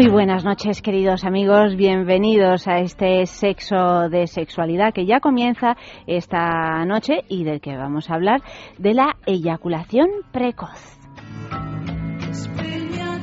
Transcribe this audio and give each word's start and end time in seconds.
Muy 0.00 0.08
buenas 0.08 0.46
noches, 0.46 0.80
queridos 0.80 1.24
amigos. 1.24 1.76
Bienvenidos 1.76 2.66
a 2.66 2.78
este 2.78 3.26
sexo 3.26 4.08
de 4.08 4.26
sexualidad 4.26 4.94
que 4.94 5.04
ya 5.04 5.20
comienza 5.20 5.76
esta 6.06 6.86
noche 6.86 7.24
y 7.28 7.44
del 7.44 7.60
que 7.60 7.76
vamos 7.76 8.08
a 8.08 8.14
hablar 8.14 8.40
de 8.78 8.94
la 8.94 9.18
eyaculación 9.26 10.08
precoz. 10.32 10.99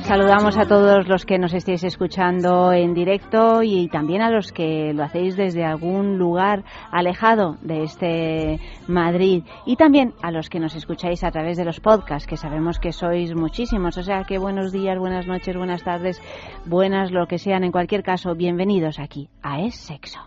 Saludamos 0.08 0.56
a 0.56 0.64
todos 0.64 1.06
los 1.06 1.26
que 1.26 1.38
nos 1.38 1.52
estéis 1.52 1.84
escuchando 1.84 2.72
en 2.72 2.94
directo 2.94 3.62
y 3.62 3.88
también 3.88 4.22
a 4.22 4.30
los 4.30 4.52
que 4.52 4.94
lo 4.94 5.04
hacéis 5.04 5.36
desde 5.36 5.66
algún 5.66 6.16
lugar 6.16 6.64
alejado 6.90 7.58
de 7.60 7.82
este 7.82 8.58
Madrid 8.86 9.44
y 9.66 9.76
también 9.76 10.14
a 10.22 10.30
los 10.30 10.48
que 10.48 10.60
nos 10.60 10.74
escucháis 10.76 11.24
a 11.24 11.30
través 11.30 11.58
de 11.58 11.66
los 11.66 11.80
podcasts, 11.80 12.26
que 12.26 12.38
sabemos 12.38 12.78
que 12.78 12.92
sois 12.92 13.34
muchísimos. 13.34 13.98
O 13.98 14.02
sea 14.02 14.24
que 14.24 14.38
buenos 14.38 14.72
días, 14.72 14.98
buenas 14.98 15.26
noches, 15.26 15.54
buenas 15.54 15.84
tardes, 15.84 16.22
buenas 16.64 17.12
lo 17.12 17.26
que 17.26 17.36
sean. 17.36 17.62
En 17.62 17.70
cualquier 17.70 18.02
caso, 18.02 18.34
bienvenidos 18.34 18.98
aquí 18.98 19.28
a 19.42 19.60
Es 19.60 19.74
Sexo. 19.74 20.20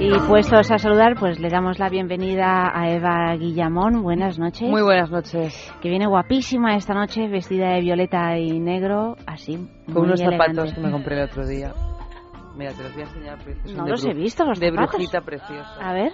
Y 0.00 0.18
puestos 0.28 0.70
a 0.70 0.78
saludar, 0.78 1.14
pues 1.18 1.38
le 1.40 1.48
damos 1.48 1.78
la 1.78 1.88
bienvenida 1.88 2.70
a 2.74 2.90
Eva 2.90 3.34
Guillamón. 3.36 4.02
Buenas 4.02 4.38
noches. 4.38 4.68
Muy 4.68 4.82
buenas 4.82 5.10
noches. 5.10 5.72
Que 5.80 5.88
viene 5.88 6.06
guapísima 6.06 6.76
esta 6.76 6.94
noche, 6.94 7.28
vestida 7.28 7.70
de 7.70 7.80
violeta 7.80 8.36
y 8.38 8.58
negro, 8.58 9.16
así. 9.26 9.56
Con 9.86 9.94
muy 9.94 10.02
unos 10.04 10.20
elegante. 10.20 10.54
zapatos 10.54 10.74
que 10.74 10.80
me 10.80 10.90
compré 10.90 11.16
el 11.18 11.24
otro 11.28 11.46
día. 11.46 11.72
Mira, 12.56 12.72
te 12.72 12.82
los 12.82 12.92
voy 12.92 13.02
a 13.02 13.06
enseñar. 13.06 13.38
son 13.64 13.76
No 13.76 13.84
de 13.84 13.90
los 13.90 14.04
he 14.04 14.14
visto, 14.14 14.44
los 14.44 14.60
De 14.60 14.70
zapatos. 14.70 14.90
brujita 14.94 15.20
preciosa. 15.22 15.74
A 15.80 15.92
ver. 15.92 16.12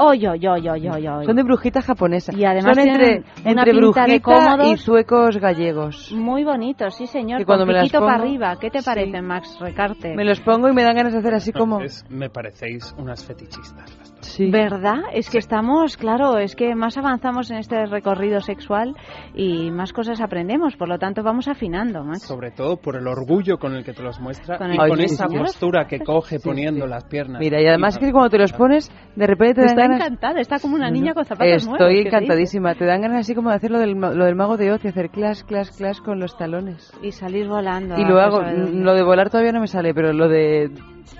Oy, 0.00 0.26
oy, 0.26 0.46
oy, 0.46 0.68
oy, 0.68 0.88
oy, 0.88 1.08
oy. 1.08 1.24
Son 1.26 1.34
de 1.36 1.42
brujita 1.42 1.82
japonesa. 1.82 2.32
Y 2.34 2.44
además 2.44 2.76
Son 2.76 2.86
entre, 2.88 3.04
tienen 3.04 3.24
una 3.44 3.50
entre 3.62 3.72
pinta 3.72 4.02
de 4.04 4.06
brujita 4.18 4.20
cómodos. 4.20 4.72
y 4.72 4.76
suecos 4.76 5.36
gallegos. 5.38 6.12
Muy 6.12 6.44
bonitos, 6.44 6.94
sí 6.96 7.06
señor. 7.08 7.38
Que 7.40 7.44
cuando 7.44 7.62
con 7.64 7.68
me 7.68 7.74
las 7.74 7.82
piquito 7.84 8.00
para 8.00 8.18
pongo- 8.18 8.22
arriba. 8.28 8.56
¿Qué 8.60 8.70
te 8.70 8.78
Sí. 8.80 8.84
parece, 8.86 9.20
Max 9.22 9.56
Recarte? 9.60 10.14
Me 10.14 10.24
los 10.24 10.40
pongo 10.40 10.68
y 10.68 10.72
me 10.72 10.82
dan 10.84 10.94
ganas 10.94 11.12
de 11.12 11.18
hacer 11.18 11.34
así 11.34 11.52
como... 11.52 11.80
Es- 11.80 12.04
me 12.08 12.30
parecéis 12.30 12.94
unas 12.96 13.24
fetichistas 13.24 13.96
las. 13.98 14.17
Sí. 14.20 14.50
¿Verdad? 14.50 14.98
Es 15.12 15.30
que 15.30 15.38
estamos, 15.38 15.96
claro, 15.96 16.38
es 16.38 16.56
que 16.56 16.74
más 16.74 16.96
avanzamos 16.98 17.50
en 17.50 17.58
este 17.58 17.86
recorrido 17.86 18.40
sexual 18.40 18.94
y 19.34 19.70
más 19.70 19.92
cosas 19.92 20.20
aprendemos, 20.20 20.76
por 20.76 20.88
lo 20.88 20.98
tanto 20.98 21.22
vamos 21.22 21.46
afinando, 21.48 22.02
Max. 22.04 22.22
Sobre 22.22 22.50
todo 22.50 22.76
por 22.76 22.96
el 22.96 23.06
orgullo 23.06 23.58
con 23.58 23.74
el 23.74 23.84
que 23.84 23.92
te 23.92 24.02
los 24.02 24.18
muestra 24.20 24.58
Con 24.58 24.72
y 24.72 24.76
el 24.76 24.88
con 24.88 25.00
esa 25.00 25.26
postura 25.28 25.86
que 25.86 26.00
coge 26.00 26.38
Sí, 26.38 26.48
poniendo 26.48 26.84
sí. 26.84 26.90
las 26.90 27.04
piernas. 27.04 27.38
Mira, 27.40 27.60
y 27.62 27.66
además 27.66 27.96
Y- 27.96 28.00
que 28.00 28.12
cuando 28.12 28.30
te 28.30 28.38
los 28.38 28.52
pones, 28.52 28.90
de 29.14 29.26
repente 29.26 29.54
te 29.54 29.60
dan 29.60 29.68
Está 29.70 29.82
ganas... 29.82 30.00
encantada, 30.00 30.40
está 30.40 30.58
como 30.58 30.74
una 30.74 30.90
niña 30.90 31.14
con 31.14 31.24
zapatos 31.24 31.66
nuevos. 31.66 31.80
Estoy 31.80 32.02
¿qué 32.04 32.10
te 32.10 32.16
encantadísima. 32.16 32.74
Te 32.74 32.84
dan 32.86 33.00
ganas 33.00 33.20
así 33.20 33.34
como 33.34 33.50
de 33.50 33.56
hacer 33.56 33.70
lo 33.70 33.78
del, 33.78 33.92
lo 33.92 34.24
del 34.24 34.34
mago 34.34 34.56
de 34.56 34.72
Oz 34.72 34.84
y 34.84 34.88
hacer 34.88 35.10
clas, 35.10 35.44
clas, 35.44 35.70
clas 35.70 36.00
con 36.00 36.18
los 36.18 36.36
talones. 36.36 36.92
Y 37.02 37.12
salir 37.12 37.46
volando. 37.48 37.96
Y 37.96 38.04
lo 38.04 38.20
hago. 38.20 38.42
Lo 38.42 38.94
de 38.94 39.02
volar 39.02 39.30
todavía 39.30 39.52
no 39.52 39.60
me 39.60 39.66
sale, 39.68 39.94
pero 39.94 40.12
lo 40.12 40.28
de 40.28 40.70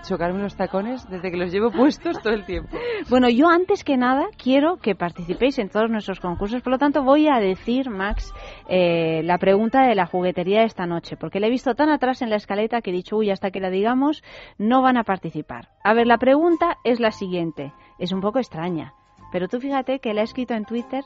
chocarme 0.03 0.43
los 0.43 0.57
tacones, 0.57 1.09
desde 1.09 1.31
que 1.31 1.37
los 1.37 1.53
llevo 1.53 1.71
puestos 1.71 2.21
todo 2.23 2.33
el 2.33 2.45
tiempo. 2.45 2.77
Bueno, 3.09 3.29
yo 3.29 3.49
antes 3.49 3.85
que 3.85 3.97
nada 3.97 4.27
quiero 4.37 4.77
que 4.77 4.95
participéis 4.95 5.59
en 5.59 5.69
todos 5.69 5.91
nuestros 5.91 6.21
concursos, 6.21 6.63
por 6.63 6.73
lo 6.73 6.79
tanto 6.79 7.03
voy 7.03 7.29
a 7.29 7.39
decir, 7.39 7.91
Max, 7.91 8.33
eh, 8.69 9.23
la 9.25 9.39
pregunta 9.39 9.87
de 9.87 9.95
la 9.95 10.07
juguetería 10.07 10.61
de 10.61 10.67
esta 10.67 10.87
noche, 10.87 11.17
porque 11.17 11.41
la 11.41 11.47
he 11.47 11.51
visto 11.51 11.75
tan 11.75 11.91
atrás 11.91 12.23
en 12.23 12.31
la 12.31 12.37
escaleta 12.37 12.81
que 12.81 12.91
he 12.91 12.95
dicho, 12.95 13.17
uy, 13.17 13.31
hasta 13.31 13.51
que 13.51 13.61
la 13.61 13.71
digamos, 13.71 14.23
no 14.59 14.83
van 14.83 14.97
a 14.97 15.05
participar. 15.05 15.69
A 15.85 15.95
ver, 15.95 16.07
la 16.07 16.19
pregunta 16.19 16.79
es 16.85 17.01
la 17.01 17.11
siguiente, 17.11 17.73
es 17.99 18.13
un 18.13 18.21
poco 18.21 18.39
extraña, 18.39 18.95
pero 19.33 19.49
tú 19.49 19.61
fíjate 19.61 20.01
que 20.01 20.15
la 20.15 20.23
he 20.23 20.25
escrito 20.25 20.55
en 20.55 20.65
Twitter 20.65 21.05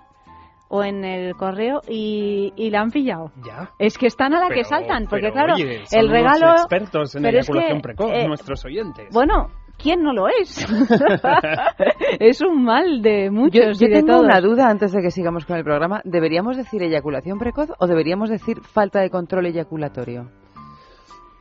o 0.74 0.82
en 0.82 1.04
el 1.04 1.34
correo 1.36 1.82
y, 1.86 2.52
y 2.56 2.70
la 2.70 2.80
han 2.80 2.90
pillado. 2.90 3.30
Ya. 3.46 3.70
Es 3.78 3.98
que 3.98 4.06
están 4.06 4.32
a 4.34 4.40
la 4.40 4.48
que 4.48 4.62
Pero- 4.62 4.68
saltan, 4.70 5.04
porque 5.06 5.24
pero, 5.30 5.34
claro, 5.34 5.54
oye, 5.54 5.84
son 5.84 5.98
el 6.00 6.06
unos 6.06 6.16
regalo... 6.16 6.52
expertos 6.54 7.14
en 7.14 7.22
pero 7.22 7.38
es 7.38 7.46
eyaculación 7.48 7.76
que, 7.78 7.82
precoz, 7.82 8.10
eh, 8.12 8.26
nuestros 8.26 8.64
oyentes. 8.64 9.08
Bueno, 9.12 9.50
¿quién 9.76 10.02
no 10.02 10.12
lo 10.14 10.28
es? 10.28 10.66
es 12.20 12.40
un 12.40 12.64
mal 12.64 13.02
de 13.02 13.26
Yo, 13.26 13.32
muchos 13.32 13.78
yo 13.78 13.86
y 13.86 13.90
de 13.90 13.96
tengo 13.96 14.12
todos. 14.14 14.24
una 14.24 14.40
duda 14.40 14.68
antes 14.70 14.92
de 14.92 15.02
que 15.02 15.10
sigamos 15.10 15.44
con 15.44 15.56
el 15.58 15.64
programa. 15.64 16.00
¿Deberíamos 16.04 16.56
decir 16.56 16.82
eyaculación 16.82 17.38
precoz 17.38 17.70
o 17.78 17.86
deberíamos 17.86 18.30
decir 18.30 18.60
falta 18.62 19.00
de 19.00 19.10
control 19.10 19.46
eyaculatorio? 19.46 20.30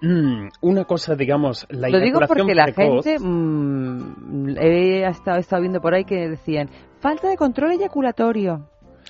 Mm, 0.02 0.48
una 0.62 0.86
cosa, 0.86 1.16
digamos, 1.16 1.68
la 1.70 1.88
Lo 1.90 2.00
digo 2.00 2.20
porque 2.28 2.56
la 2.56 2.66
precoz, 2.66 3.06
gente. 3.06 3.24
mm, 3.24 4.58
he 4.60 5.08
estado, 5.08 5.38
he 5.38 5.42
estado 5.42 5.62
viendo 5.62 5.80
por 5.80 5.94
ahí 5.94 6.06
que 6.06 6.28
decían 6.28 6.70
falta 7.00 7.30
de 7.30 7.38
control 7.38 7.72
eyaculatorio. 7.74 8.68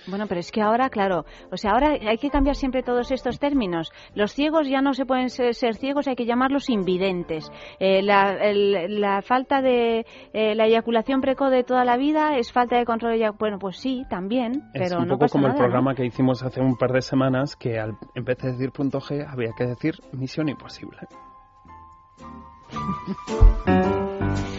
Bueno, 0.07 0.25
pero 0.27 0.39
es 0.39 0.51
que 0.51 0.61
ahora, 0.61 0.89
claro, 0.89 1.25
o 1.51 1.57
sea, 1.57 1.71
ahora 1.71 1.89
hay 1.91 2.17
que 2.17 2.29
cambiar 2.29 2.55
siempre 2.55 2.81
todos 2.83 3.11
estos 3.11 3.39
términos. 3.39 3.91
Los 4.15 4.33
ciegos 4.33 4.67
ya 4.67 4.81
no 4.81 4.93
se 4.93 5.05
pueden 5.05 5.29
ser, 5.29 5.53
ser 5.53 5.75
ciegos, 5.75 6.07
hay 6.07 6.15
que 6.15 6.25
llamarlos 6.25 6.69
invidentes. 6.69 7.51
Eh, 7.79 8.01
la, 8.01 8.33
el- 8.33 8.99
la 8.99 9.21
falta 9.21 9.61
de 9.61 10.05
eh, 10.33 10.55
la 10.55 10.65
eyaculación 10.65 11.21
precoz 11.21 11.51
de 11.51 11.63
toda 11.63 11.85
la 11.85 11.97
vida 11.97 12.37
es 12.37 12.51
falta 12.51 12.77
de 12.77 12.85
control. 12.85 13.13
eyac- 13.13 13.37
Bueno, 13.37 13.59
pues 13.59 13.77
sí, 13.77 14.03
también, 14.09 14.63
es 14.73 14.91
un 14.91 15.03
no 15.07 15.13
poco 15.13 15.19
pasa 15.25 15.31
como 15.33 15.47
nada, 15.47 15.53
el 15.53 15.59
¿no? 15.59 15.65
programa 15.65 15.95
que 15.95 16.05
hicimos 16.05 16.41
hace 16.43 16.61
un 16.61 16.75
par 16.77 16.91
de 16.91 17.01
semanas, 17.01 17.55
que 17.55 17.79
al, 17.79 17.97
en 18.15 18.23
vez 18.23 18.37
de 18.39 18.51
decir 18.53 18.71
punto 18.71 18.99
G 18.99 19.25
había 19.27 19.51
que 19.55 19.65
decir 19.65 19.95
misión 20.13 20.49
imposible. 20.49 20.97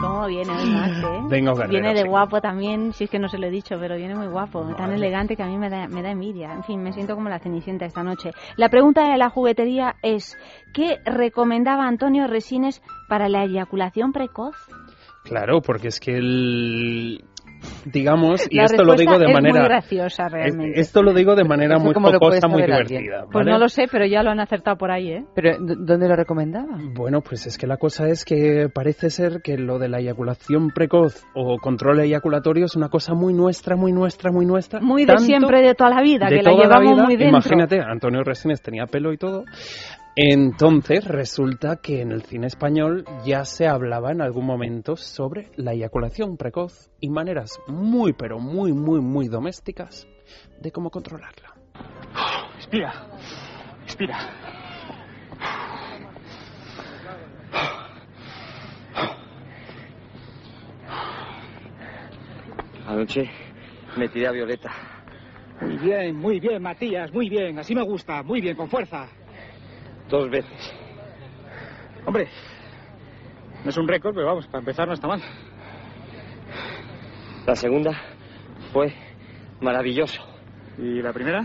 ¿Cómo 0.00 0.26
viene 0.26 0.50
hoy 0.50 0.74
eh? 0.74 1.20
Vengo 1.28 1.54
guerrero, 1.54 1.72
Viene 1.72 1.94
de 1.94 2.02
sí. 2.02 2.08
guapo 2.08 2.40
también, 2.40 2.92
si 2.94 3.04
es 3.04 3.10
que 3.10 3.18
no 3.18 3.28
se 3.28 3.36
lo 3.38 3.46
he 3.46 3.50
dicho, 3.50 3.76
pero 3.78 3.96
viene 3.96 4.14
muy 4.14 4.28
guapo, 4.28 4.64
tan 4.74 4.92
elegante 4.92 5.36
que 5.36 5.42
a 5.42 5.46
mí 5.46 5.58
me 5.58 5.68
da, 5.68 5.88
me 5.88 6.02
da 6.02 6.10
envidia. 6.10 6.52
En 6.52 6.64
fin, 6.64 6.82
me 6.82 6.92
siento 6.92 7.14
como 7.14 7.28
la 7.28 7.38
cenicienta 7.38 7.84
esta 7.84 8.02
noche. 8.02 8.30
La 8.56 8.70
pregunta 8.70 9.10
de 9.10 9.18
la 9.18 9.28
juguetería 9.28 9.96
es, 10.02 10.38
¿qué 10.72 11.00
recomendaba 11.04 11.86
Antonio 11.86 12.26
Resines 12.26 12.82
para 13.08 13.28
la 13.28 13.44
eyaculación 13.44 14.12
precoz? 14.12 14.56
Claro, 15.24 15.60
porque 15.60 15.88
es 15.88 16.00
que 16.00 16.16
el... 16.16 17.24
Digamos, 17.84 18.46
y 18.50 18.56
la 18.56 18.64
esto 18.64 18.84
lo 18.84 18.94
digo 18.94 19.18
de 19.18 19.26
es 19.26 19.32
manera... 19.32 19.60
muy 19.60 19.68
graciosa 19.68 20.28
realmente. 20.28 20.80
Esto 20.80 21.02
lo 21.02 21.12
digo 21.12 21.34
de 21.34 21.44
manera 21.44 21.76
Eso 21.76 21.84
muy 21.84 21.94
jocosa, 21.94 22.48
muy 22.48 22.62
divertida. 22.62 23.24
Pues 23.24 23.44
¿vale? 23.44 23.52
no 23.52 23.58
lo 23.58 23.68
sé, 23.68 23.86
pero 23.90 24.06
ya 24.06 24.22
lo 24.22 24.30
han 24.30 24.40
acertado 24.40 24.76
por 24.76 24.90
ahí, 24.90 25.12
¿eh? 25.12 25.24
¿Pero 25.34 25.56
dónde 25.60 26.08
lo 26.08 26.16
recomendaba? 26.16 26.78
Bueno, 26.94 27.20
pues 27.20 27.46
es 27.46 27.58
que 27.58 27.66
la 27.66 27.76
cosa 27.76 28.08
es 28.08 28.24
que 28.24 28.68
parece 28.72 29.10
ser 29.10 29.40
que 29.42 29.56
lo 29.56 29.78
de 29.78 29.88
la 29.88 30.00
eyaculación 30.00 30.70
precoz 30.70 31.24
o 31.34 31.58
control 31.58 32.00
eyaculatorio 32.00 32.66
es 32.66 32.76
una 32.76 32.88
cosa 32.88 33.14
muy 33.14 33.32
nuestra, 33.34 33.76
muy 33.76 33.92
nuestra, 33.92 34.30
muy 34.30 34.46
nuestra. 34.46 34.80
Muy 34.80 35.04
de 35.04 35.18
siempre, 35.18 35.62
de 35.62 35.74
toda 35.74 35.90
la 35.90 36.02
vida, 36.02 36.28
de 36.28 36.36
que 36.36 36.42
la 36.42 36.52
llevamos 36.52 36.92
vida. 36.92 37.04
muy 37.04 37.16
dentro. 37.16 37.38
Imagínate, 37.38 37.80
Antonio 37.80 38.22
Resines 38.22 38.60
tenía 38.62 38.86
pelo 38.86 39.12
y 39.12 39.18
todo. 39.18 39.44
Entonces 40.22 41.06
resulta 41.06 41.76
que 41.76 42.02
en 42.02 42.12
el 42.12 42.20
cine 42.24 42.46
español 42.46 43.06
ya 43.24 43.46
se 43.46 43.66
hablaba 43.66 44.12
en 44.12 44.20
algún 44.20 44.44
momento 44.44 44.94
sobre 44.94 45.48
la 45.56 45.72
eyaculación 45.72 46.36
precoz 46.36 46.90
y 47.00 47.08
maneras 47.08 47.58
muy, 47.66 48.12
pero 48.12 48.38
muy, 48.38 48.74
muy, 48.74 49.00
muy 49.00 49.28
domésticas 49.28 50.06
de 50.60 50.70
cómo 50.72 50.90
controlarla. 50.90 51.54
Respira. 52.54 52.92
Respira. 53.86 54.18
Anoche 62.86 63.30
me 63.96 64.06
tiré 64.10 64.26
a 64.26 64.32
Violeta. 64.32 64.70
Muy 65.62 65.78
bien, 65.78 66.14
muy 66.14 66.40
bien, 66.40 66.62
Matías, 66.62 67.10
muy 67.10 67.30
bien. 67.30 67.58
Así 67.58 67.74
me 67.74 67.84
gusta. 67.84 68.22
Muy 68.22 68.42
bien, 68.42 68.54
con 68.54 68.68
fuerza. 68.68 69.08
Dos 70.10 70.28
veces. 70.28 70.74
Hombre, 72.04 72.28
no 73.64 73.70
es 73.70 73.76
un 73.76 73.86
récord, 73.86 74.14
pero 74.14 74.26
vamos, 74.26 74.46
para 74.46 74.58
empezar 74.58 74.88
no 74.88 74.94
está 74.94 75.06
mal. 75.06 75.22
La 77.46 77.54
segunda 77.54 77.92
fue 78.72 78.92
maravilloso. 79.60 80.22
¿Y 80.78 81.00
la 81.00 81.12
primera? 81.12 81.42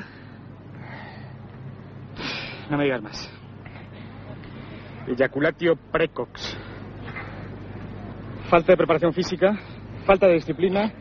No 2.70 2.78
me 2.78 2.86
digas 2.86 3.02
más. 3.02 3.32
Eyaculatio 5.08 5.76
precox. 5.92 6.58
falta 8.50 8.74
de 8.74 8.78
preparación 8.78 9.14
física, 9.14 9.54
falta 10.06 10.28
de 10.28 10.34
disciplina, 10.36 10.92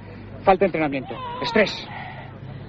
falta 0.45 0.61
de 0.61 0.67
entrenamiento, 0.67 1.15
estrés. 1.43 1.87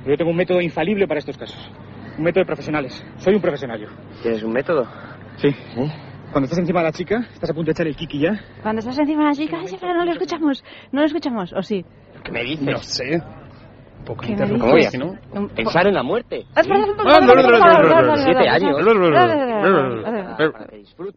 Yo 0.05 0.15
tengo 0.15 0.31
un 0.31 0.37
método 0.37 0.61
infalible 0.61 1.07
para 1.07 1.19
estos 1.19 1.37
casos. 1.37 1.71
Un 2.17 2.23
método 2.23 2.41
de 2.41 2.45
profesionales. 2.45 3.05
Soy 3.17 3.35
un 3.35 3.41
profesional 3.41 3.79
yo. 3.79 3.87
¿Tienes 4.21 4.41
un 4.43 4.51
método? 4.53 4.85
Sí. 5.37 5.49
Cuando 6.31 6.45
estás 6.45 6.59
encima 6.59 6.79
de 6.81 6.85
la 6.85 6.91
chica, 6.91 7.27
estás 7.33 7.49
a 7.49 7.53
punto 7.53 7.67
de 7.67 7.71
echar 7.73 7.87
el 7.87 7.95
kiki 7.95 8.19
ya. 8.19 8.39
Cuando 8.61 8.79
estás 8.79 8.97
encima 8.99 9.23
de 9.23 9.29
la 9.29 9.35
chica, 9.35 9.57
ay, 9.59 9.67
sí, 9.67 9.77
pero 9.79 9.93
no 9.93 10.05
lo 10.05 10.11
escuchamos. 10.11 10.63
No 10.91 11.01
lo 11.01 11.05
escuchamos, 11.07 11.53
¿o 11.53 11.61
sí? 11.61 11.85
¿Qué 12.23 12.31
me 12.31 12.43
dices? 12.43 12.65
No 12.65 12.77
sé. 12.77 13.21
Poco 14.05 14.21
¿Qué 14.21 14.27
me 14.27 14.33
interrumpido, 14.33 14.75
dices? 14.75 14.91
si 14.91 14.97
no. 14.99 15.13
Un- 15.33 15.49
Pensar 15.49 15.87
en 15.87 15.93
la 15.95 16.03
muerte. 16.03 16.45
Siete 18.17 18.49
años. 18.49 18.77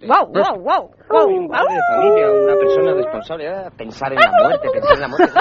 Wow, 0.06 0.26
wow, 0.32 0.56
wow, 0.62 0.90
wow, 1.10 1.26
un 1.28 1.48
padre 1.48 1.74
de 1.74 1.80
familia, 1.94 2.30
una 2.30 2.54
persona 2.54 2.94
responsable. 2.94 3.48
Ah, 3.48 3.70
Pensar 3.76 4.12
en 4.12 4.18
la 4.20 4.30
muerte, 4.42 4.68
pensar 4.72 4.94
en 4.94 5.00
la 5.00 5.08
muerte. 5.08 5.38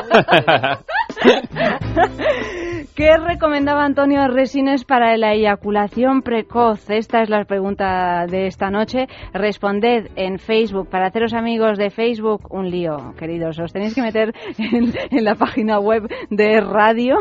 ¿Qué 2.98 3.16
recomendaba 3.16 3.86
Antonio 3.86 4.28
Resines 4.28 4.84
para 4.84 5.16
la 5.18 5.32
eyaculación 5.36 6.24
precoz? 6.24 6.90
Esta 6.90 7.22
es 7.22 7.30
la 7.30 7.46
pregunta 7.46 8.26
de 8.26 8.48
esta 8.48 8.72
noche. 8.72 9.06
Responded 9.36 10.08
en 10.16 10.40
Facebook. 10.40 10.90
Para 10.90 11.06
haceros 11.06 11.36
amigos 11.36 11.78
de 11.78 11.92
Facebook, 11.92 12.52
un 12.52 12.72
lío, 12.72 13.14
queridos. 13.20 13.60
Os 13.60 13.72
tenéis 13.72 13.94
que 13.94 14.02
meter 14.02 14.34
en, 14.58 14.92
en 15.12 15.24
la 15.24 15.36
página 15.36 15.80
web 15.80 16.08
de 16.32 16.60
radio 16.60 17.18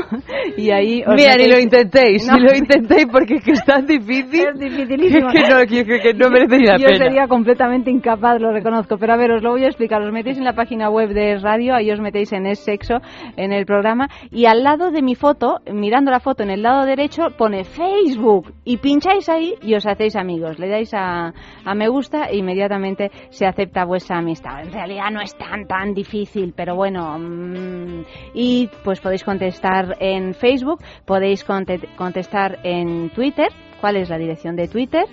y 0.57 0.71
ahí 0.71 1.03
os 1.07 1.15
Mira, 1.15 1.37
ni 1.37 1.47
lo 1.47 1.59
intentéis, 1.59 2.27
No. 2.27 2.39
ni 2.39 2.45
lo 2.45 2.57
intentéis 2.57 3.07
porque 3.13 3.35
es 3.35 3.45
que 3.45 3.53
es 3.53 3.65
tan 3.67 3.85
difícil. 3.85 4.47
Es 4.55 4.59
dificilísimo. 4.59 5.29
que 5.31 5.41
no, 5.43 5.59
que, 5.69 5.85
que- 5.85 6.01
que 6.01 6.15
no 6.15 6.31
merece 6.31 6.57
ni 6.57 6.65
la 6.69 6.79
Yo 6.79 6.87
pena. 6.87 7.05
sería 7.05 7.29
completamente 7.29 7.91
incapaz, 7.91 8.41
lo 8.41 8.51
reconozco. 8.51 8.97
Pero 8.97 9.13
a 9.13 9.17
ver, 9.19 9.31
os 9.31 9.43
lo 9.43 9.51
voy 9.51 9.65
a 9.65 9.69
explicar. 9.69 10.01
Os 10.01 10.11
metéis 10.11 10.39
en 10.39 10.45
la 10.45 10.55
página 10.55 10.89
web 10.89 11.11
de 11.11 11.39
radio, 11.39 11.75
ahí 11.75 11.91
os 11.91 12.01
metéis 12.01 12.33
en 12.33 12.47
Es 12.47 12.61
Sexo, 12.61 13.03
en 13.37 13.53
el 13.53 13.67
programa, 13.67 14.09
y 14.31 14.47
al 14.47 14.63
lado 14.63 14.91
de 14.91 15.03
mi 15.03 15.15
foto, 15.15 15.61
mirando 15.73 16.11
la 16.11 16.21
foto 16.21 16.43
en 16.43 16.51
el 16.51 16.63
lado 16.63 16.85
derecho, 16.85 17.29
pone 17.37 17.65
Facebook. 17.65 18.53
Y 18.65 18.77
pincháis 18.79 19.29
ahí 19.29 19.55
y 19.63 19.75
os 19.75 19.87
hacéis 19.87 20.17
amigos. 20.17 20.59
Le 20.59 20.69
dais 20.69 20.93
a, 20.95 21.33
a 21.65 21.75
me 21.75 21.89
gusta 21.89 22.27
e 22.27 22.37
inmediatamente 22.37 23.11
se 23.31 23.47
acepta 23.47 23.85
vuestra 23.85 24.19
amistad. 24.19 24.61
En 24.63 24.73
realidad 24.73 25.11
no 25.11 25.21
es 25.21 25.37
tan, 25.37 25.67
tan 25.67 25.95
difícil, 25.95 26.53
pero 26.57 26.75
bueno. 26.77 27.19
mm, 27.19 28.05
y 28.35 28.69
pues 28.85 29.01
podéis 29.01 29.25
contestar 29.25 29.97
en 30.01 30.35
Facebook, 30.35 30.81
podéis 31.05 31.45
conte- 31.47 31.89
contestar 31.97 32.59
en 32.63 33.11
Twitter. 33.11 33.49
¿Cuál 33.81 33.97
es 33.97 34.09
la 34.09 34.17
dirección 34.17 34.57
de 34.57 34.69
Twitter? 34.69 35.05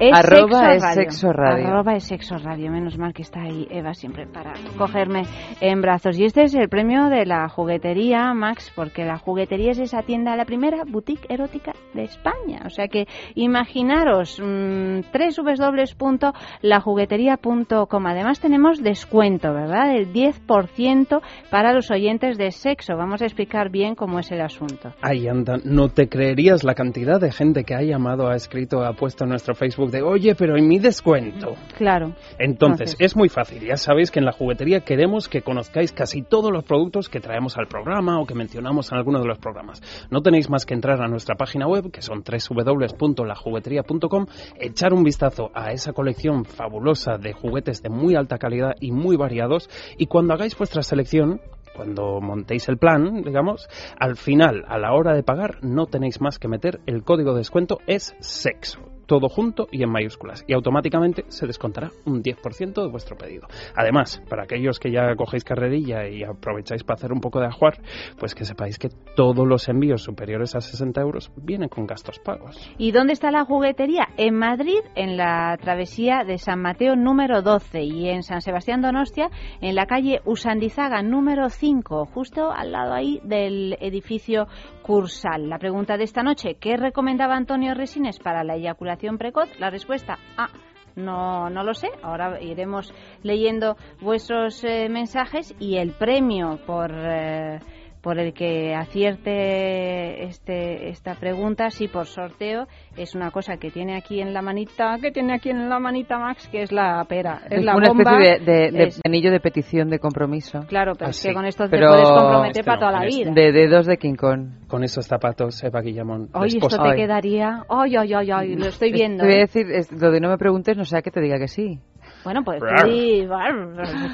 Es 0.00 0.10
Arroba 0.12 0.72
Sexo 0.72 0.74
es 0.74 0.82
Radio. 0.82 0.94
Sexo 0.94 1.32
Radio. 1.32 1.68
Arroba 1.68 1.94
es 1.94 2.04
Sexo 2.04 2.36
Radio. 2.38 2.72
Menos 2.72 2.98
mal 2.98 3.14
que 3.14 3.22
está 3.22 3.42
ahí 3.42 3.68
Eva 3.70 3.94
siempre 3.94 4.26
para 4.26 4.54
cogerme 4.76 5.22
en 5.60 5.80
brazos. 5.80 6.18
Y 6.18 6.24
este 6.24 6.42
es 6.42 6.52
el 6.56 6.68
premio 6.68 7.10
de 7.10 7.24
la 7.26 7.48
juguetería, 7.48 8.34
Max, 8.34 8.72
porque 8.74 9.04
la 9.04 9.18
juguetería 9.18 9.70
es 9.70 9.78
esa 9.78 10.02
tienda, 10.02 10.34
la 10.34 10.46
primera 10.46 10.82
boutique 10.84 11.26
erótica 11.28 11.74
de 11.92 12.02
España. 12.02 12.62
O 12.66 12.70
sea 12.70 12.88
que 12.88 13.06
imaginaros 13.36 14.40
mmm, 14.42 15.02
www.lajuguetería.com. 15.12 18.06
Además 18.06 18.40
tenemos 18.40 18.82
descuento, 18.82 19.54
¿verdad? 19.54 19.92
Del 19.92 20.12
10% 20.12 21.20
para 21.50 21.72
los 21.72 21.92
oyentes 21.92 22.36
de 22.36 22.50
sexo. 22.50 22.96
Vamos 22.96 23.22
a 23.22 23.26
explicar 23.26 23.70
bien 23.70 23.94
cómo 23.94 24.18
es 24.18 24.32
el 24.32 24.40
asunto. 24.40 24.92
Ahí 25.02 25.28
anda, 25.28 25.58
no 25.64 25.86
te 25.88 26.08
creerías 26.08 26.64
la 26.64 26.74
cantidad 26.74 27.20
de 27.20 27.30
gente 27.30 27.62
que 27.62 27.76
ha 27.76 27.82
llamado, 27.82 28.28
ha 28.28 28.34
escrito, 28.34 28.84
ha 28.84 28.94
puesto 28.94 29.22
en 29.22 29.30
nuestro 29.30 29.54
Facebook 29.54 29.83
de, 29.90 30.02
oye, 30.02 30.34
pero 30.34 30.56
¿y 30.56 30.62
mi 30.62 30.78
descuento? 30.78 31.54
Claro. 31.76 32.14
Entonces, 32.38 32.90
Entonces. 32.90 32.96
es 32.98 33.16
muy 33.16 33.28
fácil. 33.28 33.64
Ya 33.64 33.76
sabéis 33.76 34.10
que 34.10 34.18
en 34.18 34.24
la 34.24 34.32
juguetería 34.32 34.80
queremos 34.80 35.28
que 35.28 35.42
conozcáis 35.42 35.92
casi 35.92 36.22
todos 36.22 36.52
los 36.52 36.64
productos 36.64 37.08
que 37.08 37.20
traemos 37.20 37.56
al 37.56 37.66
programa 37.66 38.20
o 38.20 38.26
que 38.26 38.34
mencionamos 38.34 38.90
en 38.92 38.98
alguno 38.98 39.20
de 39.20 39.26
los 39.26 39.38
programas. 39.38 39.80
No 40.10 40.22
tenéis 40.22 40.50
más 40.50 40.66
que 40.66 40.74
entrar 40.74 41.00
a 41.02 41.08
nuestra 41.08 41.36
página 41.36 41.66
web, 41.66 41.90
que 41.90 42.02
son 42.02 42.22
www.lajuguetería.com, 42.22 44.26
echar 44.58 44.92
un 44.92 45.04
vistazo 45.04 45.50
a 45.54 45.72
esa 45.72 45.92
colección 45.92 46.44
fabulosa 46.44 47.18
de 47.18 47.32
juguetes 47.32 47.82
de 47.82 47.90
muy 47.90 48.14
alta 48.14 48.38
calidad 48.38 48.74
y 48.80 48.92
muy 48.92 49.16
variados, 49.16 49.68
y 49.98 50.06
cuando 50.06 50.34
hagáis 50.34 50.56
vuestra 50.56 50.82
selección, 50.82 51.40
cuando 51.74 52.20
montéis 52.20 52.68
el 52.68 52.78
plan, 52.78 53.22
digamos, 53.22 53.68
al 53.98 54.16
final, 54.16 54.64
a 54.68 54.78
la 54.78 54.92
hora 54.92 55.14
de 55.14 55.22
pagar, 55.22 55.58
no 55.62 55.86
tenéis 55.86 56.20
más 56.20 56.38
que 56.38 56.48
meter 56.48 56.80
el 56.86 57.02
código 57.02 57.32
de 57.32 57.38
descuento 57.38 57.78
es 57.86 58.14
sexo. 58.20 58.93
Todo 59.06 59.28
junto 59.28 59.68
y 59.70 59.82
en 59.82 59.90
mayúsculas. 59.90 60.44
Y 60.46 60.54
automáticamente 60.54 61.24
se 61.28 61.46
descontará 61.46 61.90
un 62.06 62.22
10% 62.22 62.82
de 62.82 62.88
vuestro 62.88 63.16
pedido. 63.16 63.46
Además, 63.76 64.22
para 64.28 64.44
aquellos 64.44 64.78
que 64.78 64.90
ya 64.90 65.14
cogéis 65.16 65.44
carrerilla 65.44 66.08
y 66.08 66.24
aprovecháis 66.24 66.84
para 66.84 66.96
hacer 66.96 67.12
un 67.12 67.20
poco 67.20 67.40
de 67.40 67.46
ajuar, 67.46 67.78
pues 68.18 68.34
que 68.34 68.44
sepáis 68.44 68.78
que 68.78 68.88
todos 69.16 69.46
los 69.46 69.68
envíos 69.68 70.02
superiores 70.02 70.54
a 70.54 70.60
60 70.60 71.00
euros 71.00 71.32
vienen 71.36 71.68
con 71.68 71.86
gastos 71.86 72.18
pagos. 72.18 72.70
¿Y 72.78 72.92
dónde 72.92 73.12
está 73.12 73.30
la 73.30 73.44
juguetería? 73.44 74.08
En 74.16 74.34
Madrid, 74.34 74.80
en 74.94 75.16
la 75.16 75.56
travesía 75.60 76.24
de 76.24 76.38
San 76.38 76.60
Mateo 76.60 76.96
número 76.96 77.42
12 77.42 77.82
y 77.82 78.08
en 78.08 78.22
San 78.22 78.40
Sebastián 78.40 78.80
Donostia, 78.80 79.30
en 79.60 79.74
la 79.74 79.86
calle 79.86 80.20
Usandizaga 80.24 81.02
número 81.02 81.48
5, 81.48 82.06
justo 82.06 82.50
al 82.50 82.72
lado 82.72 82.94
ahí 82.94 83.20
del 83.24 83.76
edificio 83.80 84.46
Cursal. 84.84 85.48
La 85.48 85.58
pregunta 85.58 85.96
de 85.96 86.04
esta 86.04 86.22
noche, 86.22 86.56
¿qué 86.60 86.76
recomendaba 86.76 87.34
Antonio 87.34 87.72
Resines 87.72 88.18
para 88.18 88.44
la 88.44 88.56
eyaculación 88.56 89.16
precoz? 89.16 89.48
La 89.58 89.70
respuesta, 89.70 90.18
ah, 90.36 90.50
no, 90.94 91.48
no 91.48 91.64
lo 91.64 91.72
sé. 91.72 91.88
Ahora 92.02 92.38
iremos 92.42 92.92
leyendo 93.22 93.78
vuestros 94.02 94.62
eh, 94.62 94.90
mensajes 94.90 95.54
y 95.58 95.78
el 95.78 95.92
premio 95.92 96.58
por, 96.66 96.92
eh, 96.92 97.60
por 98.04 98.18
el 98.18 98.34
que 98.34 98.74
acierte 98.74 100.24
este, 100.24 100.90
esta 100.90 101.14
pregunta, 101.14 101.70
sí, 101.70 101.88
por 101.88 102.06
sorteo, 102.06 102.66
es 102.96 103.14
una 103.14 103.30
cosa 103.30 103.56
que 103.56 103.70
tiene 103.70 103.96
aquí 103.96 104.20
en 104.20 104.32
la 104.34 104.42
manita, 104.42 104.98
que 105.00 105.10
tiene 105.10 105.34
aquí 105.34 105.50
en 105.50 105.68
la 105.68 105.78
manita 105.78 106.18
Max, 106.18 106.46
que 106.48 106.62
es 106.62 106.70
la 106.70 107.04
pera. 107.08 107.40
Es, 107.46 107.58
Es 107.60 107.64
la 107.64 107.76
una 107.76 107.88
bomba. 107.88 108.22
especie 108.22 108.44
de, 108.44 108.70
de- 108.70 108.92
anillo 109.04 109.30
de 109.30 109.40
petición 109.40 109.88
de 109.88 109.98
compromiso. 109.98 110.60
Claro, 110.68 110.92
pero 110.94 111.06
Ah, 111.08 111.10
es 111.10 111.22
que 111.22 111.28
sí. 111.30 111.34
con 111.34 111.46
esto 111.46 111.64
Pero 111.70 111.86
te 111.86 111.92
puedes 111.92 112.08
comprometer 112.10 112.50
este 112.50 112.64
para 112.64 112.76
no, 112.76 112.80
toda 112.88 112.92
la 113.00 113.06
vida. 113.06 113.30
De 113.32 113.52
dedos 113.52 113.86
de 113.86 113.96
King 113.96 114.14
Kong. 114.16 114.48
Con 114.68 114.84
esos 114.84 115.06
zapatos, 115.06 115.62
Eva 115.64 115.80
Guillamón. 115.80 116.28
Oye, 116.34 116.58
esto 116.58 116.76
te 116.76 116.88
Ay. 116.90 116.96
quedaría. 116.96 117.62
Ay, 117.68 117.96
ay, 117.96 118.12
ay, 118.12 118.30
ay, 118.30 118.56
lo 118.56 118.66
estoy 118.66 118.92
viendo. 118.92 119.22
Te 119.22 119.28
voy 119.28 119.34
a 119.36 119.38
¿eh? 119.38 119.40
decir, 119.42 119.66
es- 119.70 119.90
lo 119.92 120.10
de 120.10 120.20
no 120.20 120.28
me 120.28 120.36
preguntes, 120.36 120.76
no 120.76 120.84
sea 120.84 121.00
que 121.00 121.10
te 121.10 121.20
diga 121.20 121.38
que 121.38 121.48
sí. 121.48 121.78
Bueno, 122.24 122.42
pues 122.42 122.60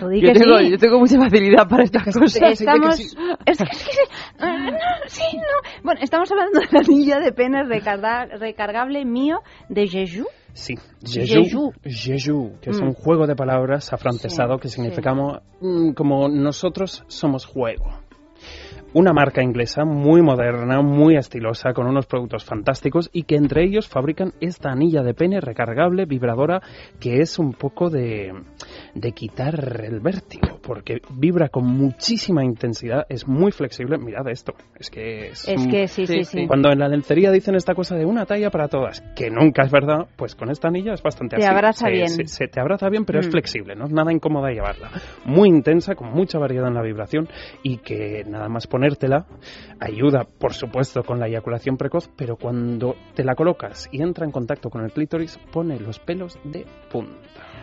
tú 0.00 0.08
di 0.08 0.20
Yo 0.20 0.32
que 0.32 0.38
tengo, 0.40 0.58
sí. 0.58 0.70
yo 0.70 0.78
tengo 0.78 0.98
mucha 0.98 1.18
facilidad 1.18 1.68
para 1.68 1.84
estas 1.84 2.04
cosas. 2.04 2.36
Estamos. 2.60 2.98
Es 2.98 3.14
que, 3.58 3.62
es 3.64 3.84
que 3.84 3.92
sí. 3.92 3.98
No, 4.40 4.46
sí, 5.06 5.36
no. 5.36 5.82
Bueno, 5.84 6.00
estamos 6.02 6.30
hablando 6.32 6.58
del 6.60 6.76
anillo 6.76 7.20
de 7.20 7.32
penes 7.32 7.66
recarga- 7.68 8.28
recargable 8.38 9.04
mío 9.04 9.38
de 9.68 9.86
Jeju. 9.86 10.26
Sí, 10.52 10.74
Jeju. 11.06 11.72
Jeju, 11.84 12.58
que 12.60 12.70
es 12.70 12.80
Mm. 12.80 12.86
un 12.88 12.92
juego 12.94 13.26
de 13.28 13.36
palabras 13.36 13.92
afrancesado 13.92 14.54
Sí, 14.56 14.60
que 14.62 14.68
sí. 14.68 14.74
significa 14.74 15.10
como, 15.10 15.40
mm, 15.60 15.92
como 15.92 16.28
nosotros 16.28 17.04
somos 17.06 17.46
juego. 17.46 17.84
Una 18.92 19.12
marca 19.12 19.40
inglesa 19.40 19.84
muy 19.84 20.20
moderna, 20.20 20.82
muy 20.82 21.14
estilosa, 21.16 21.72
con 21.72 21.86
unos 21.86 22.06
productos 22.06 22.44
fantásticos 22.44 23.08
y 23.12 23.22
que 23.22 23.36
entre 23.36 23.62
ellos 23.64 23.86
fabrican 23.88 24.32
esta 24.40 24.72
anilla 24.72 25.04
de 25.04 25.14
pene 25.14 25.40
recargable, 25.40 26.06
vibradora, 26.06 26.60
que 26.98 27.20
es 27.20 27.38
un 27.38 27.52
poco 27.52 27.88
de, 27.88 28.32
de 28.96 29.12
quitar 29.12 29.82
el 29.84 30.00
vértigo, 30.00 30.58
porque 30.60 31.02
vibra 31.14 31.50
con 31.50 31.66
muchísima 31.66 32.44
intensidad, 32.44 33.06
es 33.08 33.28
muy 33.28 33.52
flexible. 33.52 33.96
Mirad 33.96 34.26
esto, 34.28 34.54
es 34.76 34.90
que 34.90 35.28
es, 35.28 35.46
Es 35.48 35.66
que 35.68 35.86
sí, 35.86 36.06
sí, 36.08 36.24
Sí, 36.24 36.46
cuando 36.48 36.72
en 36.72 36.80
la 36.80 36.88
lencería 36.88 37.30
dicen 37.30 37.54
esta 37.54 37.76
cosa 37.76 37.94
de 37.94 38.04
una 38.04 38.26
talla 38.26 38.50
para 38.50 38.66
todas, 38.66 39.02
que 39.14 39.30
nunca 39.30 39.62
es 39.62 39.70
verdad, 39.70 40.08
pues 40.16 40.34
con 40.34 40.50
esta 40.50 40.66
anilla 40.66 40.94
es 40.94 41.02
bastante 41.02 41.36
Te 41.36 41.44
así. 41.44 41.54
abraza 41.54 41.86
Se- 41.86 41.92
bien. 41.92 42.08
Se, 42.08 42.24
se 42.26 42.48
te 42.48 42.58
abraza 42.60 42.88
bien, 42.88 43.04
pero 43.04 43.20
es 43.20 43.28
Mm. 43.28 43.30
flexible, 43.30 43.76
no 43.76 43.84
es 43.84 43.92
nada 43.92 44.12
incómoda 44.12 44.50
llevarla. 44.50 44.90
Muy 45.24 45.48
intensa, 45.48 45.94
con 45.94 46.10
mucha 46.10 46.40
variedad 46.40 46.66
en 46.66 46.74
la 46.74 46.82
vibración 46.82 47.28
y 47.62 47.76
que 47.78 48.24
nada 48.26 48.48
más 48.48 48.66
ponértela 48.80 49.26
ayuda, 49.78 50.24
por 50.38 50.54
supuesto, 50.54 51.02
con 51.02 51.20
la 51.20 51.26
eyaculación 51.28 51.76
precoz, 51.76 52.08
pero 52.16 52.36
cuando 52.36 52.94
te 53.14 53.24
la 53.24 53.34
colocas 53.34 53.88
y 53.92 54.02
entra 54.02 54.24
en 54.24 54.32
contacto 54.32 54.70
con 54.70 54.82
el 54.84 54.90
clítoris, 54.92 55.38
pone 55.52 55.78
los 55.78 55.98
pelos 55.98 56.38
de 56.44 56.64
punta. 56.90 57.12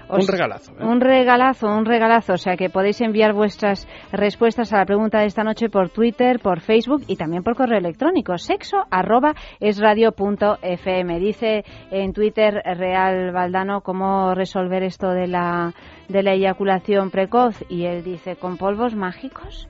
Os- 0.10 0.26
un 0.26 0.32
regalazo. 0.32 0.72
¿eh? 0.72 0.86
Un 0.86 1.02
regalazo, 1.02 1.68
un 1.68 1.86
regalazo. 1.86 2.34
O 2.34 2.38
sea 2.38 2.56
que 2.56 2.70
podéis 2.70 3.02
enviar 3.02 3.34
vuestras 3.34 3.86
respuestas 4.12 4.72
a 4.72 4.78
la 4.78 4.86
pregunta 4.86 5.20
de 5.20 5.26
esta 5.26 5.44
noche 5.44 5.70
por 5.70 5.90
Twitter, 5.90 6.40
por 6.40 6.62
Facebook 6.62 7.04
y 7.08 7.18
también 7.18 7.44
por 7.44 7.56
correo 7.58 7.78
electrónico. 7.80 8.38
Sexo 8.38 8.78
arroba 8.90 9.34
esradio.fm. 9.60 11.20
Dice 11.20 11.66
en 11.92 12.14
Twitter 12.14 12.62
Real 12.64 13.32
Valdano 13.34 13.82
cómo 13.82 14.34
resolver 14.34 14.84
esto 14.84 15.10
de 15.10 15.28
la, 15.28 15.74
de 16.08 16.24
la 16.24 16.34
eyaculación 16.34 17.10
precoz 17.12 17.62
y 17.70 17.84
él 17.86 18.04
dice 18.04 18.38
con 18.38 18.56
polvos 18.58 18.96
mágicos. 18.96 19.68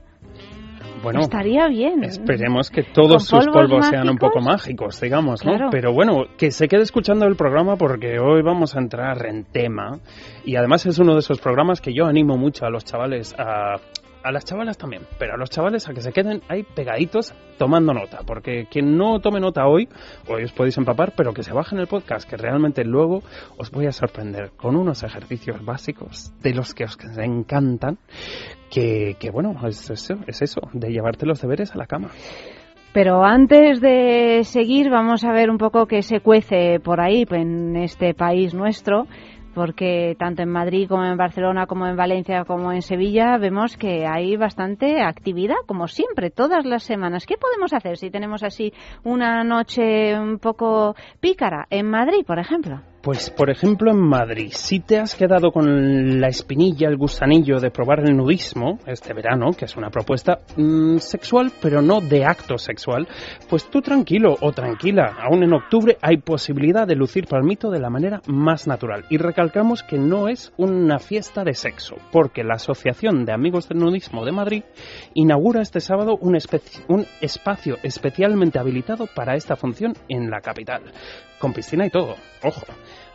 Bueno, 1.02 1.20
Estaría 1.20 1.68
bien. 1.68 2.02
Esperemos 2.04 2.70
que 2.70 2.82
todos 2.82 3.30
¿Con 3.30 3.42
sus 3.42 3.46
polvos 3.46 3.70
polvos 3.70 3.86
sean 3.86 4.08
un 4.08 4.16
poco 4.18 4.40
mágicos, 4.40 5.00
digamos, 5.00 5.44
¿no? 5.44 5.52
Claro. 5.52 5.68
Pero 5.70 5.92
bueno, 5.92 6.24
que 6.36 6.50
se 6.50 6.68
quede 6.68 6.82
escuchando 6.82 7.26
el 7.26 7.36
programa 7.36 7.76
porque 7.76 8.18
hoy 8.18 8.42
vamos 8.42 8.74
a 8.74 8.80
entrar 8.80 9.24
en 9.26 9.44
tema 9.44 10.00
y 10.44 10.56
además 10.56 10.86
es 10.86 10.98
uno 10.98 11.14
de 11.14 11.20
esos 11.20 11.40
programas 11.40 11.80
que 11.80 11.94
yo 11.94 12.06
animo 12.06 12.36
mucho 12.36 12.66
a 12.66 12.70
los 12.70 12.84
chavales 12.84 13.34
a 13.38 13.76
a 14.28 14.32
las 14.32 14.44
chavalas 14.44 14.76
también, 14.76 15.02
pero 15.18 15.34
a 15.34 15.36
los 15.38 15.48
chavales 15.48 15.88
a 15.88 15.94
que 15.94 16.02
se 16.02 16.12
queden 16.12 16.42
ahí 16.48 16.62
pegaditos 16.62 17.34
tomando 17.56 17.94
nota, 17.94 18.20
porque 18.26 18.66
quien 18.70 18.98
no 18.98 19.20
tome 19.20 19.40
nota 19.40 19.66
hoy, 19.66 19.88
hoy 20.28 20.44
os 20.44 20.52
podéis 20.52 20.76
empapar, 20.76 21.14
pero 21.16 21.32
que 21.32 21.42
se 21.42 21.54
bajen 21.54 21.78
el 21.78 21.86
podcast, 21.86 22.28
que 22.28 22.36
realmente 22.36 22.84
luego 22.84 23.22
os 23.56 23.70
voy 23.70 23.86
a 23.86 23.92
sorprender 23.92 24.50
con 24.50 24.76
unos 24.76 25.02
ejercicios 25.02 25.64
básicos 25.64 26.30
de 26.42 26.54
los 26.54 26.74
que 26.74 26.84
os 26.84 26.98
encantan, 27.16 27.96
que, 28.70 29.16
que 29.18 29.30
bueno, 29.30 29.54
es 29.66 29.88
eso, 29.88 30.16
es 30.26 30.42
eso, 30.42 30.60
de 30.74 30.90
llevarte 30.90 31.24
los 31.24 31.40
deberes 31.40 31.72
a 31.74 31.78
la 31.78 31.86
cama. 31.86 32.10
Pero 32.92 33.24
antes 33.24 33.80
de 33.80 34.40
seguir, 34.44 34.90
vamos 34.90 35.24
a 35.24 35.32
ver 35.32 35.50
un 35.50 35.58
poco 35.58 35.86
qué 35.86 36.02
se 36.02 36.20
cuece 36.20 36.80
por 36.80 37.00
ahí 37.00 37.24
en 37.30 37.76
este 37.76 38.12
país 38.12 38.54
nuestro, 38.54 39.06
porque 39.58 40.14
tanto 40.16 40.42
en 40.42 40.50
Madrid 40.50 40.88
como 40.88 41.04
en 41.04 41.16
Barcelona, 41.16 41.66
como 41.66 41.88
en 41.88 41.96
Valencia, 41.96 42.44
como 42.44 42.72
en 42.72 42.80
Sevilla, 42.80 43.36
vemos 43.38 43.76
que 43.76 44.06
hay 44.06 44.36
bastante 44.36 45.02
actividad, 45.02 45.56
como 45.66 45.88
siempre, 45.88 46.30
todas 46.30 46.64
las 46.64 46.84
semanas. 46.84 47.26
¿Qué 47.26 47.34
podemos 47.36 47.72
hacer 47.72 47.96
si 47.96 48.08
tenemos 48.08 48.44
así 48.44 48.72
una 49.02 49.42
noche 49.42 50.16
un 50.16 50.38
poco 50.38 50.94
pícara? 51.18 51.66
En 51.70 51.90
Madrid, 51.90 52.24
por 52.24 52.38
ejemplo. 52.38 52.87
Pues, 53.00 53.30
por 53.30 53.48
ejemplo, 53.48 53.92
en 53.92 54.00
Madrid, 54.00 54.50
si 54.50 54.80
te 54.80 54.98
has 54.98 55.14
quedado 55.14 55.52
con 55.52 56.20
la 56.20 56.26
espinilla, 56.26 56.88
el 56.88 56.96
gusanillo 56.96 57.60
de 57.60 57.70
probar 57.70 58.00
el 58.00 58.16
nudismo 58.16 58.80
este 58.86 59.14
verano, 59.14 59.52
que 59.56 59.66
es 59.66 59.76
una 59.76 59.88
propuesta 59.88 60.40
mm, 60.56 60.98
sexual, 60.98 61.52
pero 61.62 61.80
no 61.80 62.00
de 62.00 62.24
acto 62.24 62.58
sexual, 62.58 63.06
pues 63.48 63.70
tú 63.70 63.82
tranquilo 63.82 64.36
o 64.40 64.50
tranquila, 64.50 65.16
aún 65.22 65.44
en 65.44 65.52
octubre 65.52 65.96
hay 66.02 66.16
posibilidad 66.16 66.88
de 66.88 66.96
lucir 66.96 67.28
palmito 67.28 67.70
de 67.70 67.78
la 67.78 67.88
manera 67.88 68.20
más 68.26 68.66
natural. 68.66 69.04
Y 69.10 69.18
recalcamos 69.18 69.84
que 69.84 69.96
no 69.96 70.28
es 70.28 70.52
una 70.56 70.98
fiesta 70.98 71.44
de 71.44 71.54
sexo, 71.54 71.94
porque 72.10 72.42
la 72.42 72.54
Asociación 72.54 73.24
de 73.24 73.32
Amigos 73.32 73.68
del 73.68 73.78
Nudismo 73.78 74.24
de 74.24 74.32
Madrid 74.32 74.64
inaugura 75.14 75.62
este 75.62 75.78
sábado 75.78 76.18
un, 76.20 76.36
un 76.88 77.06
espacio 77.20 77.76
especialmente 77.84 78.58
habilitado 78.58 79.06
para 79.14 79.36
esta 79.36 79.54
función 79.54 79.94
en 80.08 80.30
la 80.30 80.40
capital, 80.40 80.82
con 81.38 81.52
piscina 81.52 81.86
y 81.86 81.90
todo, 81.90 82.16
ojo. 82.42 82.66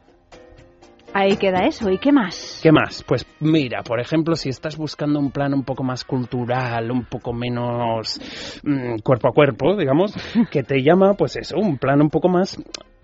Ahí 1.13 1.37
queda 1.37 1.65
eso. 1.65 1.89
¿Y 1.89 1.97
qué 1.97 2.11
más? 2.11 2.59
¿Qué 2.61 2.71
más? 2.71 3.03
Pues 3.03 3.25
mira, 3.39 3.81
por 3.81 3.99
ejemplo, 3.99 4.35
si 4.35 4.49
estás 4.49 4.77
buscando 4.77 5.19
un 5.19 5.31
plan 5.31 5.53
un 5.53 5.63
poco 5.63 5.83
más 5.83 6.03
cultural, 6.03 6.91
un 6.91 7.05
poco 7.05 7.33
menos 7.33 8.19
mm, 8.63 8.97
cuerpo 9.03 9.29
a 9.29 9.31
cuerpo, 9.31 9.75
digamos, 9.75 10.13
que 10.51 10.63
te 10.63 10.83
llama, 10.83 11.13
pues 11.13 11.37
eso, 11.37 11.57
un 11.57 11.77
plan 11.77 12.01
un 12.01 12.09
poco 12.09 12.29
más 12.29 12.57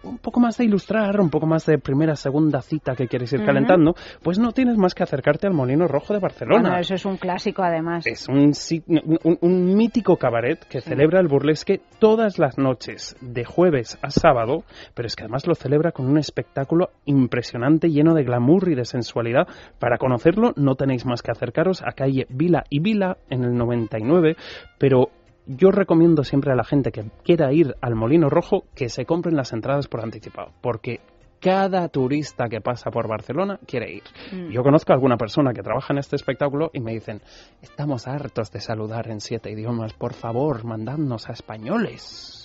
un 0.04 0.18
poco 0.18 0.40
más 0.40 0.58
de 0.58 0.66
ilustrar, 0.66 1.20
un 1.20 1.30
poco 1.30 1.46
más 1.46 1.66
de 1.66 1.78
primera, 1.78 2.16
segunda 2.16 2.62
cita 2.62 2.96
que 2.96 3.08
quieres 3.08 3.32
ir 3.34 3.44
calentando, 3.46 3.96
pues 4.22 4.40
no 4.40 4.52
tienes 4.52 4.78
más 4.78 4.94
que 4.94 5.04
acercarte 5.04 5.48
al 5.48 5.54
Molino 5.54 5.88
Rojo 5.88 6.14
de 6.14 6.20
Barcelona. 6.20 6.62
Bueno, 6.62 6.78
eso 6.78 6.96
es 6.96 7.06
un 7.06 7.18
clásico, 7.18 7.64
además. 7.64 8.06
Es 8.06 8.28
un, 8.28 8.52
un 9.42 9.76
mítico 9.76 10.18
cabaret 10.18 10.60
que 10.68 10.82
celebra 10.82 11.20
el 11.20 11.28
burlesque 11.28 11.82
todas 12.00 12.40
las 12.40 12.58
noches, 12.58 13.16
de 13.22 13.46
jueves 13.46 13.98
a 14.02 14.10
sábado, 14.10 14.64
pero 14.94 15.08
es 15.08 15.16
que 15.16 15.24
además 15.24 15.48
lo 15.48 15.56
celebra 15.56 15.92
con 15.92 16.08
un 16.08 16.18
espectáculo 16.18 16.90
impresionante, 17.06 17.90
lleno 17.90 18.14
de 18.14 18.24
glamour 18.24 18.70
y 18.70 18.76
de 18.76 18.86
sensualidad. 18.86 19.48
Para 19.80 19.98
conocerlo 19.98 20.54
no 20.56 20.76
tenéis 20.76 21.06
más 21.06 21.22
que 21.22 21.32
acercaros 21.32 21.82
a 21.82 21.94
calle 21.94 22.28
Vila 22.30 22.66
y 22.70 22.80
Vila 22.80 23.18
en 23.30 23.44
el 23.44 23.56
99, 23.56 24.36
pero 24.78 25.10
yo 25.46 25.72
recomiendo 25.72 26.24
siempre 26.24 26.52
a 26.52 26.56
la 26.56 26.64
gente 26.64 26.92
que 26.92 27.06
quiera 27.24 27.52
ir 27.52 27.76
al 27.82 27.96
Molino 27.96 28.30
Rojo 28.30 28.64
que 28.76 28.90
se 28.90 29.06
compren 29.06 29.36
las 29.36 29.54
entradas 29.54 29.88
por 29.88 30.02
anticipado, 30.02 30.52
porque 30.62 31.02
cada 31.40 31.90
turista 31.90 32.48
que 32.48 32.62
pasa 32.62 32.90
por 32.90 33.10
Barcelona 33.10 33.60
quiere 33.68 33.92
ir. 33.92 34.04
Mm. 34.32 34.52
Yo 34.52 34.64
conozco 34.64 34.94
a 34.94 34.96
alguna 34.96 35.18
persona 35.18 35.54
que 35.54 35.62
trabaja 35.62 35.92
en 35.92 36.00
este 36.00 36.16
espectáculo 36.16 36.72
y 36.74 36.80
me 36.80 36.94
dicen, 36.94 37.22
estamos 37.62 38.08
hartos 38.08 38.50
de 38.52 38.62
saludar 38.62 39.10
en 39.10 39.20
siete 39.20 39.52
idiomas, 39.52 39.94
por 39.94 40.14
favor, 40.14 40.64
mandadnos 40.64 41.28
a 41.28 41.34
españoles. 41.34 42.43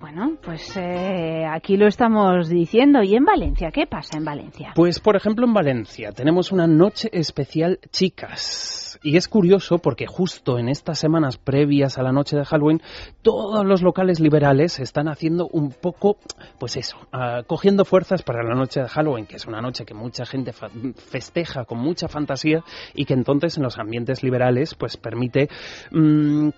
Bueno, 0.00 0.36
pues 0.40 0.76
eh, 0.76 1.44
aquí 1.50 1.76
lo 1.76 1.88
estamos 1.88 2.48
diciendo. 2.48 3.02
¿Y 3.02 3.16
en 3.16 3.24
Valencia? 3.24 3.72
¿Qué 3.72 3.86
pasa 3.86 4.16
en 4.16 4.24
Valencia? 4.24 4.72
Pues, 4.74 5.00
por 5.00 5.16
ejemplo, 5.16 5.44
en 5.44 5.52
Valencia 5.52 6.12
tenemos 6.12 6.52
una 6.52 6.68
noche 6.68 7.08
especial 7.12 7.80
chicas. 7.90 9.00
Y 9.02 9.16
es 9.16 9.28
curioso 9.28 9.78
porque 9.78 10.06
justo 10.06 10.58
en 10.58 10.68
estas 10.68 10.98
semanas 10.98 11.36
previas 11.36 11.98
a 11.98 12.02
la 12.02 12.12
noche 12.12 12.36
de 12.36 12.44
Halloween, 12.44 12.80
todos 13.22 13.64
los 13.64 13.82
locales 13.82 14.20
liberales 14.20 14.78
están 14.80 15.08
haciendo 15.08 15.48
un 15.48 15.70
poco, 15.70 16.18
pues 16.58 16.76
eso, 16.76 16.96
ah, 17.12 17.42
cogiendo 17.46 17.84
fuerzas 17.84 18.22
para 18.22 18.42
la 18.42 18.54
noche 18.54 18.80
de 18.80 18.88
Halloween, 18.88 19.26
que 19.26 19.36
es 19.36 19.46
una 19.46 19.60
noche 19.60 19.84
que 19.84 19.94
mucha 19.94 20.24
gente 20.26 20.52
festeja 20.52 21.64
con 21.64 21.78
mucha 21.78 22.08
fantasía 22.08 22.62
y 22.94 23.04
que 23.04 23.14
entonces 23.14 23.56
en 23.56 23.64
los 23.64 23.78
ambientes 23.78 24.22
liberales 24.22 24.74
pues 24.74 24.96
permite... 24.96 25.48
mm, 25.90 26.48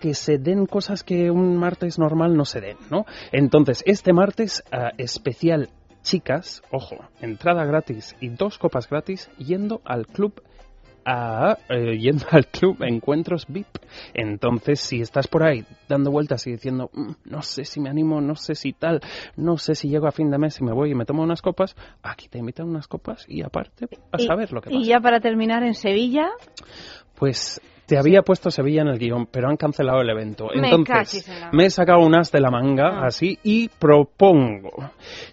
que 0.00 0.14
se 0.14 0.38
den 0.38 0.66
cosas 0.66 1.04
que 1.04 1.30
un 1.30 1.56
martes 1.56 1.98
normal 1.98 2.36
no 2.36 2.44
se 2.44 2.60
den, 2.60 2.76
¿no? 2.90 3.04
Entonces, 3.30 3.82
este 3.86 4.12
martes 4.12 4.64
ah, 4.72 4.90
especial 4.98 5.68
chicas, 6.02 6.62
ojo, 6.70 6.96
entrada 7.20 7.64
gratis 7.64 8.16
y 8.20 8.30
dos 8.30 8.58
copas 8.58 8.88
gratis 8.88 9.30
yendo 9.38 9.80
al 9.84 10.06
club 10.06 10.42
a, 11.04 11.56
eh, 11.68 11.98
yendo 11.98 12.26
al 12.30 12.46
club 12.46 12.82
Encuentros 12.82 13.46
VIP. 13.48 13.66
Entonces, 14.14 14.80
si 14.80 15.00
estás 15.00 15.28
por 15.28 15.42
ahí 15.42 15.64
dando 15.88 16.10
vueltas 16.10 16.46
y 16.46 16.52
diciendo, 16.52 16.90
"Mm, 16.92 17.12
no 17.24 17.42
sé 17.42 17.64
si 17.64 17.80
me 17.80 17.90
animo, 17.90 18.20
no 18.20 18.34
sé 18.36 18.54
si 18.54 18.72
tal, 18.72 19.00
no 19.36 19.56
sé 19.56 19.74
si 19.74 19.88
llego 19.88 20.06
a 20.06 20.12
fin 20.12 20.30
de 20.30 20.38
mes 20.38 20.60
y 20.60 20.64
me 20.64 20.72
voy 20.72 20.92
y 20.92 20.94
me 20.94 21.04
tomo 21.04 21.22
unas 21.22 21.42
copas, 21.42 21.74
aquí 22.02 22.28
te 22.28 22.38
invitan 22.38 22.68
unas 22.68 22.86
copas 22.86 23.24
y 23.28 23.42
aparte 23.42 23.88
a 24.12 24.18
saber 24.18 24.52
lo 24.52 24.60
que 24.60 24.70
pasa. 24.70 24.80
Y 24.80 24.86
ya 24.86 25.00
para 25.00 25.20
terminar, 25.20 25.62
en 25.62 25.74
Sevilla, 25.74 26.28
Pues 27.16 27.60
te 27.90 27.98
había 27.98 28.22
puesto 28.22 28.52
Sevilla 28.52 28.82
en 28.82 28.88
el 28.88 29.00
guion, 29.00 29.26
pero 29.26 29.48
han 29.48 29.56
cancelado 29.56 30.00
el 30.00 30.08
evento. 30.10 30.46
Me 30.54 30.68
Entonces, 30.70 31.26
en 31.28 31.48
me 31.50 31.66
he 31.66 31.70
sacado 31.70 31.98
un 32.06 32.14
as 32.14 32.30
de 32.30 32.38
la 32.40 32.48
manga, 32.48 33.00
Ah. 33.00 33.06
así, 33.06 33.36
y 33.42 33.68
propongo. 33.68 34.70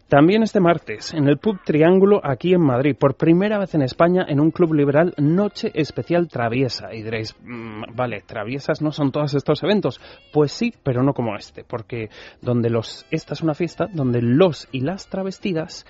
También 0.07 0.41
este 0.41 0.59
martes, 0.59 1.13
en 1.13 1.27
el 1.27 1.37
Pub 1.37 1.59
Triángulo, 1.63 2.19
aquí 2.23 2.55
en 2.55 2.61
Madrid, 2.61 2.95
por 2.99 3.13
primera 3.15 3.59
vez 3.59 3.75
en 3.75 3.83
España, 3.83 4.25
en 4.27 4.39
un 4.39 4.49
club 4.49 4.73
liberal, 4.73 5.13
Noche 5.17 5.69
Especial 5.75 6.27
Traviesa. 6.29 6.91
Y 6.95 7.03
diréis, 7.03 7.35
"Mm, 7.43 7.93
vale, 7.95 8.23
traviesas 8.25 8.81
no 8.81 8.91
son 8.91 9.11
todos 9.11 9.35
estos 9.35 9.61
eventos. 9.61 10.01
Pues 10.33 10.51
sí, 10.51 10.73
pero 10.81 11.03
no 11.03 11.13
como 11.13 11.35
este, 11.35 11.63
porque 11.63 12.09
donde 12.41 12.71
los, 12.71 13.05
esta 13.11 13.35
es 13.35 13.41
una 13.43 13.53
fiesta 13.53 13.85
donde 13.93 14.23
los 14.23 14.67
y 14.71 14.79
las 14.79 15.07
travestidas 15.09 15.85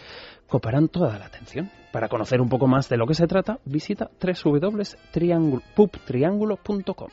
coparán 0.48 0.90
toda 0.90 1.20
la 1.20 1.26
atención. 1.26 1.70
Para 1.92 2.10
conocer 2.10 2.42
un 2.42 2.50
poco 2.50 2.68
más 2.68 2.90
de 2.90 2.98
lo 2.98 3.06
que 3.08 3.14
se 3.14 3.28
trata, 3.28 3.60
visita 3.66 4.10
www.pubtriangulo.com. 4.22 7.10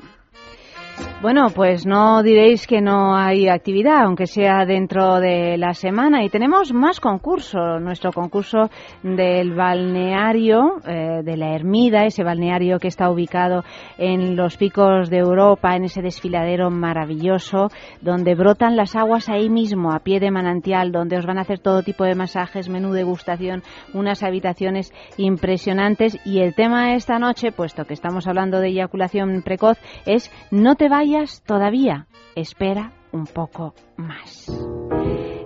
Bueno, 1.25 1.47
pues 1.55 1.87
no 1.87 2.23
diréis 2.23 2.67
que 2.67 2.83
no 2.83 3.17
hay 3.17 3.49
actividad, 3.49 4.03
aunque 4.05 4.27
sea 4.27 4.67
dentro 4.67 5.21
de 5.21 5.57
la 5.57 5.73
semana. 5.73 6.23
Y 6.23 6.29
tenemos 6.29 6.75
más 6.75 7.01
concursos. 7.01 7.81
Nuestro 7.81 8.13
concurso 8.13 8.69
del 9.03 9.55
balneario 9.55 10.83
eh, 10.87 11.23
de 11.25 11.37
la 11.39 11.55
Ermida, 11.55 12.05
ese 12.05 12.25
balneario 12.25 12.79
que 12.79 12.89
está 12.89 13.09
ubicado 13.09 13.65
en 13.97 14.37
los 14.37 14.59
picos 14.59 15.09
de 15.09 15.17
Europa, 15.17 15.75
en 15.75 15.85
ese 15.85 16.03
desfiladero 16.03 16.71
maravilloso, 16.71 17.71
donde 18.03 18.35
brotan 18.35 18.77
las 18.77 18.95
aguas 18.95 19.31
ahí 19.31 19.49
mismo, 19.49 19.95
a 19.95 20.01
pie 20.01 20.21
de 20.21 20.31
manantial, 20.31 20.93
donde 20.93 21.17
os 21.17 21.25
van 21.25 21.39
a 21.39 21.43
hacer 21.43 21.59
todo 21.59 21.83
tipo 21.83 22.05
de 22.05 22.15
masajes, 22.15 22.69
menú 22.69 22.93
degustación, 22.93 23.63
unas 23.95 24.23
habitaciones 24.23 24.93
impresionantes. 25.17 26.19
Y 26.27 26.41
el 26.41 26.55
tema 26.55 26.89
de 26.89 26.97
esta 26.97 27.19
noche, 27.19 27.51
puesto 27.51 27.87
que 27.87 27.95
estamos 27.95 28.27
hablando 28.27 28.61
de 28.61 28.69
eyaculación 28.69 29.41
precoz, 29.43 29.79
es 30.05 30.31
no 30.51 30.75
te 30.75 30.84
vayas 30.89 31.43
todavía, 31.45 32.07
espera 32.35 32.93
un 33.13 33.27
poco 33.27 33.75
más. 33.97 34.51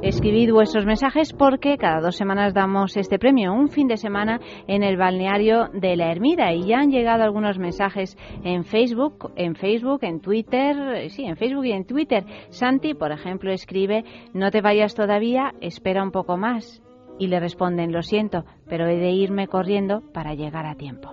Escribid 0.01 0.53
vuestros 0.53 0.87
mensajes 0.87 1.33
porque 1.33 1.77
cada 1.77 2.01
dos 2.01 2.17
semanas 2.17 2.55
damos 2.55 2.97
este 2.97 3.19
premio, 3.19 3.53
un 3.53 3.69
fin 3.69 3.89
de 3.89 3.97
semana 3.97 4.41
en 4.69 4.85
el 4.85 4.97
balneario 4.97 5.69
de 5.73 5.97
la 5.97 6.13
Ermida 6.13 6.53
y 6.53 6.67
ya 6.67 6.79
han 6.79 6.91
llegado 6.91 7.25
algunos 7.25 7.59
mensajes 7.59 8.17
en 8.45 8.65
Facebook, 8.65 9.33
en 9.37 9.57
Facebook, 9.57 9.99
en 10.03 10.21
Twitter, 10.21 11.11
sí, 11.11 11.25
en 11.25 11.37
Facebook 11.37 11.67
y 11.67 11.73
en 11.73 11.85
Twitter. 11.85 12.25
Santi, 12.51 12.95
por 12.95 13.11
ejemplo, 13.11 13.53
escribe 13.53 14.05
no 14.33 14.51
te 14.51 14.61
vayas 14.61 14.95
todavía, 14.95 15.53
espera 15.61 16.03
un 16.03 16.13
poco 16.13 16.37
más. 16.37 16.83
Y 17.19 17.27
le 17.27 17.41
responden, 17.41 17.91
lo 17.91 18.03
siento, 18.03 18.45
pero 18.69 18.87
he 18.87 18.97
de 18.97 19.11
irme 19.11 19.49
corriendo 19.49 20.03
para 20.13 20.35
llegar 20.35 20.67
a 20.67 20.77
tiempo. 20.77 21.13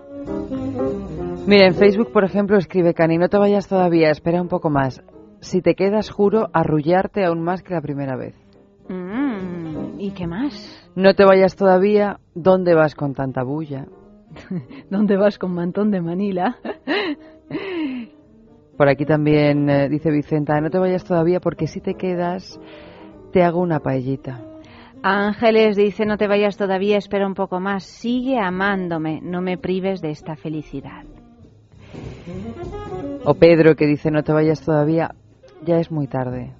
Mira, 1.47 1.67
en 1.67 1.75
Facebook, 1.75 2.11
por 2.11 2.23
ejemplo, 2.23 2.57
escribe 2.57 2.95
Cani, 2.95 3.19
no 3.19 3.29
te 3.29 3.37
vayas 3.37 3.67
todavía, 3.67 4.09
espera 4.09 4.41
un 4.41 4.47
poco 4.47 4.71
más. 4.71 5.03
Si 5.41 5.61
te 5.61 5.75
quedas, 5.75 6.09
juro 6.09 6.49
arrullarte 6.53 7.23
aún 7.23 7.43
más 7.43 7.61
que 7.61 7.75
la 7.75 7.81
primera 7.81 8.15
vez. 8.15 8.33
Mm. 8.89 9.99
¿Y 9.99 10.11
qué 10.11 10.25
más? 10.25 10.89
No 10.95 11.13
te 11.13 11.23
vayas 11.23 11.55
todavía. 11.55 12.19
¿Dónde 12.33 12.73
vas 12.73 12.95
con 12.95 13.13
tanta 13.13 13.43
bulla? 13.43 13.85
¿Dónde 14.89 15.17
vas 15.17 15.37
con 15.37 15.53
mantón 15.53 15.91
de 15.91 16.01
Manila? 16.01 16.57
Por 18.77 18.89
aquí 18.89 19.05
también 19.05 19.69
eh, 19.69 19.87
dice 19.87 20.09
Vicenta, 20.09 20.59
no 20.59 20.71
te 20.71 20.79
vayas 20.79 21.05
todavía 21.05 21.39
porque 21.39 21.67
si 21.67 21.79
te 21.79 21.93
quedas 21.93 22.59
te 23.31 23.43
hago 23.43 23.61
una 23.61 23.81
paellita. 23.81 24.41
Ángeles 25.03 25.75
dice, 25.75 26.05
no 26.05 26.17
te 26.17 26.27
vayas 26.27 26.57
todavía, 26.57 26.97
espera 26.97 27.27
un 27.27 27.35
poco 27.35 27.59
más, 27.59 27.83
sigue 27.83 28.39
amándome, 28.39 29.21
no 29.21 29.41
me 29.41 29.57
prives 29.57 30.01
de 30.01 30.09
esta 30.09 30.35
felicidad. 30.35 31.05
O 33.23 33.33
Pedro 33.33 33.75
que 33.75 33.87
dice, 33.87 34.11
no 34.11 34.23
te 34.23 34.31
vayas 34.31 34.61
todavía, 34.63 35.15
ya 35.63 35.79
es 35.79 35.91
muy 35.91 36.07
tarde. 36.07 36.53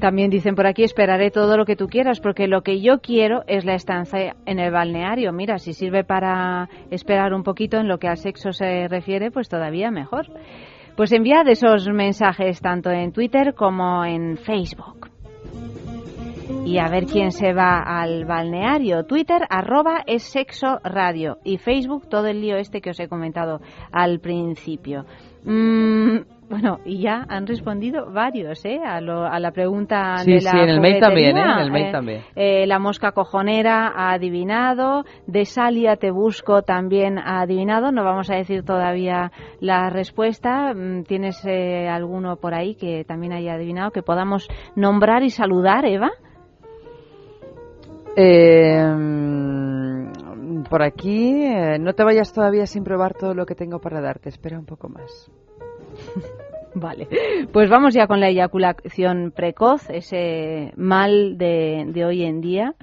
También 0.00 0.30
dicen 0.30 0.54
por 0.54 0.66
aquí, 0.66 0.82
esperaré 0.82 1.30
todo 1.30 1.58
lo 1.58 1.66
que 1.66 1.76
tú 1.76 1.86
quieras, 1.86 2.20
porque 2.20 2.48
lo 2.48 2.62
que 2.62 2.80
yo 2.80 3.00
quiero 3.00 3.42
es 3.46 3.66
la 3.66 3.74
estancia 3.74 4.34
en 4.46 4.58
el 4.58 4.72
balneario. 4.72 5.30
Mira, 5.30 5.58
si 5.58 5.74
sirve 5.74 6.04
para 6.04 6.70
esperar 6.90 7.34
un 7.34 7.42
poquito 7.42 7.76
en 7.76 7.86
lo 7.86 7.98
que 7.98 8.08
al 8.08 8.16
sexo 8.16 8.52
se 8.52 8.88
refiere, 8.88 9.30
pues 9.30 9.50
todavía 9.50 9.90
mejor. 9.90 10.26
Pues 10.96 11.12
enviad 11.12 11.46
esos 11.48 11.86
mensajes 11.88 12.62
tanto 12.62 12.90
en 12.90 13.12
Twitter 13.12 13.54
como 13.54 14.02
en 14.04 14.38
Facebook. 14.38 15.09
Y 16.64 16.78
a 16.78 16.88
ver 16.88 17.06
quién 17.06 17.32
se 17.32 17.52
va 17.52 17.80
al 17.80 18.24
balneario. 18.26 19.04
Twitter, 19.04 19.42
arroba 19.48 20.02
es 20.06 20.22
sexo 20.22 20.78
radio. 20.84 21.38
Y 21.42 21.58
Facebook, 21.58 22.08
todo 22.08 22.26
el 22.26 22.40
lío 22.40 22.56
este 22.56 22.80
que 22.80 22.90
os 22.90 23.00
he 23.00 23.08
comentado 23.08 23.60
al 23.90 24.20
principio. 24.20 25.04
Mm, 25.44 26.18
bueno, 26.48 26.78
y 26.84 27.00
ya 27.02 27.24
han 27.28 27.46
respondido 27.46 28.12
varios, 28.12 28.64
¿eh? 28.66 28.78
A, 28.84 29.00
lo- 29.00 29.24
a 29.26 29.40
la 29.40 29.50
pregunta 29.50 30.18
Sí, 30.18 30.32
de 30.32 30.40
sí, 30.40 30.46
la 30.54 30.62
en 30.62 30.68
el 30.68 30.80
mail 30.80 31.00
también, 31.00 31.36
¿eh? 31.38 31.40
En 31.42 31.58
el 31.58 31.70
mail 31.72 31.86
Eh, 31.86 31.92
también. 31.92 32.20
eh, 32.36 32.66
la 32.66 32.78
mosca 32.78 33.12
cojonera 33.12 33.88
ha 33.88 34.12
adivinado. 34.12 35.04
De 35.26 35.46
Salia 35.46 35.96
te 35.96 36.10
busco 36.12 36.62
también 36.62 37.18
ha 37.18 37.40
adivinado. 37.40 37.90
No 37.90 38.04
vamos 38.04 38.30
a 38.30 38.36
decir 38.36 38.64
todavía 38.64 39.32
la 39.60 39.90
respuesta. 39.90 40.72
Mm, 40.74 41.02
¿Tienes 41.04 41.42
eh, 41.46 41.88
alguno 41.88 42.36
por 42.36 42.54
ahí 42.54 42.74
que 42.76 43.04
también 43.04 43.32
haya 43.32 43.54
adivinado 43.54 43.90
que 43.90 44.02
podamos 44.02 44.46
nombrar 44.76 45.22
y 45.24 45.30
saludar, 45.30 45.84
Eva? 45.84 46.10
Eh, 48.16 48.84
por 50.68 50.82
aquí, 50.82 51.42
eh, 51.44 51.78
no 51.78 51.92
te 51.94 52.04
vayas 52.04 52.32
todavía 52.32 52.66
sin 52.66 52.84
probar 52.84 53.14
todo 53.14 53.34
lo 53.34 53.46
que 53.46 53.54
tengo 53.54 53.80
para 53.80 54.00
darte. 54.00 54.28
Espera 54.28 54.58
un 54.58 54.66
poco 54.66 54.88
más. 54.88 55.30
Vale, 56.74 57.08
pues 57.52 57.68
vamos 57.68 57.94
ya 57.94 58.06
con 58.06 58.20
la 58.20 58.28
eyaculación 58.28 59.32
precoz, 59.34 59.90
ese 59.90 60.72
mal 60.76 61.36
de, 61.36 62.04
hoy 62.06 62.22
en 62.22 62.40
día, 62.40 62.74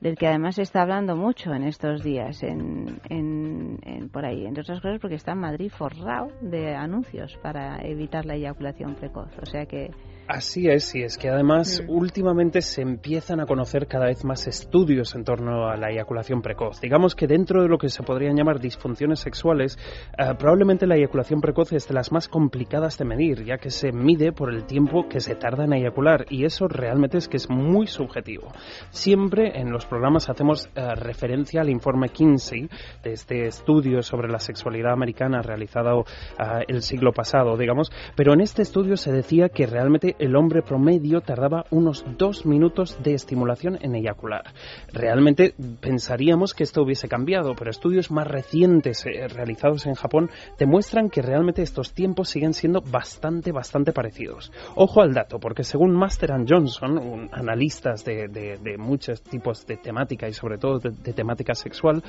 del 0.00 0.16
que 0.16 0.26
además 0.28 0.54
se 0.54 0.62
está 0.62 0.80
hablando 0.80 1.14
mucho 1.14 1.52
en 1.52 1.64
estos 1.64 2.02
días, 2.02 2.42
en- 2.42 3.00
en- 3.10 4.08
por 4.10 4.24
ahí, 4.24 4.46
entre 4.46 4.62
otras 4.62 4.80
cosas 4.80 4.98
porque 4.98 5.16
está 5.16 5.32
en 5.32 5.38
Madrid 5.40 5.70
forrado 5.70 6.28
de 6.40 6.74
anuncios 6.74 7.38
para 7.42 7.76
evitar 7.86 8.24
la 8.24 8.34
eyaculación 8.34 8.94
precoz. 8.94 9.28
O 9.42 9.46
sea 9.46 9.66
que 9.66 9.90
Así 10.28 10.68
es, 10.68 10.94
y 10.94 11.02
es 11.02 11.18
que 11.18 11.28
además 11.28 11.82
últimamente 11.88 12.60
se 12.60 12.80
empiezan 12.80 13.40
a 13.40 13.46
conocer 13.46 13.88
cada 13.88 14.06
vez 14.06 14.24
más 14.24 14.46
estudios 14.46 15.14
en 15.14 15.24
torno 15.24 15.68
a 15.68 15.76
la 15.76 15.90
eyaculación 15.90 16.42
precoz. 16.42 16.80
Digamos 16.80 17.16
que 17.16 17.26
dentro 17.26 17.62
de 17.62 17.68
lo 17.68 17.76
que 17.76 17.88
se 17.88 18.04
podrían 18.04 18.36
llamar 18.36 18.60
disfunciones 18.60 19.18
sexuales, 19.18 19.76
eh, 20.16 20.32
probablemente 20.38 20.86
la 20.86 20.96
eyaculación 20.96 21.40
precoz 21.40 21.72
es 21.72 21.88
de 21.88 21.94
las 21.94 22.12
más 22.12 22.28
complicadas 22.28 22.98
de 22.98 23.04
medir, 23.04 23.44
ya 23.44 23.58
que 23.58 23.70
se 23.70 23.90
mide 23.90 24.32
por 24.32 24.54
el 24.54 24.64
tiempo 24.64 25.08
que 25.08 25.20
se 25.20 25.34
tarda 25.34 25.64
en 25.64 25.72
eyacular, 25.72 26.24
y 26.30 26.44
eso 26.44 26.68
realmente 26.68 27.18
es 27.18 27.28
que 27.28 27.36
es 27.36 27.50
muy 27.50 27.88
subjetivo. 27.88 28.52
Siempre 28.90 29.60
en 29.60 29.72
los 29.72 29.86
programas 29.86 30.30
hacemos 30.30 30.70
eh, 30.76 30.94
referencia 30.94 31.62
al 31.62 31.68
informe 31.68 32.10
Kinsey, 32.10 32.68
de 33.02 33.12
este 33.12 33.46
estudio 33.48 34.02
sobre 34.02 34.30
la 34.30 34.38
sexualidad 34.38 34.92
americana 34.92 35.42
realizado 35.42 36.04
ah, 36.38 36.60
el 36.66 36.82
siglo 36.82 37.12
pasado, 37.12 37.56
digamos, 37.56 37.90
pero 38.14 38.32
en 38.32 38.40
este 38.40 38.62
estudio 38.62 38.96
se 38.96 39.10
decía 39.10 39.48
que 39.48 39.66
realmente 39.66 40.11
el 40.18 40.36
hombre 40.36 40.62
promedio 40.62 41.20
tardaba 41.20 41.64
unos 41.70 42.04
dos 42.18 42.44
minutos 42.46 42.98
de 43.02 43.14
estimulación 43.14 43.78
en 43.80 43.94
eyacular. 43.94 44.52
Realmente 44.92 45.54
pensaríamos 45.80 46.54
que 46.54 46.64
esto 46.64 46.82
hubiese 46.82 47.08
cambiado, 47.08 47.54
pero 47.56 47.70
estudios 47.70 48.10
más 48.10 48.26
recientes 48.26 49.04
eh, 49.06 49.28
realizados 49.28 49.86
en 49.86 49.94
Japón 49.94 50.30
demuestran 50.58 51.08
que 51.10 51.22
realmente 51.22 51.62
estos 51.62 51.92
tiempos 51.92 52.28
siguen 52.28 52.54
siendo 52.54 52.80
bastante, 52.80 53.52
bastante 53.52 53.92
parecidos. 53.92 54.52
Ojo 54.74 55.02
al 55.02 55.12
dato, 55.14 55.38
porque 55.38 55.64
según 55.64 55.94
Master 55.94 56.32
Johnson, 56.48 56.98
un- 56.98 57.28
analistas 57.32 58.04
de, 58.04 58.76
muchos 58.78 59.22
tipos 59.22 59.66
de 59.66 59.76
temática 59.76 60.28
y 60.28 60.32
sobre 60.32 60.58
todo 60.58 60.78
de 60.78 61.12
temática 61.12 61.54
sexual, 61.54 62.02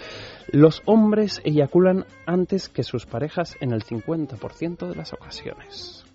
los 0.51 0.81
hombres 0.85 1.41
eyaculan 1.43 2.05
antes 2.25 2.69
que 2.69 2.83
sus 2.83 3.05
parejas 3.05 3.55
en 3.59 3.71
el 3.73 3.83
50% 3.83 4.87
de 4.87 4.95
las 4.95 5.13
ocasiones. 5.13 6.05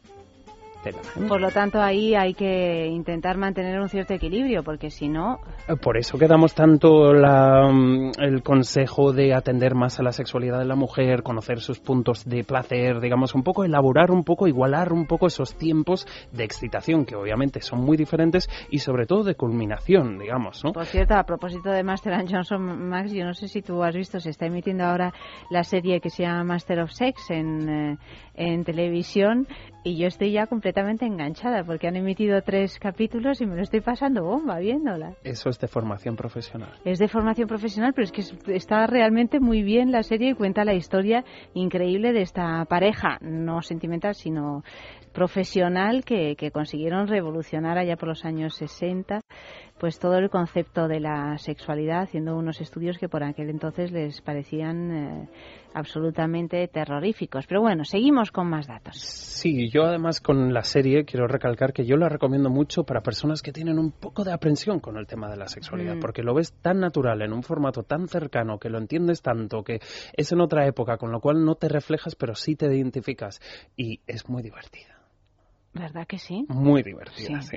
¿Eh? 0.95 1.27
por 1.27 1.41
lo 1.41 1.51
tanto 1.51 1.81
ahí 1.81 2.15
hay 2.15 2.35
que 2.35 2.87
intentar 2.87 3.37
mantener 3.37 3.81
un 3.81 3.89
cierto 3.89 4.15
equilibrio 4.15 4.63
porque 4.63 4.91
si 4.91 5.09
no, 5.09 5.41
Por 5.83 5.97
eso 5.97 6.19
que 6.19 6.27
damos 6.27 6.55
tanto 6.55 7.13
la, 7.13 7.69
mm, 7.71 8.13
el 8.19 8.43
consejo 8.43 9.13
de 9.13 9.35
atender 9.35 9.75
más 9.75 9.99
a 10.01 10.03
la 10.03 10.13
sexualidad 10.13 10.59
de 10.59 10.65
la 10.65 10.77
mujer, 10.77 11.23
conocer 11.23 11.61
sus 11.61 11.81
puntos 11.81 12.25
de 12.25 12.45
placer, 12.45 13.01
digamos, 13.01 13.35
un 13.35 13.43
poco 13.43 13.65
elaborar 13.65 14.11
un 14.11 14.25
poco, 14.25 14.47
igualar 14.47 14.93
un 14.93 15.07
poco 15.07 15.27
esos 15.27 15.57
tiempos 15.57 16.07
de 16.33 16.45
excitación, 16.45 17.05
que 17.05 17.17
obviamente 17.17 17.61
son 17.61 17.81
muy 17.81 17.97
diferentes, 17.97 18.49
y 18.71 18.79
sobre 18.79 19.07
todo 19.07 19.25
de 19.25 19.35
culminación, 19.35 20.19
digamos, 20.19 20.65
¿no? 20.65 20.73
Por 20.73 20.87
cierto, 20.87 21.15
a 21.15 21.25
propósito 21.25 21.71
de 21.71 21.83
Master 21.83 22.15
and 22.15 22.31
Johnson, 22.31 22.89
Max, 22.89 23.13
yo 23.13 23.25
no 23.25 23.35
sé 23.35 23.49
si 23.49 23.63
tú 23.63 23.83
has 23.83 23.95
visto, 23.95 24.21
se 24.21 24.31
está 24.31 24.47
emitiendo 24.47 24.85
ahora 24.85 25.13
la 25.51 25.65
serie 25.65 26.01
que 26.01 26.11
se 26.11 26.23
llama 26.23 26.45
Master 26.45 26.81
of 26.81 26.91
Sex 26.91 27.31
en, 27.31 27.69
eh, 27.69 27.99
en 28.35 28.65
televisión 28.65 29.47
y 29.85 29.97
yo 29.97 30.07
estoy 30.09 30.33
ya 30.33 30.47
completamente 30.47 31.07
enganchada 31.07 31.65
porque 31.65 31.87
han 31.89 31.97
emitido 31.97 32.43
tres 32.43 32.79
capítulos 32.79 33.41
y 33.41 33.47
me 33.47 33.57
lo 33.57 33.63
estoy 33.63 33.81
pasando 33.81 34.25
bomba 34.25 34.59
viéndola. 34.59 35.15
Eso 35.25 35.49
es 35.49 35.59
de 35.59 35.69
formación 35.69 36.17
profesional. 36.17 36.71
Es 36.85 36.99
de 36.99 37.09
formación 37.09 37.49
profesional, 37.49 37.93
pero 37.95 38.05
es 38.05 38.13
que 38.13 38.21
es- 38.23 38.35
está 38.49 38.87
realmente 38.87 39.41
muy 39.41 39.63
bien 39.63 39.93
la 39.93 40.03
serie 40.03 40.31
y 40.31 40.35
cuenta 40.35 40.65
la 40.65 40.75
historia 40.75 41.25
increíble 41.55 42.13
de 42.13 42.23
esta 42.23 42.65
pareja, 42.67 43.19
no 43.21 43.63
sentimental, 43.63 44.15
sino 44.15 44.63
profesional 45.13 46.05
que, 46.05 46.37
que 46.37 46.51
consiguieron 46.51 47.09
revolucionar 47.09 47.79
allá 47.79 47.97
por 47.97 48.09
los 48.09 48.25
años 48.25 48.55
60 48.57 49.21
pues 49.79 49.99
todo 49.99 50.19
el 50.19 50.31
concepto 50.31 50.89
de 50.89 51.01
la 51.01 51.39
sexualidad 51.39 52.03
haciendo 52.03 52.37
unos 52.37 52.61
estudios 52.61 52.99
que 52.99 53.09
por 53.09 53.23
aquel 53.23 53.51
entonces 53.51 53.93
les 53.93 54.21
parecían 54.21 54.91
eh, 54.91 55.29
absolutamente 55.75 56.67
terroríficos. 56.69 57.47
Pero 57.47 57.61
bueno, 57.61 57.85
seguimos 57.85 58.31
con 58.31 58.49
más 58.49 58.67
datos. 58.67 58.97
Sí, 58.99 59.71
yo 59.71 59.85
además 59.85 60.21
con 60.21 60.53
la 60.53 60.63
serie 60.63 61.05
quiero 61.05 61.27
recalcar 61.27 61.73
que 61.73 61.87
yo 61.87 61.97
la 61.97 62.09
recomiendo 62.09 62.51
mucho 62.51 62.85
para 62.85 63.01
personas 63.03 63.43
que 63.43 63.53
tienen 63.53 63.79
un 63.79 63.93
poco 63.93 64.25
de 64.25 64.33
aprensión 64.33 64.81
con 64.81 64.97
el 64.97 65.07
tema 65.07 65.29
de 65.31 65.37
la 65.37 65.49
sexualidad, 65.49 65.97
Mm. 65.97 66.01
porque 66.01 66.23
lo 66.23 66.35
ves 66.35 66.53
tan 66.61 66.81
natural, 66.81 67.23
en 67.23 67.33
un 67.33 67.43
formato 67.43 67.83
tan 67.83 68.09
cercano, 68.09 68.59
que 68.59 68.69
lo 68.71 68.79
entiendes 68.79 69.23
tanto, 69.23 69.63
que 69.63 69.81
es 70.15 70.33
en 70.33 70.41
otra 70.41 70.67
época, 70.67 70.97
con 70.97 71.13
lo 71.13 71.21
cual 71.21 71.45
no 71.45 71.55
te 71.55 71.69
reflejas, 71.69 72.15
pero 72.17 72.35
sí 72.35 72.57
te 72.57 72.67
identificas. 72.67 73.41
Y 73.77 74.01
es 74.07 74.29
muy 74.29 74.43
divertida. 74.43 74.99
¿Verdad 75.79 76.07
que 76.07 76.19
sí? 76.19 76.45
Muy 76.49 76.83
divertida, 76.83 77.41
Sí. 77.43 77.57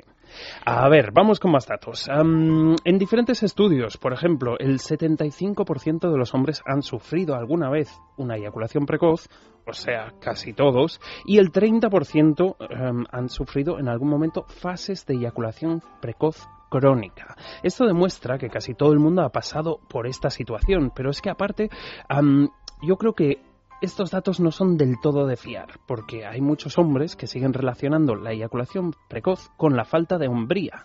A 0.64 0.88
ver, 0.88 1.10
vamos 1.12 1.40
con 1.40 1.50
más 1.50 1.66
datos. 1.66 2.08
En 2.08 2.98
diferentes 2.98 3.42
estudios, 3.42 3.96
por 3.98 4.12
ejemplo, 4.12 4.58
el 4.58 4.78
75% 4.78 6.10
de 6.10 6.16
los 6.16 6.32
hombres 6.34 6.62
han 6.64 6.82
sufrido 6.82 7.34
alguna 7.34 7.68
vez 7.68 7.90
una 8.16 8.36
eyaculación 8.36 8.86
precoz, 8.86 9.28
o 9.66 9.72
sea, 9.72 10.12
casi 10.20 10.52
todos, 10.52 11.00
y 11.26 11.38
el 11.38 11.52
30% 11.52 12.56
em, 12.70 13.04
han 13.10 13.28
sufrido 13.28 13.78
en 13.78 13.88
algún 13.88 14.08
momento 14.08 14.44
fases 14.48 15.04
de 15.06 15.14
eyaculación 15.14 15.82
precoz 16.00 16.46
crónica. 16.70 17.36
Esto 17.62 17.86
demuestra 17.86 18.38
que 18.38 18.48
casi 18.48 18.74
todo 18.74 18.92
el 18.92 18.98
mundo 18.98 19.22
ha 19.22 19.28
pasado 19.30 19.80
por 19.88 20.06
esta 20.06 20.30
situación, 20.30 20.90
pero 20.94 21.10
es 21.10 21.20
que 21.20 21.28
aparte, 21.30 21.68
am, 22.08 22.48
yo 22.82 22.96
creo 22.96 23.12
que 23.12 23.51
estos 23.82 24.10
datos 24.10 24.40
no 24.40 24.50
son 24.50 24.76
del 24.76 24.94
todo 25.02 25.26
de 25.26 25.36
fiar, 25.36 25.80
porque 25.86 26.24
hay 26.24 26.40
muchos 26.40 26.78
hombres 26.78 27.16
que 27.16 27.26
siguen 27.26 27.52
relacionando 27.52 28.14
la 28.14 28.32
eyaculación 28.32 28.94
precoz 29.08 29.50
con 29.56 29.76
la 29.76 29.84
falta 29.84 30.18
de 30.18 30.28
hombría. 30.28 30.84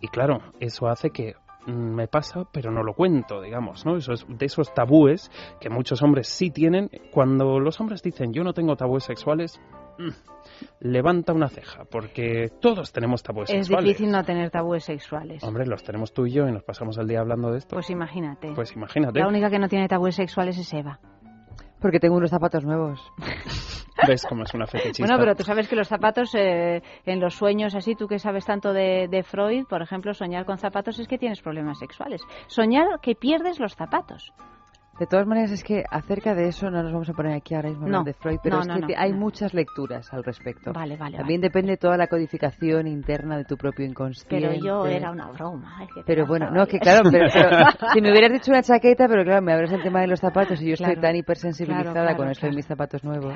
Y 0.00 0.08
claro, 0.08 0.40
eso 0.60 0.86
hace 0.88 1.10
que 1.10 1.34
mm, 1.66 1.72
me 1.72 2.06
pasa, 2.06 2.44
pero 2.52 2.70
no 2.70 2.82
lo 2.82 2.94
cuento, 2.94 3.40
digamos, 3.40 3.86
¿no? 3.86 3.96
Eso 3.96 4.12
es 4.12 4.26
de 4.28 4.46
esos 4.46 4.72
tabúes 4.74 5.30
que 5.60 5.70
muchos 5.70 6.02
hombres 6.02 6.28
sí 6.28 6.50
tienen. 6.50 6.90
Cuando 7.10 7.58
los 7.58 7.80
hombres 7.80 8.02
dicen 8.02 8.32
yo 8.32 8.44
no 8.44 8.52
tengo 8.52 8.76
tabúes 8.76 9.04
sexuales, 9.04 9.58
mm, 9.98 10.10
levanta 10.80 11.32
una 11.32 11.48
ceja, 11.48 11.84
porque 11.86 12.50
todos 12.60 12.92
tenemos 12.92 13.22
tabúes 13.22 13.48
Es 13.50 13.66
sexuales. 13.66 13.88
difícil 13.88 14.12
no 14.12 14.22
tener 14.22 14.50
tabúes 14.50 14.84
sexuales. 14.84 15.42
Hombre, 15.42 15.66
los 15.66 15.82
tenemos 15.82 16.12
tú 16.12 16.26
y 16.26 16.32
yo 16.32 16.46
y 16.46 16.52
nos 16.52 16.62
pasamos 16.62 16.98
el 16.98 17.08
día 17.08 17.20
hablando 17.20 17.50
de 17.50 17.58
esto. 17.58 17.74
Pues 17.74 17.88
imagínate. 17.90 18.52
Pues 18.54 18.74
imagínate. 18.76 19.18
La 19.18 19.28
única 19.28 19.48
que 19.48 19.58
no 19.58 19.68
tiene 19.68 19.88
tabúes 19.88 20.14
sexuales 20.16 20.58
es 20.58 20.72
Eva. 20.74 21.00
Porque 21.84 22.00
tengo 22.00 22.16
unos 22.16 22.30
zapatos 22.30 22.64
nuevos. 22.64 23.12
¿Ves 24.08 24.24
cómo 24.26 24.44
es 24.44 24.54
una 24.54 24.66
fetichista? 24.66 25.02
Bueno, 25.04 25.18
pero 25.18 25.36
tú 25.36 25.42
sabes 25.44 25.68
que 25.68 25.76
los 25.76 25.86
zapatos 25.86 26.34
eh, 26.34 26.80
en 27.04 27.20
los 27.20 27.34
sueños, 27.34 27.74
así, 27.74 27.94
tú 27.94 28.08
que 28.08 28.18
sabes 28.18 28.46
tanto 28.46 28.72
de, 28.72 29.06
de 29.06 29.22
Freud, 29.22 29.66
por 29.66 29.82
ejemplo, 29.82 30.14
soñar 30.14 30.46
con 30.46 30.56
zapatos 30.56 30.98
es 30.98 31.06
que 31.06 31.18
tienes 31.18 31.42
problemas 31.42 31.78
sexuales. 31.78 32.22
Soñar 32.46 33.00
que 33.02 33.14
pierdes 33.14 33.60
los 33.60 33.74
zapatos. 33.74 34.32
De 34.98 35.06
todas 35.06 35.26
maneras, 35.26 35.50
es 35.50 35.64
que 35.64 35.82
acerca 35.90 36.34
de 36.34 36.46
eso 36.48 36.70
no 36.70 36.82
nos 36.82 36.92
vamos 36.92 37.08
a 37.10 37.12
poner 37.14 37.32
aquí 37.32 37.54
ahora 37.54 37.68
mismo 37.70 37.86
a 37.86 37.90
No. 37.90 38.04
de 38.04 38.14
Freud, 38.14 38.38
pero 38.42 38.56
No, 38.56 38.62
es 38.62 38.68
no, 38.80 38.86
que 38.86 38.94
hay 38.96 39.10
no. 39.12 39.18
muchas 39.18 39.52
lecturas 39.52 40.12
al 40.12 40.22
respecto. 40.22 40.72
Vale, 40.72 40.96
vale. 40.96 41.16
También 41.16 41.40
vale. 41.40 41.48
depende 41.48 41.76
toda 41.76 41.96
la 41.96 42.06
codificación 42.06 42.86
interna 42.86 43.36
de 43.36 43.44
tu 43.44 43.56
propio 43.56 43.84
inconsciente. 43.84 44.28
Pero 44.48 44.54
yo 44.54 44.86
era 44.86 45.10
una 45.10 45.30
broma. 45.32 45.74
ay, 45.78 45.86
¿qué 45.88 46.00
te 46.00 46.06
Pero 46.06 46.26
bueno, 46.26 46.50
no, 46.50 46.66
que 46.66 46.76
ahí? 46.76 46.80
claro, 46.80 47.08
pero, 47.10 47.26
pero 47.32 47.48
si 47.92 48.00
me 48.00 48.10
hubieras 48.12 48.32
dicho 48.32 48.50
una 48.52 48.62
chaqueta, 48.62 49.08
pero 49.08 49.24
claro, 49.24 49.42
me 49.42 49.52
abres 49.52 49.72
el 49.72 49.82
tema 49.82 50.00
de 50.00 50.06
los 50.06 50.20
zapatos 50.20 50.62
y 50.62 50.66
yo 50.68 50.74
estoy 50.74 50.96
tan 51.00 51.16
hipersensibilizada 51.16 51.92
Claro, 51.92 52.06
claro, 52.06 52.16
con 52.16 52.30
esto 52.30 52.46
de 52.46 52.52
mis 52.52 52.66
zapatos 52.66 53.02
nuevos. 53.04 53.34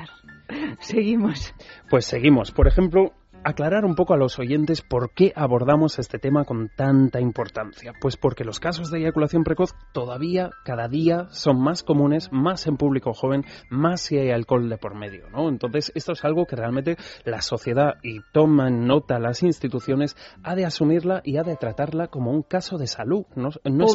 Seguimos. 0.79 1.53
Pues 1.89 2.05
seguimos. 2.05 2.51
Por 2.51 2.67
ejemplo, 2.67 3.11
aclarar 3.49 3.85
un 3.85 3.95
poco 3.95 4.13
a 4.13 4.17
los 4.17 4.39
oyentes 4.39 4.81
por 4.81 5.13
qué 5.13 5.33
abordamos 5.35 5.99
este 5.99 6.19
tema 6.19 6.45
con 6.45 6.69
tanta 6.75 7.19
importancia. 7.19 7.93
Pues 7.99 8.17
porque 8.17 8.43
los 8.43 8.59
casos 8.59 8.91
de 8.91 8.99
eyaculación 8.99 9.43
precoz 9.43 9.75
todavía, 9.93 10.51
cada 10.63 10.87
día, 10.87 11.27
son 11.31 11.61
más 11.61 11.83
comunes, 11.83 12.29
más 12.31 12.67
en 12.67 12.77
público 12.77 13.13
joven, 13.13 13.45
más 13.69 14.01
si 14.01 14.17
hay 14.17 14.31
alcohol 14.31 14.69
de 14.69 14.77
por 14.77 14.95
medio, 14.95 15.29
¿no? 15.29 15.49
Entonces, 15.49 15.91
esto 15.95 16.13
es 16.13 16.23
algo 16.23 16.45
que 16.45 16.55
realmente 16.55 16.95
la 17.25 17.41
sociedad, 17.41 17.95
y 18.03 18.19
toman 18.31 18.85
nota 18.87 19.19
las 19.19 19.43
instituciones, 19.43 20.15
ha 20.43 20.55
de 20.55 20.65
asumirla 20.65 21.21
y 21.23 21.37
ha 21.37 21.43
de 21.43 21.55
tratarla 21.55 22.07
como 22.07 22.31
un 22.31 22.43
caso 22.43 22.77
de 22.77 22.87
salud, 22.87 23.25
no, 23.35 23.49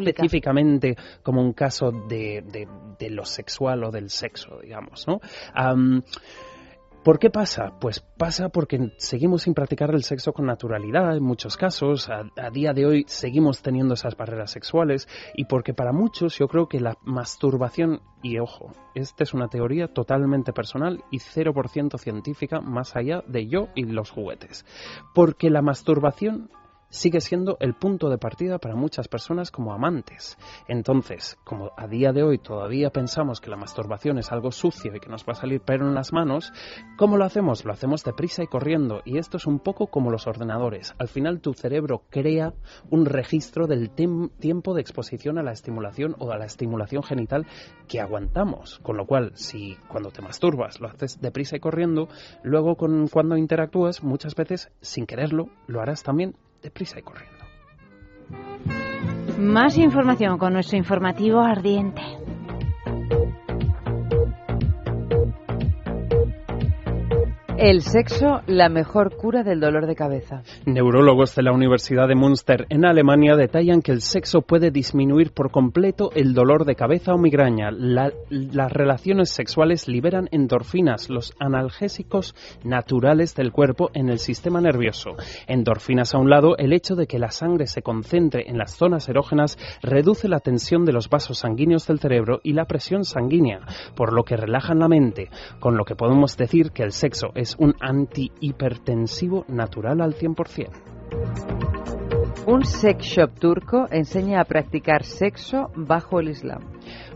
específicamente 0.08 0.96
como 1.22 1.40
un 1.40 1.52
caso 1.52 1.90
de, 2.08 2.42
de- 2.46 2.68
de 2.98 3.10
lo 3.10 3.24
sexual 3.24 3.82
o 3.84 3.90
del 3.90 4.10
sexo, 4.10 4.58
digamos, 4.62 5.06
¿no? 5.08 5.20
¿Por 7.04 7.18
qué 7.18 7.28
pasa? 7.28 7.74
Pues 7.80 8.00
pasa 8.00 8.48
porque 8.48 8.94
seguimos 8.96 9.42
sin 9.42 9.52
practicar 9.52 9.90
el 9.90 10.04
sexo 10.04 10.32
con 10.32 10.46
naturalidad 10.46 11.14
en 11.14 11.22
muchos 11.22 11.58
casos, 11.58 12.08
a, 12.08 12.50
día 12.50 12.72
de 12.72 12.86
hoy 12.86 13.04
seguimos 13.06 13.60
teniendo 13.60 13.92
esas 13.92 14.16
barreras 14.16 14.50
sexuales 14.50 15.06
y 15.36 15.44
porque 15.44 15.74
para 15.74 15.92
muchos 15.92 16.38
yo 16.38 16.48
creo 16.48 16.66
que 16.66 16.80
la 16.80 16.96
masturbación, 17.02 18.00
y 18.22 18.38
ojo, 18.38 18.72
esta 18.94 19.22
es 19.22 19.34
una 19.34 19.48
teoría 19.48 19.88
totalmente 19.88 20.54
personal 20.54 21.04
y 21.10 21.18
0% 21.18 21.98
científica 21.98 22.62
más 22.62 22.96
allá 22.96 23.22
de 23.26 23.48
yo 23.48 23.68
y 23.74 23.84
los 23.84 24.10
juguetes, 24.10 24.64
porque 25.14 25.50
la 25.50 25.60
masturbación 25.60 26.48
sigue 26.94 27.20
siendo 27.20 27.56
el 27.58 27.74
punto 27.74 28.08
de 28.08 28.18
partida 28.18 28.58
para 28.58 28.76
muchas 28.76 29.08
personas 29.08 29.50
como 29.50 29.72
amantes. 29.72 30.38
Entonces, 30.68 31.36
como 31.42 31.72
a 31.76 31.88
día 31.88 32.12
de 32.12 32.22
hoy 32.22 32.38
todavía 32.38 32.90
pensamos 32.90 33.40
que 33.40 33.50
la 33.50 33.56
masturbación 33.56 34.18
es 34.18 34.30
algo 34.30 34.52
sucio 34.52 34.94
y 34.94 35.00
que 35.00 35.08
nos 35.08 35.24
va 35.24 35.32
a 35.32 35.34
salir 35.34 35.60
pelo 35.60 35.88
en 35.88 35.94
las 35.94 36.12
manos, 36.12 36.52
¿cómo 36.96 37.16
lo 37.16 37.24
hacemos? 37.24 37.64
Lo 37.64 37.72
hacemos 37.72 38.04
deprisa 38.04 38.44
y 38.44 38.46
corriendo. 38.46 39.02
Y 39.04 39.18
esto 39.18 39.38
es 39.38 39.46
un 39.46 39.58
poco 39.58 39.88
como 39.88 40.12
los 40.12 40.28
ordenadores. 40.28 40.94
Al 40.98 41.08
final 41.08 41.40
tu 41.40 41.52
cerebro 41.52 42.02
crea 42.10 42.54
un 42.90 43.06
registro 43.06 43.66
del 43.66 43.90
tiempo 43.90 44.72
de 44.72 44.80
exposición 44.80 45.36
a 45.38 45.42
la 45.42 45.50
estimulación 45.50 46.14
o 46.20 46.30
a 46.30 46.38
la 46.38 46.46
estimulación 46.46 47.02
genital 47.02 47.44
que 47.88 48.00
aguantamos. 48.00 48.78
Con 48.84 48.96
lo 48.96 49.06
cual, 49.06 49.32
si 49.34 49.76
cuando 49.88 50.10
te 50.10 50.22
masturbas 50.22 50.78
lo 50.78 50.86
haces 50.86 51.20
deprisa 51.20 51.56
y 51.56 51.60
corriendo, 51.60 52.08
luego 52.44 52.76
cuando 52.76 53.36
interactúas, 53.36 54.04
muchas 54.04 54.36
veces, 54.36 54.70
sin 54.80 55.06
quererlo, 55.06 55.48
lo 55.66 55.80
harás 55.80 56.04
también 56.04 56.36
deprisa 56.64 56.98
y 56.98 57.02
corriendo. 57.02 57.44
Más 59.38 59.76
información 59.76 60.38
con 60.38 60.54
nuestro 60.54 60.78
informativo 60.78 61.40
ardiente. 61.40 62.02
El 67.56 67.82
sexo, 67.82 68.40
la 68.48 68.68
mejor 68.68 69.16
cura 69.16 69.44
del 69.44 69.60
dolor 69.60 69.86
de 69.86 69.94
cabeza. 69.94 70.42
Neurólogos 70.66 71.36
de 71.36 71.44
la 71.44 71.52
Universidad 71.52 72.08
de 72.08 72.16
Münster 72.16 72.66
en 72.68 72.84
Alemania 72.84 73.36
detallan 73.36 73.80
que 73.80 73.92
el 73.92 74.00
sexo 74.00 74.40
puede 74.42 74.72
disminuir 74.72 75.30
por 75.32 75.52
completo 75.52 76.10
el 76.16 76.34
dolor 76.34 76.64
de 76.64 76.74
cabeza 76.74 77.14
o 77.14 77.18
migraña. 77.18 77.70
La- 77.70 78.12
las 78.28 78.72
relaciones 78.72 79.30
sexuales 79.30 79.86
liberan 79.86 80.28
endorfinas, 80.32 81.08
los 81.10 81.32
analgésicos 81.38 82.34
naturales 82.64 83.36
del 83.36 83.52
cuerpo 83.52 83.88
en 83.94 84.08
el 84.08 84.18
sistema 84.18 84.60
nervioso. 84.60 85.10
Endorfinas 85.46 86.12
a 86.12 86.18
un 86.18 86.28
lado, 86.30 86.56
el 86.58 86.72
hecho 86.72 86.96
de 86.96 87.06
que 87.06 87.20
la 87.20 87.30
sangre 87.30 87.68
se 87.68 87.82
concentre 87.82 88.50
en 88.50 88.58
las 88.58 88.74
zonas 88.76 89.08
erógenas 89.08 89.58
reduce 89.80 90.26
la 90.28 90.40
tensión 90.40 90.84
de 90.84 90.92
los 90.92 91.08
vasos 91.08 91.38
sanguíneos 91.38 91.86
del 91.86 92.00
cerebro 92.00 92.40
y 92.42 92.52
la 92.54 92.64
presión 92.64 93.04
sanguínea, 93.04 93.60
por 93.94 94.12
lo 94.12 94.24
que 94.24 94.36
relajan 94.36 94.80
la 94.80 94.88
mente, 94.88 95.30
con 95.60 95.76
lo 95.76 95.84
que 95.84 95.94
podemos 95.94 96.36
decir 96.36 96.72
que 96.72 96.82
el 96.82 96.90
sexo 96.90 97.28
es 97.36 97.43
un 97.58 97.74
antihipertensivo 97.80 99.44
natural 99.48 100.00
al 100.00 100.14
100%. 100.14 100.70
Un 102.46 102.64
sex 102.64 103.04
shop 103.04 103.38
turco 103.38 103.86
enseña 103.90 104.40
a 104.40 104.44
practicar 104.44 105.04
sexo 105.04 105.70
bajo 105.74 106.20
el 106.20 106.28
Islam. 106.28 106.60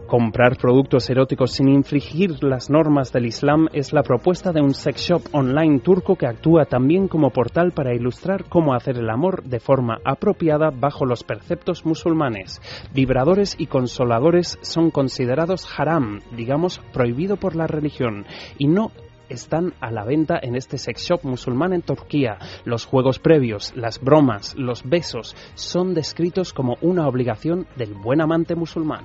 Comprar 0.06 0.56
productos 0.56 1.10
eróticos 1.10 1.52
sin 1.52 1.68
infringir 1.68 2.42
las 2.42 2.70
normas 2.70 3.12
del 3.12 3.26
Islam 3.26 3.68
es 3.74 3.92
la 3.92 4.02
propuesta 4.02 4.52
de 4.52 4.62
un 4.62 4.72
sex 4.72 5.02
shop 5.02 5.22
online 5.32 5.80
turco 5.80 6.16
que 6.16 6.26
actúa 6.26 6.64
también 6.64 7.08
como 7.08 7.28
portal 7.28 7.72
para 7.72 7.94
ilustrar 7.94 8.48
cómo 8.48 8.72
hacer 8.72 8.96
el 8.96 9.10
amor 9.10 9.42
de 9.44 9.60
forma 9.60 9.98
apropiada 10.06 10.70
bajo 10.70 11.04
los 11.04 11.24
preceptos 11.24 11.84
musulmanes. 11.84 12.62
Vibradores 12.94 13.54
y 13.58 13.66
consoladores 13.66 14.58
son 14.62 14.90
considerados 14.90 15.68
haram, 15.78 16.20
digamos 16.34 16.80
prohibido 16.94 17.36
por 17.36 17.54
la 17.54 17.66
religión, 17.66 18.24
y 18.56 18.66
no 18.66 18.92
están 19.28 19.74
a 19.80 19.90
la 19.90 20.04
venta 20.04 20.38
en 20.40 20.56
este 20.56 20.78
sex 20.78 21.02
shop 21.02 21.24
musulmán 21.24 21.72
en 21.72 21.82
Turquía. 21.82 22.38
Los 22.64 22.86
juegos 22.86 23.18
previos, 23.18 23.72
las 23.76 24.00
bromas, 24.00 24.54
los 24.56 24.82
besos 24.82 25.36
son 25.54 25.94
descritos 25.94 26.52
como 26.52 26.76
una 26.80 27.06
obligación 27.06 27.66
del 27.76 27.94
buen 27.94 28.20
amante 28.20 28.54
musulmán. 28.54 29.04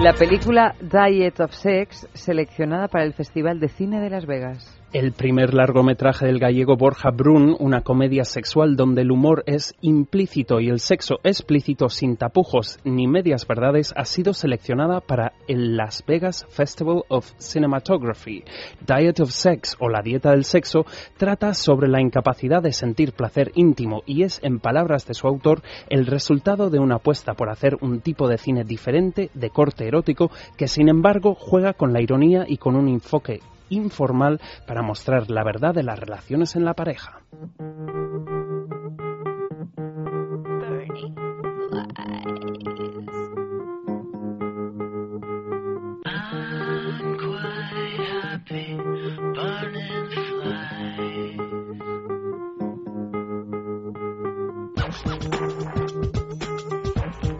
La 0.00 0.12
película 0.12 0.74
Diet 0.80 1.38
of 1.38 1.52
Sex, 1.52 2.08
seleccionada 2.14 2.88
para 2.88 3.04
el 3.04 3.14
Festival 3.14 3.60
de 3.60 3.68
Cine 3.68 4.00
de 4.00 4.10
Las 4.10 4.26
Vegas. 4.26 4.73
El 4.94 5.10
primer 5.10 5.54
largometraje 5.54 6.24
del 6.24 6.38
gallego 6.38 6.76
Borja 6.76 7.10
Brun, 7.10 7.56
una 7.58 7.80
comedia 7.80 8.24
sexual 8.24 8.76
donde 8.76 9.02
el 9.02 9.10
humor 9.10 9.42
es 9.44 9.74
implícito 9.80 10.60
y 10.60 10.68
el 10.68 10.78
sexo 10.78 11.16
explícito 11.24 11.88
sin 11.88 12.16
tapujos 12.16 12.78
ni 12.84 13.08
medias 13.08 13.44
verdades, 13.44 13.92
ha 13.96 14.04
sido 14.04 14.34
seleccionada 14.34 15.00
para 15.00 15.32
el 15.48 15.76
Las 15.76 16.04
Vegas 16.06 16.46
Festival 16.48 17.02
of 17.08 17.28
Cinematography. 17.38 18.44
Diet 18.86 19.18
of 19.18 19.32
Sex 19.32 19.74
o 19.80 19.88
la 19.88 20.00
dieta 20.00 20.30
del 20.30 20.44
sexo 20.44 20.86
trata 21.16 21.54
sobre 21.54 21.88
la 21.88 22.00
incapacidad 22.00 22.62
de 22.62 22.70
sentir 22.70 23.14
placer 23.14 23.50
íntimo 23.56 24.04
y 24.06 24.22
es, 24.22 24.38
en 24.44 24.60
palabras 24.60 25.08
de 25.08 25.14
su 25.14 25.26
autor, 25.26 25.62
el 25.88 26.06
resultado 26.06 26.70
de 26.70 26.78
una 26.78 26.96
apuesta 26.96 27.34
por 27.34 27.50
hacer 27.50 27.78
un 27.80 28.00
tipo 28.00 28.28
de 28.28 28.38
cine 28.38 28.62
diferente, 28.62 29.30
de 29.34 29.50
corte 29.50 29.88
erótico, 29.88 30.30
que 30.56 30.68
sin 30.68 30.88
embargo 30.88 31.34
juega 31.34 31.72
con 31.72 31.92
la 31.92 32.00
ironía 32.00 32.44
y 32.46 32.58
con 32.58 32.76
un 32.76 32.86
enfoque 32.86 33.40
informal 33.68 34.40
para 34.66 34.82
mostrar 34.82 35.30
la 35.30 35.44
verdad 35.44 35.74
de 35.74 35.82
las 35.82 35.98
relaciones 35.98 36.56
en 36.56 36.64
la 36.64 36.74
pareja. 36.74 37.20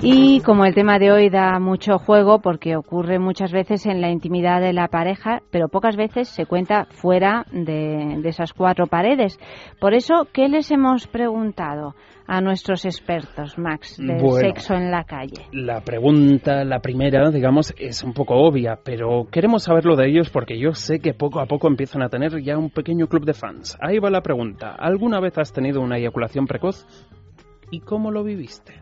Y 0.06 0.40
como 0.40 0.66
el 0.66 0.74
tema 0.74 0.98
de 0.98 1.10
hoy 1.10 1.30
da 1.30 1.58
mucho 1.58 1.98
juego, 1.98 2.40
porque 2.40 2.76
ocurre 2.76 3.18
muchas 3.18 3.52
veces 3.52 3.86
en 3.86 4.02
la 4.02 4.10
intimidad 4.10 4.60
de 4.60 4.74
la 4.74 4.88
pareja, 4.88 5.40
pero 5.50 5.68
pocas 5.68 5.96
veces 5.96 6.28
se 6.28 6.44
cuenta 6.44 6.84
fuera 6.90 7.46
de, 7.50 8.18
de 8.20 8.28
esas 8.28 8.52
cuatro 8.52 8.86
paredes. 8.86 9.38
Por 9.80 9.94
eso, 9.94 10.28
¿qué 10.30 10.50
les 10.50 10.70
hemos 10.70 11.06
preguntado 11.06 11.94
a 12.26 12.42
nuestros 12.42 12.84
expertos, 12.84 13.56
Max, 13.56 13.96
del 13.96 14.20
Bueno. 14.20 14.46
sexo 14.46 14.74
en 14.74 14.90
la 14.90 15.04
calle? 15.04 15.46
La 15.52 15.80
pregunta, 15.80 16.64
la 16.64 16.80
primera, 16.80 17.30
digamos, 17.30 17.74
es 17.78 18.04
un 18.04 18.12
poco 18.12 18.34
obvia, 18.34 18.78
pero 18.84 19.26
queremos 19.32 19.62
saberlo 19.62 19.96
de 19.96 20.10
ellos 20.10 20.28
porque 20.28 20.58
yo 20.58 20.74
sé 20.74 20.98
que 21.00 21.14
poco 21.14 21.40
a 21.40 21.46
poco 21.46 21.66
empiezan 21.66 22.02
a 22.02 22.10
tener 22.10 22.42
ya 22.42 22.58
un 22.58 22.68
pequeño 22.68 23.06
club 23.06 23.24
de 23.24 23.32
fans. 23.32 23.78
Ahí 23.80 23.98
va 24.00 24.10
la 24.10 24.20
pregunta. 24.20 24.76
¿Alguna 24.78 25.18
vez 25.20 25.38
has 25.38 25.50
tenido 25.54 25.80
una 25.80 25.96
eyaculación 25.96 26.46
precoz? 26.46 26.86
¿Y 27.70 27.80
cómo 27.80 28.10
lo 28.10 28.22
viviste? 28.22 28.74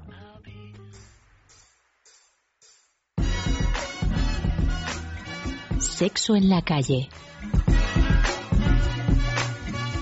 Sexo 5.82 6.36
en 6.36 6.48
la 6.48 6.62
calle. 6.62 7.08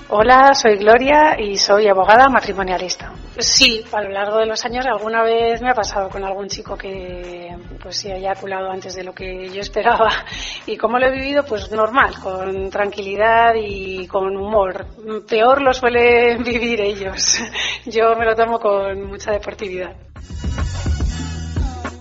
Hola, 0.09 0.53
soy 0.53 0.77
Gloria 0.77 1.35
y 1.39 1.57
soy 1.57 1.87
abogada 1.87 2.29
matrimonialista. 2.29 3.13
Sí, 3.39 3.83
a 3.91 4.01
lo 4.01 4.09
largo 4.09 4.37
de 4.37 4.45
los 4.45 4.63
años 4.63 4.85
alguna 4.85 5.23
vez 5.23 5.61
me 5.61 5.71
ha 5.71 5.73
pasado 5.73 6.09
con 6.09 6.23
algún 6.23 6.49
chico 6.49 6.77
que 6.77 7.55
pues 7.81 7.97
sí 7.97 8.11
ha 8.11 8.17
eyaculado 8.17 8.69
antes 8.69 8.95
de 8.95 9.03
lo 9.03 9.13
que 9.13 9.49
yo 9.49 9.61
esperaba. 9.61 10.11
¿Y 10.67 10.77
cómo 10.77 10.99
lo 10.99 11.07
he 11.07 11.11
vivido? 11.11 11.43
Pues 11.43 11.71
normal, 11.71 12.13
con 12.21 12.69
tranquilidad 12.69 13.55
y 13.55 14.05
con 14.07 14.37
humor. 14.37 14.85
Peor 15.27 15.61
lo 15.61 15.73
suelen 15.73 16.43
vivir 16.43 16.81
ellos. 16.81 17.39
Yo 17.85 18.15
me 18.15 18.25
lo 18.25 18.35
tomo 18.35 18.59
con 18.59 19.07
mucha 19.07 19.31
deportividad. 19.31 19.95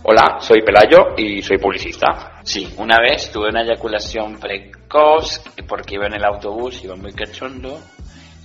Hola, 0.02 0.38
soy 0.40 0.60
Pelayo 0.62 1.14
y 1.16 1.40
soy 1.40 1.56
publicista. 1.58 2.29
Sí, 2.42 2.72
una 2.78 2.98
vez 2.98 3.30
tuve 3.30 3.48
una 3.48 3.62
eyaculación 3.62 4.38
precoz 4.38 5.42
porque 5.68 5.94
iba 5.94 6.06
en 6.06 6.14
el 6.14 6.24
autobús, 6.24 6.82
iba 6.82 6.96
muy 6.96 7.12
cachondo 7.12 7.78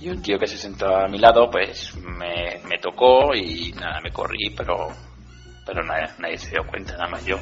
y 0.00 0.08
un 0.10 0.20
tío 0.22 0.38
que 0.38 0.46
se 0.46 0.58
sentó 0.58 0.94
a 0.94 1.08
mi 1.08 1.18
lado 1.18 1.50
pues 1.50 1.94
me, 1.96 2.60
me 2.68 2.78
tocó 2.78 3.34
y 3.34 3.72
nada, 3.72 4.00
me 4.00 4.12
corrí, 4.12 4.50
pero, 4.50 4.88
pero 5.64 5.82
nadie, 5.82 6.08
nadie 6.18 6.38
se 6.38 6.50
dio 6.50 6.66
cuenta, 6.66 6.92
nada 6.92 7.08
más 7.08 7.24
yo. 7.24 7.38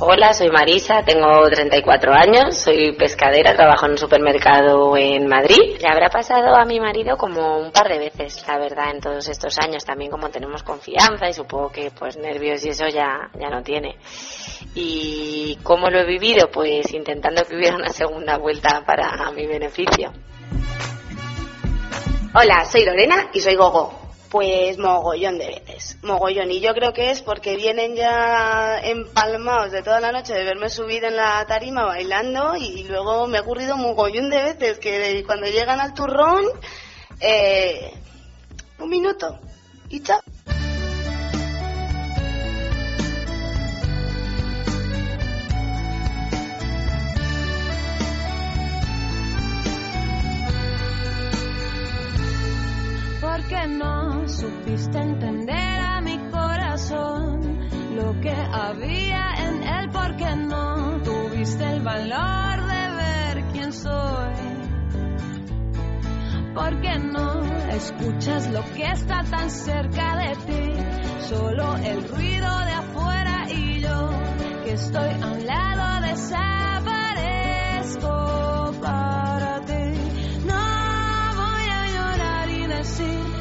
Hola, 0.00 0.32
soy 0.32 0.50
Marisa, 0.50 1.04
tengo 1.04 1.48
34 1.48 2.12
años, 2.12 2.56
soy 2.56 2.96
pescadera, 2.96 3.54
trabajo 3.54 3.86
en 3.86 3.92
un 3.92 3.98
supermercado 3.98 4.96
en 4.96 5.28
Madrid. 5.28 5.78
Le 5.80 5.88
habrá 5.88 6.08
pasado 6.08 6.56
a 6.56 6.64
mi 6.64 6.80
marido 6.80 7.16
como 7.16 7.58
un 7.58 7.70
par 7.70 7.88
de 7.88 7.98
veces, 7.98 8.44
la 8.48 8.58
verdad, 8.58 8.90
en 8.90 9.00
todos 9.00 9.28
estos 9.28 9.56
años, 9.58 9.84
también 9.84 10.10
como 10.10 10.30
tenemos 10.30 10.64
confianza 10.64 11.28
y 11.28 11.32
supongo 11.32 11.70
que 11.70 11.92
pues 11.96 12.16
nervios 12.16 12.64
y 12.64 12.70
eso 12.70 12.88
ya, 12.88 13.30
ya 13.38 13.48
no 13.50 13.62
tiene. 13.62 13.96
¿Y 14.74 15.60
cómo 15.62 15.88
lo 15.88 16.00
he 16.00 16.06
vivido? 16.06 16.50
Pues 16.50 16.92
intentando 16.92 17.44
que 17.44 17.54
hubiera 17.54 17.76
una 17.76 17.90
segunda 17.90 18.36
vuelta 18.36 18.82
para 18.84 19.30
mi 19.30 19.46
beneficio. 19.46 20.12
Hola, 22.34 22.64
soy 22.64 22.84
Lorena 22.84 23.30
y 23.32 23.40
soy 23.40 23.54
Gogo. 23.54 24.03
Pues 24.34 24.78
mogollón 24.78 25.38
de 25.38 25.46
veces, 25.46 25.96
mogollón. 26.02 26.50
Y 26.50 26.58
yo 26.58 26.74
creo 26.74 26.92
que 26.92 27.12
es 27.12 27.22
porque 27.22 27.54
vienen 27.54 27.94
ya 27.94 28.80
empalmados 28.82 29.70
de 29.70 29.80
toda 29.80 30.00
la 30.00 30.10
noche 30.10 30.34
de 30.34 30.42
verme 30.42 30.68
subir 30.70 31.04
en 31.04 31.14
la 31.14 31.46
tarima 31.46 31.84
bailando 31.84 32.56
y 32.56 32.82
luego 32.82 33.28
me 33.28 33.38
ha 33.38 33.42
ocurrido 33.42 33.76
mogollón 33.76 34.30
de 34.30 34.42
veces 34.42 34.80
que 34.80 35.22
cuando 35.24 35.46
llegan 35.46 35.78
al 35.80 35.94
turrón, 35.94 36.46
eh, 37.20 37.92
un 38.80 38.88
minuto 38.88 39.38
y 39.88 40.00
chao. 40.00 40.18
Porque 53.20 53.66
no 53.68 54.03
supiste 54.28 54.98
entender 54.98 55.80
a 55.80 56.00
mi 56.00 56.18
corazón 56.30 57.68
lo 57.94 58.18
que 58.20 58.32
había 58.32 59.34
en 59.38 59.62
él, 59.62 59.88
porque 59.90 60.34
no 60.36 61.00
tuviste 61.02 61.64
el 61.64 61.80
valor 61.82 62.66
de 62.66 62.90
ver 62.96 63.44
quién 63.52 63.72
soy. 63.72 64.34
Porque 66.54 66.98
no 66.98 67.42
escuchas 67.70 68.50
lo 68.50 68.62
que 68.74 68.90
está 68.90 69.22
tan 69.24 69.50
cerca 69.50 70.16
de 70.16 70.34
ti, 70.46 70.72
solo 71.28 71.76
el 71.76 72.08
ruido 72.08 72.58
de 72.60 72.72
afuera 72.72 73.46
y 73.50 73.80
yo 73.80 74.10
que 74.64 74.72
estoy 74.72 75.10
a 75.20 75.26
un 75.26 75.44
lado 75.46 76.00
desaparezco 76.06 78.72
para 78.80 79.60
ti. 79.60 79.92
No 80.46 80.54
voy 81.36 81.68
a 81.70 81.86
llorar 81.94 82.48
y 82.50 82.66
decir 82.66 83.33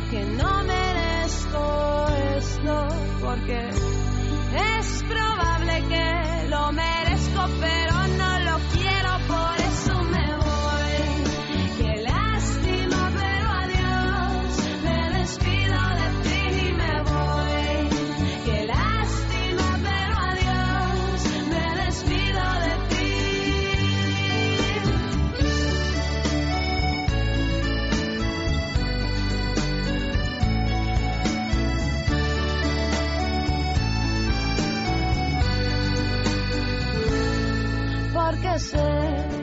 merezco 1.53 2.07
esto, 2.37 2.87
porque 3.21 3.69
es 3.69 5.03
probable 5.07 5.83
que 5.89 6.49
lo 6.49 6.71
merezco, 6.71 7.41
pero 7.59 7.82
Porque 38.33 38.57
sé 38.57 39.42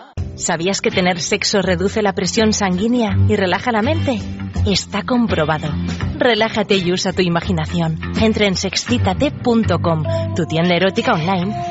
¿Sabías 0.41 0.81
que 0.81 0.89
tener 0.89 1.19
sexo 1.19 1.61
reduce 1.61 2.01
la 2.01 2.13
presión 2.13 2.51
sanguínea 2.51 3.15
y 3.29 3.35
relaja 3.35 3.71
la 3.71 3.83
mente? 3.83 4.19
Está 4.65 5.03
comprobado. 5.03 5.67
Relájate 6.17 6.77
y 6.77 6.91
usa 6.91 7.13
tu 7.13 7.21
imaginación. 7.21 7.99
Entra 8.19 8.47
en 8.47 8.55
sexcitate.com, 8.55 10.03
tu 10.35 10.45
tienda 10.47 10.75
erótica 10.75 11.13
online, 11.13 11.70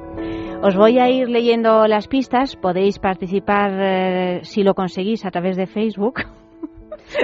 Os 0.61 0.75
voy 0.75 0.99
a 0.99 1.09
ir 1.09 1.29
leyendo 1.29 1.87
las 1.87 2.07
pistas, 2.07 2.55
podéis 2.55 2.99
participar 2.99 3.71
eh, 3.73 4.39
si 4.43 4.63
lo 4.63 4.73
conseguís 4.73 5.25
a 5.25 5.31
través 5.31 5.57
de 5.57 5.67
Facebook. 5.67 6.21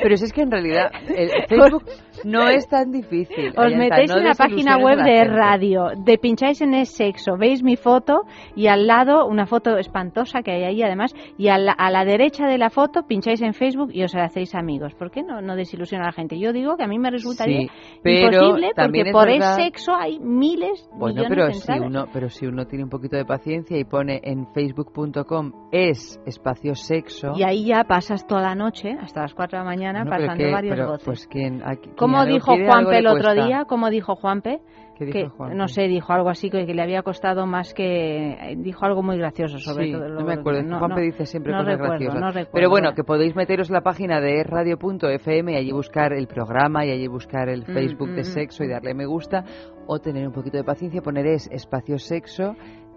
Pero 0.01 0.15
si 0.15 0.25
es 0.25 0.33
que 0.33 0.41
en 0.41 0.51
realidad 0.51 0.91
el 1.07 1.29
Facebook 1.47 1.83
no 2.25 2.47
es 2.47 2.67
tan 2.67 2.91
difícil. 2.91 3.53
Os 3.57 3.73
metéis 3.75 4.11
en 4.11 4.23
la 4.23 4.33
página 4.33 4.77
web 4.77 4.97
de 5.03 5.23
radio, 5.23 5.89
de 5.97 6.17
pincháis 6.17 6.61
en 6.61 6.73
el 6.73 6.85
sexo, 6.85 7.37
veis 7.37 7.63
mi 7.63 7.75
foto 7.75 8.21
y 8.55 8.67
al 8.67 8.87
lado 8.87 9.25
una 9.25 9.45
foto 9.45 9.77
espantosa 9.77 10.41
que 10.41 10.51
hay 10.51 10.63
ahí 10.63 10.83
además 10.83 11.13
y 11.37 11.47
a 11.49 11.57
la, 11.57 11.71
a 11.73 11.89
la 11.91 12.05
derecha 12.05 12.47
de 12.47 12.57
la 12.57 12.69
foto 12.69 13.03
pincháis 13.07 13.41
en 13.41 13.53
Facebook 13.53 13.89
y 13.93 14.03
os 14.03 14.15
hacéis 14.15 14.55
amigos. 14.55 14.93
¿Por 14.95 15.11
qué 15.11 15.23
no, 15.23 15.41
no 15.41 15.55
desilusiona 15.55 16.03
a 16.05 16.07
la 16.07 16.13
gente? 16.13 16.39
Yo 16.39 16.53
digo 16.53 16.77
que 16.77 16.83
a 16.83 16.87
mí 16.87 16.99
me 16.99 17.09
resultaría 17.11 17.61
sí, 17.61 17.69
pero 18.03 18.37
imposible 18.45 18.71
porque 18.75 19.11
por 19.11 19.27
verdad... 19.27 19.57
el 19.59 19.63
sexo 19.65 19.93
hay 19.95 20.19
miles, 20.19 20.89
bueno, 20.93 21.23
millones 21.23 21.29
pero 21.29 21.45
en 21.47 21.53
si 21.53 21.71
uno, 21.85 22.05
pero 22.13 22.29
si 22.29 22.45
uno 22.47 22.65
tiene 22.65 22.83
un 22.83 22.89
poquito 22.89 23.17
de 23.17 23.25
paciencia 23.25 23.77
y 23.77 23.83
pone 23.83 24.19
en 24.23 24.47
facebook.com 24.53 25.51
es 25.71 26.19
espacio 26.25 26.75
sexo. 26.75 27.33
Y 27.35 27.43
ahí 27.43 27.65
ya 27.65 27.83
pasas 27.83 28.25
toda 28.27 28.41
la 28.41 28.55
noche 28.55 28.95
hasta 28.99 29.21
las 29.21 29.33
4 29.33 29.57
de 29.59 29.63
la 29.63 29.69
mañana 29.69 30.03
No, 30.03 30.09
pasando 30.09 30.35
que- 30.37 30.51
varios 30.51 30.75
pero, 30.75 30.87
voces. 30.89 31.05
Pues, 31.05 31.27
¿quién, 31.27 31.61
a- 31.63 31.75
quién 31.75 31.95
¿Cómo 32.11 32.25
dijo 32.25 32.53
Juanpe 32.65 32.97
el 32.99 33.07
otro 33.07 33.33
día? 33.33 33.65
¿Cómo 33.65 33.89
dijo 33.89 34.15
Juanpe? 34.15 34.59
¿Qué 34.97 35.05
que, 35.07 35.23
dijo 35.23 35.35
Juanpe? 35.35 35.55
No 35.55 35.67
sé, 35.67 35.87
dijo 35.87 36.13
algo 36.13 36.29
así 36.29 36.49
que, 36.51 36.65
que 36.67 36.73
le 36.75 36.81
había 36.83 37.01
costado 37.01 37.47
más 37.47 37.73
que... 37.73 38.33
eh, 38.33 38.55
Dijo 38.57 38.85
algo 38.85 39.01
muy 39.01 39.17
gracioso 39.17 39.57
sobre 39.57 39.85
Sí, 39.85 39.91
todo. 39.93 40.09
no 40.09 40.23
me 40.23 40.33
acuerdo. 40.33 40.61
no- 40.61 40.77
Juanpe 40.77 40.99
no- 40.99 41.05
dice 41.05 41.25
siempre 41.25 41.51
no 41.53 41.59
cosas 41.59 41.71
recuerdo, 41.73 41.91
graciosas. 41.93 42.21
no 42.21 42.27
recuerdo. 42.27 42.51
Pero 42.53 42.69
bueno, 42.69 42.93
que 42.93 43.03
podéis 43.03 43.35
meteros 43.35 43.69
en 43.69 43.73
la 43.75 43.81
página 43.81 44.21
de 44.21 44.43
radio.fm 44.43 45.53
y 45.53 45.55
allí 45.55 45.71
buscar 45.71 46.13
el 46.13 46.27
programa 46.27 46.85
y 46.85 46.91
allí 46.91 47.07
buscar 47.07 47.49
el 47.49 47.61
Mm, 47.63 47.73
Facebook 47.73 48.09
mm, 48.09 48.15
de 48.15 48.21
mm, 48.21 48.25
sexo 48.25 48.63
y 48.63 48.67
darle 48.69 48.93
me 48.93 49.05
gusta 49.05 49.43
o 49.87 49.99
tener 49.99 50.27
un 50.27 50.33
poquito 50.33 50.57
de 50.57 50.63
paciencia, 50.63 51.01
poner 51.01 51.25
es 51.25 51.49
espacio 51.51 51.97
sexo 51.97 52.55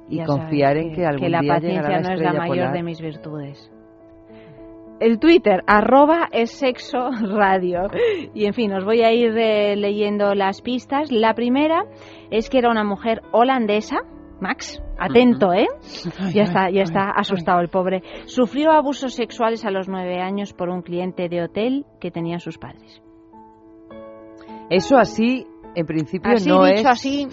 y 0.09 0.18
Ya 0.18 0.27
confiar 0.27 0.72
sabes 0.77 0.87
en 0.90 0.94
que, 0.94 1.07
algún 1.07 1.31
la 1.31 1.40
día 1.40 1.55
paciencia 1.55 1.81
llegará 1.83 2.00
la 2.03 2.09
no 2.09 2.14
es 2.14 2.20
la 2.20 2.33
mayor 2.35 2.48
polar. 2.48 2.72
de 2.74 2.83
mis 2.83 3.00
virtudes. 3.00 3.70
El 5.00 5.18
Twitter, 5.18 5.62
arroba 5.66 6.28
es 6.30 6.52
sexo 6.52 7.11
radio. 7.11 7.88
Y 8.33 8.46
en 8.46 8.54
fin, 8.54 8.72
os 8.72 8.85
voy 8.85 9.02
a 9.02 9.12
ir 9.12 9.37
eh, 9.37 9.76
leyendo 9.76 10.35
las 10.35 10.62
pistas. 10.62 11.11
La 11.11 11.35
primera 11.35 11.85
es 12.30 12.48
que 12.48 12.59
era 12.59 12.70
una 12.70 12.85
mujer 12.85 13.22
holandesa. 13.33 13.96
Max, 14.40 14.80
atento, 14.98 15.52
¿eh? 15.52 15.66
Ya 16.35 16.42
está, 16.42 16.70
ya 16.70 16.83
está 16.83 17.11
asustado 17.11 17.61
el 17.61 17.68
pobre. 17.68 18.02
Sufrió 18.26 18.72
abusos 18.72 19.14
sexuales 19.14 19.64
a 19.64 19.70
los 19.70 19.88
nueve 19.88 20.20
años 20.20 20.52
por 20.52 20.68
un 20.68 20.83
cliente 20.83 21.28
de 21.28 21.42
hotel 21.42 21.87
que 22.00 22.11
tenían 22.11 22.40
sus 22.40 22.59
padres. 22.59 23.00
Eso 24.70 24.96
así, 24.96 25.46
en 25.74 25.87
principio, 25.87 26.33
Así 26.33 26.48
no 26.48 26.64
dicho 26.64 26.80
es... 26.80 26.87
así, 26.87 27.28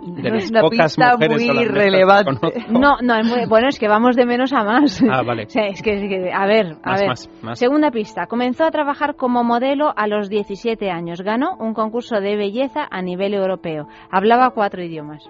no 0.00 0.34
es 0.36 0.50
una 0.50 0.68
pista 0.68 1.16
muy 1.16 1.64
relevante. 1.66 2.64
No, 2.68 2.96
no, 3.02 3.14
es 3.16 3.26
muy- 3.26 3.46
bueno, 3.48 3.68
es 3.68 3.78
que 3.78 3.88
vamos 3.88 4.14
de 4.16 4.26
menos 4.26 4.52
a 4.52 4.62
más. 4.64 5.02
Ah, 5.10 5.22
vale. 5.22 5.44
O 5.46 5.48
sea, 5.48 5.66
es 5.66 5.82
que, 5.82 5.94
es 5.94 6.00
que- 6.08 6.32
a 6.32 6.46
ver, 6.46 6.76
a 6.82 6.90
Más, 6.90 7.00
ver. 7.00 7.08
más, 7.08 7.30
más. 7.42 7.58
Segunda 7.58 7.90
pista. 7.90 8.26
Comenzó 8.26 8.64
a 8.64 8.70
trabajar 8.70 9.16
como 9.16 9.42
modelo 9.44 9.92
a 9.96 10.06
los 10.06 10.28
17 10.28 10.90
años. 10.90 11.22
Ganó 11.22 11.56
un 11.58 11.74
concurso 11.74 12.20
de 12.20 12.36
belleza 12.36 12.86
a 12.90 13.02
nivel 13.02 13.34
europeo. 13.34 13.86
Hablaba 14.10 14.50
cuatro 14.50 14.82
idiomas. 14.82 15.28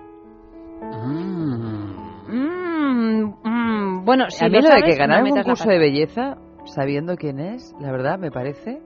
Mm, 2.28 3.24
mm, 3.44 4.04
bueno, 4.04 4.24
si 4.30 4.44
a 4.44 4.48
mí 4.48 4.56
lo 4.56 4.62
de 4.62 4.68
sabes, 4.68 4.84
que 4.84 4.96
ganar 4.96 5.22
no 5.22 5.28
un 5.30 5.36
concurso 5.36 5.68
de 5.68 5.78
belleza, 5.78 6.36
sabiendo 6.64 7.16
quién 7.16 7.38
es, 7.38 7.74
la 7.80 7.92
verdad 7.92 8.18
me 8.18 8.30
parece 8.30 8.80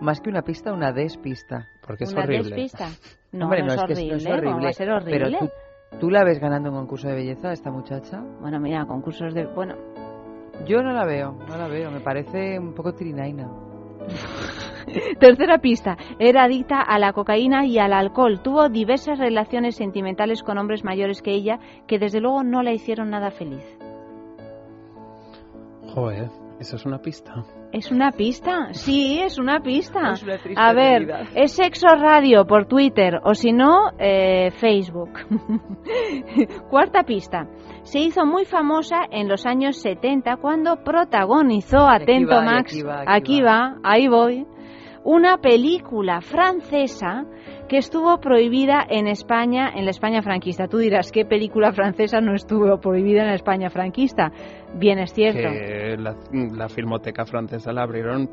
más 0.00 0.20
que 0.20 0.30
una 0.30 0.42
pista, 0.42 0.72
una 0.72 0.92
despista. 0.92 1.68
Porque 1.86 2.04
¿Una 2.10 2.26
despista? 2.26 2.88
No, 3.32 3.44
Hombre, 3.46 3.60
no, 3.62 3.66
no, 3.66 3.72
es 3.74 3.78
es 3.78 3.84
que 3.86 3.92
horrible. 3.92 4.10
no 4.10 4.16
es 4.16 4.24
¿cómo 4.24 4.34
horrible. 4.36 4.64
va 4.64 4.68
a 4.68 4.72
ser 4.72 4.90
horrible? 4.90 5.18
Pero 5.18 5.38
tú, 5.38 5.98
tú 6.00 6.10
la 6.10 6.24
ves 6.24 6.38
ganando 6.40 6.70
un 6.70 6.76
concurso 6.76 7.08
de 7.08 7.14
belleza, 7.14 7.52
esta 7.52 7.70
muchacha. 7.70 8.20
Bueno, 8.40 8.58
mira, 8.60 8.86
concursos 8.86 9.34
de... 9.34 9.46
Bueno, 9.46 9.74
Yo 10.66 10.82
no 10.82 10.92
la 10.92 11.04
veo, 11.04 11.32
no 11.48 11.56
la 11.58 11.68
veo. 11.68 11.90
Me 11.90 12.00
parece 12.00 12.58
un 12.58 12.74
poco 12.74 12.92
trinaina. 12.94 13.50
Tercera 15.18 15.58
pista. 15.58 15.96
Era 16.18 16.44
adicta 16.44 16.80
a 16.80 16.98
la 16.98 17.12
cocaína 17.12 17.66
y 17.66 17.78
al 17.78 17.92
alcohol. 17.92 18.40
Tuvo 18.42 18.68
diversas 18.68 19.18
relaciones 19.18 19.76
sentimentales 19.76 20.42
con 20.42 20.58
hombres 20.58 20.84
mayores 20.84 21.22
que 21.22 21.32
ella 21.32 21.58
que 21.86 21.98
desde 21.98 22.20
luego 22.20 22.44
no 22.44 22.62
la 22.62 22.72
hicieron 22.72 23.10
nada 23.10 23.30
feliz. 23.30 23.64
Joder, 25.94 26.28
eso 26.64 26.76
es 26.76 26.86
una 26.86 26.98
pista. 26.98 27.44
¿Es 27.72 27.90
una 27.90 28.10
pista? 28.10 28.72
Sí, 28.72 29.20
es 29.20 29.38
una 29.38 29.60
pista. 29.60 30.12
Es 30.12 30.22
una 30.22 30.38
triste 30.38 30.60
a 30.60 30.72
ver, 30.72 31.06
realidad. 31.06 31.32
es 31.34 31.52
Sexo 31.52 31.88
Radio 31.88 32.46
por 32.46 32.66
Twitter 32.66 33.20
o 33.22 33.34
si 33.34 33.52
no, 33.52 33.90
eh, 33.98 34.50
Facebook. 34.52 35.10
Cuarta 36.70 37.02
pista. 37.02 37.46
Se 37.82 38.00
hizo 38.00 38.24
muy 38.24 38.46
famosa 38.46 39.02
en 39.10 39.28
los 39.28 39.44
años 39.44 39.76
70 39.82 40.36
cuando 40.38 40.82
protagonizó, 40.82 41.86
atento 41.86 42.34
va, 42.34 42.42
y 42.42 42.44
Max, 42.46 42.72
aquí 42.72 42.82
va, 42.82 43.00
aquí 43.00 43.10
aquí 43.10 43.42
va, 43.42 43.76
ahí 43.82 44.08
voy, 44.08 44.46
una 45.04 45.36
película 45.36 46.22
francesa 46.22 47.26
que 47.68 47.76
estuvo 47.78 48.18
prohibida 48.20 48.84
en 48.88 49.06
España, 49.06 49.70
en 49.74 49.84
la 49.84 49.90
España 49.90 50.22
franquista. 50.22 50.68
Tú 50.68 50.78
dirás, 50.78 51.12
¿qué 51.12 51.24
película 51.24 51.72
francesa 51.72 52.20
no 52.20 52.34
estuvo 52.34 52.78
prohibida 52.78 53.22
en 53.22 53.28
la 53.28 53.34
España 53.34 53.70
franquista? 53.70 54.32
Bien, 54.76 54.98
es 54.98 55.12
cierto. 55.12 55.48
Que 55.48 55.96
la, 55.98 56.16
la 56.32 56.68
filmoteca 56.68 57.24
francesa 57.24 57.72
la 57.72 57.82
abrieron 57.82 58.28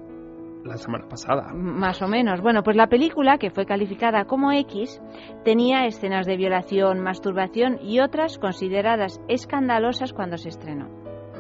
la 0.66 0.78
semana 0.78 1.08
pasada. 1.08 1.54
Más 1.54 2.02
o 2.02 2.08
menos. 2.08 2.42
Bueno, 2.42 2.64
pues 2.64 2.76
la 2.76 2.88
película, 2.88 3.38
que 3.38 3.50
fue 3.50 3.66
calificada 3.66 4.26
como 4.26 4.52
X, 4.52 5.02
tenía 5.44 5.86
escenas 5.86 6.26
de 6.26 6.38
violación, 6.38 7.00
masturbación 7.00 7.80
y 7.82 8.00
otras 8.00 8.38
consideradas 8.38 9.22
escandalosas 9.28 10.14
cuando 10.14 10.38
se 10.38 10.50
estrenó. 10.50 10.90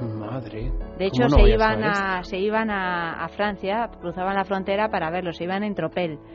Madre. 0.02 0.72
De 0.98 1.06
hecho, 1.06 1.24
¿cómo 1.24 1.38
no 1.38 1.46
se, 1.46 1.52
a 1.52 1.54
iban 1.54 1.84
a, 1.84 2.24
se 2.24 2.40
iban 2.40 2.72
a, 2.72 3.24
a 3.24 3.28
Francia, 3.30 3.90
cruzaban 4.00 4.36
la 4.36 4.46
frontera 4.46 4.90
para 4.90 5.12
verlo, 5.12 5.32
se 5.32 5.44
iban 5.44 5.64
en 5.64 5.76
tropel. 5.76 6.20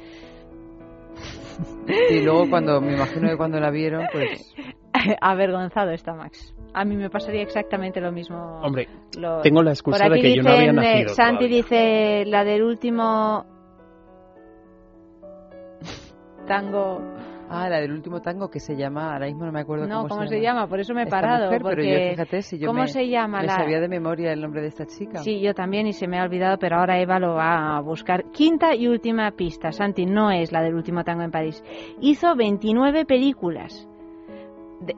Y 2.11 2.21
luego 2.23 2.51
cuando, 2.51 2.81
me 2.81 2.95
imagino 2.95 3.29
que 3.29 3.37
cuando 3.37 3.59
la 3.59 3.71
vieron, 3.71 4.07
pues... 4.13 4.55
Avergonzado 5.21 5.93
está 5.93 6.15
Max. 6.15 6.56
A 6.75 6.85
mí 6.85 6.97
me 6.97 7.09
pasaría 7.11 7.43
exactamente 7.43 8.01
lo 8.01 8.13
mismo. 8.13 8.61
Hombre, 8.63 8.89
Lo- 9.19 9.41
tengo 9.41 9.63
la 9.63 9.71
excusa 9.71 10.09
de 10.09 10.21
que 10.21 10.37
yo 10.37 10.43
no 10.43 10.51
había 10.51 10.73
dicen, 10.73 10.79
eh, 10.79 10.93
nacido 10.93 11.15
Santi 11.15 11.37
todavía. 11.39 11.57
dice 11.57 12.25
la 12.27 12.45
del 12.45 12.63
último 12.63 13.47
tango. 16.47 17.01
Ah, 17.49 17.69
la 17.69 17.81
del 17.81 17.93
último 17.93 18.21
tango 18.21 18.51
que 18.51 18.59
se 18.59 18.75
llama, 18.77 19.13
ahora 19.13 19.27
mismo 19.27 19.45
no 19.47 19.53
me 19.53 19.61
acuerdo 19.61 19.87
No, 19.87 19.99
cómo, 20.03 20.09
¿cómo 20.09 20.23
se, 20.23 20.35
se 20.37 20.41
llama? 20.43 20.67
Por 20.67 20.81
eso 20.81 20.93
me 20.95 21.03
he 21.03 21.05
esta 21.05 21.17
parado, 21.21 21.45
mujer, 21.47 21.63
pero 21.63 21.83
yo 21.83 21.89
porque- 21.91 22.11
fíjate 22.11 22.43
si 22.43 22.59
yo 22.59 22.67
¿cómo 22.67 22.81
me, 22.83 22.89
se 22.89 23.09
llama 23.09 23.41
me 23.41 23.47
la- 23.47 23.57
sabía 23.57 23.79
de 23.81 23.89
memoria 23.89 24.33
el 24.33 24.41
nombre 24.41 24.63
de 24.63 24.67
esta 24.69 24.85
chica. 24.85 25.21
Sí, 25.21 25.41
yo 25.41 25.55
también 25.55 25.87
y 25.87 25.93
se 25.93 26.09
me 26.09 26.19
ha 26.19 26.25
olvidado, 26.25 26.59
pero 26.59 26.77
ahora 26.77 26.99
Eva 26.99 27.21
lo 27.21 27.35
va 27.35 27.77
a 27.77 27.81
buscar. 27.81 28.25
Quinta 28.33 28.75
y 28.75 28.89
última 28.89 29.31
pista. 29.31 29.71
Santi 29.71 30.07
no 30.07 30.33
es 30.33 30.51
la 30.51 30.61
del 30.61 30.75
último 30.75 31.05
tango 31.05 31.23
en 31.23 31.31
París. 31.31 31.63
Hizo 32.01 32.35
29 32.35 33.05
películas. 33.07 33.89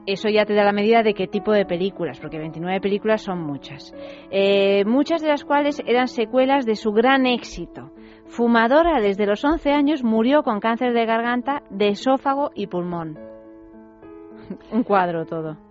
Eso 0.05 0.29
ya 0.29 0.45
te 0.45 0.53
da 0.53 0.63
la 0.63 0.71
medida 0.71 1.03
de 1.03 1.13
qué 1.13 1.27
tipo 1.27 1.51
de 1.51 1.65
películas, 1.65 2.19
porque 2.19 2.37
29 2.37 2.81
películas 2.81 3.21
son 3.21 3.41
muchas. 3.41 3.93
Eh, 4.31 4.83
muchas 4.85 5.21
de 5.21 5.29
las 5.29 5.43
cuales 5.43 5.81
eran 5.85 6.07
secuelas 6.07 6.65
de 6.65 6.75
su 6.75 6.91
gran 6.91 7.25
éxito. 7.25 7.91
Fumadora 8.25 9.01
desde 9.01 9.25
los 9.25 9.43
11 9.43 9.71
años, 9.71 10.03
murió 10.03 10.43
con 10.43 10.59
cáncer 10.59 10.93
de 10.93 11.05
garganta, 11.05 11.63
de 11.69 11.89
esófago 11.89 12.51
y 12.53 12.67
pulmón. 12.67 13.17
Un 14.71 14.83
cuadro 14.83 15.25
todo. 15.25 15.68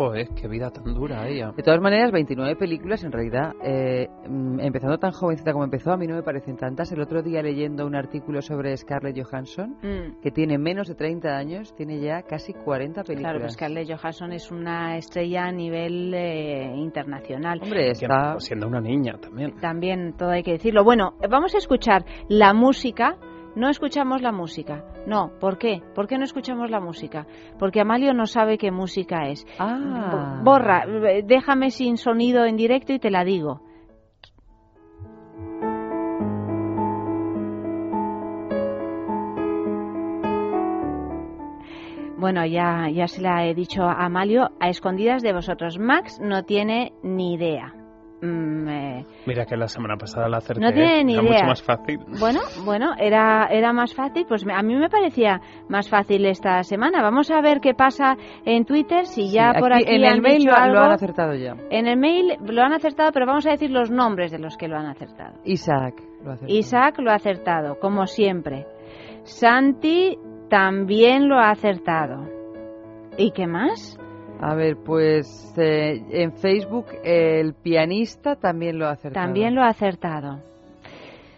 Joder, 0.00 0.28
qué 0.28 0.48
vida 0.48 0.70
tan 0.70 0.94
dura 0.94 1.28
ella. 1.28 1.52
De 1.54 1.62
todas 1.62 1.78
maneras, 1.78 2.10
29 2.10 2.56
películas, 2.56 3.04
en 3.04 3.12
realidad, 3.12 3.52
eh, 3.62 4.08
mm, 4.26 4.58
empezando 4.60 4.96
tan 4.96 5.12
jovencita 5.12 5.52
como 5.52 5.64
empezó, 5.64 5.92
a 5.92 5.98
mí 5.98 6.06
no 6.06 6.14
me 6.14 6.22
parecen 6.22 6.56
tantas. 6.56 6.90
El 6.90 7.02
otro 7.02 7.20
día 7.22 7.42
leyendo 7.42 7.84
un 7.84 7.94
artículo 7.94 8.40
sobre 8.40 8.74
Scarlett 8.78 9.22
Johansson, 9.22 9.76
Mm. 9.82 10.22
que 10.22 10.30
tiene 10.30 10.56
menos 10.56 10.88
de 10.88 10.94
30 10.94 11.36
años, 11.36 11.74
tiene 11.74 12.00
ya 12.00 12.22
casi 12.22 12.54
40 12.54 13.02
películas. 13.02 13.30
Claro, 13.30 13.40
pues 13.40 13.52
Scarlett 13.52 13.90
Johansson 13.90 14.32
es 14.32 14.50
una 14.50 14.96
estrella 14.96 15.44
a 15.44 15.52
nivel 15.52 16.14
eh, 16.14 16.72
internacional. 16.76 17.60
Hombre, 17.62 17.90
está... 17.90 18.40
Siendo 18.40 18.68
una 18.68 18.80
niña 18.80 19.18
también. 19.20 19.56
También 19.60 20.14
todo 20.16 20.30
hay 20.30 20.42
que 20.42 20.52
decirlo. 20.52 20.82
Bueno, 20.82 21.12
vamos 21.28 21.54
a 21.54 21.58
escuchar 21.58 22.06
la 22.30 22.54
música. 22.54 23.18
No 23.56 23.68
escuchamos 23.68 24.22
la 24.22 24.32
música. 24.32 24.84
No, 25.06 25.32
¿por 25.40 25.58
qué? 25.58 25.82
¿Por 25.94 26.06
qué 26.06 26.18
no 26.18 26.24
escuchamos 26.24 26.70
la 26.70 26.80
música? 26.80 27.26
Porque 27.58 27.80
Amalio 27.80 28.14
no 28.14 28.26
sabe 28.26 28.58
qué 28.58 28.70
música 28.70 29.28
es. 29.28 29.44
Ah. 29.58 30.38
Bo- 30.42 30.52
Borra, 30.52 30.84
eh, 30.84 31.22
déjame 31.24 31.70
sin 31.70 31.96
sonido 31.96 32.44
en 32.44 32.56
directo 32.56 32.92
y 32.92 32.98
te 32.98 33.10
la 33.10 33.24
digo. 33.24 33.60
Bueno, 42.18 42.44
ya, 42.44 42.88
ya 42.90 43.08
se 43.08 43.22
la 43.22 43.46
he 43.46 43.54
dicho 43.54 43.82
a 43.84 44.04
Amalio, 44.04 44.50
a 44.60 44.68
escondidas 44.68 45.22
de 45.22 45.32
vosotros. 45.32 45.78
Max 45.78 46.20
no 46.20 46.44
tiene 46.44 46.92
ni 47.02 47.34
idea. 47.34 47.74
Mm, 48.22 48.68
eh, 48.68 49.06
Mira 49.26 49.46
que 49.46 49.56
la 49.56 49.66
semana 49.66 49.96
pasada 49.96 50.28
la 50.28 50.38
acerté. 50.38 50.60
No 50.60 50.72
tiene 50.72 51.04
ni 51.04 51.14
Era 51.14 51.22
idea. 51.22 51.32
mucho 51.32 51.46
más 51.46 51.62
fácil. 51.62 51.98
Bueno, 52.18 52.40
bueno, 52.64 52.92
era, 52.98 53.46
era 53.50 53.72
más 53.72 53.94
fácil, 53.94 54.26
pues 54.28 54.44
a 54.46 54.62
mí 54.62 54.74
me 54.74 54.90
parecía 54.90 55.40
más 55.68 55.88
fácil 55.88 56.26
esta 56.26 56.62
semana. 56.62 57.00
Vamos 57.02 57.30
a 57.30 57.40
ver 57.40 57.60
qué 57.60 57.72
pasa 57.74 58.16
en 58.44 58.64
Twitter, 58.66 59.06
si 59.06 59.30
ya 59.32 59.52
Sí, 59.54 59.60
por 59.60 59.72
aquí 59.72 59.84
en 59.86 60.04
el 60.04 60.12
han 60.12 60.20
mail 60.20 60.38
dicho 60.40 60.50
lo, 60.50 60.80
han 60.80 60.92
acertado 60.92 61.34
ya. 61.34 61.56
En 61.70 61.86
el 61.86 61.96
mail 61.98 62.36
lo 62.44 62.62
han 62.62 62.72
acertado, 62.74 63.10
pero 63.12 63.26
vamos 63.26 63.46
a 63.46 63.50
decir 63.52 63.70
los 63.70 63.90
nombres 63.90 64.30
de 64.30 64.38
los 64.38 64.56
que 64.56 64.68
lo 64.68 64.76
han 64.76 64.86
acertado. 64.86 65.38
Isaac 65.44 65.94
lo 66.22 66.30
ha 66.30 66.34
acertado. 66.34 66.58
Isaac 66.58 66.98
lo 66.98 67.10
ha 67.10 67.14
acertado, 67.14 67.78
como 67.78 68.06
siempre. 68.06 68.66
Santi 69.24 70.18
también 70.48 71.28
lo 71.28 71.38
ha 71.38 71.50
acertado. 71.50 72.26
¿Y 73.16 73.32
qué 73.32 73.46
más? 73.46 73.98
A 74.42 74.54
ver, 74.54 74.76
pues 74.76 75.52
eh, 75.58 76.02
en 76.10 76.32
Facebook 76.32 76.86
el 77.04 77.52
pianista 77.54 78.36
también 78.36 78.78
lo 78.78 78.86
ha 78.86 78.92
acertado. 78.92 79.26
También 79.26 79.54
lo 79.54 79.62
ha 79.62 79.68
acertado. 79.68 80.40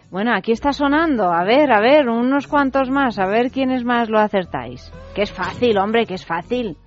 Bueno, 0.09 0.31
aquí 0.33 0.51
está 0.51 0.71
sonando. 0.71 1.31
A 1.33 1.43
ver, 1.43 1.71
a 1.71 1.81
ver, 1.81 2.07
unos 2.07 2.47
cuantos 2.47 2.89
más. 2.89 3.19
A 3.19 3.25
ver 3.25 3.51
quiénes 3.51 3.83
más 3.83 4.09
lo 4.09 4.19
acertáis. 4.19 4.91
Que 5.15 5.23
es 5.23 5.31
fácil, 5.31 5.77
hombre, 5.77 6.05
que 6.05 6.13
es 6.13 6.25
fácil. 6.25 6.77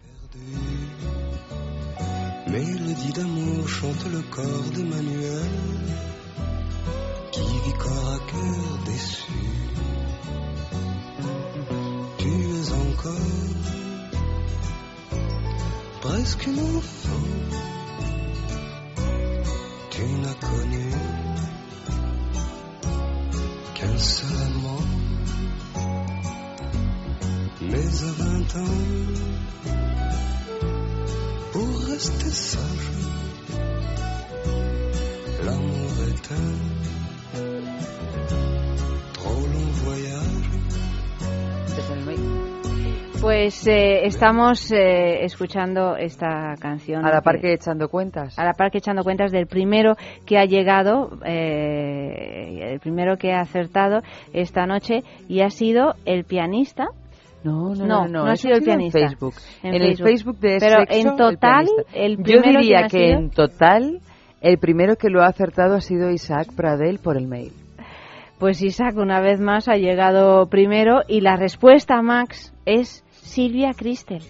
Mélodie 2.47 3.13
d'amour 3.13 3.69
chante 3.69 4.09
le 4.09 4.23
corps 4.31 4.71
d'Emmanuel 4.73 5.51
qui 7.33 7.43
vit 7.65 7.77
corps 7.77 8.11
à 8.15 8.21
cœur 8.31 8.69
déçu. 8.87 9.33
Tu 12.19 12.33
es 12.61 12.73
encore 12.73 13.46
presque 16.07 16.47
une 16.47 16.61
enfant. 16.61 17.27
Tu 19.91 20.03
n'as 20.23 20.39
connu 20.49 20.87
qu'un 23.75 23.99
seul 23.99 24.37
amant. 24.49 24.87
Mais 27.61 27.89
à 28.09 28.13
vingt 28.23 28.53
ans, 28.63 28.85
pour 31.53 31.81
rester 31.91 32.31
sage. 32.31 32.91
L'amour 35.45 35.93
est 36.11 36.27
un 36.45 36.53
trop 39.15 39.41
long 39.53 39.71
voyage. 39.85 40.47
Pues 43.21 43.67
eh, 43.67 44.07
estamos 44.07 44.71
eh, 44.71 45.25
escuchando 45.25 45.97
esta 45.97 46.55
canción. 46.61 47.05
A 47.05 47.11
la 47.11 47.23
par 47.23 47.37
que- 47.37 47.41
que 47.43 47.53
echando 47.55 47.89
cuentas. 47.89 48.39
a 48.39 48.45
la 48.45 48.53
par 48.53 48.71
que 48.71 48.79
echando 48.79 49.03
cuentas 49.03 49.33
del 49.33 49.47
primero 49.47 49.97
que 50.27 50.39
ha 50.39 50.45
llegado, 50.45 51.11
eh, 51.25 52.73
el 52.73 52.79
primero 52.81 53.17
que 53.17 53.33
ha 53.33 53.41
acertado 53.41 54.01
esta 54.33 54.67
noche 54.67 55.03
y 55.29 55.41
ha 55.41 55.51
sido 55.51 55.95
el 56.05 56.25
pianista. 56.25 56.87
No, 57.43 57.75
no, 57.75 57.87
No, 57.87 58.07
no, 58.09 58.27
ha 58.27 58.37
sido 58.37 58.55
el 58.55 58.61
en 58.61 58.65
pianista. 58.65 58.99
Facebook. 59.01 59.35
En 59.63 59.75
En, 59.75 59.83
el 59.83 59.89
Facebook. 59.97 60.07
Facebook 60.09 60.39
de 60.39 60.57
Pero 60.61 60.77
Sexo, 60.81 60.99
en 61.01 61.07
el 61.09 61.17
total, 61.17 61.65
pianista. 61.67 61.99
el 61.99 62.17
Yo 62.19 62.23
primero, 62.23 62.43
¿quién 62.43 62.61
diría 62.61 62.83
que 62.89 63.07
sido? 63.09 63.19
en 63.19 63.31
total 63.31 63.99
el 64.41 64.59
primero 64.59 64.97
que 64.97 65.09
lo 65.11 65.23
ha 65.23 65.27
acertado 65.27 65.75
ha 65.75 65.81
sido 65.81 66.11
Isaac 66.11 66.49
Pradel 66.55 66.99
por 67.01 67.17
el 67.17 67.27
mail. 67.27 67.53
Pues 68.39 68.63
Isaac 68.63 68.97
una 68.99 69.21
vez 69.21 69.41
más 69.41 69.67
ha 69.69 69.77
llegado 69.77 70.47
primero 70.49 71.01
y 71.09 71.23
la 71.23 71.37
respuesta, 71.37 72.03
Max, 72.03 72.53
es 72.67 73.03
Silvia 73.27 73.75
Cristel. 73.75 74.23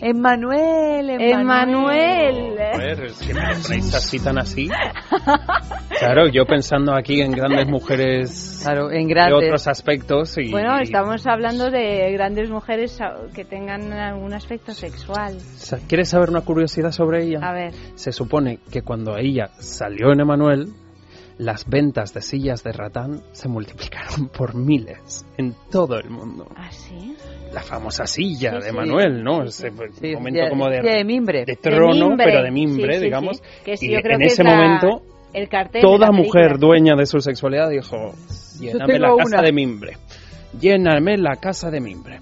Emmanuel, 0.00 1.10
Emmanuel. 1.20 2.56
Joder, 2.72 3.10
si 3.10 3.32
me 3.32 3.40
lo 3.54 3.62
ponéis 3.62 3.94
así 3.94 4.18
tan 4.18 4.38
así. 4.38 4.68
Claro, 6.00 6.26
yo 6.28 6.44
pensando 6.46 6.94
aquí 6.94 7.20
en 7.20 7.30
grandes 7.32 7.68
mujeres 7.68 8.60
Claro, 8.64 8.90
en 8.90 9.06
de 9.06 9.14
grandes. 9.14 9.44
otros 9.44 9.68
aspectos 9.68 10.36
y, 10.38 10.50
Bueno, 10.50 10.78
estamos 10.80 11.24
hablando 11.28 11.70
de 11.70 12.10
grandes 12.12 12.50
mujeres 12.50 12.98
que 13.34 13.44
tengan 13.44 13.92
algún 13.92 14.32
aspecto 14.34 14.72
sexual. 14.72 15.36
¿Quieres 15.88 16.08
saber 16.08 16.30
una 16.30 16.40
curiosidad 16.40 16.90
sobre 16.90 17.24
ella? 17.24 17.40
A 17.42 17.52
ver. 17.52 17.72
Se 17.94 18.10
supone 18.10 18.58
que 18.72 18.82
cuando 18.82 19.16
ella 19.16 19.50
salió 19.58 20.12
en 20.12 20.20
Emanuel, 20.20 20.68
las 21.38 21.68
ventas 21.68 22.12
de 22.14 22.20
sillas 22.20 22.62
de 22.64 22.72
ratán 22.72 23.22
se 23.32 23.48
multiplicaron 23.48 24.28
por 24.36 24.54
miles 24.54 25.24
en 25.36 25.54
todo 25.70 25.98
el 25.98 26.10
mundo. 26.10 26.48
¿Ah, 26.56 26.70
sí? 26.70 27.14
La 27.52 27.62
famosa 27.62 28.06
silla 28.06 28.50
Sí, 28.50 28.56
de 28.56 28.62
sí. 28.62 28.68
Emanuel, 28.68 29.22
¿no? 29.24 29.46
Sí, 29.46 29.66
Ese 29.66 29.70
Sí, 30.00 30.14
momento 30.14 30.40
silla- 30.40 30.50
como 30.50 30.68
de, 30.68 30.80
silla 30.80 30.92
de 30.96 31.04
mimbre. 31.04 31.44
de 31.46 31.56
trono, 31.56 31.94
De 31.94 32.04
mimbre. 32.08 32.24
pero 32.26 32.42
de 32.42 32.50
mimbre, 32.50 33.00
digamos. 33.00 33.36
sí. 33.38 33.42
Que 33.64 33.76
sí, 33.76 33.86
y 33.86 33.92
yo 33.92 34.00
creo 34.02 34.14
en 34.14 34.20
que 34.20 34.26
ese 34.26 34.42
es 34.42 34.48
la- 34.48 34.54
momento, 34.56 35.02
el 35.32 35.48
cartel 35.48 35.80
de 35.80 35.88
toda 35.88 36.10
mujer 36.10 36.58
dueña 36.58 36.94
de 36.96 37.06
su 37.06 37.20
sexualidad 37.20 37.70
dijo, 37.70 38.14
lléname 38.60 38.98
la 38.98 39.08
casa 39.16 39.22
una". 39.36 39.42
de 39.42 39.52
mimbre. 39.52 39.96
Lléname 40.58 41.18
la 41.18 41.36
casa 41.36 41.70
de 41.70 41.80
mimbre. 41.80 42.20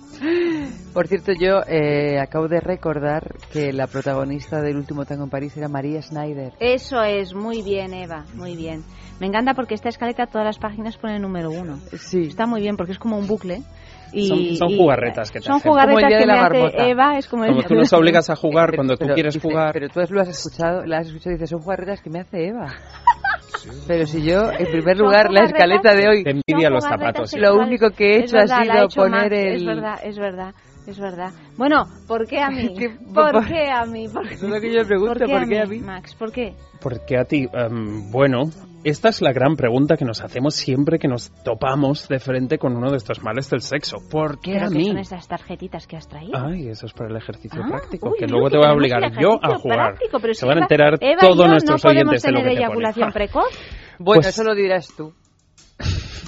Por 0.92 1.06
cierto, 1.08 1.32
yo 1.38 1.60
eh, 1.68 2.18
acabo 2.18 2.48
de 2.48 2.58
recordar 2.60 3.34
que 3.52 3.72
la 3.72 3.86
protagonista 3.86 4.60
del 4.62 4.76
último 4.76 5.04
tango 5.04 5.24
en 5.24 5.30
París 5.30 5.56
era 5.56 5.68
María 5.68 6.02
Schneider. 6.02 6.52
Eso 6.58 7.02
es, 7.02 7.34
muy 7.34 7.62
bien, 7.62 7.92
Eva, 7.94 8.24
muy 8.34 8.56
bien. 8.56 8.82
Me 9.20 9.26
encanta 9.26 9.54
porque 9.54 9.74
esta 9.74 9.88
escaleta 9.88 10.26
todas 10.26 10.44
las 10.44 10.58
páginas 10.58 10.96
pone 10.98 11.16
el 11.16 11.22
número 11.22 11.50
uno. 11.50 11.78
Sí. 11.98 12.22
Está 12.28 12.46
muy 12.46 12.60
bien 12.60 12.76
porque 12.76 12.92
es 12.92 12.98
como 12.98 13.18
un 13.18 13.26
bucle. 13.26 13.62
Y, 14.12 14.28
Son- 14.28 14.56
son 14.56 14.70
y- 14.70 14.76
jugarretas 14.78 15.30
que 15.30 15.40
te 15.40 15.46
Son 15.46 15.56
hacen. 15.56 15.68
Como 15.70 15.80
el 15.80 15.86
jugarretas 15.86 16.08
día 16.08 16.18
que 16.18 16.26
de 16.26 16.32
la 16.32 16.48
me 16.48 16.62
hace. 16.66 16.90
Eva, 16.90 17.18
es 17.18 17.26
como, 17.28 17.44
el 17.44 17.50
Como 17.50 17.62
tú 17.64 17.74
nos 17.74 17.92
obligas 17.92 18.30
a 18.30 18.36
jugar 18.36 18.66
Pero- 18.70 18.76
cuando 18.76 18.94
tú 18.94 19.00
pero 19.04 19.14
quieres 19.14 19.34
dice- 19.34 19.48
jugar. 19.48 19.72
Pero 19.72 19.88
tú 19.88 20.00
lo 20.14 20.20
has 20.20 20.28
escuchado, 20.28 20.84
la 20.86 20.98
has 20.98 21.06
escuchado 21.08 21.30
y 21.32 21.34
dices, 21.34 21.50
son 21.50 21.60
jugarretas 21.60 22.00
que 22.02 22.10
me 22.10 22.20
hace 22.20 22.46
Eva. 22.48 22.66
Pero 23.88 24.06
si 24.06 24.22
yo, 24.22 24.50
en 24.52 24.66
primer 24.70 24.96
lugar, 24.96 25.30
la 25.32 25.40
jugarretas- 25.40 25.46
escaleta 25.52 25.94
de 25.94 26.08
hoy, 26.08 26.24
Te 26.24 26.30
envidia 26.30 26.70
los 26.70 26.84
jugarretas 26.84 27.30
zapatos. 27.30 27.36
lo 27.40 27.56
único 27.60 27.90
que 27.90 28.14
he 28.14 28.18
hecho 28.20 28.36
verdad, 28.36 28.58
ha 28.60 28.64
sido 28.64 28.84
hecho 28.84 29.00
poner 29.00 29.30
Max, 29.30 29.32
el... 29.32 29.54
Es 29.56 29.64
verdad, 29.64 29.98
es 30.04 30.18
verdad, 30.18 30.54
es 30.86 31.00
verdad. 31.00 31.30
Bueno, 31.56 31.84
¿por 32.06 32.26
qué 32.28 32.40
a 32.40 32.48
mí? 32.50 32.74
¿Qué- 32.78 32.90
¿Por 33.12 33.32
por- 33.32 33.46
qué 33.48 33.68
a 33.70 33.84
mí? 33.86 34.08
¿Por 34.08 34.24
Eso 34.26 34.46
es 34.46 34.52
lo 34.52 34.60
que 34.60 34.72
yo 34.72 34.80
me 34.82 34.86
pregunto, 34.86 35.14
¿por 35.26 35.48
qué 35.48 35.58
a 35.60 35.66
mí? 35.66 35.78
Max, 35.80 36.14
¿por 36.14 36.30
qué? 36.30 36.54
Porque 36.80 37.18
a 37.18 37.24
ti, 37.24 37.48
em, 37.52 38.08
bueno, 38.12 38.42
esta 38.88 39.08
es 39.08 39.20
la 39.20 39.32
gran 39.32 39.56
pregunta 39.56 39.96
que 39.96 40.04
nos 40.04 40.22
hacemos 40.22 40.54
siempre 40.54 40.98
que 40.98 41.08
nos 41.08 41.30
topamos 41.42 42.08
de 42.08 42.18
frente 42.18 42.58
con 42.58 42.76
uno 42.76 42.90
de 42.90 42.96
estos 42.96 43.22
males 43.22 43.50
del 43.50 43.60
sexo. 43.60 43.96
¿Por 44.10 44.40
qué 44.40 44.52
¿Pero 44.54 44.66
a 44.66 44.68
qué 44.68 44.74
mí? 44.74 44.86
son 44.86 44.98
esas 44.98 45.26
tarjetitas 45.28 45.86
que 45.86 45.96
has 45.96 46.08
traído? 46.08 46.38
Ay, 46.38 46.68
eso 46.68 46.86
es 46.86 46.92
para 46.92 47.10
el 47.10 47.16
ejercicio 47.16 47.60
Ah, 47.64 47.68
práctico, 47.68 48.08
uy, 48.10 48.14
que 48.18 48.24
uy, 48.26 48.30
luego 48.30 48.46
que 48.46 48.52
te 48.52 48.58
voy 48.58 48.66
a 48.66 48.72
obligar 48.72 49.12
yo 49.20 49.38
a 49.42 49.58
jugar. 49.58 49.78
práctico, 49.94 50.18
pero 50.20 50.34
Se 50.34 50.40
si 50.40 50.46
van 50.46 50.58
a 50.58 50.60
enterar 50.62 50.98
Eva 51.00 51.20
todos 51.20 51.48
nuestros 51.48 51.84
no 51.84 51.90
oyentes 51.90 52.22
de 52.22 52.32
lo 52.32 52.38
que 52.38 52.44
te 52.44 52.52
eyaculación 52.52 53.12
pone. 53.12 53.12
precoz. 53.26 53.58
Bueno, 53.98 54.20
Pues- 54.22 54.26
eso 54.28 54.44
lo 54.44 54.54
dirás 54.54 54.88
tú. 54.96 55.12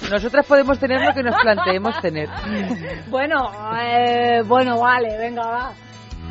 Nosotras 0.09 0.45
podemos 0.47 0.79
tener 0.79 1.01
lo 1.05 1.13
que 1.13 1.21
nos 1.23 1.35
planteemos 1.41 1.99
tener. 2.01 2.29
Bueno, 3.09 3.51
eh, 3.81 4.41
bueno, 4.45 4.79
vale, 4.79 5.17
venga, 5.17 5.41
va. 5.47 5.71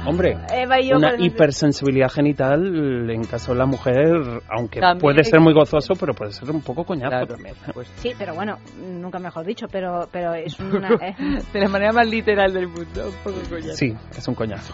Hombre, 0.09 0.37
Eva 0.51 0.81
y 0.81 0.89
yo 0.89 0.97
una 0.97 1.15
hipersensibilidad 1.19 2.09
genital 2.09 3.11
en 3.11 3.25
caso 3.25 3.53
de 3.53 3.59
la 3.59 3.67
mujer, 3.67 3.97
aunque 4.49 4.81
También 4.81 5.01
puede 5.01 5.23
ser 5.25 5.41
muy 5.41 5.53
gozoso, 5.53 5.95
pero 6.01 6.15
puede 6.15 6.33
ser 6.33 6.51
un 6.51 6.63
poco 6.63 6.85
coñazo 6.85 7.11
Claro, 7.11 7.27
también. 7.27 7.55
pues, 7.75 7.89
Sí, 7.97 8.13
pero 8.19 8.35
bueno, 8.35 8.57
nunca 8.81 9.19
mejor 9.19 9.45
dicho, 9.45 9.67
pero, 9.71 10.09
pero 10.11 10.33
es 10.35 10.59
una... 10.61 10.89
eh, 10.95 11.15
de 11.53 11.61
la 11.61 11.69
manera 11.69 11.93
más 11.93 12.09
literal 12.09 12.53
del 12.55 12.69
mundo. 12.69 13.07
Un 13.07 13.15
poco 13.23 13.37
coñazo. 13.51 13.77
Sí, 13.77 13.95
es 14.17 14.29
un 14.29 14.35
coñazo. 14.35 14.73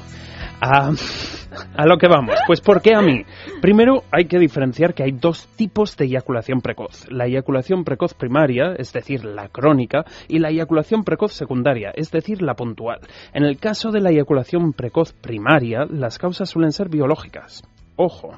A, 0.67 1.85
lo 1.85 1.99
que 1.99 2.09
vamos. 2.09 2.39
Pues 2.47 2.63
¿por 2.63 2.81
qué 2.81 2.95
a 2.95 3.03
mí? 3.03 3.23
Primero 3.61 4.03
hay 4.11 4.25
que 4.25 4.39
diferenciar 4.39 4.95
que 4.95 5.03
hay 5.03 5.13
dos 5.13 5.47
tipos 5.57 5.95
de 5.99 6.07
eyaculación 6.07 6.63
precoz. 6.63 7.07
La 7.11 7.27
eyaculación 7.27 7.85
precoz 7.85 8.15
primaria, 8.15 8.75
es 8.79 8.91
decir, 8.95 9.27
la 9.27 9.49
crónica, 9.49 10.07
y 10.27 10.39
la 10.39 10.49
eyaculación 10.49 11.05
precoz 11.05 11.35
secundaria, 11.35 11.93
es 11.95 12.11
decir, 12.11 12.41
la 12.41 12.55
puntual. 12.55 13.01
En 13.35 13.45
el 13.45 13.59
caso 13.59 13.91
de 13.91 14.01
la 14.01 14.11
eyaculación 14.11 14.73
precoz 14.73 15.13
primaria, 15.13 15.85
las 15.85 16.19
causas 16.19 16.49
suelen 16.49 16.73
ser 16.73 16.89
biológicas. 16.89 17.63
Ojo. 17.97 18.31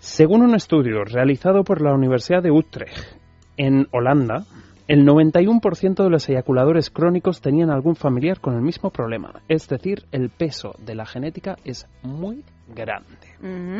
Según 0.00 0.42
un 0.42 0.54
estudio 0.54 1.02
realizado 1.04 1.64
por 1.64 1.80
la 1.80 1.94
Universidad 1.94 2.42
de 2.42 2.50
Utrecht 2.50 3.16
en 3.56 3.88
Holanda, 3.90 4.44
el 4.88 5.06
91% 5.06 6.02
de 6.02 6.10
los 6.10 6.28
eyaculadores 6.30 6.88
crónicos 6.90 7.42
tenían 7.42 7.70
algún 7.70 7.94
familiar 7.94 8.40
con 8.40 8.54
el 8.54 8.62
mismo 8.62 8.90
problema. 8.90 9.42
Es 9.46 9.68
decir, 9.68 10.06
el 10.12 10.30
peso 10.30 10.74
de 10.78 10.94
la 10.94 11.04
genética 11.04 11.56
es 11.62 11.86
muy 12.02 12.42
grande. 12.74 13.76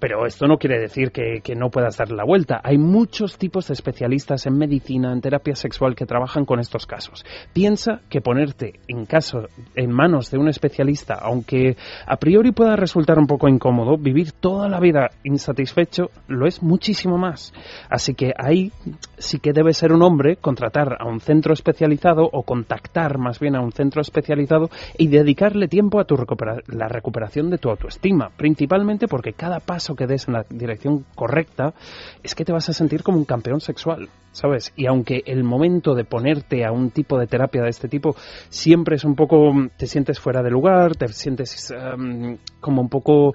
Pero 0.00 0.26
esto 0.26 0.46
no 0.46 0.56
quiere 0.56 0.80
decir 0.80 1.12
que, 1.12 1.42
no 1.54 1.68
puedas 1.68 1.98
darle 1.98 2.16
la 2.16 2.24
vuelta. 2.24 2.60
Hay 2.64 2.78
muchos 2.78 3.36
tipos 3.36 3.68
de 3.68 3.74
especialistas 3.74 4.46
en 4.46 4.56
medicina, 4.56 5.12
en 5.12 5.20
terapia 5.20 5.54
sexual 5.54 5.94
que 5.94 6.06
trabajan 6.06 6.46
con 6.46 6.58
estos 6.58 6.86
casos. 6.86 7.24
Piensa 7.52 8.00
que 8.08 8.20
ponerte 8.22 8.80
en 8.88 9.04
caso 9.04 9.48
en 9.74 9.92
manos 9.92 10.30
de 10.30 10.38
un 10.38 10.48
especialista, 10.48 11.14
aunque 11.20 11.76
a 12.06 12.16
priori 12.16 12.52
pueda 12.52 12.76
resultar 12.76 13.18
un 13.18 13.26
poco 13.26 13.48
incómodo, 13.48 13.98
vivir 13.98 14.32
toda 14.32 14.68
la 14.68 14.80
vida 14.80 15.10
insatisfecho 15.22 16.10
lo 16.28 16.46
es 16.46 16.62
muchísimo 16.62 17.18
más. 17.18 17.52
Así 17.90 18.14
que 18.14 18.32
ahí 18.38 18.72
sí 19.18 19.38
que 19.38 19.52
debe 19.52 19.74
ser 19.74 19.92
un 19.92 20.02
hombre 20.02 20.36
contratar 20.36 20.96
a 20.98 21.06
un 21.06 21.20
centro 21.20 21.52
especializado 21.52 22.28
o 22.32 22.42
contactar 22.42 23.18
más 23.18 23.38
bien 23.38 23.54
a 23.54 23.60
un 23.60 23.72
centro 23.72 24.00
especializado 24.00 24.70
y 24.96 25.08
dedicarle 25.08 25.68
tiempo 25.68 26.00
a 26.00 26.04
tu 26.04 26.16
recupera- 26.16 26.62
la 26.68 26.88
recuperación 26.88 27.50
de 27.50 27.58
tu 27.58 27.68
autoestima, 27.68 28.30
principalmente 28.36 29.08
porque 29.08 29.34
cada 29.34 29.60
paso 29.60 29.89
que 29.94 30.06
des 30.06 30.28
en 30.28 30.34
la 30.34 30.44
dirección 30.48 31.04
correcta 31.14 31.74
es 32.22 32.34
que 32.34 32.44
te 32.44 32.52
vas 32.52 32.68
a 32.68 32.72
sentir 32.72 33.02
como 33.02 33.18
un 33.18 33.24
campeón 33.24 33.60
sexual, 33.60 34.08
¿sabes? 34.32 34.72
Y 34.76 34.86
aunque 34.86 35.22
el 35.26 35.44
momento 35.44 35.94
de 35.94 36.04
ponerte 36.04 36.64
a 36.64 36.72
un 36.72 36.90
tipo 36.90 37.18
de 37.18 37.26
terapia 37.26 37.62
de 37.62 37.70
este 37.70 37.88
tipo 37.88 38.14
siempre 38.48 38.96
es 38.96 39.04
un 39.04 39.14
poco, 39.14 39.52
te 39.76 39.86
sientes 39.86 40.18
fuera 40.18 40.42
de 40.42 40.50
lugar, 40.50 40.96
te 40.96 41.08
sientes 41.08 41.70
em, 41.70 42.38
como 42.60 42.82
un 42.82 42.88
poco, 42.88 43.34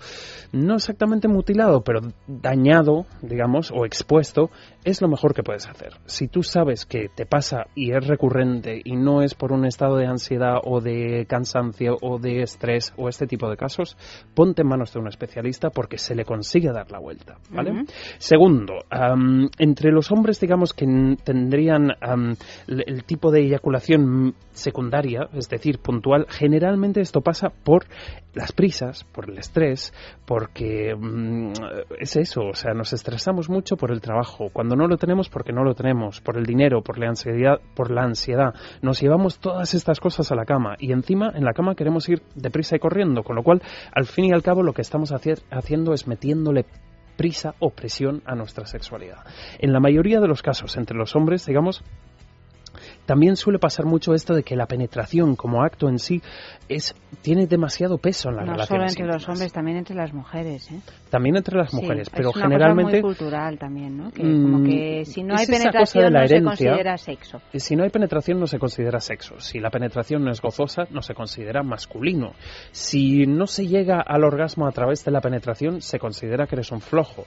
no 0.52 0.76
exactamente 0.76 1.28
mutilado, 1.28 1.82
pero 1.82 2.02
dañado, 2.28 3.06
digamos, 3.22 3.72
o 3.72 3.86
expuesto, 3.86 4.50
es 4.86 5.02
lo 5.02 5.10
mejor 5.10 5.34
que 5.34 5.44
puedes 5.44 5.68
hacer. 5.68 5.94
Si 6.06 6.28
tú 6.28 6.44
sabes 6.44 6.86
que 6.86 7.10
te 7.14 7.26
pasa 7.26 7.66
y 7.76 7.92
es 7.92 8.08
recurrente 8.08 8.82
y 8.84 8.96
no 8.96 9.22
es 9.22 9.34
por 9.34 9.52
un 9.52 9.66
estado 9.66 9.98
de 9.98 10.06
ansiedad 10.06 10.60
o 10.64 10.80
de 10.80 11.26
cansancio 11.28 11.98
o 12.02 12.20
de 12.20 12.44
estrés 12.44 12.94
o 12.96 13.10
este 13.10 13.28
tipo 13.28 13.50
de 13.50 13.58
casos, 13.58 13.98
ponte 14.34 14.62
en 14.62 14.70
manos 14.70 14.94
de 14.94 15.00
un 15.00 15.08
especialista 15.08 15.72
porque 15.72 15.98
se 15.98 16.16
le 16.16 16.24
consigue 16.24 16.72
dar 16.72 16.92
la 16.92 17.00
vuelta, 17.00 17.38
¿vale? 17.50 17.86
Segundo, 18.20 18.76
entre 19.58 19.92
los 19.92 20.12
hombres, 20.12 20.40
digamos 20.40 20.74
que 20.74 20.86
tendrían 21.24 21.92
el 22.68 23.04
tipo 23.06 23.32
de 23.32 23.42
eyaculación 23.42 24.36
secundaria, 24.52 25.28
es 25.34 25.50
decir, 25.50 25.80
puntual, 25.80 26.28
generalmente 26.30 27.02
esto 27.02 27.22
pasa 27.22 27.50
por 27.50 27.86
las 28.36 28.52
prisas, 28.52 29.06
por 29.06 29.30
el 29.30 29.38
estrés, 29.38 29.94
porque 30.26 30.94
mm, 30.96 31.54
es 32.00 32.16
eso, 32.16 32.42
o 32.42 32.54
sea, 32.54 32.74
nos 32.74 32.94
estresamos 32.94 33.50
mucho 33.50 33.78
por 33.78 33.92
el 33.92 34.02
trabajo, 34.02 34.50
cuando 34.52 34.76
no 34.76 34.88
lo 34.88 34.98
tenemos 34.98 35.30
porque 35.30 35.54
no 35.54 35.64
lo 35.64 35.74
tenemos, 35.74 36.22
por 36.22 36.38
el 36.38 36.46
dinero, 36.46 36.82
por 36.82 37.00
la 37.00 37.08
ansiedad, 37.08 37.60
por 37.76 37.92
la 37.92 38.04
ansiedad, 38.04 38.54
nos 38.82 39.02
llevamos 39.02 39.40
todas 39.40 39.74
estas 39.74 40.00
cosas 40.00 40.32
a 40.32 40.36
la 40.36 40.46
cama. 40.46 40.76
Y 40.80 40.92
encima 40.92 41.32
en 41.34 41.46
la 41.46 41.54
cama 41.54 41.76
queremos 41.76 42.08
ir 42.10 42.22
deprisa 42.36 42.76
y 42.76 42.80
corriendo, 42.80 43.24
con 43.24 43.36
lo 43.36 43.44
cual 43.44 43.62
al 43.94 44.06
fin 44.06 44.26
y 44.26 44.32
al 44.32 44.44
cabo 44.44 44.64
lo 44.64 44.74
que 44.74 44.82
estamos 44.82 45.12
haciendo 45.12 45.94
es 45.94 46.08
metiéndole 46.08 46.66
prisa 47.16 47.56
o 47.60 47.70
presión 47.70 48.22
a 48.26 48.36
nuestra 48.36 48.66
sexualidad. 48.66 49.20
En 49.60 49.72
la 49.72 49.80
mayoría 49.80 50.20
de 50.20 50.28
los 50.28 50.42
casos, 50.42 50.76
entre 50.78 50.98
los 50.98 51.16
hombres, 51.16 51.46
digamos, 51.46 51.84
también 53.06 53.36
suele 53.36 53.60
pasar 53.60 53.86
mucho 53.86 54.14
esto 54.14 54.34
de 54.34 54.44
que 54.44 54.56
la 54.56 54.66
penetración 54.66 55.36
como 55.36 55.64
acto 55.64 55.88
en 55.90 56.00
sí 56.00 56.22
es 56.68 56.96
tiene 57.22 57.48
demasiado 57.48 57.98
peso 57.98 58.30
en 58.30 58.38
las 58.38 58.46
No 58.46 58.52
solo 58.54 58.58
relaciones 58.58 58.92
entre 58.94 59.08
los 59.08 59.30
hombres, 59.30 59.54
también 59.54 59.78
entre 59.78 59.96
las 59.96 60.14
mujeres, 60.14 60.72
¿eh? 60.72 60.80
También 61.10 61.38
entre 61.38 61.58
las 61.58 61.70
Sí, 61.70 61.78
mujeres, 61.78 62.08
es 62.08 62.10
pero 62.10 62.32
una 62.32 62.44
generalmente 62.44 63.02
cosa 63.02 63.08
muy 63.08 63.16
cultural 63.16 63.58
también, 63.58 63.98
¿no? 63.98 64.12
Que 64.12 64.24
Mm, 64.24 64.44
como 64.44 64.64
que 64.66 65.06
si 65.06 65.24
no 65.24 65.36
es 65.36 65.42
hay 65.42 65.48
penetración 65.48 66.14
la 66.14 66.22
no 66.22 66.28
se 66.28 66.44
considera 66.44 66.98
sexo. 66.98 67.42
Si 67.54 67.76
no 67.76 67.84
hay 67.84 67.90
penetración 67.90 68.40
no 68.40 68.48
se 68.48 68.60
considera 68.60 69.00
sexo. 69.00 69.40
Si 69.40 69.60
la 69.60 69.70
penetración 69.70 70.24
no 70.24 70.32
es 70.32 70.42
gozosa 70.42 70.84
no 70.92 71.02
se 71.02 71.14
considera 71.14 71.64
masculino. 71.64 72.34
Si 72.72 73.26
no 73.26 73.48
se 73.48 73.68
llega 73.68 74.02
al 74.02 74.24
orgasmo 74.24 74.68
a 74.68 74.72
través 74.72 75.06
de 75.06 75.12
la 75.12 75.22
penetración 75.22 75.82
se 75.82 76.00
considera 76.00 76.48
que 76.48 76.56
eres 76.56 76.72
un 76.72 76.82
flojo. 76.82 77.26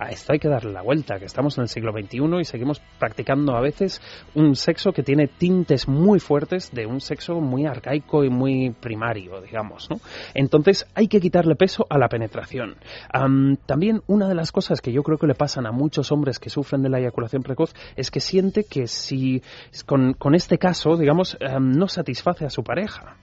A 0.00 0.08
esto 0.08 0.32
hay 0.32 0.38
que 0.38 0.48
darle 0.48 0.72
la 0.72 0.80
vuelta, 0.80 1.18
que 1.18 1.26
estamos 1.26 1.58
en 1.58 1.62
el 1.62 1.68
siglo 1.68 1.92
XXI 1.92 2.40
y 2.40 2.44
seguimos 2.46 2.80
practicando 2.98 3.54
a 3.54 3.60
veces 3.60 4.00
un 4.34 4.56
sexo 4.56 4.92
que 4.92 5.02
tiene 5.02 5.26
tintes 5.26 5.88
muy 5.88 6.20
fuertes 6.20 6.70
de 6.72 6.86
un 6.86 7.02
sexo 7.02 7.38
muy 7.42 7.66
arcaico 7.66 8.24
y 8.24 8.30
muy 8.30 8.70
primario, 8.70 9.42
digamos. 9.42 9.90
¿no? 9.90 10.00
Entonces 10.32 10.86
hay 10.94 11.06
que 11.06 11.20
quitarle 11.20 11.54
peso 11.54 11.86
a 11.90 11.98
la 11.98 12.08
penetración. 12.08 12.76
Am, 13.12 13.58
también 13.66 14.00
una 14.06 14.26
de 14.26 14.34
las 14.34 14.52
cosas 14.52 14.80
que 14.80 14.90
yo 14.90 15.02
creo 15.02 15.18
que 15.18 15.26
le 15.26 15.34
pasan 15.34 15.66
a 15.66 15.70
muchos 15.70 16.10
hombres 16.12 16.38
que 16.38 16.48
sufren 16.48 16.80
de 16.80 16.88
la 16.88 16.98
eyaculación 16.98 17.42
precoz 17.42 17.74
es 17.94 18.10
que 18.10 18.20
siente 18.20 18.64
que 18.64 18.86
si 18.86 19.42
con, 19.84 20.14
con 20.14 20.34
este 20.34 20.56
caso, 20.56 20.96
digamos, 20.96 21.36
am, 21.46 21.72
no 21.72 21.88
satisface 21.88 22.46
a 22.46 22.50
su 22.50 22.64
pareja. 22.64 23.18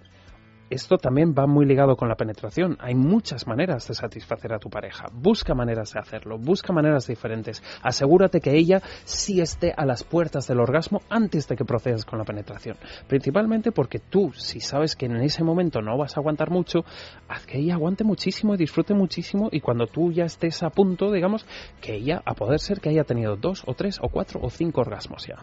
Esto 0.70 0.97
también 0.97 1.34
va 1.38 1.47
muy 1.47 1.65
ligado 1.65 1.95
con 1.95 2.09
la 2.09 2.15
penetración. 2.15 2.78
Hay 2.80 2.93
muchas 2.93 3.47
maneras 3.47 3.88
de 3.88 3.93
satisfacer 3.93 4.53
a 4.53 4.59
tu 4.59 4.70
pareja. 4.70 5.05
Busca 5.13 5.53
maneras 5.53 5.93
de 5.93 5.99
hacerlo, 5.99 6.38
busca 6.38 6.74
maneras 6.74 7.07
diferentes. 7.07 7.63
Asegúrate 7.82 8.41
que 8.41 8.55
ella 8.55 8.82
sí 9.05 9.39
esté 9.39 9.74
a 9.76 9.86
las 9.86 10.03
puertas 10.03 10.47
del 10.47 10.59
orgasmo 10.59 11.01
antes 11.09 11.47
de 11.47 11.55
que 11.55 11.63
procedas 11.63 12.03
con 12.03 12.20
la 12.20 12.26
penetración. 12.26 12.76
Principalmente 13.07 13.72
porque 13.72 13.99
tú, 13.99 14.34
si 14.34 14.59
sabes 14.59 14.95
que 14.95 15.05
en 15.05 15.15
ese 15.18 15.43
momento 15.43 15.82
no 15.82 15.97
vas 15.97 16.18
a 16.18 16.20
aguantar 16.20 16.49
mucho, 16.49 16.84
haz 17.30 17.45
que 17.45 17.59
ella 17.59 17.76
aguante 17.76 18.03
muchísimo 18.03 18.55
y 18.55 18.57
disfrute 18.57 18.93
muchísimo 18.93 19.47
y 19.51 19.61
cuando 19.61 19.88
tú 19.88 20.11
ya 20.11 20.26
estés 20.26 20.63
a 20.63 20.70
punto, 20.70 21.11
digamos, 21.11 21.45
que 21.82 21.95
ella, 21.95 22.22
a 22.26 22.34
poder 22.34 22.59
ser 22.59 22.82
que 22.82 22.89
haya 22.89 23.05
tenido 23.05 23.38
dos 23.38 23.63
o 23.65 23.74
tres 23.74 23.99
o 24.01 24.09
cuatro 24.09 24.41
o 24.43 24.49
cinco 24.49 24.82
orgasmos 24.82 25.26
ya. 25.28 25.38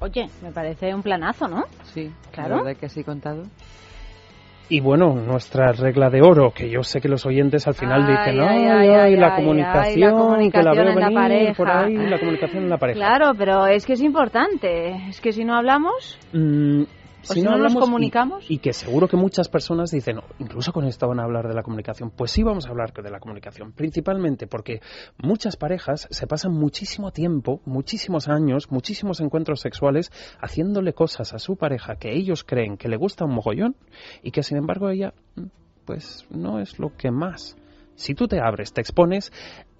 Oye, 0.00 0.30
me 0.42 0.50
parece 0.50 0.94
un 0.94 1.02
planazo, 1.02 1.46
¿no? 1.46 1.64
Sí, 1.92 2.10
Claro. 2.32 2.56
La 2.56 2.62
verdad 2.62 2.80
que 2.80 2.86
así 2.86 3.04
contado. 3.04 3.42
Y 4.72 4.78
bueno, 4.80 5.14
nuestra 5.14 5.72
regla 5.72 6.10
de 6.10 6.22
oro, 6.22 6.52
que 6.52 6.70
yo 6.70 6.84
sé 6.84 7.00
que 7.00 7.08
los 7.08 7.26
oyentes 7.26 7.66
al 7.66 7.74
final 7.74 8.04
Ay, 8.04 8.12
dicen, 8.12 8.40
ay, 8.40 8.66
ay, 8.66 8.88
ay, 8.88 9.16
la, 9.16 9.34
comunicación, 9.34 10.00
la 10.00 10.50
que 10.50 10.62
la 10.62 10.72
comunicación 10.72 10.74
veo 10.76 10.82
en 10.92 11.00
la 11.00 11.28
venir 11.28 11.56
por 11.56 11.66
pareja". 11.66 11.84
ahí, 11.86 11.96
la 12.08 12.18
comunicación 12.20 12.62
en 12.62 12.70
la 12.70 12.78
pareja. 12.78 12.96
Claro, 12.98 13.32
pero 13.36 13.66
es 13.66 13.84
que 13.84 13.94
es 13.94 14.00
importante. 14.00 15.08
Es 15.08 15.20
que 15.20 15.32
si 15.32 15.44
no 15.44 15.56
hablamos, 15.56 16.18
Mm, 16.32 16.84
O 17.28 17.32
si 17.34 17.42
no 17.42 17.50
nos 17.50 17.56
hablamos 17.58 17.76
y- 17.82 17.84
comunicamos. 17.84 18.50
Y, 18.50 18.58
que 18.58 18.72
seguro 18.72 19.06
que 19.08 19.16
muchas 19.16 19.48
personas 19.48 19.90
dicen, 19.90 20.18
"Oh, 20.18 20.24
incluso 20.38 20.72
con 20.72 20.84
esto 20.86 21.06
van 21.08 21.20
a 21.20 21.24
hablar 21.24 21.48
de 21.48 21.54
la 21.54 21.62
comunicación. 21.62 22.10
Pues 22.10 22.30
sí 22.30 22.42
vamos 22.42 22.66
a 22.66 22.70
hablar 22.70 22.92
de 22.92 23.10
la 23.10 23.20
comunicación, 23.20 23.72
principalmente 23.72 24.46
porque 24.46 24.80
muchas 25.22 25.56
parejas 25.56 26.08
se 26.10 26.26
pasan 26.26 26.52
muchísimo 26.52 27.10
tiempo, 27.12 27.60
muchísimos 27.66 28.28
años, 28.28 28.70
muchísimos 28.70 29.20
encuentros 29.20 29.60
sexuales 29.60 30.10
haciéndole 30.40 30.92
cosas 30.94 31.32
a 31.34 31.38
su 31.38 31.56
pareja 31.56 31.96
que 31.96 32.14
ellos 32.16 32.44
creen 32.44 32.76
que 32.76 32.88
le 32.88 32.96
gusta 32.96 33.24
un 33.24 33.34
mogollón 33.34 33.76
y 34.22 34.30
que 34.30 34.42
sin 34.42 34.56
embargo 34.56 34.88
ella, 34.88 35.12
mm, 35.36 35.42
pues 35.84 36.26
no 36.30 36.60
es 36.60 36.78
lo 36.78 36.96
que 36.96 37.10
más. 37.10 37.56
Si 37.96 38.14
tú 38.14 38.28
te 38.28 38.40
abres, 38.40 38.72
te 38.72 38.80
expones, 38.80 39.30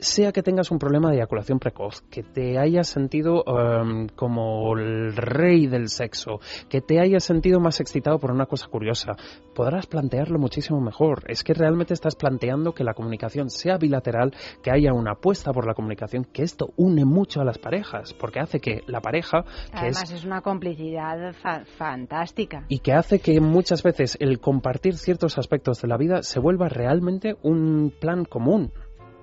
sea 0.01 0.33
que 0.33 0.43
tengas 0.43 0.71
un 0.71 0.79
problema 0.79 1.11
de 1.11 1.17
eyaculación 1.17 1.59
precoz, 1.59 2.03
que 2.11 2.23
te 2.23 2.59
hayas 2.59 2.89
sentido 2.89 3.45
em, 3.47 4.09
como 4.09 4.77
el 4.77 5.15
rey 5.17 5.67
del 5.67 5.89
sexo, 5.89 6.41
que 6.69 6.81
te 6.81 7.01
hayas 7.01 7.25
sentido 7.25 7.61
más 7.61 7.81
excitado 7.81 8.19
por 8.19 8.31
una 8.31 8.47
cosa 8.47 8.67
curiosa, 8.69 9.17
podrás 9.55 9.87
plantearlo 9.87 10.39
muchísimo 10.39 10.81
mejor. 10.81 11.25
Es 11.29 11.45
que 11.45 11.55
realmente 11.55 11.95
estás 11.95 12.17
planteando 12.17 12.73
que 12.73 12.85
la 12.85 12.95
comunicación 12.95 13.51
sea 13.51 13.77
bilateral, 13.79 14.33
que 14.63 14.71
haya 14.71 14.93
una 14.93 15.13
apuesta 15.13 15.53
por 15.53 15.67
la 15.67 15.75
comunicación, 15.75 16.25
que 16.25 16.43
esto 16.43 16.73
une 16.77 17.05
mucho 17.05 17.41
a 17.41 17.45
las 17.45 17.59
parejas, 17.59 18.15
porque 18.15 18.41
hace 18.41 18.61
que 18.61 18.83
la 18.87 19.01
pareja, 19.01 19.43
que 19.71 19.79
además 19.79 20.03
es 20.05 20.21
es 20.21 20.25
una 20.25 20.41
complicidad 20.41 21.33
fa- 21.35 21.65
fantástica. 21.77 22.65
y 22.69 22.79
que 22.81 22.93
hace 22.93 23.19
que 23.21 23.41
muchas 23.41 23.83
veces 23.83 24.17
el 24.21 24.41
compartir 24.41 24.97
ciertos 24.97 25.39
aspectos 25.39 25.81
de 25.83 25.89
la 25.89 25.97
vida 25.97 26.23
se 26.23 26.41
vuelva 26.41 26.69
realmente 26.69 27.37
un 27.43 27.93
plan 28.01 28.25
común. 28.25 28.73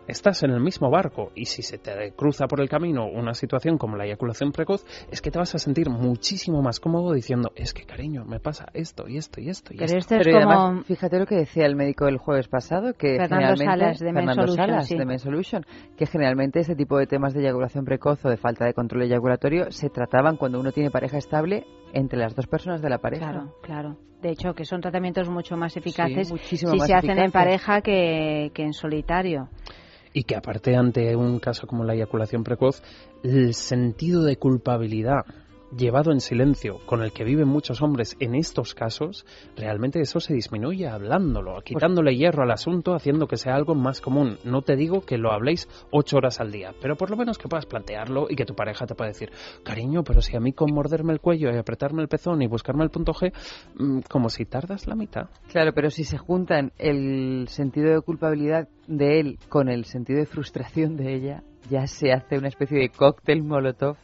Estás 0.08 0.44
en 0.44 0.52
el 0.52 0.60
mismo 0.60 0.90
barco 0.90 1.32
y 1.36 1.46
si 1.46 1.62
se 1.62 1.78
te 1.78 2.12
cruza 2.16 2.48
por 2.48 2.62
el 2.62 2.70
camino 2.70 3.06
una 3.06 3.34
situación 3.34 3.78
como 3.78 3.96
la 3.96 4.06
eyaculación 4.06 4.52
precoz, 4.52 4.86
es 5.12 5.22
que 5.22 5.32
te 5.32 5.38
vas 5.40 5.54
a 5.56 5.60
sentir 5.60 5.90
muchísimo 5.90 6.62
más 6.62 6.80
cómodo 6.80 7.14
diciendo, 7.14 7.52
es 7.56 7.74
que 7.74 7.84
cariño, 7.84 8.26
me 8.26 8.40
pasa 8.40 8.68
esto 8.74 9.08
y 9.08 9.18
esto 9.18 9.42
y 9.42 9.50
esto 9.50 9.74
y 9.74 9.78
Pero 9.78 9.86
esto. 9.86 9.98
esto 9.98 10.16
es 10.16 10.24
Pero 10.26 10.40
como- 10.42 10.52
además, 10.52 10.86
fíjate 10.86 11.20
lo 11.20 11.26
que 11.26 11.36
decía 11.36 11.66
el 11.66 11.76
médico 11.76 12.08
el 12.08 12.18
jueves 12.18 12.48
pasado, 12.48 12.94
que 12.94 13.18
Fernando 13.18 13.56
generalmente 13.56 13.66
Salas, 13.66 14.00
de 14.00 14.06
Men 14.06 14.16
Fernando 14.16 14.42
Solution, 14.44 14.68
Salas, 14.68 14.88
sí. 14.88 14.98
de 14.98 15.06
Men 15.06 15.20
Solution, 15.20 15.66
que 15.98 16.06
generalmente 16.06 16.60
este 16.60 16.76
tipo 16.76 16.98
de 16.98 17.08
temas 17.08 17.34
de 17.34 17.42
eyaculación 17.42 17.86
precoz 17.86 18.24
o 18.26 18.30
de 18.30 18.38
falta 18.38 18.66
de 18.66 18.74
control 18.74 19.04
eyaculatorio 19.04 19.72
se 19.72 19.90
trataban 19.90 20.38
cuando 20.38 20.60
uno 20.60 20.72
tiene 20.72 20.92
pareja 20.92 21.18
estable 21.18 21.66
entre 21.94 22.20
las 22.20 22.36
dos 22.36 22.48
personas 22.48 22.82
de 22.82 22.90
la 22.90 23.00
pareja. 23.00 23.32
Claro, 23.32 23.54
claro. 23.62 23.98
De 24.22 24.32
hecho, 24.32 24.54
que 24.56 24.66
son 24.66 24.82
tratamientos 24.82 25.30
mucho 25.30 25.56
más 25.58 25.78
eficaces 25.78 26.32
muchísimo 26.32 26.72
si 26.72 26.78
más 26.80 26.88
se 26.88 26.94
hacen 26.96 27.20
en 27.20 27.32
pareja 27.32 27.82
que, 27.82 28.52
que 28.54 28.64
en 28.64 28.74
solitario. 28.74 29.50
Y 30.14 30.24
que 30.24 30.36
aparte 30.36 30.76
ante 30.76 31.16
un 31.16 31.40
caso 31.40 31.68
como 31.68 31.84
la 31.84 31.94
eyaculación 31.94 32.44
precoz, 32.44 32.82
el 33.24 33.54
sentido 33.54 34.24
de 34.24 34.38
culpabilidad 34.38 35.26
llevado 35.76 36.12
en 36.12 36.20
silencio 36.20 36.80
con 36.86 37.02
el 37.02 37.12
que 37.12 37.24
viven 37.24 37.48
muchos 37.48 37.82
hombres 37.82 38.16
en 38.20 38.36
estos 38.36 38.74
casos, 38.74 39.26
realmente 39.56 40.00
eso 40.00 40.20
se 40.20 40.34
disminuye 40.34 40.88
hablándolo, 40.88 41.62
quitándole 41.62 42.16
hierro 42.16 42.44
al 42.44 42.52
asunto, 42.52 42.94
haciendo 42.94 43.28
que 43.28 43.38
sea 43.38 43.56
algo 43.56 43.76
más 43.76 44.02
común. 44.02 44.38
No 44.44 44.62
te 44.62 44.76
digo 44.76 45.02
que 45.02 45.18
lo 45.18 45.32
habléis 45.32 45.68
ocho 45.92 46.18
horas 46.18 46.40
al 46.40 46.52
día, 46.52 46.74
pero 46.82 46.96
por 46.96 47.10
lo 47.10 47.18
menos 47.18 47.38
que 47.38 47.48
puedas 47.48 47.66
plantearlo 47.66 48.28
y 48.30 48.36
que 48.36 48.46
tu 48.46 48.56
pareja 48.56 48.86
te 48.86 48.96
pueda 48.96 49.10
decir, 49.10 49.32
cariño, 49.64 50.04
pero 50.04 50.22
si 50.22 50.36
a 50.36 50.40
mí 50.40 50.54
con 50.54 50.74
morderme 50.74 51.14
el 51.14 51.20
cuello 51.20 51.52
y 51.52 51.58
apretarme 51.58 52.02
el 52.02 52.08
pezón 52.08 52.42
y 52.42 52.48
buscarme 52.48 52.84
el 52.84 52.90
punto 52.90 53.14
G, 53.14 53.34
mm, 53.78 54.02
como 54.10 54.30
si 54.30 54.46
tardas 54.46 54.88
la 54.88 54.96
mitad. 54.96 55.30
Claro, 55.50 55.74
pero 55.74 55.90
si 55.90 56.04
se 56.04 56.18
juntan 56.18 56.72
el 56.78 57.48
sentido 57.50 57.94
de 57.94 58.02
culpabilidad 58.02 58.68
de 58.88 59.20
él 59.20 59.40
con 59.50 59.70
el 59.70 59.86
sentido 59.86 60.20
de 60.20 60.26
frustración 60.26 60.96
de 60.96 61.14
ella, 61.14 61.44
ya 61.70 61.88
se 61.88 62.12
hace 62.12 62.38
una 62.38 62.48
especie 62.48 62.80
de 62.80 62.90
cóctel 62.90 63.44
molotov. 63.44 63.98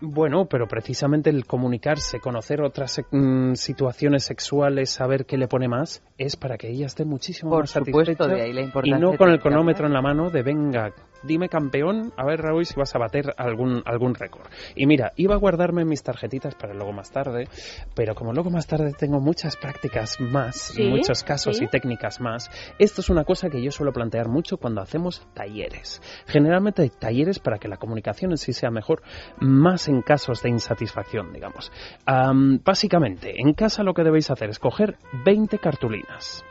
Bueno, 0.00 0.44
pero 0.46 0.66
precisamente 0.66 1.30
el 1.30 1.46
comunicarse, 1.46 2.20
conocer 2.20 2.60
otras 2.60 3.02
mm, 3.10 3.54
situaciones 3.54 4.24
sexuales, 4.24 4.90
saber 4.90 5.24
qué 5.24 5.38
le 5.38 5.48
pone 5.48 5.68
más, 5.68 6.02
es 6.18 6.36
para 6.36 6.58
que 6.58 6.68
ella 6.68 6.86
esté 6.86 7.04
muchísimo 7.04 7.50
Por 7.50 7.60
más 7.60 7.70
supuesto, 7.70 8.02
satisfecha 8.02 8.28
de 8.28 8.42
ahí 8.42 8.52
la 8.52 8.62
y 8.84 8.90
no 8.92 9.16
con 9.16 9.30
el 9.30 9.40
cronómetro 9.40 9.86
en 9.86 9.94
la 9.94 10.02
mano 10.02 10.28
de 10.30 10.42
venga, 10.42 10.92
dime 11.22 11.48
campeón, 11.48 12.12
a 12.16 12.24
ver 12.24 12.40
Raúl 12.40 12.66
si 12.66 12.74
vas 12.74 12.94
a 12.94 12.98
bater 12.98 13.34
algún 13.36 13.82
algún 13.84 14.14
récord. 14.14 14.46
Y 14.74 14.86
mira, 14.86 15.12
iba 15.16 15.34
a 15.34 15.38
guardarme 15.38 15.84
mis 15.84 16.02
tarjetitas 16.02 16.54
para 16.54 16.74
luego 16.74 16.92
más 16.92 17.10
tarde, 17.10 17.48
pero 17.94 18.14
como 18.14 18.32
luego 18.32 18.50
más 18.50 18.66
tarde 18.66 18.92
tengo 18.98 19.20
muchas 19.20 19.56
prácticas 19.56 20.20
más, 20.20 20.56
Sí, 20.56 20.84
muchos 20.84 21.22
casos 21.24 21.56
sí. 21.58 21.64
y 21.64 21.68
técnicas 21.68 22.20
más, 22.20 22.50
esto 22.78 23.00
es 23.00 23.10
una 23.10 23.24
cosa 23.24 23.48
que 23.50 23.62
yo 23.62 23.70
suelo 23.70 23.92
plantear 23.92 24.28
mucho 24.28 24.56
cuando 24.56 24.80
hacemos 24.80 25.26
talleres. 25.34 26.00
Generalmente 26.26 26.82
hay 26.82 26.90
talleres 26.90 27.38
para 27.38 27.58
que 27.58 27.68
la 27.68 27.76
comunicación 27.76 28.30
en 28.32 28.38
sí 28.38 28.52
sea 28.52 28.70
mejor, 28.70 29.02
más 29.40 29.88
en 29.88 30.02
casos 30.02 30.42
de 30.42 30.50
insatisfacción, 30.50 31.32
digamos. 31.32 31.70
Am, 32.04 32.60
básicamente, 32.64 33.34
en 33.40 33.52
casa 33.54 33.82
lo 33.82 33.94
que 33.94 34.02
debéis 34.04 34.30
hacer 34.30 34.50
es 34.50 34.58
coger 34.58 34.96
20 35.24 35.58
cartulinas. 35.58 36.44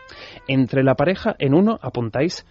Entre 0.47 0.83
la 0.83 0.95
pareja, 0.95 1.35
en 1.39 1.53
uno 1.53 1.79
apuntáis 1.81 2.45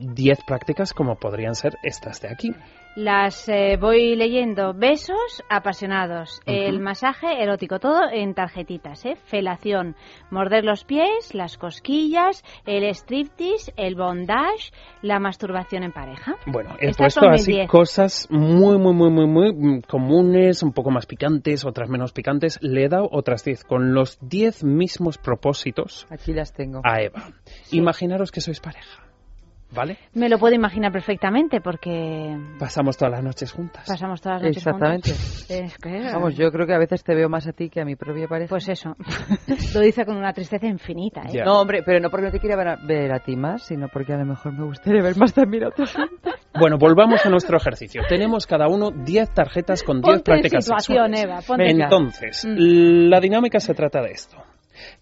10 0.00 0.44
prácticas 0.46 0.92
como 0.92 1.16
podrían 1.16 1.54
ser 1.54 1.76
estas 1.82 2.20
de 2.20 2.28
aquí. 2.28 2.54
Las 2.96 3.48
eh, 3.48 3.76
voy 3.80 4.16
leyendo. 4.16 4.74
Besos 4.74 5.44
apasionados, 5.48 6.40
el 6.44 6.80
masaje 6.80 7.40
erótico, 7.40 7.78
todo 7.78 8.00
en 8.12 8.34
tarjetitas, 8.34 9.04
¿eh? 9.06 9.14
Felación, 9.26 9.94
morder 10.30 10.64
los 10.64 10.84
pies, 10.84 11.32
las 11.32 11.56
cosquillas, 11.56 12.42
el 12.66 12.82
striptease, 12.92 13.72
el 13.76 13.94
bondage, 13.94 14.72
la 15.02 15.20
masturbación 15.20 15.84
en 15.84 15.92
pareja. 15.92 16.34
Bueno, 16.46 16.70
he 16.80 16.88
Estas 16.88 17.14
puesto 17.14 17.30
así 17.30 17.52
10. 17.52 17.68
cosas 17.68 18.26
muy, 18.28 18.76
muy, 18.76 18.92
muy, 18.92 19.10
muy, 19.10 19.26
muy 19.28 19.52
mm, 19.54 19.82
comunes, 19.82 20.64
un 20.64 20.72
poco 20.72 20.90
más 20.90 21.06
picantes, 21.06 21.64
otras 21.64 21.88
menos 21.88 22.12
picantes. 22.12 22.58
Le 22.60 22.86
he 22.86 22.88
dado 22.88 23.08
otras 23.12 23.44
10 23.44 23.64
con 23.64 23.94
los 23.94 24.18
10 24.20 24.64
mismos 24.64 25.16
propósitos 25.16 26.08
Aquí 26.10 26.32
las 26.32 26.52
tengo. 26.52 26.80
a 26.82 27.00
Eva. 27.00 27.28
Imaginaros 27.70 28.32
que 28.32 28.40
sois 28.40 28.58
pareja, 28.58 29.04
¿vale? 29.74 29.98
Me 30.14 30.28
lo 30.28 30.38
puedo 30.38 30.54
imaginar 30.54 30.92
perfectamente 30.92 31.60
porque 31.60 32.36
Pasamos 32.58 32.96
todas 32.96 33.12
las 33.12 33.22
noches 33.24 33.52
juntas. 33.52 33.86
pasamos 33.86 34.20
todas 34.20 34.42
las 34.42 34.48
noches 34.50 34.66
Exactamente. 34.66 35.10
juntas. 35.10 35.50
Es 35.50 35.78
que- 35.78 36.10
Vamos, 36.12 36.36
yo 36.36 36.50
creo 36.50 36.66
que 36.66 36.74
a 36.74 36.78
veces 36.78 37.02
te 37.04 37.14
veo 37.14 37.28
más 37.28 37.46
a 37.46 37.52
ti 37.52 37.68
que 37.70 37.80
a 37.80 37.84
mi 37.84 37.96
propia 37.96 38.26
pareja. 38.28 38.48
Pues 38.50 38.68
eso. 38.68 38.96
lo 39.74 39.80
dice 39.80 40.04
con 40.04 40.16
una 40.16 40.32
tristeza 40.32 40.66
infinita, 40.66 41.22
¿eh? 41.22 41.42
No, 41.44 41.60
hombre, 41.60 41.82
pero 41.84 42.00
no 42.00 42.10
porque 42.10 42.26
no 42.26 42.32
te 42.32 42.40
quiera 42.40 42.56
ver 42.56 42.68
a, 42.68 42.76
ver 42.76 43.12
a 43.12 43.20
ti 43.20 43.36
más, 43.36 43.62
sino 43.62 43.88
porque 43.88 44.12
a 44.12 44.18
lo 44.18 44.24
mejor 44.26 44.52
me 44.52 44.64
gustaría 44.64 45.02
ver 45.02 45.16
más 45.16 45.32
también 45.32 45.64
a 45.64 45.68
otra 45.68 45.86
gente. 45.86 46.30
Bueno, 46.58 46.76
volvamos 46.78 47.24
a 47.24 47.30
nuestro 47.30 47.56
ejercicio. 47.56 48.02
Tenemos 48.08 48.46
cada 48.46 48.66
uno 48.68 48.90
10 48.90 49.30
tarjetas 49.32 49.82
con 49.82 50.00
10 50.00 50.16
Ponte 50.16 50.18
en 50.32 50.40
prácticas 50.40 50.64
situación, 50.64 51.14
sexuales. 51.14 51.46
Eva, 51.46 51.84
Entonces, 51.84 52.44
Mm. 52.44 53.08
la 53.08 53.20
dinámica 53.20 53.60
se 53.60 53.72
trata 53.74 54.00
de 54.02 54.10
esto. 54.10 54.36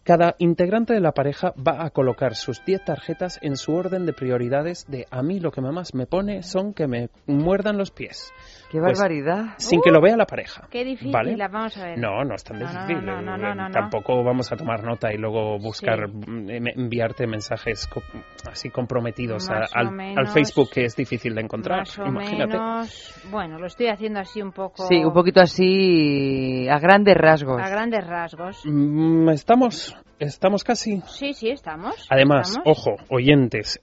Cada 0.09 0.37
integrante 0.39 0.95
de 0.95 1.03
la 1.03 1.13
pareja 1.13 1.53
va 1.53 1.85
a 1.85 1.91
colocar 1.91 2.35
sus 2.35 2.65
10 2.65 2.83
tarjetas 2.83 3.39
en 3.43 3.59
su 3.59 3.75
orden 3.75 4.07
de 4.07 4.15
prioridades 4.15 4.87
de 4.89 5.07
a 5.11 5.23
mí 5.23 5.39
lo 5.39 5.53
que 5.53 5.61
más 5.61 5.93
me 5.93 6.07
pone 6.07 6.43
son 6.43 6.73
que 6.73 6.87
me 6.87 7.11
muerdan 7.27 7.77
los 7.77 7.91
pies. 7.91 8.33
¡Qué 8.71 8.79
Pues, 8.81 8.99
barbaridad! 8.99 9.55
sin 9.57 9.81
que 9.81 9.91
lo 9.91 10.01
vea 10.03 10.17
la 10.17 10.27
pareja. 10.27 10.69
Qué 10.71 10.85
difícil, 10.85 11.11
¿Vale? 11.13 11.37
la 11.37 11.49
vamos 11.49 11.77
a 11.79 11.85
ver. 11.87 11.99
No, 11.99 12.23
no 12.25 12.35
es 12.35 12.45
tan 12.45 12.59
No, 12.59 12.67
difícil. 12.69 13.05
no, 13.05 13.23
no, 13.23 13.37
no, 13.39 13.55
no, 13.55 13.69
no. 13.69 13.71
Tampoco 13.71 14.23
vamos 14.23 14.53
a 14.53 14.57
tomar 14.57 14.83
nota 14.85 15.13
y 15.13 15.17
luego 15.17 15.59
buscar 15.59 16.09
Sí. 16.09 16.31
mm, 16.31 16.51
em- 16.51 16.67
enviarte 16.77 17.27
mensajes 17.27 17.87
co- 17.87 18.03
así 18.51 18.69
comprometidos 18.71 19.49
a- 19.51 19.65
al. 19.73 20.29
Facebook 20.29 20.69
que 20.71 20.85
es 20.85 20.95
difícil 20.95 21.35
de 21.35 21.41
encontrar. 21.41 21.79
Más 21.79 21.99
o 21.99 22.05
Imagínate. 22.07 22.53
menos. 22.59 23.15
Bueno, 23.31 23.59
lo 23.59 23.67
estoy 23.67 23.87
haciendo 23.89 24.21
así 24.21 24.43
un 24.43 24.53
poco. 24.53 24.87
Sí, 24.87 24.97
un 25.05 25.13
poquito 25.15 25.41
así, 25.41 26.69
a 26.69 26.79
grandes 26.79 27.17
rasgos. 27.17 27.61
A 27.63 27.69
grandes 27.69 28.07
rasgos. 28.07 28.61
Mm, 28.65 29.29
Estamos, 29.31 29.97
estamos 30.19 30.65
casi. 30.65 31.01
Sí, 31.07 31.33
sí, 31.33 31.49
estamos. 31.51 32.07
Además, 32.11 32.51
estamos. 32.51 32.79
ojo, 32.79 32.97
oyentes, 33.09 33.81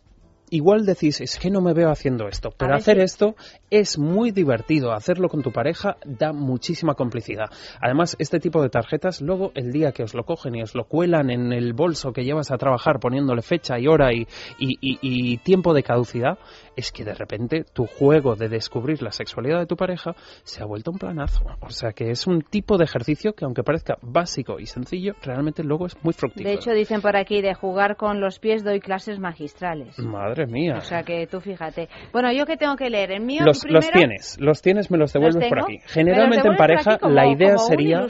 igual 0.50 0.86
decís, 0.86 1.22
es 1.22 1.38
que 1.40 1.50
no 1.50 1.62
me 1.62 1.74
veo 1.74 1.90
haciendo 1.90 2.28
esto, 2.28 2.50
pero 2.58 2.76
hacer 2.76 3.00
esto 3.00 3.36
es 3.70 3.98
muy 3.98 4.32
divertido, 4.32 4.94
hacerlo 4.94 5.28
con 5.30 5.42
tu 5.42 5.52
pareja 5.52 5.98
da 6.06 6.34
muchísima 6.34 6.94
complicidad. 6.96 7.50
Además, 7.82 8.16
este 8.20 8.40
tipo 8.40 8.62
de 8.62 8.70
tarjetas, 8.70 9.22
luego 9.22 9.52
el 9.56 9.72
día 9.72 9.92
que 9.92 10.04
os 10.04 10.14
lo 10.14 10.24
cogen 10.24 10.56
y 10.56 10.62
os 10.62 10.76
lo 10.76 10.86
cuelan 10.86 11.30
en 11.30 11.52
el 11.54 11.74
bolso 11.74 12.14
que 12.14 12.24
llevas 12.24 12.52
a 12.52 12.58
trabajar 12.58 13.00
poniéndole 13.00 13.42
fecha 13.42 13.80
y 13.80 13.88
hora 13.88 14.14
y, 14.14 14.28
y- 14.60 14.78
y- 14.82 15.00
y 15.02 15.38
tiempo 15.38 15.74
de 15.74 15.84
caducidad, 15.84 16.38
es 16.76 16.92
que 16.92 17.04
de 17.06 17.14
repente 17.14 17.64
tu 17.74 17.86
juego 17.86 18.36
de 18.36 18.50
descubrir 18.50 19.02
la 19.02 19.12
sexualidad 19.12 19.60
de 19.60 19.66
tu 19.66 19.76
pareja 19.76 20.16
se 20.44 20.62
ha 20.62 20.66
vuelto 20.66 20.92
un 20.92 20.98
planazo. 21.00 21.46
O 21.62 21.70
sea 21.70 21.92
que 21.94 22.12
es 22.12 22.28
un 22.28 22.42
tipo 22.42 22.78
de 22.78 22.84
ejercicio 22.86 23.34
que 23.34 23.46
aunque 23.46 23.64
parezca 23.64 23.98
básico 24.02 24.60
y 24.60 24.66
sencillo, 24.66 25.14
realmente 25.24 25.64
luego 25.64 25.86
es 25.86 25.96
muy 26.04 26.14
fructífero. 26.14 26.50
De 26.50 26.56
hecho, 26.56 26.72
dicen 26.72 27.02
por 27.02 27.16
aquí, 27.16 27.42
de 27.42 27.54
jugar 27.54 27.96
con 27.96 28.20
los 28.20 28.40
pies 28.40 28.64
doy 28.64 28.80
clases 28.80 29.20
magistrales. 29.20 29.98
Madre 30.00 30.35
mía. 30.48 30.76
O 30.78 30.82
sea 30.82 31.04
que 31.04 31.26
tú 31.28 31.40
fíjate. 31.40 31.88
Bueno, 32.12 32.32
¿yo 32.34 32.46
qué 32.46 32.58
tengo 32.58 32.76
que 32.76 32.90
leer? 32.90 33.12
¿El 33.12 33.22
mío 33.22 33.44
Los, 33.46 33.62
primero? 33.62 33.82
los 33.82 33.92
tienes, 33.92 34.38
los 34.40 34.62
tienes, 34.62 34.92
me 34.92 34.98
los 34.98 35.14
devuelves 35.14 35.42
¿Los 35.44 35.50
por 35.50 35.60
aquí. 35.64 35.80
Generalmente 35.86 36.48
en 36.48 36.56
pareja 36.56 36.98
como- 36.98 37.14
la 37.14 37.28
idea 37.28 37.58
sería 37.58 38.02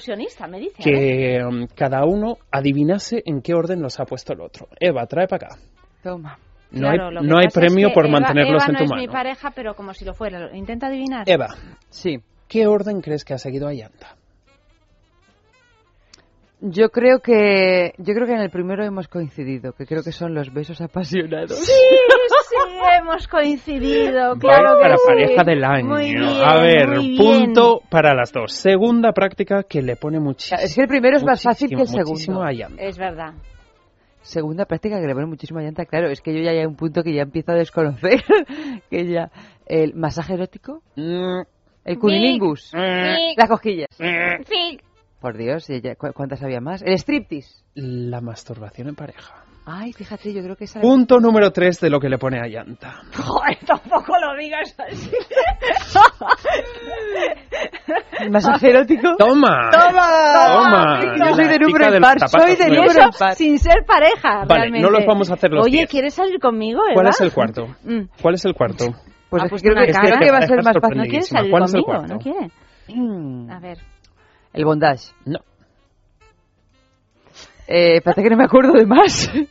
me 0.48 0.60
dice, 0.60 0.76
¿eh? 0.78 0.82
que 0.84 1.44
um, 1.46 1.68
cada 1.76 2.04
uno 2.06 2.38
adivinase 2.52 3.22
en 3.26 3.42
qué 3.42 3.54
orden 3.54 3.82
los 3.82 4.00
ha 4.00 4.06
puesto 4.06 4.34
el 4.34 4.42
otro. 4.42 4.68
Eva, 4.80 5.06
trae 5.06 5.28
para 5.28 5.48
acá. 5.48 5.56
Toma. 6.02 6.38
No 6.72 6.80
Claro, 6.90 7.08
hay, 7.10 7.16
que 7.16 7.28
no 7.28 7.38
hay 7.38 7.46
pasa 7.46 7.60
es 7.60 7.66
premio 7.68 7.88
que 7.90 7.94
por 7.94 8.06
Eva- 8.08 8.12
mantenerlos 8.20 8.64
Eva 8.64 8.66
en 8.68 8.74
no 8.74 8.78
tu 8.80 8.84
es 8.86 8.90
mano. 8.90 9.02
mi 9.02 9.08
pareja, 9.08 9.52
pero 9.56 9.76
como 9.76 9.94
si 9.94 10.04
lo 10.04 10.14
fuera. 10.14 10.50
Intenta 10.56 10.88
adivinar. 10.88 11.24
Eva, 11.30 11.48
Sí. 11.90 12.18
¿qué 12.48 12.68
orden 12.68 13.02
crees 13.02 13.24
que 13.24 13.34
ha 13.34 13.38
seguido 13.38 13.68
Ayanta? 13.68 14.16
Yo 16.62 16.90
creo 16.90 17.20
que 17.20 17.94
yo 17.98 18.14
creo 18.14 18.26
que 18.26 18.34
en 18.34 18.40
el 18.40 18.50
primero 18.50 18.84
hemos 18.86 19.08
coincidido, 19.08 19.74
que 19.74 19.86
creo 19.86 20.04
que 20.04 20.12
son 20.12 20.34
los 20.34 20.54
besos 20.54 20.80
apasionados. 20.82 21.52
Sí, 21.52 21.72
sí, 21.72 22.56
hemos 23.00 23.28
coincidido, 23.28 24.36
claro 24.38 24.70
Vais 24.70 24.78
que 24.78 24.82
para 24.82 24.98
sí. 24.98 25.04
pareja 25.06 25.44
del 25.44 25.64
año. 25.64 25.86
Muy 25.88 26.14
bien, 26.16 26.24
a 26.24 26.58
ver, 26.62 26.88
muy 26.90 27.10
bien. 27.10 27.18
punto 27.18 27.82
para 27.90 28.14
las 28.16 28.32
dos. 28.32 28.54
Segunda 28.54 29.12
práctica 29.12 29.64
que 29.64 29.82
le 29.82 29.96
pone 29.98 30.20
muchísimo. 30.20 30.60
Es 30.62 30.76
que 30.76 30.82
el 30.82 30.88
primero 30.88 31.18
es 31.18 31.24
más 31.24 31.44
fácil 31.44 31.70
que 31.70 31.82
el 31.82 31.88
segundo. 31.88 32.46
Es 32.78 32.98
verdad. 32.98 33.34
Segunda 34.22 34.66
práctica 34.66 35.00
que 35.00 35.06
le 35.06 35.14
pone 35.14 35.28
muchísima 35.28 35.62
llanta, 35.62 35.86
claro, 35.86 36.10
es 36.10 36.20
que 36.22 36.34
yo 36.34 36.40
ya 36.42 36.50
hay 36.50 36.66
un 36.66 36.76
punto 36.76 37.04
que 37.04 37.14
ya 37.14 37.22
empiezo 37.22 37.52
a 37.52 37.56
desconocer, 37.56 38.24
que 38.90 39.06
ya 39.06 39.30
el 39.68 39.94
masaje 39.94 40.34
erótico, 40.34 40.82
Mm, 40.96 41.42
el 41.84 42.00
cunilingus, 42.00 42.72
las 42.74 43.50
cosquillas. 43.50 43.90
Fic. 43.98 44.82
Por 45.20 45.38
Dios, 45.38 45.70
y 45.70 45.82
ya- 45.82 45.96
¿cu- 45.96 46.12
¿cuántas 46.14 46.42
había 46.44 46.62
más? 46.62 46.82
El 46.84 46.94
striptease. 47.00 47.64
La 47.76 48.22
masturbación 48.22 48.90
en 48.90 48.96
pareja. 48.96 49.34
Ay, 49.68 49.94
fíjate, 49.94 50.32
yo 50.32 50.44
creo 50.44 50.56
que 50.56 50.66
esa... 50.66 50.80
Punto 50.80 51.20
número 51.20 51.50
3 51.52 51.80
de 51.80 51.90
lo 51.90 52.00
que 52.00 52.08
le 52.08 52.20
pone 52.20 52.40
a 52.40 52.48
Yanta. 52.48 53.02
Joder, 53.18 53.58
tampoco 53.66 54.14
lo 54.20 54.36
digas 54.38 54.76
así. 54.78 55.10
¿Masaje 58.30 58.70
erótico? 58.70 59.16
¡Toma! 59.18 59.70
¡Toma! 59.72 60.08
¡Toma! 60.34 61.02
Yo 61.18 61.36
soy 61.36 61.48
de 61.48 61.58
La 61.60 61.66
número 61.66 61.86
chica 61.86 62.00
los 62.00 62.10
soy 62.10 62.30
zapatos 62.30 62.58
de 62.60 62.66
número 62.68 62.92
Eso 62.92 63.02
impar. 63.06 63.36
sin 63.36 63.60
ser 63.60 63.84
pareja, 63.86 64.46
Vale, 64.46 64.62
realmente. 64.62 64.82
no 64.82 64.90
los 64.92 65.06
vamos 65.06 65.32
a 65.32 65.34
hacer 65.34 65.52
los 65.52 65.66
Oye, 65.66 65.78
diez. 65.78 65.90
¿quieres 65.90 66.14
salir 66.14 66.40
conmigo, 66.40 66.82
Eva? 66.86 66.94
¿Cuál 66.94 67.08
es 67.08 67.22
el 67.22 67.34
cuarto? 67.34 67.68
Mm. 67.84 68.02
¿Cuál 68.22 68.36
es 68.36 68.46
el 68.46 68.54
cuarto? 68.54 68.86
Pues 69.30 69.44
es 69.44 69.48
que 69.48 69.50
puesto 69.50 69.70
creo 69.70 69.78
una 69.78 69.86
que, 69.88 69.92
cara. 69.94 70.20
que 70.20 70.32
va 70.32 70.38
a 70.38 70.48
ser 70.48 70.64
más 70.64 70.78
fácil. 70.80 70.98
¿No 70.98 71.04
quieres 71.06 71.28
salir 71.28 71.52
¿Cuál 71.52 71.64
es 71.64 71.74
el 71.74 71.82
conmigo? 71.84 72.00
cuarto? 72.00 72.14
¿No 72.14 72.20
quieres? 72.20 72.52
Mm, 72.88 73.50
A 73.50 73.60
ver. 73.60 73.78
El 74.56 74.66
bondage. 74.66 75.12
No. 75.26 75.40
Eh, 77.68 78.02
parece 78.02 78.24
que 78.24 78.30
no 78.30 78.38
me 78.38 78.46
acuerdo 78.46 78.74
de 78.74 78.86
más. 78.86 79.32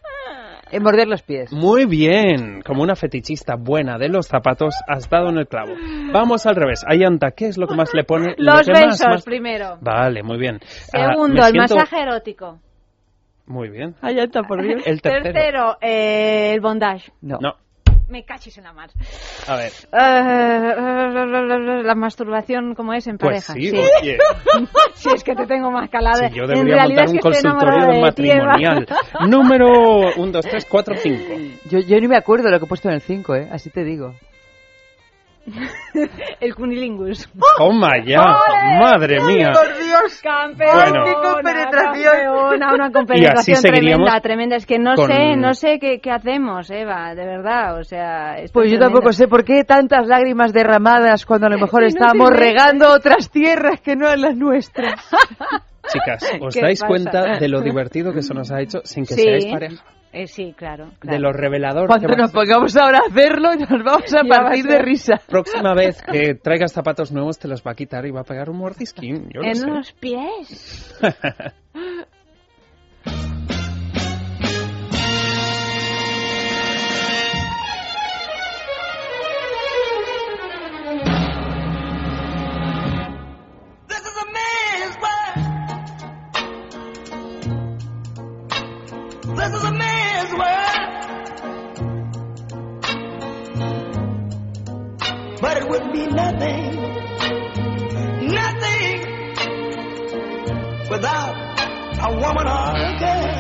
En 0.71 0.83
morder 0.83 1.07
los 1.07 1.23
pies. 1.23 1.53
Muy 1.53 1.85
bien, 1.85 2.61
como 2.63 2.83
una 2.83 2.97
fetichista 2.97 3.55
buena 3.55 3.97
de 3.97 4.09
los 4.09 4.27
zapatos, 4.27 4.75
has 4.89 5.09
dado 5.09 5.29
en 5.29 5.39
el 5.39 5.47
clavo. 5.47 5.73
Vamos 6.13 6.47
al 6.47 6.57
revés. 6.57 6.83
Ayanta, 6.89 7.31
¿qué 7.31 7.47
es 7.47 7.59
lo 7.59 7.69
que 7.69 7.77
más 7.77 7.95
le 7.95 8.03
pone? 8.03 8.35
lo 8.39 8.55
Los 8.55 8.67
que 8.67 8.73
más, 8.73 8.83
besos 8.87 9.07
más- 9.07 9.25
primero. 9.25 9.79
Vale, 9.81 10.25
muy 10.25 10.37
bien. 10.37 10.59
Ah, 10.93 11.11
Segundo, 11.13 11.35
me 11.35 11.47
el 11.49 11.53
siento- 11.53 11.77
masaje 11.77 12.01
erótico. 12.03 12.59
Muy 13.47 13.69
bien. 13.69 13.95
Ayanta, 14.01 14.43
por 14.43 14.63
Dios. 14.63 14.83
El 14.85 15.01
tercero. 15.01 15.33
Tercero, 15.33 15.77
eh, 15.81 16.55
el 16.55 16.61
bondage. 16.61 17.13
No. 17.21 17.39
No, 17.41 17.53
Me 18.09 18.25
cachis 18.25 18.59
en 18.59 18.65
la 18.65 18.73
mar. 18.73 18.91
a 19.49 19.57
ver. 19.57 19.73
Eh, 19.93 21.83
la 21.85 21.95
masturbación, 21.95 22.75
como 22.75 22.93
es 22.93 23.07
en 23.07 23.17
Pues 23.19 23.47
pareja. 23.47 23.53
sí, 23.55 23.71
sí. 23.71 23.77
oye. 24.03 24.19
Si 24.95 25.09
es 25.11 25.25
que 25.25 25.35
te 25.35 25.47
tengo 25.47 25.71
más 25.71 25.89
calada. 25.91 26.29
Sí, 26.29 26.35
yo 26.35 26.45
en 26.45 26.49
debería 26.51 26.75
realidad 26.77 27.07
montar 27.07 27.09
un 27.09 27.17
es 27.17 27.23
que 27.23 27.29
estoy 27.31 27.51
consultorio 27.51 27.87
de 27.95 28.01
matrimonial. 28.01 28.87
Número 29.29 29.69
1, 30.17 30.33
2, 30.33 30.47
3, 30.47 30.67
4, 30.69 30.95
5. 30.97 31.25
Yo, 31.71 31.79
yo 31.81 32.01
ni 32.01 32.09
me 32.09 32.17
acuerdo 32.17 32.45
de 32.45 32.51
lo 32.53 32.59
que 32.59 32.65
he 32.67 32.69
puesto 32.69 32.89
en 32.89 32.95
el 32.95 33.01
5, 33.03 33.35
¿eh? 33.35 33.49
Así 33.51 33.71
te 33.71 33.85
digo. 33.85 34.15
el 36.41 36.55
cunilingus. 36.55 37.29
Toma 37.59 37.93
ya, 38.05 38.23
madre 38.81 39.21
mía. 39.21 39.53
Dios! 39.79 40.21
Campeona, 40.23 40.75
Bueno. 40.75 41.05
Campeona, 41.71 42.75
una 42.75 42.91
Y 43.15 43.25
así 43.27 43.53
compenetración 43.53 43.63
tremenda, 43.63 44.21
tremenda. 44.21 44.57
Es 44.57 44.67
que 44.67 44.79
no 44.79 44.95
con- 44.95 45.11
sé, 45.11 45.37
no 45.37 45.55
sé 45.55 45.79
qué, 45.79 46.01
qué 46.01 46.11
hacemos, 46.11 46.71
Eva, 46.71 47.15
de 47.15 47.27
verdad. 47.27 47.79
O 47.79 47.85
sea, 47.85 48.35
Pues 48.37 48.43
es 48.45 48.53
yo 48.53 48.53
tremendo. 48.53 48.81
tampoco 48.87 49.13
sé 49.13 49.29
por 49.29 49.45
qué 49.45 49.65
tantas 49.65 50.07
lágrimas 50.07 50.53
derramadas 50.53 51.25
cuando 51.27 51.47
a 51.47 51.51
lo 51.51 51.59
mejor 51.61 51.83
Sí, 51.83 51.95
no 51.95 52.01
estábamos 52.07 52.31
regando 52.31 52.91
otras 52.93 53.31
tierras 53.31 53.81
que 53.81 53.97
no 53.97 54.15
las 54.17 54.37
nuestras. 54.37 54.95
Chicas, 55.89 56.25
¿os 56.41 56.55
¿Qué 56.55 56.63
dais 56.63 56.81
pasa? 56.81 56.89
cuenta 56.89 57.39
de 57.39 57.49
lo 57.49 57.61
divertido 57.61 58.13
que 58.13 58.21
eso 58.21 58.33
nos 58.33 58.51
ha 58.51 58.61
hecho 58.63 58.81
sin 58.85 59.05
que 59.05 59.15
Sí. 59.15 59.23
seáis 59.23 59.47
pareja? 59.47 59.85
Eh, 60.15 60.29
sí, 60.29 60.55
claro. 60.57 60.87
De 60.91 60.99
claro. 61.01 61.19
lo 61.19 61.33
revelador 61.33 61.83
que 61.89 62.07
Cuando 62.07 62.17
nos 62.17 62.31
pongamos 62.31 62.77
ahora 62.77 62.99
a 62.99 63.11
hacerlo, 63.11 63.51
nos 63.57 63.85
vamos 63.85 64.15
a 64.15 64.23
Ya 64.23 64.35
a 64.37 64.43
partir 64.45 64.65
de 64.65 64.79
risa. 64.79 65.21
Próxima 65.27 65.75
vez 65.75 66.01
que 66.03 66.35
traigas 66.37 66.73
zapatos 66.73 67.11
nuevos 67.11 67.39
te 67.39 67.49
los 67.49 67.63
va 67.63 67.73
a 67.73 67.75
quitar 67.75 68.07
y 68.07 68.13
va 68.13 68.21
a 68.21 68.25
pegar 68.25 68.49
un 68.49 68.59
mordisquín. 68.59 69.29
Yo 69.35 69.41
lo 69.41 69.49
En 69.49 69.57
sé. 69.57 69.67
los 69.67 69.93
pies. 69.93 70.95
This 89.37 89.53
is 89.53 89.65
a 89.65 89.73
would 95.75 95.93
be 95.93 96.07
nothing, 96.07 96.71
nothing 98.31 99.01
without 100.89 101.35
a 101.99 102.11
woman 102.15 102.47
or 102.47 102.77
a 102.77 102.97
girl. 103.01 103.35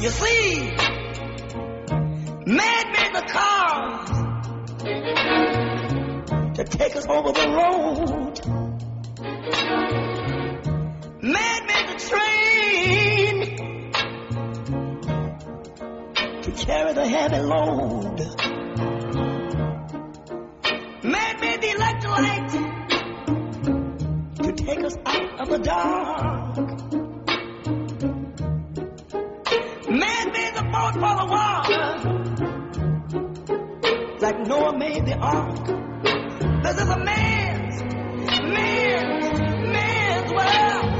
You 0.00 0.10
see, 0.10 0.76
man 2.46 2.84
made 2.92 3.12
the 3.12 3.24
cars 3.28 4.10
to 6.56 6.64
take 6.64 6.94
us 6.94 7.06
over 7.08 7.32
the 7.32 7.48
road. 7.50 8.46
Man 11.22 11.66
made 11.66 11.88
the 11.88 11.96
train 11.98 13.75
carry 16.56 16.92
the 16.94 17.06
heavy 17.06 17.38
load. 17.40 18.18
Made 21.02 21.60
the 21.60 21.70
electric 21.74 22.12
light 22.12 22.50
to 24.42 24.52
take 24.52 24.84
us 24.84 24.96
out 25.04 25.40
of 25.40 25.48
the 25.48 25.58
dark. 25.58 26.56
Man 29.88 30.32
made 30.32 30.54
the 30.54 30.62
boat 30.72 30.94
for 30.94 31.14
the 31.20 31.26
water 31.30 32.16
like 34.26 34.46
Noah 34.46 34.76
made 34.76 35.06
the 35.06 35.14
ark. 35.14 35.66
This 36.64 36.74
is 36.82 36.88
a 36.88 36.98
man's, 36.98 37.82
man's, 38.42 39.38
man's 39.72 40.32
world. 40.32 40.90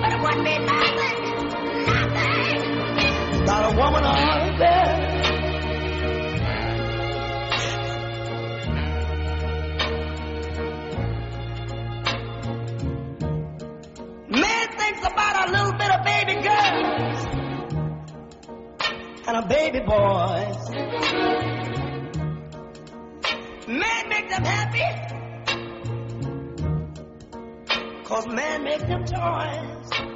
But 0.00 0.12
it 0.14 0.20
wouldn't 0.22 0.44
be 0.44 0.58
nothing, 0.58 1.19
without 3.50 3.72
a 3.72 3.76
woman 3.76 4.04
or 4.04 4.14
a. 4.14 5.10
Man 14.28 14.68
thinks 14.78 15.00
about 15.00 15.48
a 15.48 15.50
little 15.50 15.72
bit 15.72 15.90
of 15.90 16.04
baby 16.04 16.34
girls 16.46 17.26
and 19.26 19.36
a 19.36 19.42
baby 19.48 19.80
boys. 19.80 20.70
Man 23.66 24.08
make 24.08 24.28
them 24.28 24.44
happy. 24.44 24.84
Cause 28.04 28.26
man 28.28 28.62
make 28.62 28.86
them 28.86 29.04
toys. 29.04 30.09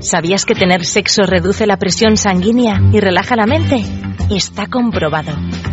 ¿Sabías 0.00 0.46
que 0.46 0.54
tener 0.54 0.86
sexo 0.86 1.22
reduce 1.24 1.66
la 1.66 1.76
presión 1.76 2.16
sanguínea 2.16 2.80
y 2.90 3.00
relaja 3.00 3.36
la 3.36 3.44
mente? 3.44 3.84
Está 4.30 4.66
comprobado. 4.66 5.32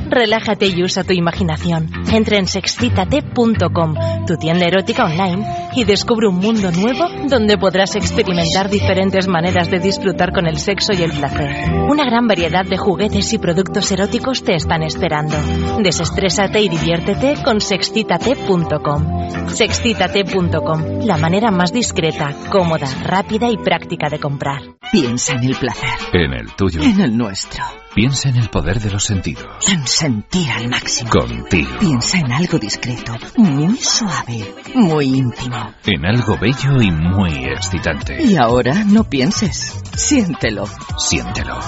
Relájate 0.09 0.67
y 0.67 0.83
usa 0.83 1.05
tu 1.05 1.13
imaginación. 1.13 1.89
Entra 2.11 2.37
en 2.37 2.45
sexcitate.com, 2.45 3.95
tu 4.25 4.35
tienda 4.35 4.65
erótica 4.65 5.05
online, 5.05 5.45
y 5.77 5.83
descubre 5.83 6.27
un 6.27 6.39
mundo 6.39 6.71
nuevo 6.71 7.07
donde 7.29 7.55
podrás 7.57 7.95
experimentar 7.95 8.67
diferentes 8.67 9.27
maneras 9.27 9.69
de 9.69 9.79
disfrutar 9.79 10.33
con 10.33 10.47
el 10.47 10.57
sexo 10.57 10.91
y 10.93 11.03
el 11.03 11.11
placer. 11.11 11.71
Una 11.87 12.03
gran 12.03 12.27
variedad 12.27 12.65
de 12.65 12.77
juguetes 12.77 13.31
y 13.33 13.37
productos 13.37 13.91
eróticos 13.91 14.43
te 14.43 14.55
están 14.55 14.81
esperando. 14.81 15.35
Desestrésate 15.79 16.61
y 16.61 16.69
diviértete 16.69 17.35
con 17.43 17.61
sexcitate.com. 17.61 19.49
Sexcitate.com, 19.49 21.05
la 21.05 21.17
manera 21.17 21.51
más 21.51 21.71
discreta, 21.71 22.33
cómoda, 22.49 22.87
rápida 23.03 23.51
y 23.51 23.57
práctica 23.57 24.09
de 24.09 24.19
comprar. 24.19 24.61
Piensa 24.91 25.33
en 25.33 25.43
el 25.43 25.55
placer. 25.55 25.89
En 26.13 26.33
el 26.33 26.55
tuyo. 26.55 26.81
En 26.81 27.01
el 27.01 27.15
nuestro. 27.15 27.63
Piensa 27.93 28.29
en 28.29 28.37
el 28.37 28.49
poder 28.49 28.79
de 28.79 28.91
los 28.91 29.03
sentidos. 29.03 29.45
En 29.69 29.85
sentir 29.85 30.49
al 30.51 30.69
máximo. 30.69 31.09
Contigo. 31.09 31.79
Piensa 31.79 32.19
en 32.19 32.31
algo 32.31 32.57
discreto, 32.57 33.13
muy 33.37 33.75
suave, 33.77 34.53
muy 34.75 35.05
íntimo. 35.05 35.66
En 35.85 36.05
algo 36.05 36.37
bello 36.37 36.81
y 36.81 36.91
muy 36.91 37.45
excitante. 37.45 38.23
Y 38.23 38.35
ahora 38.35 38.83
no 38.83 39.03
pienses, 39.03 39.81
siéntelo. 39.95 40.65
Siéntelo. 40.97 41.59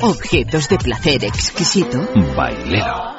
Objetos 0.00 0.68
de 0.68 0.78
placer 0.78 1.24
exquisito. 1.24 2.00
Bailelo. 2.36 3.18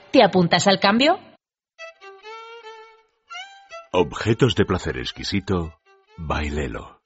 ¿te 0.11 0.23
apuntas 0.23 0.67
al 0.67 0.79
cambio? 0.79 1.19
Objetos 3.91 4.55
de 4.55 4.65
placer 4.65 4.97
exquisito, 4.97 5.73
bailelo. 6.17 7.00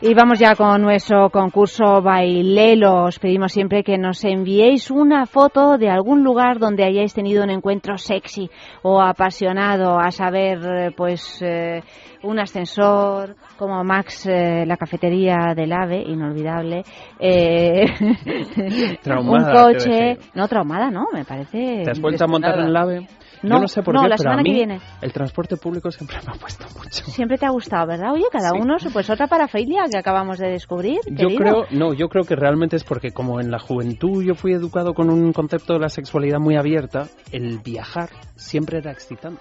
Y 0.00 0.14
vamos 0.14 0.38
ya 0.38 0.54
con 0.54 0.80
nuestro 0.80 1.28
concurso 1.28 2.00
Bailelo. 2.00 3.06
Os 3.06 3.18
pedimos 3.18 3.50
siempre 3.50 3.82
que 3.82 3.98
nos 3.98 4.24
enviéis 4.24 4.92
una 4.92 5.26
foto 5.26 5.76
de 5.76 5.90
algún 5.90 6.22
lugar 6.22 6.60
donde 6.60 6.84
hayáis 6.84 7.14
tenido 7.14 7.42
un 7.42 7.50
encuentro 7.50 7.98
sexy 7.98 8.48
o 8.82 9.02
apasionado, 9.02 9.98
a 9.98 10.12
saber, 10.12 10.58
eh, 10.64 10.90
pues, 10.96 11.42
eh, 11.42 11.82
un 12.22 12.38
ascensor, 12.38 13.34
como 13.56 13.82
Max, 13.82 14.26
eh, 14.26 14.64
la 14.64 14.76
cafetería 14.76 15.52
del 15.56 15.72
AVE, 15.72 16.00
inolvidable, 16.02 16.84
eh, 17.18 17.86
Traumada, 19.02 19.66
un 19.66 19.72
coche. 19.72 20.16
No, 20.32 20.46
traumada, 20.46 20.90
no, 20.90 21.06
me 21.12 21.24
parece. 21.24 21.82
¿Te 21.82 21.90
has 21.90 22.00
vuelto 22.00 22.24
a 22.24 22.28
montar 22.28 22.56
en 22.60 22.66
el 22.66 22.76
AVE? 22.76 23.08
No, 23.42 23.56
Yo 23.56 23.60
no 23.62 23.68
sé 23.68 23.82
por 23.82 23.94
no, 23.94 24.02
qué, 24.02 24.08
la 24.08 24.16
pero 24.16 24.30
a 24.30 24.32
semana 24.32 24.42
que 24.42 24.50
mí 24.50 24.54
viene. 24.56 24.80
el 25.00 25.12
transporte 25.12 25.56
público 25.56 25.90
siempre 25.90 26.16
me 26.26 26.32
ha 26.34 26.38
puesto 26.38 26.64
mucho. 26.76 27.04
Siempre 27.06 27.38
te 27.38 27.46
ha 27.46 27.50
gustado, 27.50 27.86
¿verdad? 27.86 28.12
Oye, 28.12 28.24
cada 28.32 28.50
Sí. 28.50 28.58
uno, 28.60 28.76
pues 28.92 29.08
otra 29.10 29.26
parafilia 29.26 29.84
que 29.90 29.98
acabamos 29.98 30.38
de 30.38 30.48
descubrir. 30.48 30.98
Yo 31.06 31.28
querido. 31.28 31.38
creo, 31.38 31.64
no, 31.70 31.92
yo 31.94 32.08
creo 32.08 32.24
que 32.24 32.36
realmente 32.36 32.76
es 32.76 32.84
porque 32.84 33.10
como 33.12 33.40
en 33.40 33.50
la 33.50 33.58
juventud 33.58 34.22
yo 34.22 34.34
fui 34.34 34.52
educado 34.52 34.94
con 34.94 35.10
un 35.10 35.32
concepto 35.32 35.74
de 35.74 35.80
la 35.80 35.88
sexualidad 35.88 36.38
muy 36.40 36.56
abierta, 36.56 37.08
el 37.32 37.58
viajar 37.58 38.10
siempre 38.36 38.78
era 38.78 38.90
excitante. 38.92 39.40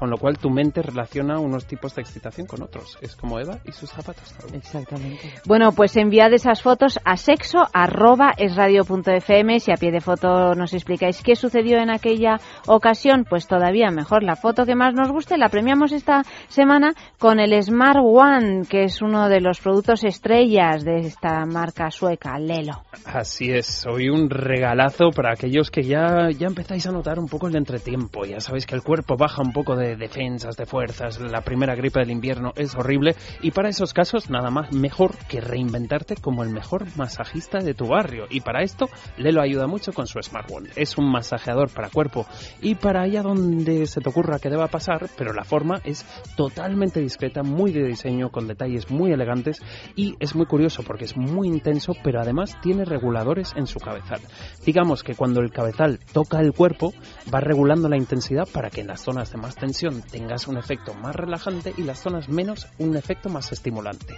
Con 0.00 0.08
lo 0.08 0.16
cual 0.16 0.38
tu 0.38 0.48
mente 0.48 0.80
relaciona 0.80 1.38
unos 1.38 1.66
tipos 1.66 1.94
de 1.94 2.00
excitación 2.00 2.46
con 2.46 2.62
otros. 2.62 2.96
Es 3.02 3.14
como 3.14 3.38
Eva 3.38 3.58
y 3.66 3.72
sus 3.72 3.90
zapatos. 3.90 4.34
Exactamente. 4.54 5.30
Bueno, 5.46 5.72
pues 5.72 5.94
enviad 5.98 6.32
esas 6.32 6.62
fotos 6.62 6.98
a 7.04 7.18
sexo 7.18 7.68
arroba. 7.74 8.32
Si 8.38 9.70
a 9.70 9.76
pie 9.76 9.92
de 9.92 10.00
foto 10.00 10.54
nos 10.54 10.72
explicáis 10.72 11.22
qué 11.22 11.36
sucedió 11.36 11.78
en 11.78 11.90
aquella 11.90 12.40
ocasión, 12.66 13.26
pues 13.28 13.46
todavía 13.46 13.90
mejor. 13.90 14.22
La 14.22 14.36
foto 14.36 14.64
que 14.64 14.74
más 14.74 14.94
nos 14.94 15.12
guste 15.12 15.36
la 15.36 15.50
premiamos 15.50 15.92
esta 15.92 16.22
semana 16.48 16.94
con 17.18 17.38
el 17.38 17.62
Smart 17.62 18.00
One, 18.02 18.62
que 18.70 18.84
es 18.84 19.02
uno 19.02 19.28
de 19.28 19.40
los 19.42 19.60
productos 19.60 20.02
estrellas 20.04 20.82
de 20.82 21.00
esta 21.00 21.44
marca 21.44 21.90
sueca, 21.90 22.38
Lelo. 22.38 22.84
Así 23.04 23.50
es, 23.50 23.84
hoy 23.86 24.08
un 24.08 24.30
regalazo 24.30 25.10
para 25.14 25.32
aquellos 25.32 25.70
que 25.70 25.82
ya, 25.82 26.30
ya 26.30 26.46
empezáis 26.46 26.86
a 26.86 26.92
notar 26.92 27.18
un 27.18 27.28
poco 27.28 27.48
el 27.48 27.56
entretiempo. 27.56 28.24
Ya 28.24 28.40
sabéis 28.40 28.64
que 28.64 28.74
el 28.74 28.82
cuerpo 28.82 29.16
baja 29.18 29.42
un 29.42 29.52
poco 29.52 29.76
de 29.76 29.89
defensas, 29.96 30.56
de 30.56 30.66
fuerzas, 30.66 31.20
la 31.20 31.42
primera 31.42 31.74
gripe 31.74 32.00
del 32.00 32.10
invierno 32.10 32.52
es 32.56 32.74
horrible 32.74 33.14
y 33.42 33.50
para 33.50 33.68
esos 33.68 33.92
casos 33.92 34.30
nada 34.30 34.50
más 34.50 34.72
mejor 34.72 35.16
que 35.28 35.40
reinventarte 35.40 36.16
como 36.16 36.42
el 36.42 36.50
mejor 36.50 36.86
masajista 36.96 37.58
de 37.58 37.74
tu 37.74 37.88
barrio. 37.88 38.26
Y 38.30 38.40
para 38.40 38.62
esto 38.62 38.88
Lelo 39.16 39.42
ayuda 39.42 39.66
mucho 39.66 39.92
con 39.92 40.06
su 40.06 40.20
Smart 40.22 40.50
One. 40.50 40.70
Es 40.76 40.98
un 40.98 41.10
masajeador 41.10 41.70
para 41.70 41.90
cuerpo 41.90 42.26
y 42.60 42.74
para 42.74 43.02
allá 43.02 43.22
donde 43.22 43.86
se 43.86 44.00
te 44.00 44.08
ocurra 44.08 44.38
que 44.38 44.50
deba 44.50 44.68
pasar, 44.68 45.08
pero 45.16 45.32
la 45.32 45.44
forma 45.44 45.80
es 45.84 46.04
totalmente 46.36 47.00
discreta, 47.00 47.42
muy 47.42 47.72
de 47.72 47.84
diseño, 47.84 48.30
con 48.30 48.46
detalles 48.46 48.90
muy 48.90 49.12
elegantes 49.12 49.62
y 49.96 50.14
es 50.20 50.34
muy 50.34 50.46
curioso 50.46 50.82
porque 50.82 51.04
es 51.04 51.16
muy 51.16 51.48
intenso, 51.48 51.92
pero 52.02 52.20
además 52.20 52.56
tiene 52.62 52.84
reguladores 52.84 53.52
en 53.56 53.66
su 53.66 53.78
cabezal. 53.78 54.20
Digamos 54.64 55.02
que 55.02 55.14
cuando 55.14 55.40
el 55.40 55.50
cabezal 55.50 55.98
toca 56.12 56.40
el 56.40 56.52
cuerpo, 56.52 56.92
va 57.32 57.40
regulando 57.40 57.88
la 57.88 57.96
intensidad 57.96 58.48
para 58.52 58.70
que 58.70 58.80
en 58.80 58.88
las 58.88 59.02
zonas 59.02 59.30
de 59.30 59.38
más 59.38 59.56
tensión 59.56 59.79
tengas 60.10 60.46
un 60.46 60.58
efecto 60.58 60.94
más 60.94 61.14
relajante 61.14 61.72
y 61.76 61.82
las 61.82 62.00
zonas 62.00 62.28
menos 62.28 62.68
un 62.78 62.96
efecto 62.96 63.28
más 63.28 63.50
estimulante. 63.52 64.14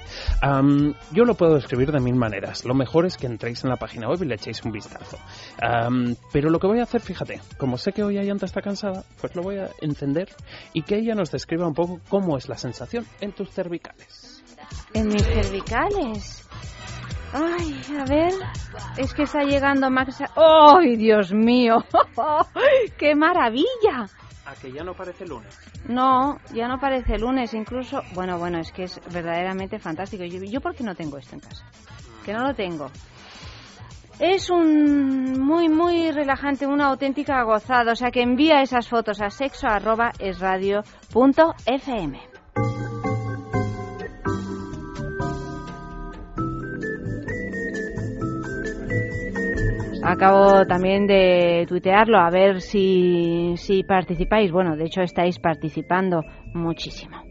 Yo 1.12 1.24
lo 1.24 1.34
puedo 1.34 1.54
describir 1.54 1.92
de 1.92 2.00
mil 2.00 2.16
maneras. 2.16 2.64
Lo 2.64 2.74
mejor 2.74 3.06
es 3.06 3.16
que 3.16 3.26
entréis 3.26 3.62
en 3.64 3.70
la 3.70 3.76
página 3.76 4.08
web 4.08 4.22
y 4.22 4.26
le 4.26 4.34
echéis 4.34 4.62
un 4.64 4.72
vistazo. 4.72 5.18
Pero 6.32 6.50
lo 6.50 6.58
que 6.58 6.66
voy 6.66 6.80
a 6.80 6.84
hacer, 6.84 7.00
fíjate, 7.00 7.40
como 7.58 7.78
sé 7.78 7.92
que 7.92 8.02
hoy 8.02 8.18
Ayanta 8.18 8.46
está 8.46 8.60
cansada, 8.60 9.04
pues 9.20 9.34
lo 9.36 9.42
voy 9.42 9.58
a 9.58 9.70
encender 9.80 10.28
y 10.72 10.82
que 10.82 10.96
ella 10.96 11.14
nos 11.14 11.30
describa 11.30 11.66
un 11.66 11.74
poco 11.74 12.00
cómo 12.08 12.36
es 12.36 12.48
la 12.48 12.56
sensación 12.56 13.06
en 13.20 13.32
tus 13.32 13.50
cervicales. 13.50 14.42
En 14.94 15.08
mis 15.08 15.22
cervicales. 15.22 16.48
Ay, 17.34 17.80
a 17.98 18.04
ver, 18.04 18.34
es 18.98 19.14
que 19.14 19.22
está 19.22 19.42
llegando 19.42 19.90
Max. 19.90 20.22
¡Ay, 20.36 20.96
Dios 20.96 21.32
mío! 21.32 21.78
¡Qué 22.98 23.14
maravilla! 23.14 24.06
A 24.44 24.54
que 24.54 24.72
ya 24.72 24.82
no 24.82 24.94
parece 24.94 25.26
lunes. 25.26 25.56
No, 25.88 26.38
ya 26.52 26.66
no 26.68 26.78
parece 26.78 27.18
lunes, 27.18 27.54
incluso. 27.54 28.02
Bueno, 28.14 28.38
bueno, 28.38 28.58
es 28.58 28.72
que 28.72 28.84
es 28.84 29.00
verdaderamente 29.12 29.78
fantástico. 29.78 30.24
Yo, 30.24 30.42
yo 30.42 30.60
¿por 30.60 30.74
qué 30.74 30.82
no 30.82 30.94
tengo 30.94 31.18
esto 31.18 31.36
en 31.36 31.40
casa? 31.40 31.64
Que 32.24 32.32
no 32.32 32.40
lo 32.40 32.54
tengo. 32.54 32.90
Es 34.18 34.50
un 34.50 35.40
muy, 35.40 35.68
muy 35.68 36.10
relajante, 36.10 36.66
una 36.66 36.86
auténtica 36.86 37.42
gozada. 37.42 37.92
O 37.92 37.96
sea 37.96 38.10
que 38.10 38.22
envía 38.22 38.62
esas 38.62 38.88
fotos 38.88 39.20
a 39.20 39.30
sexo 39.30 39.66
Acabo 50.02 50.66
también 50.66 51.06
de 51.06 51.64
tuitearlo 51.68 52.18
a 52.18 52.28
ver 52.30 52.60
si, 52.60 53.54
si 53.56 53.84
participáis. 53.84 54.50
Bueno, 54.50 54.76
de 54.76 54.84
hecho 54.84 55.00
estáis 55.00 55.38
participando 55.38 56.22
muchísimo. 56.54 57.22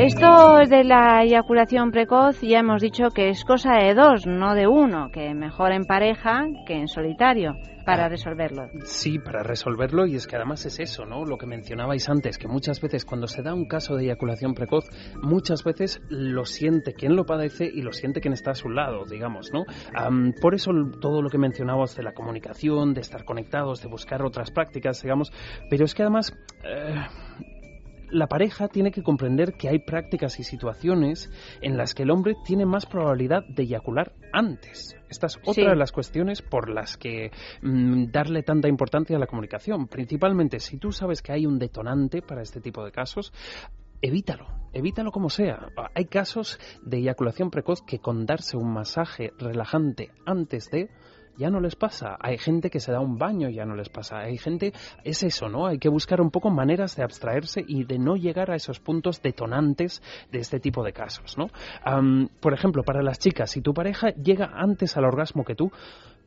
Esto 0.00 0.60
de 0.66 0.82
la 0.82 1.22
eyaculación 1.24 1.90
precoz 1.90 2.40
ya 2.40 2.60
hemos 2.60 2.80
dicho 2.80 3.10
que 3.10 3.28
es 3.28 3.44
cosa 3.44 3.74
de 3.74 3.92
dos, 3.92 4.26
no 4.26 4.54
de 4.54 4.66
uno, 4.66 5.10
que 5.12 5.34
mejor 5.34 5.72
en 5.72 5.84
pareja 5.84 6.46
que 6.66 6.72
en 6.72 6.88
solitario 6.88 7.52
para 7.84 8.08
resolverlo. 8.08 8.70
Sí, 8.84 9.18
para 9.18 9.42
resolverlo 9.42 10.06
y 10.06 10.14
es 10.14 10.26
que 10.26 10.36
además 10.36 10.64
es 10.64 10.80
eso, 10.80 11.04
¿no? 11.04 11.26
Lo 11.26 11.36
que 11.36 11.46
mencionabais 11.46 12.08
antes, 12.08 12.38
que 12.38 12.48
muchas 12.48 12.80
veces 12.80 13.04
cuando 13.04 13.26
se 13.26 13.42
da 13.42 13.52
un 13.52 13.66
caso 13.66 13.94
de 13.94 14.04
eyaculación 14.04 14.54
precoz, 14.54 14.88
muchas 15.22 15.64
veces 15.64 16.00
lo 16.08 16.46
siente 16.46 16.94
quien 16.94 17.14
lo 17.14 17.26
padece 17.26 17.66
y 17.66 17.82
lo 17.82 17.92
siente 17.92 18.22
quien 18.22 18.32
está 18.32 18.52
a 18.52 18.54
su 18.54 18.70
lado, 18.70 19.04
digamos, 19.04 19.52
¿no? 19.52 19.64
Am, 19.94 20.32
por 20.40 20.54
eso 20.54 20.70
todo 20.98 21.20
lo 21.20 21.28
que 21.28 21.36
mencionabas 21.36 21.94
de 21.94 22.04
la 22.04 22.14
comunicación, 22.14 22.94
de 22.94 23.02
estar 23.02 23.26
conectados, 23.26 23.82
de 23.82 23.88
buscar 23.88 24.22
otras 24.22 24.50
prácticas, 24.50 25.02
digamos, 25.02 25.30
pero 25.68 25.84
es 25.84 25.94
que 25.94 26.04
además... 26.04 26.34
eh, 26.64 27.04
la 28.10 28.26
pareja 28.26 28.68
tiene 28.68 28.90
que 28.90 29.02
comprender 29.02 29.54
que 29.54 29.68
hay 29.68 29.78
prácticas 29.80 30.38
y 30.40 30.44
situaciones 30.44 31.30
en 31.60 31.76
las 31.76 31.94
que 31.94 32.02
el 32.02 32.10
hombre 32.10 32.36
tiene 32.44 32.66
más 32.66 32.86
probabilidad 32.86 33.44
de 33.48 33.62
eyacular 33.64 34.12
antes. 34.32 34.96
Esta 35.08 35.26
es 35.26 35.36
otra 35.38 35.54
Sí. 35.54 35.62
de 35.64 35.76
las 35.76 35.92
cuestiones 35.92 36.42
por 36.42 36.68
las 36.70 36.96
que 36.96 37.30
mm, 37.62 38.06
darle 38.10 38.42
tanta 38.42 38.68
importancia 38.68 39.16
a 39.16 39.20
la 39.20 39.26
comunicación. 39.26 39.88
Principalmente, 39.88 40.60
si 40.60 40.78
tú 40.78 40.92
sabes 40.92 41.22
que 41.22 41.32
hay 41.32 41.46
un 41.46 41.58
detonante 41.58 42.22
para 42.22 42.42
este 42.42 42.60
tipo 42.60 42.84
de 42.84 42.92
casos, 42.92 43.32
evítalo, 44.02 44.46
evítalo 44.72 45.10
como 45.10 45.28
sea. 45.30 45.68
Hay 45.94 46.06
casos 46.06 46.58
de 46.82 46.98
eyaculación 46.98 47.50
precoz 47.50 47.82
que 47.82 47.98
con 47.98 48.24
darse 48.26 48.56
un 48.56 48.72
masaje 48.72 49.32
relajante 49.38 50.10
antes 50.24 50.70
de 50.70 50.88
ya 51.36 51.50
no 51.50 51.60
les 51.60 51.76
pasa. 51.76 52.16
Hay 52.20 52.38
gente 52.38 52.70
que 52.70 52.80
se 52.80 52.92
da 52.92 53.00
un 53.00 53.18
baño 53.18 53.48
y 53.48 53.54
ya 53.54 53.64
no 53.64 53.74
les 53.74 53.88
pasa. 53.88 54.18
Hay 54.18 54.36
gente, 54.38 54.72
es 55.04 55.22
eso, 55.22 55.48
¿no? 55.48 55.66
Hay 55.66 55.78
que 55.78 55.88
buscar 55.88 56.20
un 56.20 56.30
poco 56.30 56.50
maneras 56.50 56.96
de 56.96 57.02
abstraerse 57.02 57.64
y 57.66 57.84
de 57.84 57.98
no 57.98 58.16
llegar 58.16 58.50
a 58.50 58.56
esos 58.56 58.80
puntos 58.80 59.22
detonantes 59.22 60.02
de 60.30 60.38
este 60.38 60.60
tipo 60.60 60.84
de 60.84 60.92
casos, 60.92 61.36
¿no? 61.38 61.48
Por 62.40 62.54
ejemplo, 62.54 62.82
para 62.82 63.02
las 63.02 63.18
chicas, 63.18 63.50
si 63.50 63.60
tu 63.60 63.72
pareja 63.72 64.10
llega 64.10 64.50
antes 64.54 64.96
al 64.96 65.04
orgasmo 65.04 65.44
que 65.44 65.54
tú, 65.54 65.70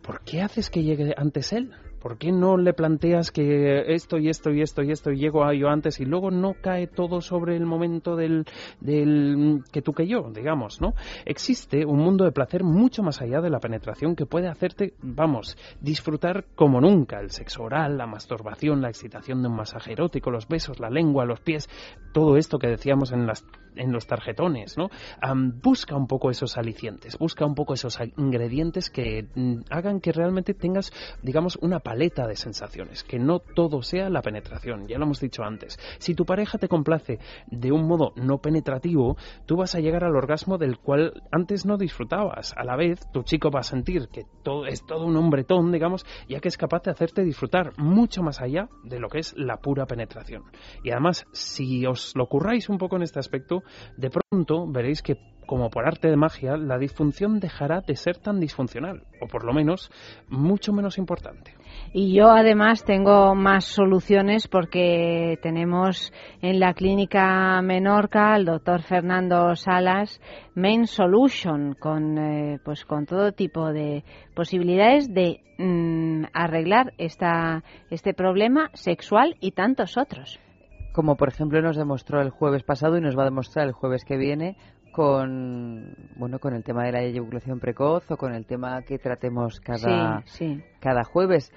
¿por 0.02 0.22
qué 0.22 0.42
haces 0.42 0.70
que 0.70 0.84
llegue 0.84 1.14
antes 1.16 1.54
él? 1.54 1.72
¿Por 2.04 2.18
qué 2.18 2.34
no 2.34 2.58
le 2.58 2.74
planteas 2.74 3.32
que 3.32 3.94
esto 3.94 4.18
y 4.18 4.28
esto 4.28 4.52
y 4.52 4.62
esto 4.62 4.84
y 4.84 4.92
esto 4.92 5.10
y 5.14 5.20
llego 5.20 5.46
a 5.46 5.54
yo 5.54 5.70
antes 5.70 6.02
y 6.02 6.06
luego 6.06 6.32
no 6.32 6.54
cae 6.62 6.86
todo 6.86 7.22
sobre 7.22 7.56
el 7.56 7.66
momento 7.66 8.18
del, 8.18 8.44
del 8.82 9.64
que 9.72 9.82
tú 9.82 9.94
que 9.94 10.06
yo, 10.06 10.30
digamos, 10.36 10.82
¿no? 10.82 10.96
Existe 11.24 11.86
un 11.86 12.00
mundo 12.00 12.26
de 12.26 12.34
placer 12.34 12.66
mucho 12.66 13.04
más 13.04 13.22
allá 13.22 13.40
de 13.40 13.50
la 13.50 13.62
penetración 13.62 14.18
que 14.18 14.26
puede 14.26 14.50
hacerte, 14.50 14.96
vamos, 15.02 15.58
disfrutar 15.80 16.44
como 16.56 16.82
nunca 16.82 17.22
el 17.22 17.32
sexo 17.32 17.64
oral, 17.64 17.98
la 17.98 18.06
masturbación, 18.06 18.82
la 18.82 18.90
excitación 18.90 19.42
de 19.42 19.48
un 19.48 19.56
masaje 19.56 19.94
erótico, 19.94 20.30
los 20.30 20.50
besos, 20.50 20.82
la 20.82 20.90
lengua, 20.90 21.24
los 21.24 21.40
pies, 21.40 21.70
todo 22.14 22.36
esto 22.36 22.60
que 22.60 22.68
decíamos 22.68 23.14
en 23.14 23.28
las 23.28 23.46
en 23.76 23.92
los 23.92 24.08
tarjetones, 24.08 24.78
¿no? 24.78 24.90
Am, 25.22 25.60
busca 25.62 25.96
un 25.96 26.08
poco 26.08 26.30
esos 26.30 26.58
alicientes, 26.58 27.18
busca 27.18 27.46
un 27.46 27.56
poco 27.56 27.74
esos 27.74 28.00
ingredientes 28.18 28.90
que 28.90 29.28
mm, 29.34 29.62
hagan 29.70 30.00
que 30.00 30.12
realmente 30.12 30.54
tengas, 30.54 30.92
digamos, 31.22 31.58
una 31.62 31.80
paleta 31.94 32.26
de 32.26 32.36
sensaciones, 32.36 33.04
que 33.04 33.20
no 33.20 33.38
todo 33.38 33.84
sea 33.84 34.10
la 34.10 34.24
penetración, 34.24 34.88
ya 34.88 34.98
lo 34.98 35.04
hemos 35.04 35.20
dicho 35.20 35.44
antes. 35.44 35.78
Si 36.00 36.16
tu 36.16 36.26
pareja 36.26 36.58
te 36.58 36.68
complace 36.68 37.20
de 37.46 37.72
un 37.72 37.86
modo 37.88 38.14
no 38.16 38.40
penetrativo, 38.40 39.16
tú 39.46 39.58
vas 39.58 39.76
a 39.76 39.80
llegar 39.80 40.04
al 40.04 40.16
orgasmo 40.16 40.58
del 40.58 40.80
cual 40.80 41.22
antes 41.32 41.68
no 41.68 41.78
disfrutabas. 41.78 42.56
A 42.58 42.64
la 42.64 42.76
vez, 42.76 43.00
tu 43.12 43.22
chico 43.22 43.52
va 43.52 43.60
a 43.60 43.64
sentir 43.64 44.08
que 44.08 44.26
todo 44.42 44.66
es 44.66 44.84
todo 44.88 45.06
un 45.06 45.16
hombretón, 45.18 45.72
digamos, 45.72 46.04
ya 46.28 46.40
que 46.40 46.48
es 46.48 46.58
capaz 46.58 46.82
de 46.82 46.90
hacerte 46.90 47.24
disfrutar 47.24 47.74
mucho 47.78 48.24
más 48.24 48.42
allá 48.42 48.70
de 48.84 49.00
lo 49.00 49.08
que 49.08 49.20
es 49.20 49.36
la 49.38 49.58
pura 49.58 49.86
penetración. 49.86 50.46
Y 50.84 50.90
además, 50.90 51.28
si 51.32 51.86
os 51.86 52.16
lo 52.16 52.26
curráis 52.26 52.70
un 52.70 52.80
poco 52.80 52.96
en 52.96 53.04
este 53.04 53.20
aspecto, 53.20 53.62
de 53.98 54.10
pronto 54.10 54.66
veréis 54.68 55.04
que 55.04 55.33
como 55.46 55.70
por 55.70 55.86
arte 55.86 56.10
de 56.10 56.16
magia, 56.16 56.58
la 56.58 56.78
disfunción 56.78 57.40
dejará 57.40 57.82
de 57.82 57.96
ser 57.96 58.18
tan 58.18 58.40
disfuncional, 58.40 59.04
o 59.22 59.28
por 59.28 59.46
lo 59.46 59.54
menos 59.54 59.92
mucho 60.28 60.74
menos 60.74 60.98
importante. 60.98 61.54
Y 61.92 62.14
yo 62.16 62.32
además 62.32 62.84
tengo 62.84 63.36
más 63.36 63.66
soluciones 63.66 64.48
porque 64.48 65.38
tenemos 65.42 66.12
en 66.42 66.60
la 66.60 66.74
clínica 66.74 67.62
Menorca 67.62 68.34
al 68.34 68.46
doctor 68.46 68.82
Fernando 68.82 69.56
Salas 69.56 70.20
Main 70.56 70.88
Solution 70.88 71.76
con 71.80 72.18
eh, 72.18 72.60
pues 72.64 72.86
con 72.86 73.06
todo 73.06 73.32
tipo 73.32 73.72
de 73.72 74.04
posibilidades 74.36 75.14
de 75.14 75.42
mm, 75.58 76.26
arreglar 76.34 76.94
esta, 76.98 77.64
este 77.90 78.14
problema 78.14 78.70
sexual 78.74 79.36
y 79.40 79.52
tantos 79.52 79.98
otros. 79.98 80.40
Como 80.94 81.16
por 81.16 81.30
ejemplo 81.30 81.62
nos 81.62 81.76
demostró 81.76 82.22
el 82.22 82.30
jueves 82.30 82.64
pasado 82.64 82.98
y 82.98 83.02
nos 83.02 83.18
va 83.18 83.24
a 83.24 83.26
demostrar 83.26 83.68
el 83.68 83.74
jueves 83.74 84.06
que 84.06 84.18
viene 84.18 84.58
con 84.94 85.96
bueno 86.16 86.40
con 86.40 86.54
el 86.54 86.64
tema 86.64 86.86
de 86.86 86.94
la 86.94 87.02
eyaculación 87.02 87.60
precoz 87.60 88.10
o 88.10 88.16
con 88.16 88.34
el 88.34 88.46
tema 88.46 88.82
que 88.84 88.98
tratemos 88.98 89.60
cada 89.60 90.22
Sí, 90.26 90.56
sí. 90.56 90.64
cada 90.80 91.04
jueves. 91.04 91.52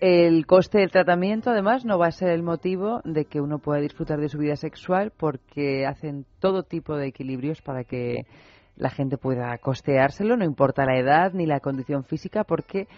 El 0.00 0.46
coste 0.46 0.78
del 0.78 0.90
tratamiento, 0.90 1.50
además, 1.50 1.84
no 1.84 1.96
va 1.96 2.08
a 2.08 2.10
ser 2.10 2.30
el 2.30 2.42
motivo 2.42 3.00
de 3.04 3.24
que 3.24 3.40
uno 3.40 3.60
pueda 3.60 3.80
disfrutar 3.80 4.18
de 4.20 4.28
su 4.28 4.38
vida 4.38 4.56
sexual 4.56 5.12
porque 5.16 5.86
hacen 5.86 6.26
todo 6.40 6.64
tipo 6.64 6.96
de 6.96 7.06
equilibrios 7.06 7.62
para 7.62 7.84
que 7.84 8.26
la 8.74 8.90
gente 8.90 9.16
pueda 9.16 9.56
costeárselo, 9.58 10.36
no 10.36 10.44
importa 10.44 10.84
la 10.84 10.98
edad 10.98 11.32
ni 11.34 11.46
la 11.46 11.60
condición 11.60 12.02
física, 12.02 12.42
porque 12.42 12.88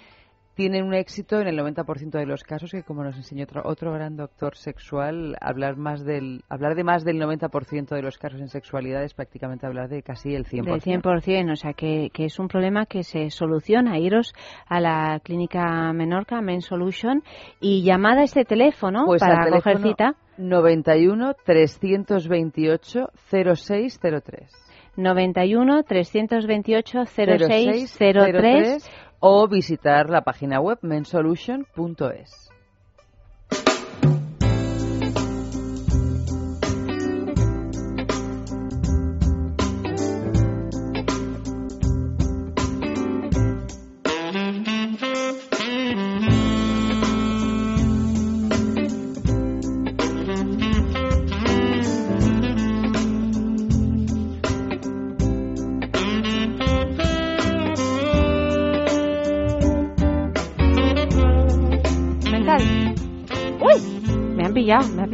tienen 0.54 0.84
un 0.84 0.94
éxito 0.94 1.40
en 1.40 1.48
el 1.48 1.58
90% 1.58 2.10
de 2.10 2.26
los 2.26 2.44
casos 2.44 2.70
que, 2.70 2.82
como 2.82 3.02
nos 3.02 3.16
enseñó 3.16 3.44
otro, 3.44 3.62
otro 3.64 3.92
gran 3.92 4.16
doctor 4.16 4.56
sexual, 4.56 5.36
hablar 5.40 5.76
más 5.76 6.04
del 6.04 6.42
hablar 6.48 6.74
de 6.74 6.84
más 6.84 7.04
del 7.04 7.20
90% 7.20 7.88
de 7.88 8.02
los 8.02 8.18
casos 8.18 8.40
en 8.40 8.48
sexualidad 8.48 9.02
es 9.02 9.14
prácticamente 9.14 9.66
hablar 9.66 9.88
de 9.88 10.02
casi 10.02 10.34
el 10.34 10.44
100%. 10.46 10.64
Del 10.64 10.80
100%, 10.80 11.52
o 11.52 11.56
sea 11.56 11.72
que, 11.72 12.10
que 12.12 12.26
es 12.26 12.38
un 12.38 12.48
problema 12.48 12.86
que 12.86 13.02
se 13.02 13.30
soluciona. 13.30 13.98
Iros 13.98 14.32
a 14.66 14.80
la 14.80 15.20
clínica 15.22 15.92
Menorca, 15.92 16.40
Men 16.40 16.60
Solution, 16.60 17.22
y 17.60 17.82
llamada 17.82 18.20
a 18.20 18.24
este 18.24 18.44
teléfono 18.44 19.04
Pues 19.06 19.20
para 19.20 19.42
al 19.42 19.50
coger 19.50 19.78
teléfono 19.78 19.88
cita. 19.88 20.14
91 20.38 21.34
328 21.44 23.08
0603. 23.30 24.64
91 24.96 25.82
328 25.82 27.04
0603 27.04 28.90
o 29.26 29.48
visitar 29.48 30.10
la 30.10 30.20
página 30.20 30.60
web 30.60 30.80
mensolution.es. 30.82 32.53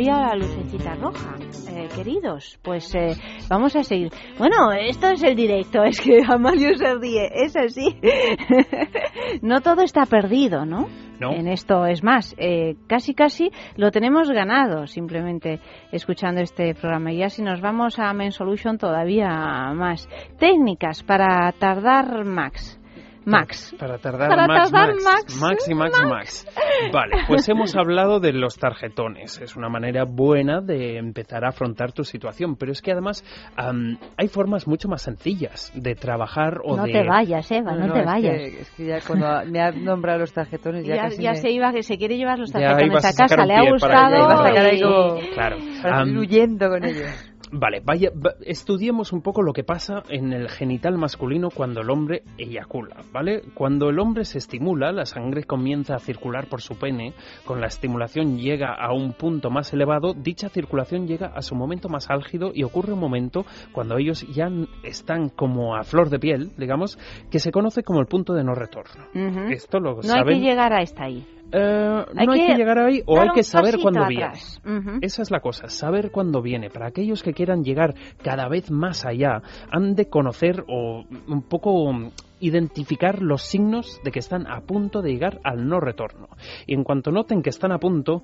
la 0.06 0.34
lucecita 0.34 0.94
roja. 0.94 1.36
Eh, 1.68 1.88
queridos, 1.94 2.58
pues 2.62 2.94
eh, 2.94 3.16
vamos 3.48 3.76
a 3.76 3.84
seguir. 3.84 4.10
Bueno, 4.38 4.72
esto 4.72 5.08
es 5.08 5.22
el 5.22 5.36
directo, 5.36 5.82
es 5.84 6.00
que 6.00 6.22
Amalio 6.26 6.74
se 6.76 6.94
ríe, 6.94 7.30
es 7.32 7.56
así. 7.56 7.98
no 9.42 9.60
todo 9.60 9.82
está 9.82 10.06
perdido, 10.06 10.64
¿no? 10.64 10.88
No. 11.20 11.32
En 11.32 11.48
esto 11.48 11.84
es 11.84 12.02
más, 12.02 12.34
eh, 12.38 12.76
casi 12.86 13.14
casi 13.14 13.50
lo 13.76 13.90
tenemos 13.90 14.30
ganado 14.30 14.86
simplemente 14.86 15.60
escuchando 15.92 16.40
este 16.40 16.74
programa. 16.74 17.12
Y 17.12 17.18
ya 17.18 17.28
si 17.28 17.42
nos 17.42 17.60
vamos 17.60 17.98
a 17.98 18.10
Men 18.14 18.32
Solution 18.32 18.78
todavía 18.78 19.28
más. 19.74 20.08
Técnicas 20.38 21.02
para 21.02 21.52
tardar 21.52 22.24
Max. 22.24 22.79
Max. 23.30 23.74
Para 23.78 23.98
tardar 23.98 24.28
Para 24.28 24.46
Max, 24.46 24.70
tardar 24.70 24.94
Max, 24.94 25.04
Max, 25.04 25.40
Max 25.40 25.68
y 25.68 25.74
Max, 25.74 25.98
Max. 26.06 26.46
Vale, 26.92 27.16
pues 27.26 27.48
hemos 27.48 27.74
hablado 27.76 28.20
de 28.20 28.32
los 28.32 28.56
tarjetones. 28.58 29.40
Es 29.40 29.56
una 29.56 29.68
manera 29.68 30.04
buena 30.04 30.60
de 30.60 30.98
empezar 30.98 31.44
a 31.44 31.48
afrontar 31.50 31.92
tu 31.92 32.04
situación. 32.04 32.56
Pero 32.56 32.72
es 32.72 32.82
que 32.82 32.92
además 32.92 33.24
am, 33.56 33.98
hay 34.16 34.28
formas 34.28 34.66
mucho 34.66 34.88
más 34.88 35.02
sencillas 35.02 35.72
de 35.74 35.94
trabajar 35.94 36.58
o 36.64 36.76
No 36.76 36.84
de... 36.84 36.92
te 36.92 37.06
vayas, 37.06 37.50
Eva, 37.52 37.74
no, 37.74 37.92
te 37.92 38.00
es 38.00 38.06
vayas. 38.06 38.34
que- 38.36 38.60
Es 38.60 38.70
que, 38.72 38.86
ya 38.86 38.98
cuando 39.06 39.26
me 39.50 39.60
has 39.60 39.76
nombrado 39.76 40.18
los 40.20 40.32
tarjetones 40.32 40.84
ya, 40.86 40.96
Ya, 40.96 41.02
casi 41.02 41.22
ya 41.22 41.30
me- 41.32 41.36
se 41.36 41.50
iba, 41.50 41.72
que 41.72 41.82
se 41.82 41.96
quiere 41.96 42.16
llevar 42.16 42.38
los 42.38 42.50
tarjetones 42.52 43.04
a 43.04 43.08
a 43.08 43.12
casa, 43.14 43.44
le 43.46 43.54
ha 43.54 43.58
para 43.58 43.70
gustado. 43.72 44.10
Ya 44.10 44.18
iba 44.18 44.32
a 44.32 44.36
sacar 44.36 44.66
ahí 44.66 44.80
y- 44.80 45.34
Claro. 45.34 45.56
para 45.82 46.06
ir 46.06 46.18
huyendo 46.18 46.68
con 46.68 46.84
ellos. 46.84 47.29
Vale, 47.52 47.80
vaya, 47.84 48.10
va- 48.10 48.34
estudiemos 48.42 49.12
un 49.12 49.22
poco 49.22 49.42
lo 49.42 49.52
que 49.52 49.64
pasa 49.64 50.02
en 50.08 50.32
el 50.32 50.48
genital 50.48 50.96
masculino 50.98 51.48
cuando 51.50 51.80
el 51.80 51.90
hombre 51.90 52.22
eyacula, 52.38 53.02
¿vale? 53.12 53.42
Cuando 53.54 53.88
el 53.90 53.98
hombre 53.98 54.24
se 54.24 54.38
estimula, 54.38 54.92
la 54.92 55.04
sangre 55.04 55.42
comienza 55.44 55.96
a 55.96 55.98
circular 55.98 56.46
por 56.48 56.60
su 56.60 56.76
pene, 56.78 57.12
con 57.44 57.60
la 57.60 57.66
estimulación 57.66 58.38
llega 58.38 58.72
a 58.74 58.92
un 58.92 59.14
punto 59.14 59.50
más 59.50 59.72
elevado, 59.72 60.14
dicha 60.14 60.48
circulación 60.48 61.06
llega 61.08 61.26
a 61.26 61.42
su 61.42 61.54
momento 61.56 61.88
más 61.88 62.08
álgido 62.08 62.52
y 62.54 62.62
ocurre 62.62 62.92
un 62.92 63.00
momento 63.00 63.44
cuando 63.72 63.96
ellos 63.98 64.24
ya 64.32 64.48
están 64.84 65.28
como 65.28 65.74
a 65.74 65.82
flor 65.82 66.08
de 66.08 66.20
piel, 66.20 66.50
digamos, 66.56 66.98
que 67.30 67.40
se 67.40 67.50
conoce 67.50 67.82
como 67.82 67.98
el 68.00 68.06
punto 68.06 68.32
de 68.32 68.44
no 68.44 68.54
retorno. 68.54 69.06
Esto 69.50 69.80
lo 69.80 69.94
No 69.94 69.98
hay 70.02 70.08
saben. 70.08 70.38
que 70.38 70.44
llegar 70.46 70.72
a 70.72 70.82
esta 70.82 71.04
ahí. 71.04 71.26
Eh, 71.52 72.04
Hay 72.16 72.26
no 72.26 72.32
hay 72.32 72.46
que 72.46 72.54
llegar 72.54 72.78
ahí 72.78 73.02
o 73.06 73.18
hay 73.20 73.30
que 73.30 73.42
saber 73.42 73.78
cuándo 73.80 74.04
atrás. 74.04 74.60
viene. 74.64 74.98
Esa 75.02 75.22
es 75.22 75.30
la 75.30 75.40
cosa, 75.40 75.68
saber 75.68 76.10
cuándo 76.10 76.42
viene. 76.42 76.70
Para 76.70 76.86
aquellos 76.88 77.22
que 77.22 77.32
quieran 77.32 77.62
llegar 77.64 77.94
cada 78.22 78.48
vez 78.48 78.70
más 78.70 79.04
allá, 79.04 79.42
han 79.70 79.94
de 79.94 80.08
conocer 80.08 80.64
o 80.68 81.04
un 81.28 81.42
poco 81.42 81.90
identificar 82.40 83.22
los 83.22 83.42
signos 83.42 84.00
de 84.02 84.10
que 84.10 84.18
están 84.18 84.46
a 84.46 84.60
punto 84.62 85.02
de 85.02 85.12
llegar 85.12 85.40
al 85.44 85.68
no 85.68 85.80
retorno. 85.80 86.28
Y 86.66 86.74
en 86.74 86.84
cuanto 86.84 87.10
noten 87.12 87.42
que 87.42 87.50
están 87.50 87.72
a 87.72 87.78
punto, 87.78 88.22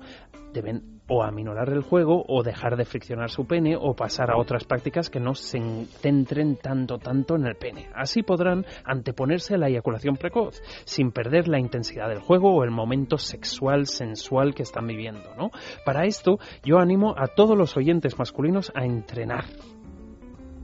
deben 0.53 0.97
o 1.07 1.23
aminorar 1.23 1.69
el 1.69 1.81
juego 1.81 2.25
o 2.27 2.43
dejar 2.43 2.75
de 2.75 2.85
friccionar 2.85 3.29
su 3.29 3.45
pene 3.45 3.77
o 3.77 3.95
pasar 3.95 4.29
a 4.31 4.37
otras 4.37 4.65
prácticas 4.65 5.09
que 5.09 5.19
no 5.19 5.35
se 5.35 5.59
centren 5.85 6.57
tanto 6.57 6.97
tanto 6.97 7.35
en 7.35 7.45
el 7.45 7.55
pene. 7.55 7.89
Así 7.95 8.23
podrán 8.23 8.65
anteponerse 8.83 9.55
a 9.55 9.57
la 9.57 9.69
eyaculación 9.69 10.17
precoz 10.17 10.61
sin 10.85 11.11
perder 11.11 11.47
la 11.47 11.59
intensidad 11.59 12.09
del 12.09 12.19
juego 12.19 12.53
o 12.53 12.63
el 12.63 12.71
momento 12.71 13.17
sexual 13.17 13.87
sensual 13.87 14.53
que 14.53 14.63
están 14.63 14.87
viviendo, 14.87 15.33
¿no? 15.37 15.51
Para 15.85 16.05
esto 16.05 16.39
yo 16.63 16.79
animo 16.79 17.15
a 17.17 17.27
todos 17.27 17.57
los 17.57 17.77
oyentes 17.77 18.17
masculinos 18.19 18.71
a 18.75 18.85
entrenar. 18.85 19.45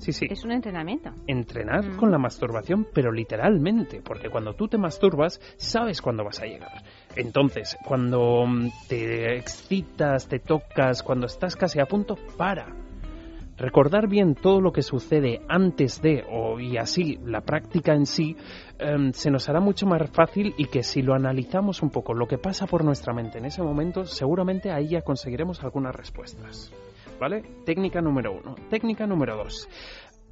Sí, 0.03 0.11
sí. 0.11 0.27
Es 0.29 0.43
un 0.43 0.51
entrenamiento. 0.51 1.11
Entrenar 1.27 1.83
Mm. 1.85 1.97
con 1.97 2.11
la 2.11 2.17
masturbación, 2.17 2.87
pero 2.93 3.11
literalmente, 3.11 4.01
porque 4.03 4.29
cuando 4.29 4.53
tú 4.53 4.67
te 4.67 4.77
masturbas, 4.77 5.39
sabes 5.57 6.01
cuándo 6.01 6.23
vas 6.23 6.41
a 6.41 6.45
llegar. 6.45 6.83
Entonces, 7.15 7.77
cuando 7.85 8.45
mm, 8.45 8.67
te 8.89 9.37
excitas, 9.37 10.27
te 10.27 10.39
tocas, 10.39 11.03
cuando 11.03 11.27
estás 11.27 11.55
casi 11.55 11.79
a 11.79 11.85
punto, 11.85 12.17
para. 12.37 12.67
Recordar 13.55 14.07
bien 14.07 14.33
todo 14.33 14.59
lo 14.61 14.71
que 14.73 14.81
sucede 14.81 15.41
antes 15.47 16.01
de, 16.01 16.23
o 16.29 16.59
y 16.59 16.77
así, 16.77 17.19
la 17.23 17.41
práctica 17.41 17.93
en 17.93 18.07
sí, 18.07 18.35
em, 18.79 19.13
se 19.13 19.29
nos 19.29 19.47
hará 19.47 19.59
mucho 19.59 19.85
más 19.85 20.09
fácil 20.09 20.55
y 20.57 20.65
que 20.65 20.81
si 20.81 21.03
lo 21.03 21.13
analizamos 21.13 21.83
un 21.83 21.91
poco, 21.91 22.15
lo 22.15 22.27
que 22.27 22.39
pasa 22.39 22.65
por 22.65 22.83
nuestra 22.83 23.13
mente 23.13 23.37
en 23.37 23.45
ese 23.45 23.61
momento, 23.61 24.05
seguramente 24.05 24.71
ahí 24.71 24.87
ya 24.89 25.01
conseguiremos 25.03 25.63
algunas 25.63 25.95
respuestas. 25.95 26.73
¿Vale? 27.23 27.41
Técnica 27.63 28.01
número 28.01 28.33
uno. 28.33 28.53
Técnica 28.69 29.07
número 29.07 29.37
dos. 29.37 29.69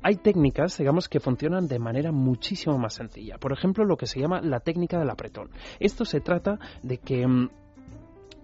Hay 0.03 0.17
técnicas, 0.17 0.77
digamos, 0.77 1.07
que 1.07 1.21
funcionan 1.21 1.69
de 1.69 1.79
manera 1.79 2.11
muchísimo 2.11 2.77
más 2.77 2.95
sencilla. 2.95 3.37
Por 3.37 3.53
ejemplo, 3.53 3.85
lo 3.85 3.95
que 3.95 4.07
se 4.07 4.19
llama 4.19 4.41
la 4.41 4.59
técnica 4.59 4.99
del 4.99 5.09
apretón. 5.09 5.51
Esto 5.79 6.03
se 6.03 6.19
trata 6.19 6.59
de 6.83 6.97
que 6.97 7.25
mm, 7.25 7.49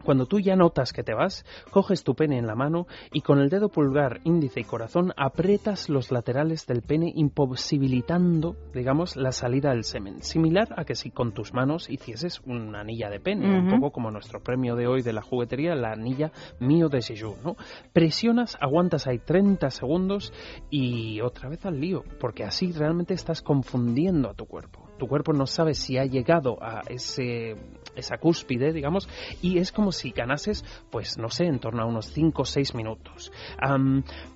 cuando 0.07 0.25
tú 0.25 0.39
ya 0.39 0.55
notas 0.55 0.93
que 0.93 1.03
te 1.03 1.13
vas, 1.13 1.45
coges 1.69 2.05
tu 2.05 2.15
pene 2.15 2.37
en 2.37 2.47
la 2.47 2.55
mano 2.55 2.87
y 3.11 3.19
con 3.19 3.39
el 3.39 3.49
dedo 3.49 3.67
pulgar, 3.67 4.21
índice 4.23 4.61
y 4.61 4.63
corazón 4.63 5.11
aprietas 5.17 5.89
los 5.89 6.13
laterales 6.13 6.65
del 6.65 6.81
pene 6.81 7.11
imposibilitando, 7.13 8.55
digamos, 8.73 9.17
la 9.17 9.33
salida 9.33 9.71
del 9.71 9.83
semen. 9.83 10.21
Similar 10.21 10.69
a 10.77 10.85
que 10.85 10.95
si 10.95 11.11
con 11.11 11.33
tus 11.33 11.53
manos 11.53 11.89
hicieses 11.89 12.39
una 12.45 12.79
anilla 12.79 13.09
de 13.09 13.19
pene, 13.19 13.59
un 13.59 13.69
poco 13.69 13.91
como 13.91 14.09
nuestro 14.09 14.41
premio 14.41 14.77
de 14.77 14.87
hoy 14.87 15.01
de 15.01 15.11
la 15.11 15.21
juguetería, 15.21 15.75
la 15.75 15.91
anilla 15.91 16.31
mío 16.61 16.87
de 16.87 17.01
Jeju, 17.01 17.35
¿no? 17.43 17.57
Presionas, 17.91 18.57
aguantas 18.61 19.07
ahí 19.07 19.19
30 19.19 19.69
segundos 19.71 20.31
y 20.69 21.19
otra 21.19 21.49
vez 21.49 21.65
al 21.65 21.81
lío, 21.81 22.05
porque 22.21 22.45
así 22.45 22.71
realmente 22.71 23.13
estás 23.13 23.41
confundiendo 23.41 24.29
a 24.29 24.33
tu 24.35 24.45
cuerpo. 24.45 24.87
Tu 24.97 25.05
cuerpo 25.05 25.33
no 25.33 25.45
sabe 25.47 25.73
si 25.73 25.97
ha 25.97 26.05
llegado 26.05 26.57
a 26.63 26.81
ese 26.87 27.55
esa 27.99 28.17
cúspide, 28.17 28.73
digamos, 28.73 29.09
y 29.41 29.57
es 29.59 29.71
como 29.71 29.91
si 29.91 30.11
ganases, 30.11 30.63
pues 30.89 31.17
no 31.17 31.29
sé, 31.29 31.45
en 31.45 31.59
torno 31.59 31.83
a 31.83 31.85
unos 31.85 32.11
5 32.11 32.41
o 32.41 32.45
6 32.45 32.75
minutos. 32.75 33.31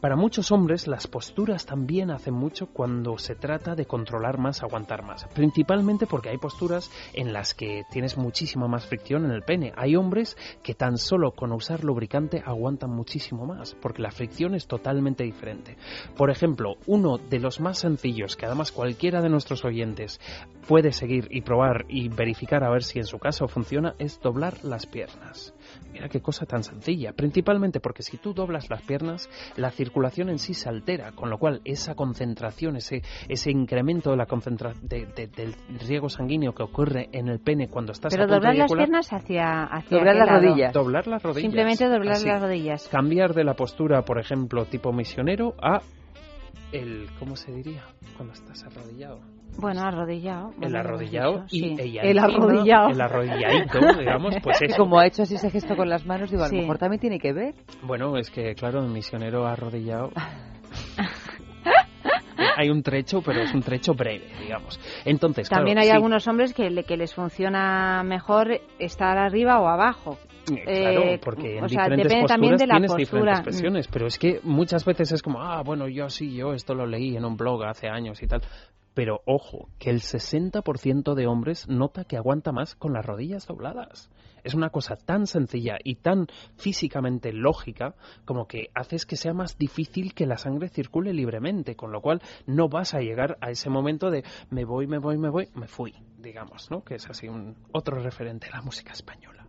Para 0.02 0.16
muchos 0.16 0.52
hombres 0.52 0.88
las 0.88 1.08
posturas 1.08 1.66
también 1.66 2.12
hacen 2.12 2.34
mucho 2.34 2.68
cuando 2.68 3.18
se 3.18 3.36
trata 3.36 3.76
de 3.76 3.86
controlar 3.86 4.38
más, 4.38 4.64
aguantar 4.64 5.04
más. 5.04 5.26
Principalmente 5.34 6.08
porque 6.08 6.30
hay 6.30 6.38
posturas 6.38 6.90
en 7.14 7.34
las 7.34 7.54
que 7.54 7.84
tienes 7.92 8.18
muchísima 8.18 8.68
más 8.68 8.86
fricción 8.86 9.26
en 9.26 9.32
el 9.32 9.44
pene. 9.44 9.74
Hay 9.76 9.96
hombres 9.96 10.38
que 10.64 10.74
tan 10.74 10.98
solo 10.98 11.32
con 11.32 11.52
usar 11.52 11.84
lubricante 11.84 12.42
aguantan 12.46 12.92
muchísimo 12.92 13.46
más, 13.46 13.76
porque 13.82 14.02
la 14.02 14.12
fricción 14.12 14.56
es 14.56 14.68
totalmente 14.68 15.24
diferente. 15.24 15.78
Por 16.16 16.30
ejemplo, 16.30 16.76
uno 16.88 17.18
de 17.18 17.40
los 17.40 17.60
más 17.60 17.80
sencillos, 17.80 18.36
que 18.36 18.46
además 18.46 18.72
cualquiera 18.72 19.22
de 19.22 19.30
nuestros 19.30 19.66
oyentes 19.66 20.20
puede 20.68 20.92
seguir 20.92 21.28
y 21.32 21.42
probar 21.42 21.86
y 21.90 22.10
verificar 22.10 22.64
a 22.64 22.70
ver 22.70 22.84
si 22.84 23.00
en 23.00 23.06
su 23.06 23.20
caso 23.20 23.48
funciona, 23.52 23.94
es 24.00 24.20
doblar 24.22 24.64
las 24.64 24.86
piernas. 24.88 25.54
Mira 25.94 26.10
qué 26.10 26.22
cosa 26.22 26.46
tan 26.46 26.64
sencilla, 26.64 27.14
principalmente 27.14 27.80
porque 27.80 28.02
si 28.02 28.18
tú 28.18 28.34
doblas 28.34 28.70
las 28.70 28.82
piernas, 28.82 29.30
la 29.58 29.70
circulación 29.72 30.30
en 30.30 30.40
sí 30.40 30.54
se 30.54 30.70
altera, 30.70 31.12
con 31.12 31.30
lo 31.30 31.38
cual 31.38 31.62
esa 31.66 31.94
concentración, 31.96 32.78
ese, 32.78 33.04
ese 33.30 33.52
incremento 33.52 34.12
de 34.12 34.18
la 34.18 34.26
concentra 34.26 34.74
de- 34.82 35.06
de- 35.06 35.28
del 35.28 35.54
riego 35.88 36.10
sanguíneo 36.10 36.54
que 36.54 36.64
ocurre 36.64 37.10
en 37.12 37.28
el 37.28 37.40
pene 37.40 37.68
cuando 37.68 37.92
estás 37.92 38.14
Pero 38.14 38.24
a 38.24 38.28
doblar 38.36 38.56
las 38.56 38.72
piernas 38.72 39.12
hacia, 39.14 39.64
hacia 39.66 39.98
Doblar 39.98 40.16
las 40.16 40.28
lado? 40.28 40.42
rodillas. 40.42 40.74
Doblar 40.74 41.08
las 41.08 41.22
rodillas. 41.22 41.42
Simplemente 41.42 41.86
doblar 41.88 42.14
Así. 42.16 42.28
las 42.28 42.42
rodillas. 42.42 42.88
Cambiar 42.90 43.34
de 43.34 43.44
la 43.44 43.54
postura, 43.56 44.04
por 44.04 44.20
ejemplo, 44.20 44.66
tipo 44.66 44.92
misionero 44.94 45.54
a 45.62 45.82
el, 46.72 47.08
¿cómo 47.20 47.36
se 47.36 47.52
diría? 47.52 47.84
Cuando 48.16 48.34
estás 48.34 48.64
arrodillado. 48.64 49.20
Bueno, 49.58 49.82
arrodillado. 49.82 50.52
El 50.52 50.60
bueno, 50.60 50.80
arrodillado 50.80 51.46
y 51.50 51.60
sí. 51.60 51.76
ella 51.78 52.02
El 52.04 52.20
arrodillado. 52.20 52.90
El 52.90 53.02
arrodilladito, 53.02 53.80
digamos, 54.00 54.36
pues 54.42 54.62
Y 54.62 54.66
eso. 54.72 54.78
como 54.78 54.98
ha 55.00 55.06
hecho 55.08 55.24
así 55.24 55.36
ese 55.36 55.50
gesto 55.50 55.76
con 55.76 55.90
las 55.90 56.06
manos, 56.06 56.32
digo, 56.32 56.44
a 56.44 56.48
lo 56.48 56.52
Sí. 56.52 56.58
mejor 56.58 56.78
también 56.78 57.02
tiene 57.02 57.20
que 57.20 57.34
ver. 57.34 57.56
Bueno, 57.84 58.18
es 58.18 58.30
que, 58.30 58.56
claro, 58.56 58.80
el 58.84 58.90
misionero 58.92 59.46
arrodillado... 59.46 60.12
hay 62.62 62.70
un 62.70 62.82
trecho, 62.84 63.22
pero 63.22 63.42
es 63.42 63.54
un 63.54 63.62
trecho 63.62 63.94
breve, 63.94 64.28
digamos. 64.40 64.80
Entonces, 65.06 65.48
claro, 65.50 65.62
También 65.62 65.78
hay 65.80 65.86
sí, 65.88 65.92
algunos 65.92 66.28
hombres 66.28 66.54
que, 66.54 66.70
le- 66.70 66.84
que 66.84 66.98
les 66.98 67.14
funciona 67.14 68.04
mejor 68.04 68.60
estar 68.80 69.18
arriba 69.18 69.60
o 69.60 69.68
abajo. 69.68 70.18
Eh, 70.52 70.64
Claro, 70.82 71.02
Eh, 71.04 71.20
porque 71.24 71.58
en 71.60 71.64
o 71.64 71.70
sea, 71.70 71.78
diferentes 71.84 72.04
depende 72.08 72.22
posturas 72.22 72.28
también 72.30 72.58
de 72.58 72.68
la 72.68 72.74
tienes 72.76 72.92
postura. 72.92 73.20
diferentes 73.22 73.42
presiones, 73.44 73.88
pero 73.88 74.08
es 74.08 74.18
que 74.18 74.40
muchas 74.44 74.84
veces 74.86 75.12
es 75.12 75.22
como, 75.22 75.42
ah, 75.42 75.62
bueno, 75.64 75.88
yo 75.88 76.10
sí, 76.10 76.34
yo 76.36 76.54
esto 76.54 76.74
lo 76.74 76.86
leí 76.88 77.16
en 77.16 77.26
un 77.26 77.38
blog 77.38 77.64
hace 77.66 77.88
años 77.88 78.22
y 78.24 78.28
tal. 78.28 78.42
Pero 78.94 79.22
ojo, 79.26 79.70
que 79.80 79.90
el 79.90 80.02
60% 80.02 81.14
de 81.16 81.28
hombres 81.28 81.68
nota 81.70 82.04
que 82.04 82.18
aguanta 82.18 82.52
más 82.52 82.76
con 82.76 82.92
las 82.94 83.06
rodillas 83.06 83.48
dobladas. 83.48 84.10
Es 84.44 84.54
una 84.54 84.70
cosa 84.70 84.96
tan 84.96 85.28
sencilla 85.28 85.78
y 85.84 85.96
tan 85.96 86.28
físicamente 86.56 87.34
lógica 87.34 87.96
como 88.26 88.48
que 88.48 88.70
haces 88.74 89.06
que 89.06 89.16
sea 89.16 89.34
más 89.34 89.58
difícil 89.58 90.14
que 90.14 90.26
la 90.26 90.38
sangre 90.38 90.70
circule 90.70 91.14
libremente, 91.14 91.76
con 91.76 91.92
lo 91.92 92.02
cual 92.02 92.22
no 92.46 92.70
vas 92.70 92.94
a 92.94 93.00
llegar 93.00 93.38
a 93.42 93.52
ese 93.52 93.70
momento 93.70 94.10
de 94.10 94.24
me 94.50 94.66
voy, 94.66 94.88
me 94.88 94.98
voy, 94.98 95.18
me 95.18 95.30
voy, 95.30 95.50
me 95.56 95.68
fui, 95.68 95.94
digamos, 96.18 96.70
¿no? 96.72 96.84
Que 96.84 96.96
es 96.96 97.10
así 97.10 97.28
un 97.28 97.56
otro 97.72 98.02
referente 98.02 98.48
de 98.48 98.54
la 98.54 98.62
música 98.62 98.94
española. 98.94 99.41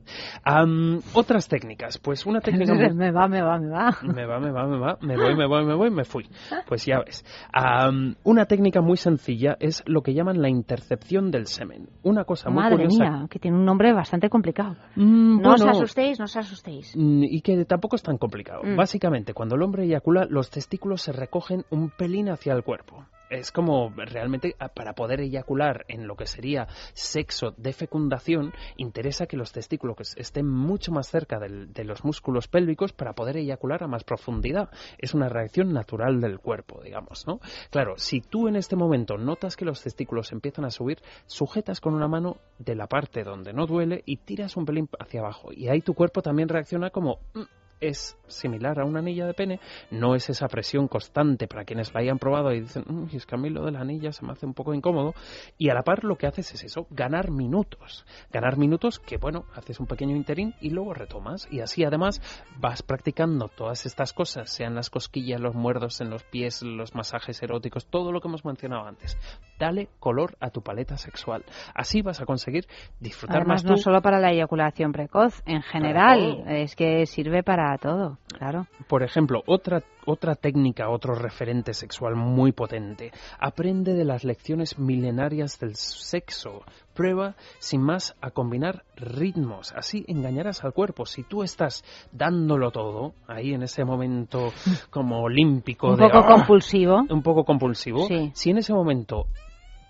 Otras 1.14 1.48
técnicas, 1.48 1.98
pues 1.98 2.26
una 2.26 2.40
técnica 2.40 2.74
muy- 2.74 2.92
me 2.94 3.10
va, 3.10 3.28
me 3.28 3.42
va, 3.42 3.58
me 3.58 3.68
va. 3.68 3.96
me 4.02 4.26
va, 4.26 4.38
me 4.40 4.50
va, 4.50 4.66
me 4.66 4.78
va, 4.78 4.98
me 5.00 5.16
voy, 5.16 5.34
me 5.36 5.46
voy, 5.46 5.64
me 5.64 5.74
voy, 5.74 5.90
me 5.90 6.04
fui. 6.04 6.26
Pues 6.66 6.84
ya 6.86 7.00
ves. 7.04 7.24
Am, 7.52 8.14
una 8.24 8.46
técnica 8.46 8.80
muy 8.80 8.96
sencilla 8.96 9.56
es 9.60 9.82
lo 9.86 10.02
que 10.02 10.14
llaman 10.14 10.40
la 10.42 10.48
intercepción 10.48 11.30
del 11.30 11.46
semen. 11.46 11.88
Una 12.02 12.24
cosa 12.24 12.50
muy 12.50 12.62
Madre 12.62 12.84
curiosa. 12.84 13.04
mía, 13.10 13.26
que 13.30 13.38
tiene 13.38 13.56
un 13.56 13.64
nombre 13.64 13.92
bastante 13.92 14.28
complicado. 14.28 14.76
Mm, 14.96 15.40
no 15.40 15.54
os 15.54 15.62
asustéis, 15.62 16.18
no 16.18 16.24
os 16.24 16.36
asustéis. 16.36 16.94
mm, 16.96 17.22
Y 17.24 17.40
que 17.40 17.64
tampoco 17.64 17.96
es 17.96 18.02
tan 18.02 18.18
complicado. 18.18 18.62
Mm. 18.64 18.76
Básicamente, 18.76 19.34
cuando 19.34 19.54
el 19.56 19.62
hombre 19.62 19.84
eyacula, 19.84 20.26
los 20.28 20.50
testículos 20.50 21.02
se 21.02 21.12
recogen 21.12 21.64
un 21.70 21.90
pelín 21.90 22.28
hacia 22.28 22.52
el 22.52 22.62
cuerpo. 22.62 23.04
Es 23.32 23.50
como 23.50 23.90
realmente 23.96 24.54
a- 24.58 24.68
para 24.68 24.92
poder 24.94 25.20
eyacular 25.20 25.86
en 25.88 26.06
lo 26.06 26.16
que 26.16 26.26
sería 26.26 26.66
sexo 26.92 27.54
de 27.56 27.72
fecundación, 27.72 28.52
interesa 28.76 29.26
que 29.26 29.38
los 29.38 29.52
testículos 29.52 30.14
estén 30.18 30.46
mucho 30.46 30.92
más 30.92 31.08
cerca 31.08 31.38
de 31.40 31.84
los 31.84 32.04
músculos 32.04 32.46
pélvicos 32.48 32.92
para 32.92 33.14
poder 33.14 33.38
eyacular 33.38 33.82
a 33.82 33.88
más 33.88 34.04
profundidad. 34.04 34.68
Es 34.98 35.14
una 35.14 35.30
reacción 35.30 35.72
natural 35.72 36.20
del 36.20 36.40
cuerpo, 36.40 36.82
digamos, 36.82 37.26
¿no? 37.26 37.40
Claro, 37.70 37.94
si 37.96 38.20
tú 38.20 38.48
en 38.48 38.56
este 38.56 38.76
momento 38.76 39.16
notas 39.16 39.56
que 39.56 39.64
los 39.64 39.82
testículos 39.82 40.30
empiezan 40.32 40.66
a 40.66 40.70
subir, 40.70 40.98
sujetas 41.24 41.80
con 41.80 41.94
una 41.94 42.08
mano 42.08 42.36
de 42.58 42.74
la 42.74 42.86
parte 42.86 43.24
donde 43.24 43.54
no 43.54 43.66
duele 43.66 44.02
y 44.04 44.18
tiras 44.18 44.56
un 44.58 44.66
pelín 44.66 44.88
hacia 45.00 45.20
abajo. 45.20 45.52
Y 45.54 45.68
ahí 45.68 45.80
tu 45.80 45.94
cuerpo 45.94 46.20
también 46.20 46.50
reacciona 46.50 46.90
como 46.90 47.18
"Mm, 47.34 47.40
es 47.82 48.16
similar 48.28 48.80
a 48.80 48.84
una 48.84 49.00
anilla 49.00 49.26
de 49.26 49.34
pene, 49.34 49.60
no 49.90 50.14
es 50.14 50.30
esa 50.30 50.48
presión 50.48 50.88
constante 50.88 51.46
para 51.46 51.64
quienes 51.64 51.92
la 51.92 52.00
hayan 52.00 52.18
probado 52.18 52.52
y 52.52 52.60
dicen, 52.60 52.84
"Mm, 52.86 53.14
es 53.14 53.26
que 53.26 53.34
a 53.34 53.38
mí 53.38 53.50
lo 53.50 53.64
de 53.64 53.72
la 53.72 53.80
anilla 53.80 54.12
se 54.12 54.24
me 54.24 54.32
hace 54.32 54.46
un 54.46 54.54
poco 54.54 54.72
incómodo. 54.72 55.14
Y 55.58 55.68
a 55.68 55.74
la 55.74 55.82
par 55.82 56.04
lo 56.04 56.16
que 56.16 56.26
haces 56.26 56.54
es 56.54 56.64
eso, 56.64 56.86
ganar 56.90 57.30
minutos. 57.30 58.06
Ganar 58.30 58.56
minutos 58.56 58.98
que, 58.98 59.18
bueno, 59.18 59.44
haces 59.54 59.80
un 59.80 59.86
pequeño 59.86 60.16
interín 60.16 60.54
y 60.60 60.70
luego 60.70 60.94
retomas. 60.94 61.46
Y 61.50 61.60
así 61.60 61.84
además 61.84 62.20
vas 62.58 62.82
practicando 62.82 63.48
todas 63.48 63.84
estas 63.84 64.12
cosas, 64.12 64.50
sean 64.50 64.74
las 64.74 64.88
cosquillas, 64.88 65.40
los 65.40 65.54
muerdos 65.54 66.00
en 66.00 66.10
los 66.10 66.22
pies, 66.24 66.62
los 66.62 66.94
masajes 66.94 67.42
eróticos, 67.42 67.86
todo 67.86 68.12
lo 68.12 68.20
que 68.20 68.28
hemos 68.28 68.44
mencionado 68.44 68.86
antes. 68.86 69.18
Dale 69.58 69.88
color 69.98 70.36
a 70.40 70.50
tu 70.50 70.62
paleta 70.62 70.96
sexual. 70.96 71.44
Así 71.74 72.02
vas 72.02 72.20
a 72.20 72.26
conseguir 72.26 72.66
disfrutar 73.00 73.38
Además, 73.38 73.64
más 73.64 73.70
no 73.70 73.76
solo 73.76 74.00
para 74.00 74.18
la 74.18 74.30
eyaculación 74.32 74.92
precoz, 74.92 75.42
en 75.46 75.62
general, 75.62 76.44
es 76.46 76.76
que 76.76 77.06
sirve 77.06 77.42
para 77.42 77.71
todo, 77.78 78.18
claro. 78.38 78.66
Por 78.88 79.02
ejemplo, 79.02 79.42
otra, 79.46 79.82
otra 80.06 80.34
técnica, 80.34 80.88
otro 80.88 81.14
referente 81.14 81.74
sexual 81.74 82.16
muy 82.16 82.52
potente. 82.52 83.12
Aprende 83.38 83.94
de 83.94 84.04
las 84.04 84.24
lecciones 84.24 84.78
milenarias 84.78 85.58
del 85.58 85.76
sexo. 85.76 86.62
Prueba, 86.94 87.36
sin 87.58 87.82
más, 87.82 88.14
a 88.20 88.30
combinar 88.30 88.84
ritmos. 88.96 89.72
Así 89.76 90.04
engañarás 90.08 90.64
al 90.64 90.72
cuerpo. 90.72 91.06
Si 91.06 91.22
tú 91.22 91.42
estás 91.42 91.84
dándolo 92.12 92.70
todo, 92.70 93.14
ahí 93.26 93.54
en 93.54 93.62
ese 93.62 93.84
momento 93.84 94.52
como 94.90 95.22
olímpico 95.22 95.88
Un 95.88 95.96
de... 95.96 96.08
poco 96.08 96.18
¡ah! 96.18 96.26
compulsivo. 96.26 97.02
Un 97.08 97.22
poco 97.22 97.44
compulsivo. 97.44 98.06
Sí. 98.06 98.30
Si 98.34 98.50
en 98.50 98.58
ese 98.58 98.72
momento 98.72 99.26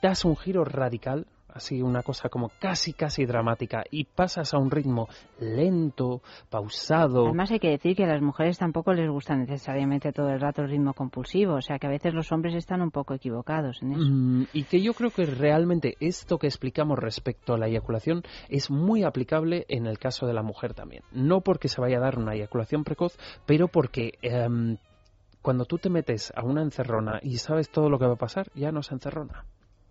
das 0.03 0.25
un 0.25 0.37
giro 0.37 0.65
radical, 0.65 1.27
así 1.53 1.83
una 1.83 2.03
cosa 2.03 2.29
como 2.29 2.51
casi, 2.59 2.93
casi 2.93 3.25
dramática, 3.25 3.85
y 3.91 4.05
pasas 4.05 4.55
a 4.55 4.59
un 4.59 4.71
ritmo 4.71 5.09
lento, 5.41 6.23
pausado... 6.51 7.27
Además 7.27 7.51
hay 7.51 7.59
que 7.59 7.71
decir 7.71 7.97
que 7.97 8.05
a 8.05 8.09
las 8.09 8.23
mujeres 8.23 8.59
tampoco 8.59 8.93
les 8.93 9.11
gusta 9.11 9.37
necesariamente 9.37 10.13
todo 10.13 10.31
el 10.31 10.41
rato 10.41 10.63
el 10.63 10.71
ritmo 10.71 10.95
compulsivo, 10.95 11.55
o 11.55 11.63
sea 11.63 11.79
que 11.79 11.87
a 11.87 11.91
veces 11.91 12.15
los 12.15 12.33
hombres 12.33 12.55
están 12.55 12.83
un 12.83 12.91
poco 12.91 13.15
equivocados 13.15 13.83
en 13.83 13.93
eso. 13.93 14.05
Mm, 14.05 14.47
y 14.53 14.65
que 14.65 14.83
yo 14.83 14.95
creo 14.95 15.11
que 15.11 15.27
realmente 15.27 15.97
esto 16.01 16.39
que 16.39 16.47
explicamos 16.47 16.99
respecto 16.99 17.55
a 17.55 17.59
la 17.59 17.69
eyaculación 17.69 18.23
es 18.49 18.71
muy 18.71 19.05
aplicable 19.05 19.67
en 19.69 19.87
el 19.87 19.99
caso 19.99 20.27
de 20.27 20.35
la 20.35 20.43
mujer 20.43 20.75
también. 20.75 21.03
No 21.13 21.41
porque 21.41 21.69
se 21.69 21.81
vaya 21.81 21.99
a 21.99 22.01
dar 22.01 22.19
una 22.19 22.35
eyaculación 22.35 22.85
precoz, 22.85 23.17
pero 23.47 23.69
porque 23.69 24.13
em, 24.23 24.77
cuando 25.43 25.65
tú 25.65 25.79
te 25.79 25.91
metes 25.91 26.33
a 26.35 26.45
una 26.45 26.63
encerrona 26.63 27.19
y 27.23 27.39
sabes 27.39 27.71
todo 27.71 27.91
lo 27.91 27.99
que 27.99 28.07
va 28.07 28.15
a 28.15 28.17
pasar, 28.17 28.51
ya 28.55 28.73
no 28.73 28.83
se 28.83 28.95
encerrona. 28.95 29.45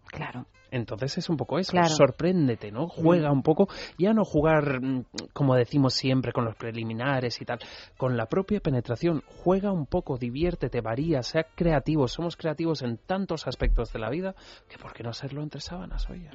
Claro. 0.07 0.45
Entonces 0.72 1.17
es 1.17 1.30
un 1.30 1.38
poco 1.38 1.59
eso, 1.59 1.72
Claro. 1.74 1.89
sorpréndete, 1.89 2.72
¿no? 2.72 2.88
Juega 2.88 3.32
un 3.32 3.43
poco, 3.43 3.67
ya 3.97 4.13
no 4.13 4.24
jugar, 4.24 4.82
mm, 4.82 5.03
como 5.34 5.55
decimos 5.55 5.93
siempre, 5.93 6.32
con 6.32 6.45
los 6.45 6.55
preliminares 6.55 7.41
y 7.41 7.45
tal, 7.45 7.59
con 7.97 8.17
la 8.17 8.26
propia 8.28 8.59
penetración, 8.61 9.22
juega 9.43 9.72
un 9.72 9.86
poco, 9.86 10.17
diviértete, 10.17 10.82
varía, 10.82 11.22
sea 11.24 11.43
creativo, 11.55 12.07
somos 12.07 12.38
creativos 12.38 12.82
en 12.82 12.97
tantos 12.97 13.47
aspectos 13.47 13.91
de 13.91 13.99
la 13.99 14.09
vida, 14.09 14.34
que 14.69 14.78
por 14.78 14.93
qué 14.93 15.03
no 15.03 15.13
serlo 15.13 15.43
entre 15.43 15.61
sábanas, 15.61 16.09
oye. 16.09 16.30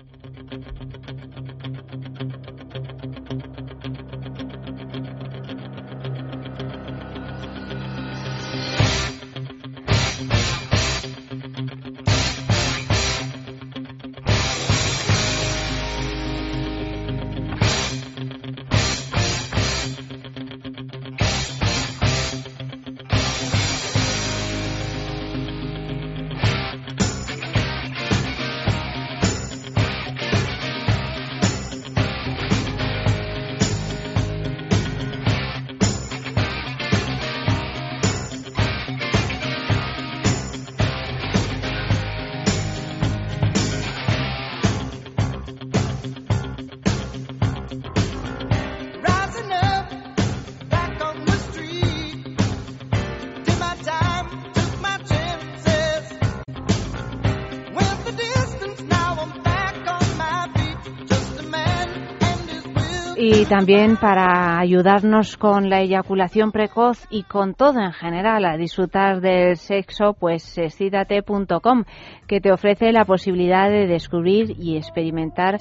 También 63.48 63.96
para 63.96 64.58
ayudarnos 64.58 65.36
con 65.36 65.70
la 65.70 65.80
eyaculación 65.80 66.50
precoz 66.50 67.06
y 67.10 67.22
con 67.22 67.54
todo 67.54 67.78
en 67.80 67.92
general 67.92 68.44
a 68.44 68.56
disfrutar 68.56 69.20
del 69.20 69.56
sexo, 69.56 70.14
pues 70.18 70.58
excítate.com, 70.58 71.84
que 72.26 72.40
te 72.40 72.50
ofrece 72.52 72.90
la 72.90 73.04
posibilidad 73.04 73.68
de 73.70 73.86
descubrir 73.86 74.56
y 74.58 74.76
experimentar 74.76 75.58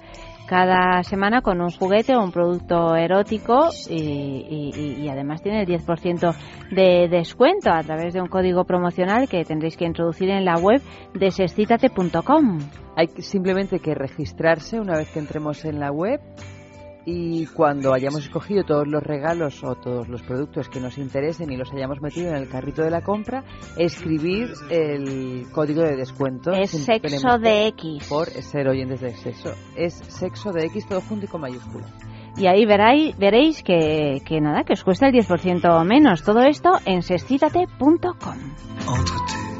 cada 0.48 1.04
semana 1.04 1.42
con 1.42 1.62
un 1.62 1.70
juguete 1.70 2.16
o 2.16 2.24
un 2.24 2.32
producto 2.32 2.96
erótico 2.96 3.70
y, 3.90 4.72
y- 5.00 5.10
además 5.10 5.42
tiene 5.44 5.62
el 5.62 5.68
10% 5.68 6.36
de 6.72 7.08
descuento 7.08 7.72
a 7.72 7.82
través 7.82 8.14
de 8.14 8.22
un 8.22 8.28
código 8.28 8.64
promocional 8.64 9.28
que 9.28 9.44
tendréis 9.44 9.78
que 9.78 9.86
introducir 9.86 10.30
en 10.30 10.44
la 10.46 10.56
web 10.56 10.82
de 11.14 11.30
sexcitate.com. 11.32 12.60
Hay 12.96 13.08
simplemente 13.20 13.80
que 13.80 13.94
registrarse 13.94 14.80
una 14.80 14.98
vez 14.98 15.12
que 15.12 15.20
entremos 15.20 15.66
en 15.66 15.80
la 15.80 15.92
web 15.92 16.20
y 17.06 17.46
cuando 17.48 17.94
hayamos 17.94 18.24
escogido 18.24 18.64
todos 18.64 18.88
los 18.88 19.04
regalos 19.04 19.64
o 19.64 19.76
todos 19.76 20.10
los 20.10 20.24
productos 20.24 20.70
que 20.70 20.80
nos 20.80 20.98
interesen 20.98 21.52
y 21.52 21.58
los 21.58 21.72
hayamos 21.72 22.02
metido 22.02 22.30
en 22.30 22.36
el 22.36 22.50
carrito 22.50 22.82
de 22.82 22.90
la 22.90 23.02
compra, 23.02 23.44
escribir 23.78 24.50
el 24.70 25.46
código 25.52 25.84
de 25.84 25.96
descuento. 25.96 26.52
Es 26.52 26.72
sexo 26.72 27.38
de 27.38 27.68
X. 27.68 28.08
Por 28.10 28.30
ser 28.30 28.68
oyentes 28.68 29.02
de 29.02 29.16
sexo. 29.16 29.54
Es 29.76 29.94
sexo 29.94 30.52
de 30.52 30.66
X 30.66 30.88
todo 30.88 31.02
junto 31.02 31.26
y 31.26 31.28
con 31.28 31.42
mayúsculas. 31.42 31.92
Y 32.38 32.48
ahí 32.48 32.66
veráis, 32.66 33.18
veréis 33.18 33.64
que, 33.64 34.22
que 34.26 34.42
nada, 34.42 34.64
que 34.64 34.74
os 34.74 34.84
cuesta 34.84 35.08
el 35.08 35.14
10% 35.14 35.86
menos. 35.86 36.24
Todo 36.24 36.42
esto 36.42 36.72
en 36.86 37.02
sexcitate.com. 37.02 39.55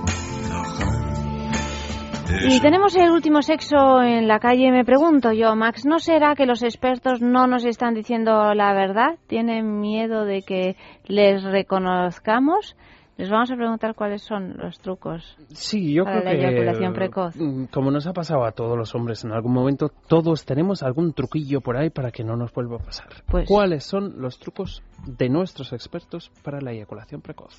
Y 2.48 2.60
tenemos 2.60 2.96
el 2.96 3.12
último 3.12 3.42
sexo 3.42 4.02
en 4.02 4.28
la 4.28 4.40
calle, 4.40 4.72
me 4.72 4.84
pregunto 4.84 5.32
yo, 5.32 5.56
Max, 5.56 5.86
¿no 5.86 6.00
será 6.00 6.36
que 6.36 6.46
los 6.46 6.64
expertos 6.64 7.22
no 7.22 7.48
nos 7.48 7.66
están 7.66 7.94
diciendo 7.94 8.54
la 8.54 8.74
verdad? 8.74 9.18
¿Tienen 9.28 9.80
miedo 9.80 10.26
de 10.26 10.42
que 10.42 10.76
les 11.06 11.44
reconozcamos? 11.44 12.76
Les 13.18 13.30
vamos 13.30 13.50
a 13.50 13.56
preguntar 13.56 13.96
cuáles 13.96 14.24
son 14.24 14.58
los 14.58 14.78
trucos 14.80 15.38
Sí, 15.54 15.94
yo 15.94 16.04
para 16.04 16.20
creo 16.20 16.34
la 16.34 16.40
que 16.40 16.48
eyaculación 16.48 16.94
precoz. 16.94 17.36
mm, 17.38 17.66
como 17.72 17.90
nos 17.90 18.08
ha 18.08 18.12
pasado 18.14 18.44
a 18.44 18.52
todos 18.52 18.78
los 18.78 18.94
hombres 18.94 19.24
en 19.24 19.32
algún 19.32 19.54
momento, 19.54 19.90
todos 20.10 20.44
tenemos 20.46 20.84
algún 20.84 21.14
truquillo 21.14 21.62
por 21.62 21.78
ahí 21.78 21.90
para 21.90 22.12
que 22.12 22.26
no 22.26 22.36
nos 22.36 22.52
vuelva 22.54 22.76
a 22.76 22.80
pasar. 22.80 23.08
Pues- 23.28 23.48
¿Cuáles 23.48 23.86
son 23.86 24.16
los 24.22 24.38
trucos 24.38 24.84
de 25.08 25.30
nuestros 25.30 25.72
expertos 25.72 26.30
para 26.44 26.60
la 26.60 26.74
eyaculación 26.74 27.22
precoz? 27.22 27.56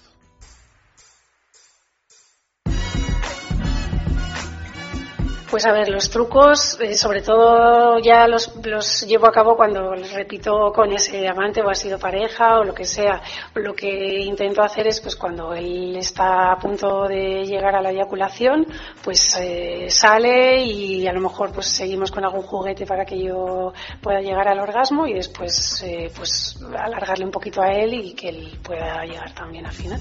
Pues 5.51 5.65
a 5.65 5.73
ver, 5.73 5.89
los 5.89 6.11
trucos, 6.11 6.77
eh, 6.81 6.95
sobre 6.97 7.23
todo 7.23 8.01
ya 8.01 8.27
los, 8.27 8.53
los 8.65 9.07
llevo 9.07 9.29
a 9.29 9.33
cabo 9.33 9.57
cuando 9.57 9.95
repito 9.95 10.73
con 10.73 10.93
ese 10.93 11.29
amante 11.29 11.63
o 11.63 11.71
ha 11.71 11.75
sido 11.75 12.01
pareja 12.01 12.59
o 12.59 12.65
lo 12.65 12.75
que 12.75 12.85
sea. 12.85 13.23
Lo 13.55 13.73
que 13.73 14.25
intento 14.25 14.63
hacer 14.63 14.89
es, 14.89 15.01
pues 15.01 15.15
cuando 15.15 15.55
él 15.55 15.95
está 15.97 16.51
a 16.51 16.59
punto 16.59 17.07
de 17.07 17.45
llegar 17.47 17.77
a 17.77 17.81
la 17.81 17.91
eyaculación, 17.91 18.67
pues 19.05 19.37
eh, 19.41 19.87
sale 19.89 20.65
y 20.65 21.07
a 21.07 21.13
lo 21.13 21.21
mejor 21.21 21.53
pues 21.53 21.67
seguimos 21.67 22.11
con 22.11 22.25
algún 22.25 22.43
juguete 22.43 22.85
para 22.85 23.05
que 23.05 23.23
yo 23.23 23.73
pueda 24.03 24.21
llegar 24.21 24.49
al 24.49 24.59
orgasmo 24.59 25.07
y 25.07 25.15
después 25.15 25.81
eh, 25.85 26.11
pues 26.17 26.59
alargarle 26.77 27.25
un 27.25 27.31
poquito 27.31 27.63
a 27.63 27.73
él 27.73 27.95
y 27.95 28.15
que 28.15 28.31
él 28.31 28.59
pueda 28.65 29.05
llegar 29.05 29.33
también 29.33 29.65
al 29.65 29.73
final. 29.73 30.01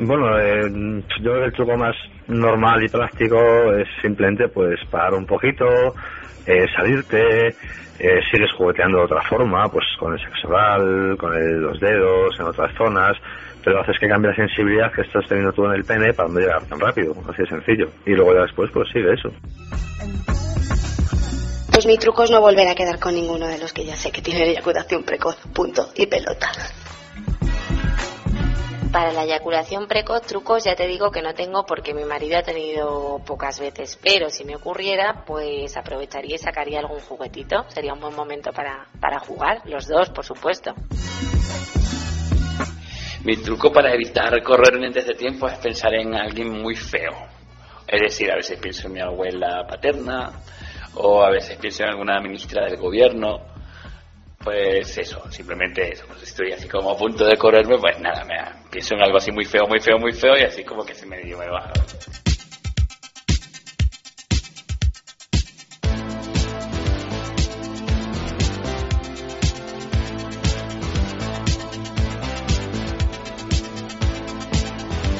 Bueno, 0.00 0.38
eh, 0.38 1.02
yo 1.22 1.34
el 1.34 1.52
truco 1.52 1.76
más 1.76 1.94
normal 2.26 2.82
y 2.82 2.88
práctico 2.88 3.36
es 3.74 3.86
simplemente 4.00 4.48
pues 4.48 4.78
parar 4.90 5.12
un 5.14 5.26
poquito, 5.26 5.66
eh, 6.46 6.64
salirte, 6.74 7.48
eh, 7.48 8.20
sigues 8.32 8.50
jugueteando 8.56 8.98
de 8.98 9.04
otra 9.04 9.22
forma, 9.28 9.68
pues 9.70 9.84
con 9.98 10.14
el 10.14 10.18
sexo 10.20 10.48
oral, 10.48 11.16
con 11.18 11.34
el- 11.34 11.60
los 11.60 11.78
dedos, 11.80 12.34
en 12.38 12.46
otras 12.46 12.74
zonas, 12.78 13.12
pero 13.62 13.80
haces 13.82 13.98
que 13.98 14.08
cambie 14.08 14.30
la 14.30 14.36
sensibilidad 14.36 14.90
que 14.90 15.02
estás 15.02 15.28
teniendo 15.28 15.52
tú 15.52 15.66
en 15.66 15.72
el 15.72 15.84
pene 15.84 16.14
para 16.14 16.30
no 16.30 16.40
llegar 16.40 16.64
tan 16.64 16.80
rápido, 16.80 17.12
así 17.28 17.42
de 17.42 17.48
sencillo. 17.48 17.90
Y 18.06 18.12
luego 18.14 18.32
ya 18.34 18.42
después 18.42 18.70
pues 18.72 18.88
sigue 18.90 19.12
eso. 19.12 19.28
Pues 21.72 21.86
mi 21.86 21.98
truco 21.98 22.24
es 22.24 22.30
no 22.30 22.40
volver 22.40 22.68
a 22.68 22.74
quedar 22.74 22.98
con 22.98 23.14
ninguno 23.14 23.46
de 23.46 23.58
los 23.58 23.72
que 23.72 23.84
ya 23.84 23.96
sé 23.96 24.10
que 24.10 24.22
tienen 24.22 24.48
eyaculación 24.48 25.02
precoz. 25.04 25.36
Punto. 25.54 25.82
Y 25.94 26.06
pelota. 26.06 26.48
Para 28.92 29.12
la 29.12 29.22
eyaculación 29.22 29.86
precoz, 29.86 30.22
trucos 30.22 30.64
ya 30.64 30.74
te 30.74 30.88
digo 30.88 31.12
que 31.12 31.22
no 31.22 31.32
tengo 31.32 31.64
porque 31.64 31.94
mi 31.94 32.02
marido 32.04 32.38
ha 32.38 32.42
tenido 32.42 33.20
pocas 33.24 33.60
veces, 33.60 33.96
pero 34.02 34.30
si 34.30 34.44
me 34.44 34.56
ocurriera, 34.56 35.22
pues 35.24 35.76
aprovecharía 35.76 36.34
y 36.34 36.38
sacaría 36.38 36.80
algún 36.80 36.98
juguetito. 36.98 37.66
Sería 37.68 37.92
un 37.92 38.00
buen 38.00 38.16
momento 38.16 38.50
para, 38.50 38.88
para 39.00 39.20
jugar, 39.20 39.62
los 39.66 39.86
dos, 39.86 40.10
por 40.10 40.24
supuesto. 40.24 40.74
Mi 43.22 43.36
truco 43.36 43.70
para 43.70 43.94
evitar 43.94 44.42
correr 44.42 44.82
antes 44.84 45.06
de 45.06 45.14
tiempo 45.14 45.46
es 45.46 45.58
pensar 45.58 45.94
en 45.94 46.14
alguien 46.14 46.50
muy 46.50 46.74
feo. 46.74 47.12
Es 47.86 48.00
decir, 48.00 48.32
a 48.32 48.34
veces 48.34 48.58
pienso 48.58 48.88
en 48.88 48.94
mi 48.94 49.00
abuela 49.00 49.66
paterna 49.68 50.32
o 50.94 51.22
a 51.22 51.30
veces 51.30 51.56
pienso 51.58 51.84
en 51.84 51.90
alguna 51.90 52.20
ministra 52.20 52.64
del 52.64 52.76
gobierno. 52.76 53.40
Pues 54.42 54.96
eso, 54.96 55.30
simplemente 55.30 55.92
eso. 55.92 56.06
Pues 56.06 56.22
estoy 56.22 56.52
así 56.52 56.66
como 56.66 56.92
a 56.92 56.96
punto 56.96 57.26
de 57.26 57.36
correrme, 57.36 57.76
pues 57.76 58.00
nada, 58.00 58.24
me 58.24 58.36
pienso 58.70 58.94
en 58.94 59.02
algo 59.02 59.18
así 59.18 59.30
muy 59.30 59.44
feo, 59.44 59.66
muy 59.68 59.80
feo, 59.80 59.98
muy 59.98 60.12
feo 60.12 60.34
y 60.34 60.44
así 60.44 60.64
como 60.64 60.82
que 60.82 60.94
se 60.94 61.04
medio 61.04 61.36
me 61.36 61.46
baja. 61.46 61.72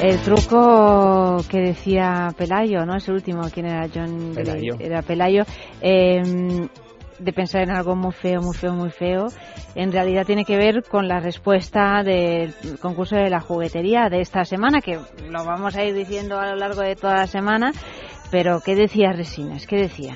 El 0.01 0.17
truco 0.23 1.37
que 1.47 1.59
decía 1.59 2.33
Pelayo, 2.35 2.87
¿no? 2.87 2.95
Es 2.95 3.07
el 3.07 3.13
último, 3.13 3.41
¿quién 3.53 3.67
era? 3.67 3.87
John 3.93 4.31
Pelayo. 4.33 4.77
Era 4.79 5.03
Pelayo. 5.03 5.43
eh, 5.79 6.23
de 7.21 7.33
pensar 7.33 7.61
en 7.63 7.71
algo 7.71 7.95
muy 7.95 8.11
feo, 8.11 8.41
muy 8.41 8.55
feo, 8.55 8.73
muy 8.73 8.89
feo, 8.91 9.27
en 9.75 9.91
realidad 9.91 10.25
tiene 10.25 10.43
que 10.45 10.57
ver 10.57 10.83
con 10.83 11.07
la 11.07 11.19
respuesta 11.19 12.03
del 12.03 12.53
concurso 12.81 13.15
de 13.15 13.29
la 13.29 13.39
juguetería 13.41 14.09
de 14.09 14.21
esta 14.21 14.43
semana, 14.45 14.81
que 14.81 14.99
lo 15.29 15.45
vamos 15.45 15.75
a 15.75 15.83
ir 15.83 15.93
diciendo 15.93 16.39
a 16.39 16.47
lo 16.47 16.55
largo 16.55 16.81
de 16.81 16.95
toda 16.95 17.15
la 17.15 17.27
semana, 17.27 17.71
pero 18.31 18.59
¿qué 18.63 18.75
decía 18.75 19.11
Resines? 19.11 19.67
¿Qué 19.67 19.77
decía? 19.77 20.15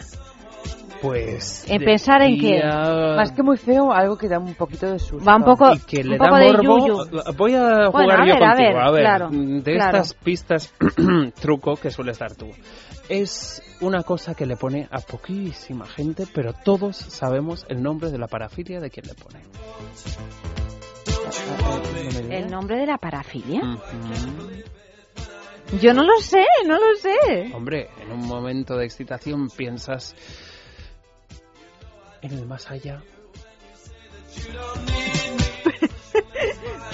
Pues. 1.02 1.66
En 1.70 1.84
pensar 1.84 2.22
en 2.24 2.40
qué. 2.40 2.54
decía- 2.56 3.16
Más 3.16 3.32
que 3.32 3.44
muy 3.44 3.58
feo, 3.58 3.92
algo 3.92 4.18
que 4.18 4.28
da 4.28 4.40
un 4.40 4.56
poquito 4.56 4.92
de 4.92 4.98
susto. 4.98 5.24
Va 5.30 5.36
un 5.36 5.44
poco, 5.44 5.72
y 5.74 5.80
que 5.80 6.04
le 6.04 6.18
da 6.18 6.30
morbo. 6.32 7.06
Voy 7.38 7.54
a 7.54 7.88
jugar 7.88 7.92
Bueno, 7.92 8.14
a 8.14 8.26
yo 8.26 8.34
ver, 8.34 8.44
a 8.44 8.48
contigo. 8.48 8.58
ver, 8.58 8.78
A 8.78 8.92
ver, 8.92 9.02
claro, 9.04 9.30
de 9.32 9.62
claro. 9.76 9.98
estas 9.98 10.14
pistas 10.16 10.74
truco 11.42 11.76
que 11.76 11.92
sueles 11.92 12.18
dar 12.18 12.34
tú. 12.34 12.48
Es 13.08 13.62
una 13.82 14.04
cosa 14.04 14.34
que 14.34 14.46
le 14.46 14.58
pone 14.58 14.88
a 14.90 15.00
poquísima 15.00 15.86
gente, 15.86 16.26
pero 16.34 16.54
todos 16.54 16.98
sabemos 16.98 17.66
el 17.70 17.84
nombre 17.84 18.10
de 18.10 18.18
la 18.18 18.28
parafilia 18.28 18.80
de 18.80 18.90
quien 18.90 19.06
le 19.06 19.14
pone. 19.14 19.42
¿El 22.30 22.50
nombre 22.50 22.78
de 22.78 22.86
la 22.88 22.98
parafilia? 22.98 23.62
Yo 25.82 25.94
no 25.94 26.04
lo 26.04 26.20
sé, 26.20 26.46
no 26.66 26.80
lo 26.80 26.96
sé. 26.98 27.52
Hombre, 27.54 27.90
en 28.02 28.12
un 28.12 28.28
momento 28.28 28.76
de 28.76 28.86
excitación 28.86 29.50
piensas 29.50 30.16
en 32.22 32.32
el 32.32 32.46
más 32.46 32.70
allá. 32.72 33.04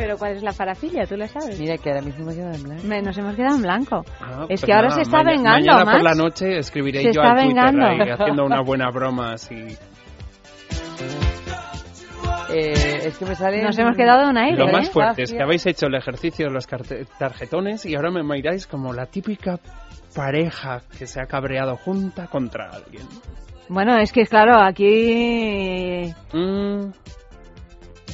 Pero 0.01 0.17
¿cuál 0.17 0.35
es 0.35 0.41
la 0.41 0.51
parafilia? 0.51 1.05
¿Tú 1.05 1.15
la 1.15 1.27
sabes? 1.27 1.59
Mira 1.59 1.77
que 1.77 1.89
ahora 1.91 2.01
mismo 2.01 2.25
me 2.25 2.33
queda 2.33 2.55
en 2.55 2.63
blanco. 2.63 2.83
Me- 2.87 3.01
nos 3.03 3.17
hemos 3.19 3.35
quedado 3.35 3.55
en 3.55 3.61
blanco. 3.61 4.03
Ah, 4.19 4.41
es 4.41 4.47
pues 4.47 4.65
que 4.65 4.73
ahora 4.73 4.87
nada, 4.89 4.95
se 4.95 5.01
está 5.03 5.17
maña- 5.17 5.29
vengando, 5.37 5.71
Mañana 5.73 5.91
por 5.91 6.03
la 6.03 6.15
noche 6.15 6.57
escribiré 6.57 6.99
Se 6.99 7.05
yo 7.13 7.21
está 7.21 7.31
al 7.33 7.37
Twitter 7.43 7.55
vengando. 7.65 7.85
ahí, 8.03 8.09
haciendo 8.09 8.45
una 8.45 8.61
buena 8.61 8.89
broma 8.89 9.33
así. 9.33 9.77
Eh, 12.53 12.99
es 13.05 13.17
que 13.17 13.25
me 13.25 13.35
sale. 13.35 13.61
Nos 13.63 13.77
hemos 13.77 13.95
quedado 13.95 14.29
en 14.29 14.37
aire, 14.37 14.57
Lo 14.57 14.67
¿eh? 14.67 14.71
más 14.73 14.89
fuerte 14.89 15.21
es 15.23 15.31
que 15.33 15.41
habéis 15.41 15.65
hecho 15.67 15.85
el 15.87 15.95
ejercicio 15.95 16.47
de 16.47 16.51
los 16.53 16.67
tarjetones 16.67 17.85
y 17.85 17.95
ahora 17.95 18.11
me 18.11 18.23
miráis 18.23 18.67
como 18.67 18.91
la 18.93 19.05
típica 19.05 19.57
pareja 20.15 20.81
que 20.97 21.07
se 21.07 21.21
ha 21.21 21.25
cabreado 21.27 21.77
junta 21.77 22.27
contra 22.27 22.69
alguien. 22.71 23.03
Bueno, 23.69 23.97
es 23.99 24.11
que 24.11 24.25
claro, 24.25 24.59
aquí... 24.61 26.13
Mm. 26.33 26.91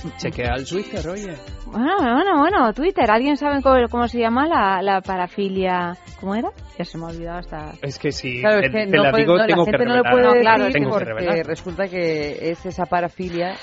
Chequea 0.18 0.54
el 0.56 0.68
Twitter, 0.68 1.08
oye. 1.08 1.34
Bueno, 1.66 1.96
bueno, 2.00 2.38
bueno, 2.40 2.74
Twitter. 2.74 3.10
¿Alguien 3.12 3.36
sabe 3.38 3.62
cómo, 3.62 3.76
cómo 3.90 4.08
se 4.08 4.20
llama 4.20 4.48
la, 4.48 4.82
la 4.82 5.02
parafilia? 5.02 5.96
¿Cómo 6.20 6.34
era? 6.34 6.50
Ya 6.78 6.86
se 6.86 6.98
me 6.98 7.06
ha 7.06 7.08
olvidado 7.08 7.40
hasta... 7.40 7.72
Es 7.82 8.00
que 8.00 8.12
si 8.12 8.40
Claro, 8.42 8.60
te, 8.62 8.66
es 8.68 8.72
que 8.72 8.86
te 8.92 8.98
no 8.98 9.04
la 9.04 9.12
puede- 9.12 9.24
digo, 9.24 9.34
no, 9.34 9.40
la 9.40 9.48
tengo 9.48 9.66
que 9.66 9.72
gente 9.72 9.86
no 9.86 9.96
lo 9.98 10.04
revelar. 10.04 10.14
puede 10.32 10.42
claro, 10.42 10.64
decir 10.66 10.74
tengo 10.74 10.90
que 10.90 11.06
porque 11.06 11.14
revelar. 11.22 11.46
resulta 11.46 11.88
que 11.88 12.50
es 12.52 12.66
esa 12.66 12.86
parafilia. 12.86 13.56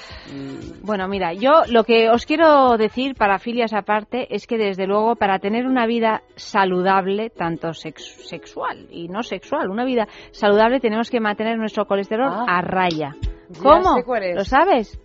Bueno, 0.82 1.08
mira, 1.08 1.32
yo 1.32 1.62
lo 1.68 1.84
que 1.84 2.10
os 2.10 2.26
quiero 2.26 2.76
decir, 2.76 3.14
parafilias 3.16 3.72
aparte, 3.72 4.34
es 4.34 4.46
que 4.46 4.58
desde 4.58 4.86
luego 4.86 5.16
para 5.16 5.38
tener 5.38 5.66
una 5.66 5.86
vida 5.86 6.22
saludable, 6.36 7.30
tanto 7.30 7.72
sex- 7.72 8.26
sexual 8.28 8.86
y 8.90 9.08
no 9.08 9.22
sexual, 9.22 9.70
una 9.70 9.84
vida 9.84 10.06
saludable 10.30 10.80
tenemos 10.80 11.10
que 11.10 11.20
mantener 11.20 11.58
nuestro 11.58 11.86
colesterol 11.86 12.28
Ah. 12.30 12.58
a 12.58 12.60
raya. 12.62 13.14
Ya 13.50 13.60
¿Cómo? 13.62 13.94
sé 13.96 14.04
cuál 14.04 14.22
es. 14.24 14.36
¿Lo 14.36 14.44
sabes? 14.44 14.98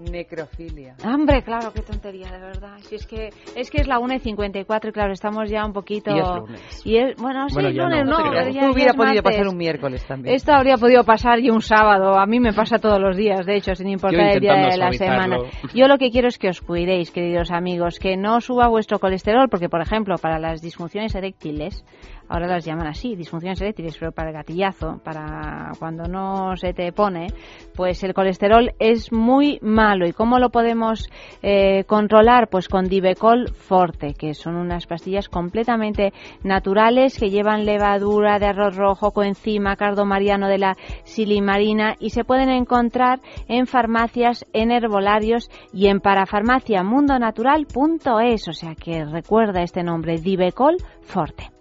Necrofilia. 0.00 0.94
Hombre, 1.04 1.42
claro, 1.42 1.72
qué 1.72 1.82
tontería, 1.82 2.30
de 2.32 2.38
verdad. 2.38 2.76
Si 2.80 2.94
es 2.94 3.06
que 3.06 3.30
es 3.54 3.70
que 3.70 3.80
es 3.82 3.86
la 3.86 3.98
1 3.98 4.14
y 4.14 4.18
54 4.20 4.90
y 4.90 4.92
claro, 4.92 5.12
estamos 5.12 5.50
ya 5.50 5.64
un 5.64 5.72
poquito... 5.72 6.10
Y 6.14 6.18
es 6.18 6.28
lunes. 6.28 6.82
Y 6.86 6.96
es- 6.96 7.16
bueno, 7.16 7.48
sí, 7.48 7.54
Bueno, 7.54 7.70
lunes 7.70 8.04
no, 8.06 8.18
no, 8.18 8.34
ya- 8.34 8.44
Tú 8.46 8.50
ya 8.52 8.70
hubiera 8.70 8.90
es 8.92 8.96
podido 8.96 9.14
martes. 9.14 9.22
pasar 9.22 9.48
un 9.48 9.56
miércoles 9.56 10.04
también. 10.06 10.34
Esto 10.34 10.52
habría 10.52 10.76
podido 10.76 11.04
pasar 11.04 11.38
y 11.40 11.50
un 11.50 11.60
sábado. 11.62 12.18
A 12.18 12.26
mí 12.26 12.40
me 12.40 12.52
pasa 12.52 12.78
todos 12.78 13.00
los 13.00 13.16
días, 13.16 13.44
de 13.46 13.56
hecho, 13.56 13.74
sin 13.74 13.88
importar 13.88 14.20
el 14.34 14.40
día 14.40 14.54
de 14.54 14.76
la 14.76 14.92
semana. 14.92 15.38
Yo 15.74 15.86
lo 15.88 15.98
que 15.98 16.10
quiero 16.10 16.28
es 16.28 16.38
que 16.38 16.48
os 16.48 16.60
cuidéis, 16.60 17.10
queridos 17.10 17.50
amigos, 17.50 17.98
que 17.98 18.16
no 18.16 18.40
suba 18.40 18.68
vuestro 18.68 18.98
colesterol, 18.98 19.48
porque, 19.50 19.68
por 19.68 19.80
ejemplo, 19.82 20.16
para 20.16 20.38
las 20.38 20.60
disfunciones 20.62 21.14
eréctiles, 21.14 21.84
ahora 22.30 22.46
las 22.46 22.64
llaman 22.64 22.86
así, 22.86 23.14
disfunciones 23.16 23.60
eréctiles, 23.60 23.98
pero 23.98 24.12
para 24.12 24.30
el 24.30 24.34
gatillazo, 24.34 25.00
para 25.02 25.72
cuando 25.78 26.04
no 26.04 26.56
se 26.56 26.72
te 26.72 26.92
pone, 26.92 27.26
pues 27.74 28.02
el 28.04 28.14
colesterol 28.14 28.72
es 28.78 29.12
muy 29.12 29.58
malo. 29.62 30.06
¿Y 30.06 30.12
cómo 30.12 30.38
lo 30.38 30.50
podemos 30.50 31.10
eh, 31.42 31.82
controlar? 31.84 32.48
Pues 32.48 32.68
con 32.68 32.84
Divecol 32.86 33.48
Forte, 33.52 34.14
que 34.14 34.34
son 34.34 34.54
unas 34.54 34.86
pastillas 34.86 35.28
completamente 35.28 36.12
naturales 36.44 37.18
que 37.18 37.30
llevan 37.30 37.66
levadura 37.66 38.38
de 38.38 38.46
arroz 38.46 38.76
rojo, 38.76 39.10
coenzima, 39.10 39.74
cardo 39.74 40.06
mariano 40.06 40.46
de 40.46 40.58
la 40.58 40.76
silimarina 41.02 41.96
y 41.98 42.10
se 42.10 42.22
pueden 42.24 42.50
encontrar 42.50 43.18
en 43.48 43.66
farmacias, 43.66 44.46
en 44.52 44.70
herbolarios 44.70 45.50
y 45.72 45.88
en 45.88 45.98
parafarmaciamundonatural.es. 46.00 48.48
O 48.48 48.52
sea 48.52 48.76
que 48.76 49.04
recuerda 49.04 49.62
este 49.62 49.82
nombre, 49.82 50.18
Divecol 50.18 50.76
Forte. 51.02 51.59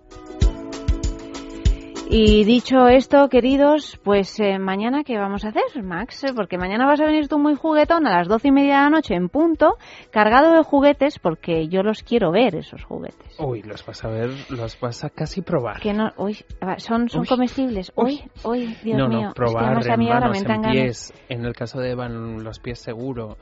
Y 2.11 2.43
dicho 2.43 2.87
esto, 2.87 3.29
queridos, 3.29 3.99
pues 4.03 4.39
eh, 4.39 4.57
mañana, 4.57 5.03
¿qué 5.03 5.15
vamos 5.19 5.45
a 5.45 5.49
hacer, 5.49 5.83
Max? 5.83 6.23
Eh, 6.23 6.33
Porque 6.35 6.57
mañana 6.57 6.87
vas 6.87 6.99
a 7.01 7.05
venir 7.05 7.27
tú 7.27 7.37
muy 7.37 7.53
juguetón 7.53 8.07
a 8.07 8.17
las 8.17 8.27
doce 8.27 8.47
y 8.47 8.51
media 8.51 8.77
de 8.77 8.81
la 8.85 8.89
noche 8.89 9.13
en 9.13 9.29
punto, 9.29 9.77
cargado 10.09 10.55
de 10.55 10.63
juguetes, 10.63 11.19
porque 11.19 11.67
yo 11.67 11.83
los 11.83 12.01
quiero 12.01 12.31
ver, 12.31 12.55
esos 12.55 12.83
juguetes. 12.83 13.35
Uy, 13.39 13.61
los 13.61 13.85
vas 13.85 14.03
a 14.03 14.07
ver, 14.07 14.31
los 14.49 14.79
vas 14.79 15.03
a 15.03 15.11
casi 15.11 15.43
probar. 15.43 15.79
Que 15.81 15.93
no, 15.93 16.11
uy, 16.17 16.35
ah, 16.61 16.79
son, 16.79 17.09
son 17.09 17.21
Uy. 17.21 17.27
comestibles. 17.27 17.91
Uy, 17.95 18.23
uy, 18.43 18.75
Dios 18.83 18.97
no, 18.97 19.07
mío. 19.07 19.19
no, 19.21 19.27
es 19.27 19.33
que 19.33 19.35
probar 19.35 19.65
además 19.65 19.87
a 19.87 19.93
en 19.93 20.03
manos, 20.07 20.37
en 20.41 20.61
pies. 20.71 21.13
En 21.29 21.45
el 21.45 21.53
caso 21.53 21.79
de 21.79 21.91
Evan, 21.91 22.43
los 22.43 22.57
pies 22.57 22.79
seguro. 22.79 23.37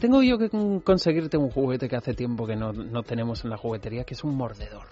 Tengo 0.00 0.22
yo 0.22 0.38
que 0.38 0.50
con- 0.50 0.78
conseguirte 0.82 1.36
un 1.36 1.50
juguete 1.50 1.88
que 1.88 1.96
hace 1.96 2.14
tiempo 2.14 2.46
que 2.46 2.54
no, 2.54 2.72
no 2.72 3.02
tenemos 3.02 3.42
en 3.42 3.50
la 3.50 3.56
juguetería, 3.56 4.04
que 4.04 4.14
es 4.14 4.22
un 4.22 4.36
mordedor. 4.36 4.84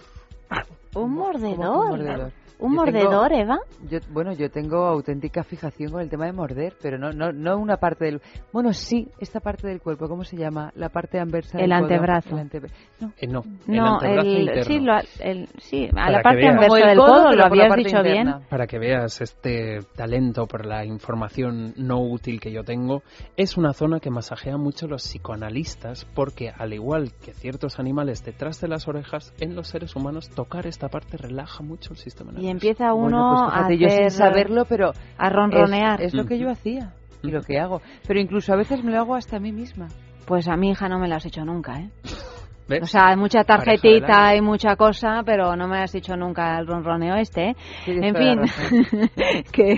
Un 0.95 1.13
mordedor. 1.13 1.55
¿Cómo 1.57 1.81
que 1.81 1.87
un 1.87 1.89
mordedor? 1.89 2.31
Un 2.61 2.75
Yo 2.75 2.83
tengo- 2.83 3.01
mordedor, 3.09 3.33
Eva. 3.33 3.57
Yo, 3.89 3.97
bueno, 4.11 4.33
yo 4.33 4.51
tengo 4.51 4.85
auténtica 4.85 5.43
fijación 5.43 5.91
con 5.93 6.01
el 6.01 6.09
tema 6.11 6.25
de 6.27 6.33
morder, 6.33 6.75
pero 6.79 6.99
no, 6.99 7.11
no, 7.11 7.31
no 7.31 7.57
una 7.57 7.77
parte 7.77 8.05
del... 8.05 8.21
Bueno, 8.53 8.71
sí, 8.71 9.07
esta 9.19 9.39
parte 9.39 9.67
del 9.67 9.81
cuerpo, 9.81 10.07
¿cómo 10.07 10.23
se 10.23 10.37
llama? 10.37 10.71
La 10.75 10.89
parte 10.89 11.19
anversa 11.19 11.57
El 11.57 11.71
del 11.71 11.79
codo. 11.79 11.83
antebrazo. 11.89 12.29
El 12.35 12.39
antebra- 12.39 12.69
No, 12.99 13.13
Eh, 13.17 13.25
no, 13.25 13.41
No, 13.65 13.99
el 14.03 14.19
antebrazo 14.19 14.67
sí, 14.69 14.79
lo, 14.79 14.93
el- 15.21 15.47
sí, 15.57 15.89
a 15.95 16.11
la 16.11 16.21
parte 16.21 16.47
anversa 16.47 16.87
del 16.87 16.97
codo, 16.99 17.07
codo, 17.07 17.31
lo 17.31 17.45
habías 17.45 17.75
dicho 17.77 17.97
interna. 17.97 18.37
bien. 18.37 18.47
Para 18.47 18.67
que 18.67 18.77
veas 18.77 19.21
este 19.21 19.79
talento 19.95 20.45
por 20.45 20.67
la 20.67 20.85
información 20.85 21.73
no 21.77 21.99
útil 21.99 22.39
que 22.39 22.51
yo 22.51 22.63
tengo, 22.63 23.01
es 23.37 23.57
una 23.57 23.73
zona 23.73 23.99
que 23.99 24.11
masajea 24.11 24.57
mucho 24.57 24.87
los 24.87 25.01
psicoanalistas 25.01 26.05
porque, 26.13 26.51
al 26.55 26.73
igual 26.73 27.11
que 27.25 27.33
ciertos 27.33 27.79
animales 27.79 28.23
detrás 28.23 28.61
de 28.61 28.67
las 28.67 28.87
orejas, 28.87 29.33
en 29.39 29.55
los 29.55 29.67
seres 29.69 29.95
humanos 29.95 30.29
tocar 30.29 30.67
esta 30.81 30.89
parte 30.89 31.15
relaja 31.17 31.61
mucho 31.61 31.93
el 31.93 31.97
sistema 31.99 32.31
nervioso. 32.31 32.47
Y 32.47 32.51
empieza 32.51 32.91
Bueno, 32.91 33.17
uno 33.17 33.35
pues 33.43 33.53
fíjate, 33.53 33.73
a 33.73 33.77
yo 33.77 33.89
sin 33.89 34.09
saberlo, 34.09 34.65
pero 34.65 34.93
a 35.15 35.29
ronronear. 35.29 36.01
Es, 36.01 36.07
es 36.07 36.13
lo 36.15 36.25
que 36.25 36.39
yo 36.39 36.49
hacía 36.49 36.93
y 37.21 37.29
lo 37.29 37.41
que 37.43 37.59
hago. 37.59 37.81
Pero 38.07 38.19
incluso 38.19 38.51
a 38.51 38.55
veces 38.55 38.83
me 38.83 38.91
lo 38.91 38.97
hago 38.99 39.13
hasta 39.13 39.37
a 39.37 39.39
mí 39.39 39.51
misma. 39.51 39.89
Pues 40.25 40.47
a 40.47 40.55
mi 40.55 40.71
hija 40.71 40.89
no 40.89 40.97
me 40.97 41.07
lo 41.07 41.13
has 41.15 41.25
hecho 41.27 41.45
nunca, 41.45 41.79
¿eh? 41.81 41.89
¿Ves? 42.67 42.81
O 42.83 42.85
sea, 42.87 43.09
hay 43.09 43.15
mucha 43.17 43.43
tarjetita 43.43 44.35
y 44.35 44.41
mucha 44.41 44.75
cosa, 44.75 45.21
pero 45.25 45.55
no 45.55 45.67
me 45.67 45.79
has 45.83 45.91
dicho 45.91 46.15
nunca 46.15 46.57
el 46.57 46.65
ronroneo 46.65 47.15
este. 47.15 47.49
¿eh? 47.49 47.55
En 47.85 48.15
fin, 48.15 48.39
que, 49.51 49.77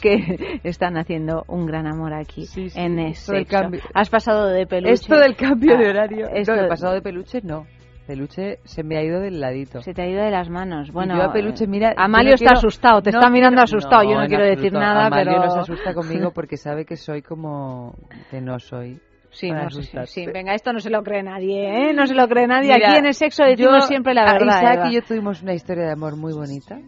que 0.00 0.60
están 0.62 0.96
haciendo 0.96 1.44
un 1.48 1.66
gran 1.66 1.86
amor 1.86 2.12
aquí 2.14 2.46
en 2.76 2.98
esto 3.00 3.32
del 3.32 3.46
sexo. 3.46 3.58
cambio- 3.62 3.80
Has 3.94 4.10
pasado 4.10 4.46
de 4.48 4.66
peluche. 4.66 4.92
Esto 4.92 5.16
del 5.18 5.34
cambio 5.34 5.76
de 5.78 5.88
horario. 5.88 6.28
esto 6.32 6.52
no, 6.52 6.58
he 6.60 6.62
de- 6.64 6.68
pasado 6.68 6.92
de 6.94 7.02
peluche, 7.02 7.40
no. 7.42 7.66
Peluche 8.06 8.58
se 8.64 8.82
me 8.84 8.96
ha 8.96 9.02
ido 9.02 9.20
del 9.20 9.40
ladito. 9.40 9.80
Se 9.82 9.92
te 9.92 10.02
ha 10.02 10.06
ido 10.06 10.22
de 10.22 10.30
las 10.30 10.48
manos. 10.48 10.92
Bueno, 10.92 11.16
yo 11.16 11.22
a 11.24 11.32
peluche, 11.32 11.64
eh, 11.64 11.66
mira, 11.66 11.92
Amalio 11.96 12.30
no 12.30 12.34
está 12.34 12.44
quiero- 12.46 12.58
asustado, 12.58 13.02
te 13.02 13.10
no 13.10 13.18
está 13.18 13.30
mirando 13.30 13.56
quiero- 13.56 13.64
asustado. 13.64 14.02
yo 14.04 14.20
no 14.20 14.26
quiero 14.26 14.44
decir 14.44 14.66
absoluto. 14.66 14.78
nada, 14.80 15.06
Amalio 15.06 15.32
pero 15.32 15.44
no 15.44 15.50
se 15.50 15.58
asusta 15.60 15.92
conmigo 15.94 16.30
porque 16.30 16.56
sabe 16.56 16.84
que 16.84 16.96
soy 16.96 17.22
como 17.22 17.94
que 18.30 18.40
no 18.40 18.58
soy. 18.60 19.00
Sí, 19.30 19.50
no 19.50 19.68
sí, 19.70 19.82
sí. 20.06 20.26
Venga, 20.32 20.54
esto 20.54 20.72
no 20.72 20.78
se 20.80 20.88
lo 20.88 21.02
cree 21.02 21.22
nadie, 21.22 21.88
¿eh? 21.90 21.92
No 21.92 22.06
se 22.06 22.14
lo 22.14 22.26
cree 22.26 22.46
nadie. 22.46 22.72
Mira, 22.74 22.88
Aquí 22.90 22.98
en 22.98 23.06
el 23.06 23.14
sexo 23.14 23.42
decimos 23.44 23.82
yo- 23.82 23.86
siempre 23.88 24.14
la 24.14 24.22
ah, 24.22 24.32
verdad. 24.32 24.62
Isaac 24.62 24.76
Eva. 24.76 24.88
y 24.90 24.94
yo 24.94 25.02
tuvimos 25.02 25.42
una 25.42 25.52
historia 25.52 25.84
de 25.84 25.92
amor 25.92 26.16
muy 26.16 26.32
bonita. 26.32 26.78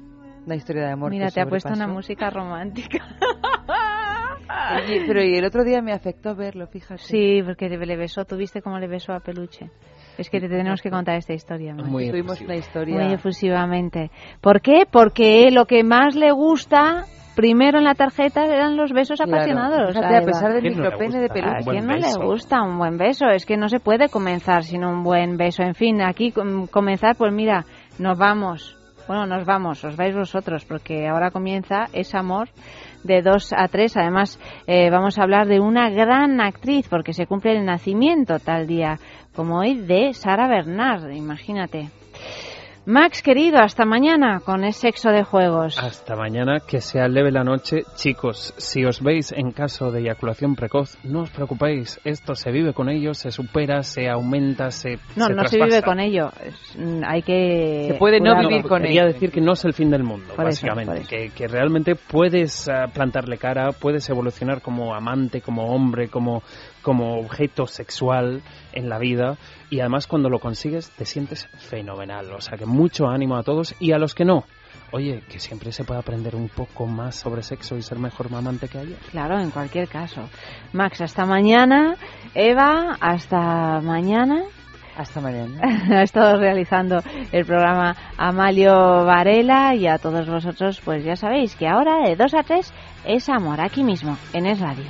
Una 0.46 0.54
historia 0.54 0.84
de 0.86 0.92
amor 0.92 1.10
Mira, 1.10 1.26
que 1.26 1.32
te 1.32 1.40
ha 1.42 1.46
puesto 1.46 1.68
una 1.74 1.88
música 1.88 2.30
romántica. 2.30 3.04
Oye, 4.48 5.04
pero 5.06 5.22
y 5.22 5.34
el 5.36 5.44
otro 5.44 5.64
día 5.64 5.80
me 5.82 5.92
afectó 5.92 6.34
verlo, 6.34 6.66
fíjate. 6.66 7.02
Sí, 7.02 7.42
porque 7.44 7.68
le 7.68 7.96
besó, 7.96 8.24
tuviste 8.24 8.62
cómo 8.62 8.78
le 8.78 8.88
besó 8.88 9.12
a 9.12 9.20
Peluche. 9.20 9.70
Es 10.16 10.30
que 10.30 10.40
te 10.40 10.48
tenemos 10.48 10.82
que 10.82 10.90
contar 10.90 11.16
esta 11.16 11.32
historia. 11.32 11.74
Mar. 11.74 11.86
Muy 11.86 12.08
Tuvimos 12.10 12.40
una 12.40 12.56
historia. 12.56 12.96
Muy 12.96 13.12
efusivamente. 13.14 14.10
¿Por 14.40 14.60
qué? 14.60 14.82
Porque 14.90 15.50
lo 15.52 15.66
que 15.66 15.84
más 15.84 16.16
le 16.16 16.32
gusta 16.32 17.04
primero 17.36 17.78
en 17.78 17.84
la 17.84 17.94
tarjeta 17.94 18.44
eran 18.46 18.76
los 18.76 18.92
besos 18.92 19.20
Claro. 19.20 19.34
apasionados. 19.36 19.94
Fíjate, 19.94 20.16
a 20.16 20.22
pesar 20.22 20.52
del 20.54 20.62
¿Quién 20.62 20.76
no 20.76 20.82
micropene 20.82 21.20
de 21.20 21.28
peluche. 21.28 21.50
¿A 21.60 21.64
buen 21.64 21.76
quién 21.76 21.86
no 21.86 21.94
beso. 21.94 22.18
le 22.20 22.26
gusta 22.26 22.62
un 22.62 22.78
buen 22.78 22.98
beso? 22.98 23.26
Es 23.28 23.46
que 23.46 23.56
no 23.56 23.68
se 23.68 23.78
puede 23.78 24.08
comenzar 24.08 24.64
sin 24.64 24.84
un 24.84 25.04
buen 25.04 25.36
beso. 25.36 25.62
En 25.62 25.76
fin, 25.76 26.02
aquí 26.02 26.32
com- 26.32 26.66
comenzar, 26.66 27.14
pues 27.16 27.32
mira, 27.32 27.64
nos 28.00 28.18
vamos. 28.18 28.74
Bueno, 29.06 29.24
nos 29.24 29.46
vamos, 29.46 29.82
os 29.84 29.96
vais 29.96 30.14
vosotros, 30.14 30.64
porque 30.66 31.06
ahora 31.06 31.30
comienza 31.30 31.86
ese 31.94 32.18
amor 32.18 32.48
de 33.04 33.22
2 33.22 33.52
a 33.56 33.68
3. 33.68 33.96
Además, 33.96 34.38
eh, 34.66 34.90
vamos 34.90 35.18
a 35.18 35.22
hablar 35.22 35.46
de 35.46 35.60
una 35.60 35.90
gran 35.90 36.40
actriz, 36.40 36.88
porque 36.88 37.12
se 37.12 37.26
cumple 37.26 37.52
el 37.52 37.64
nacimiento 37.64 38.38
tal 38.38 38.66
día 38.66 38.98
como 39.34 39.60
hoy 39.60 39.76
de 39.76 40.14
Sara 40.14 40.48
Bernard, 40.48 41.10
imagínate. 41.12 41.90
Max, 42.88 43.20
querido, 43.20 43.58
hasta 43.58 43.84
mañana 43.84 44.40
con 44.42 44.64
el 44.64 44.72
sexo 44.72 45.10
de 45.10 45.22
juegos. 45.22 45.76
Hasta 45.76 46.16
mañana, 46.16 46.60
que 46.66 46.80
sea 46.80 47.06
leve 47.06 47.30
la 47.30 47.44
noche. 47.44 47.82
Chicos, 47.96 48.54
si 48.56 48.82
os 48.86 49.02
veis 49.02 49.30
en 49.30 49.52
caso 49.52 49.90
de 49.92 50.00
eyaculación 50.00 50.54
precoz, 50.56 50.96
no 51.04 51.20
os 51.20 51.30
preocupéis. 51.30 52.00
Esto 52.02 52.34
se 52.34 52.50
vive 52.50 52.72
con 52.72 52.88
ello, 52.88 53.12
se 53.12 53.30
supera, 53.30 53.82
se 53.82 54.08
aumenta, 54.08 54.70
se 54.70 54.98
No, 55.16 55.26
se 55.26 55.34
no 55.34 55.44
se 55.46 55.62
vive 55.62 55.82
con 55.82 56.00
ello. 56.00 56.30
Mm, 56.78 57.02
hay 57.06 57.20
que. 57.20 57.88
Se 57.88 57.98
puede 57.98 58.20
no 58.20 58.40
vivir 58.40 58.62
con 58.62 58.80
Quería 58.80 59.02
ello. 59.02 59.12
decir 59.12 59.32
que 59.32 59.42
no 59.42 59.52
es 59.52 59.62
el 59.66 59.74
fin 59.74 59.90
del 59.90 60.02
mundo, 60.02 60.32
Por 60.34 60.46
básicamente. 60.46 61.00
eso. 61.00 61.10
Que, 61.10 61.28
que 61.28 61.46
realmente 61.46 61.94
puedes 61.94 62.70
ah, 62.70 62.86
plantarle 62.86 63.36
cara, 63.36 63.72
puedes 63.72 64.08
evolucionar 64.08 64.62
como 64.62 64.94
amante, 64.94 65.42
como 65.42 65.74
hombre, 65.74 66.08
como, 66.08 66.42
como 66.88 67.18
objeto 67.18 67.66
sexual 67.66 68.40
en 68.72 68.88
la 68.88 68.98
vida. 68.98 69.36
Y 69.68 69.80
además, 69.80 70.06
cuando 70.06 70.30
lo 70.30 70.38
consigues, 70.38 70.88
te 70.92 71.04
sientes 71.04 71.46
fenomenal. 71.58 72.32
O 72.32 72.40
sea 72.40 72.56
que 72.56 72.64
mucho 72.64 73.08
ánimo 73.08 73.36
a 73.36 73.42
todos 73.42 73.74
y 73.78 73.92
a 73.92 73.98
los 73.98 74.14
que 74.14 74.24
no. 74.24 74.44
Oye, 74.90 75.22
que 75.28 75.38
siempre 75.38 75.70
se 75.70 75.84
puede 75.84 76.00
aprender 76.00 76.34
un 76.34 76.48
poco 76.48 76.86
más 76.86 77.14
sobre 77.14 77.42
sexo 77.42 77.76
y 77.76 77.82
ser 77.82 77.98
mejor 77.98 78.30
mamante 78.30 78.68
que 78.68 78.78
ayer. 78.78 78.96
Claro, 79.10 79.38
en 79.38 79.50
cualquier 79.50 79.86
caso. 79.86 80.30
Max, 80.72 81.02
hasta 81.02 81.26
mañana. 81.26 81.94
Eva, 82.34 82.96
hasta 82.98 83.82
mañana. 83.82 84.44
Hasta 84.96 85.20
mañana. 85.20 85.60
ha 85.94 86.02
estado 86.04 86.38
realizando 86.38 87.00
el 87.32 87.44
programa 87.44 87.94
Amalio 88.16 89.04
Varela 89.04 89.74
y 89.74 89.86
a 89.86 89.98
todos 89.98 90.26
vosotros, 90.26 90.80
pues 90.82 91.04
ya 91.04 91.16
sabéis 91.16 91.54
que 91.54 91.68
ahora 91.68 92.08
de 92.08 92.16
2 92.16 92.32
a 92.32 92.42
3 92.44 92.72
es 93.04 93.28
amor 93.28 93.60
aquí 93.60 93.84
mismo, 93.84 94.16
en 94.32 94.46
Es 94.46 94.58
Radio. 94.58 94.86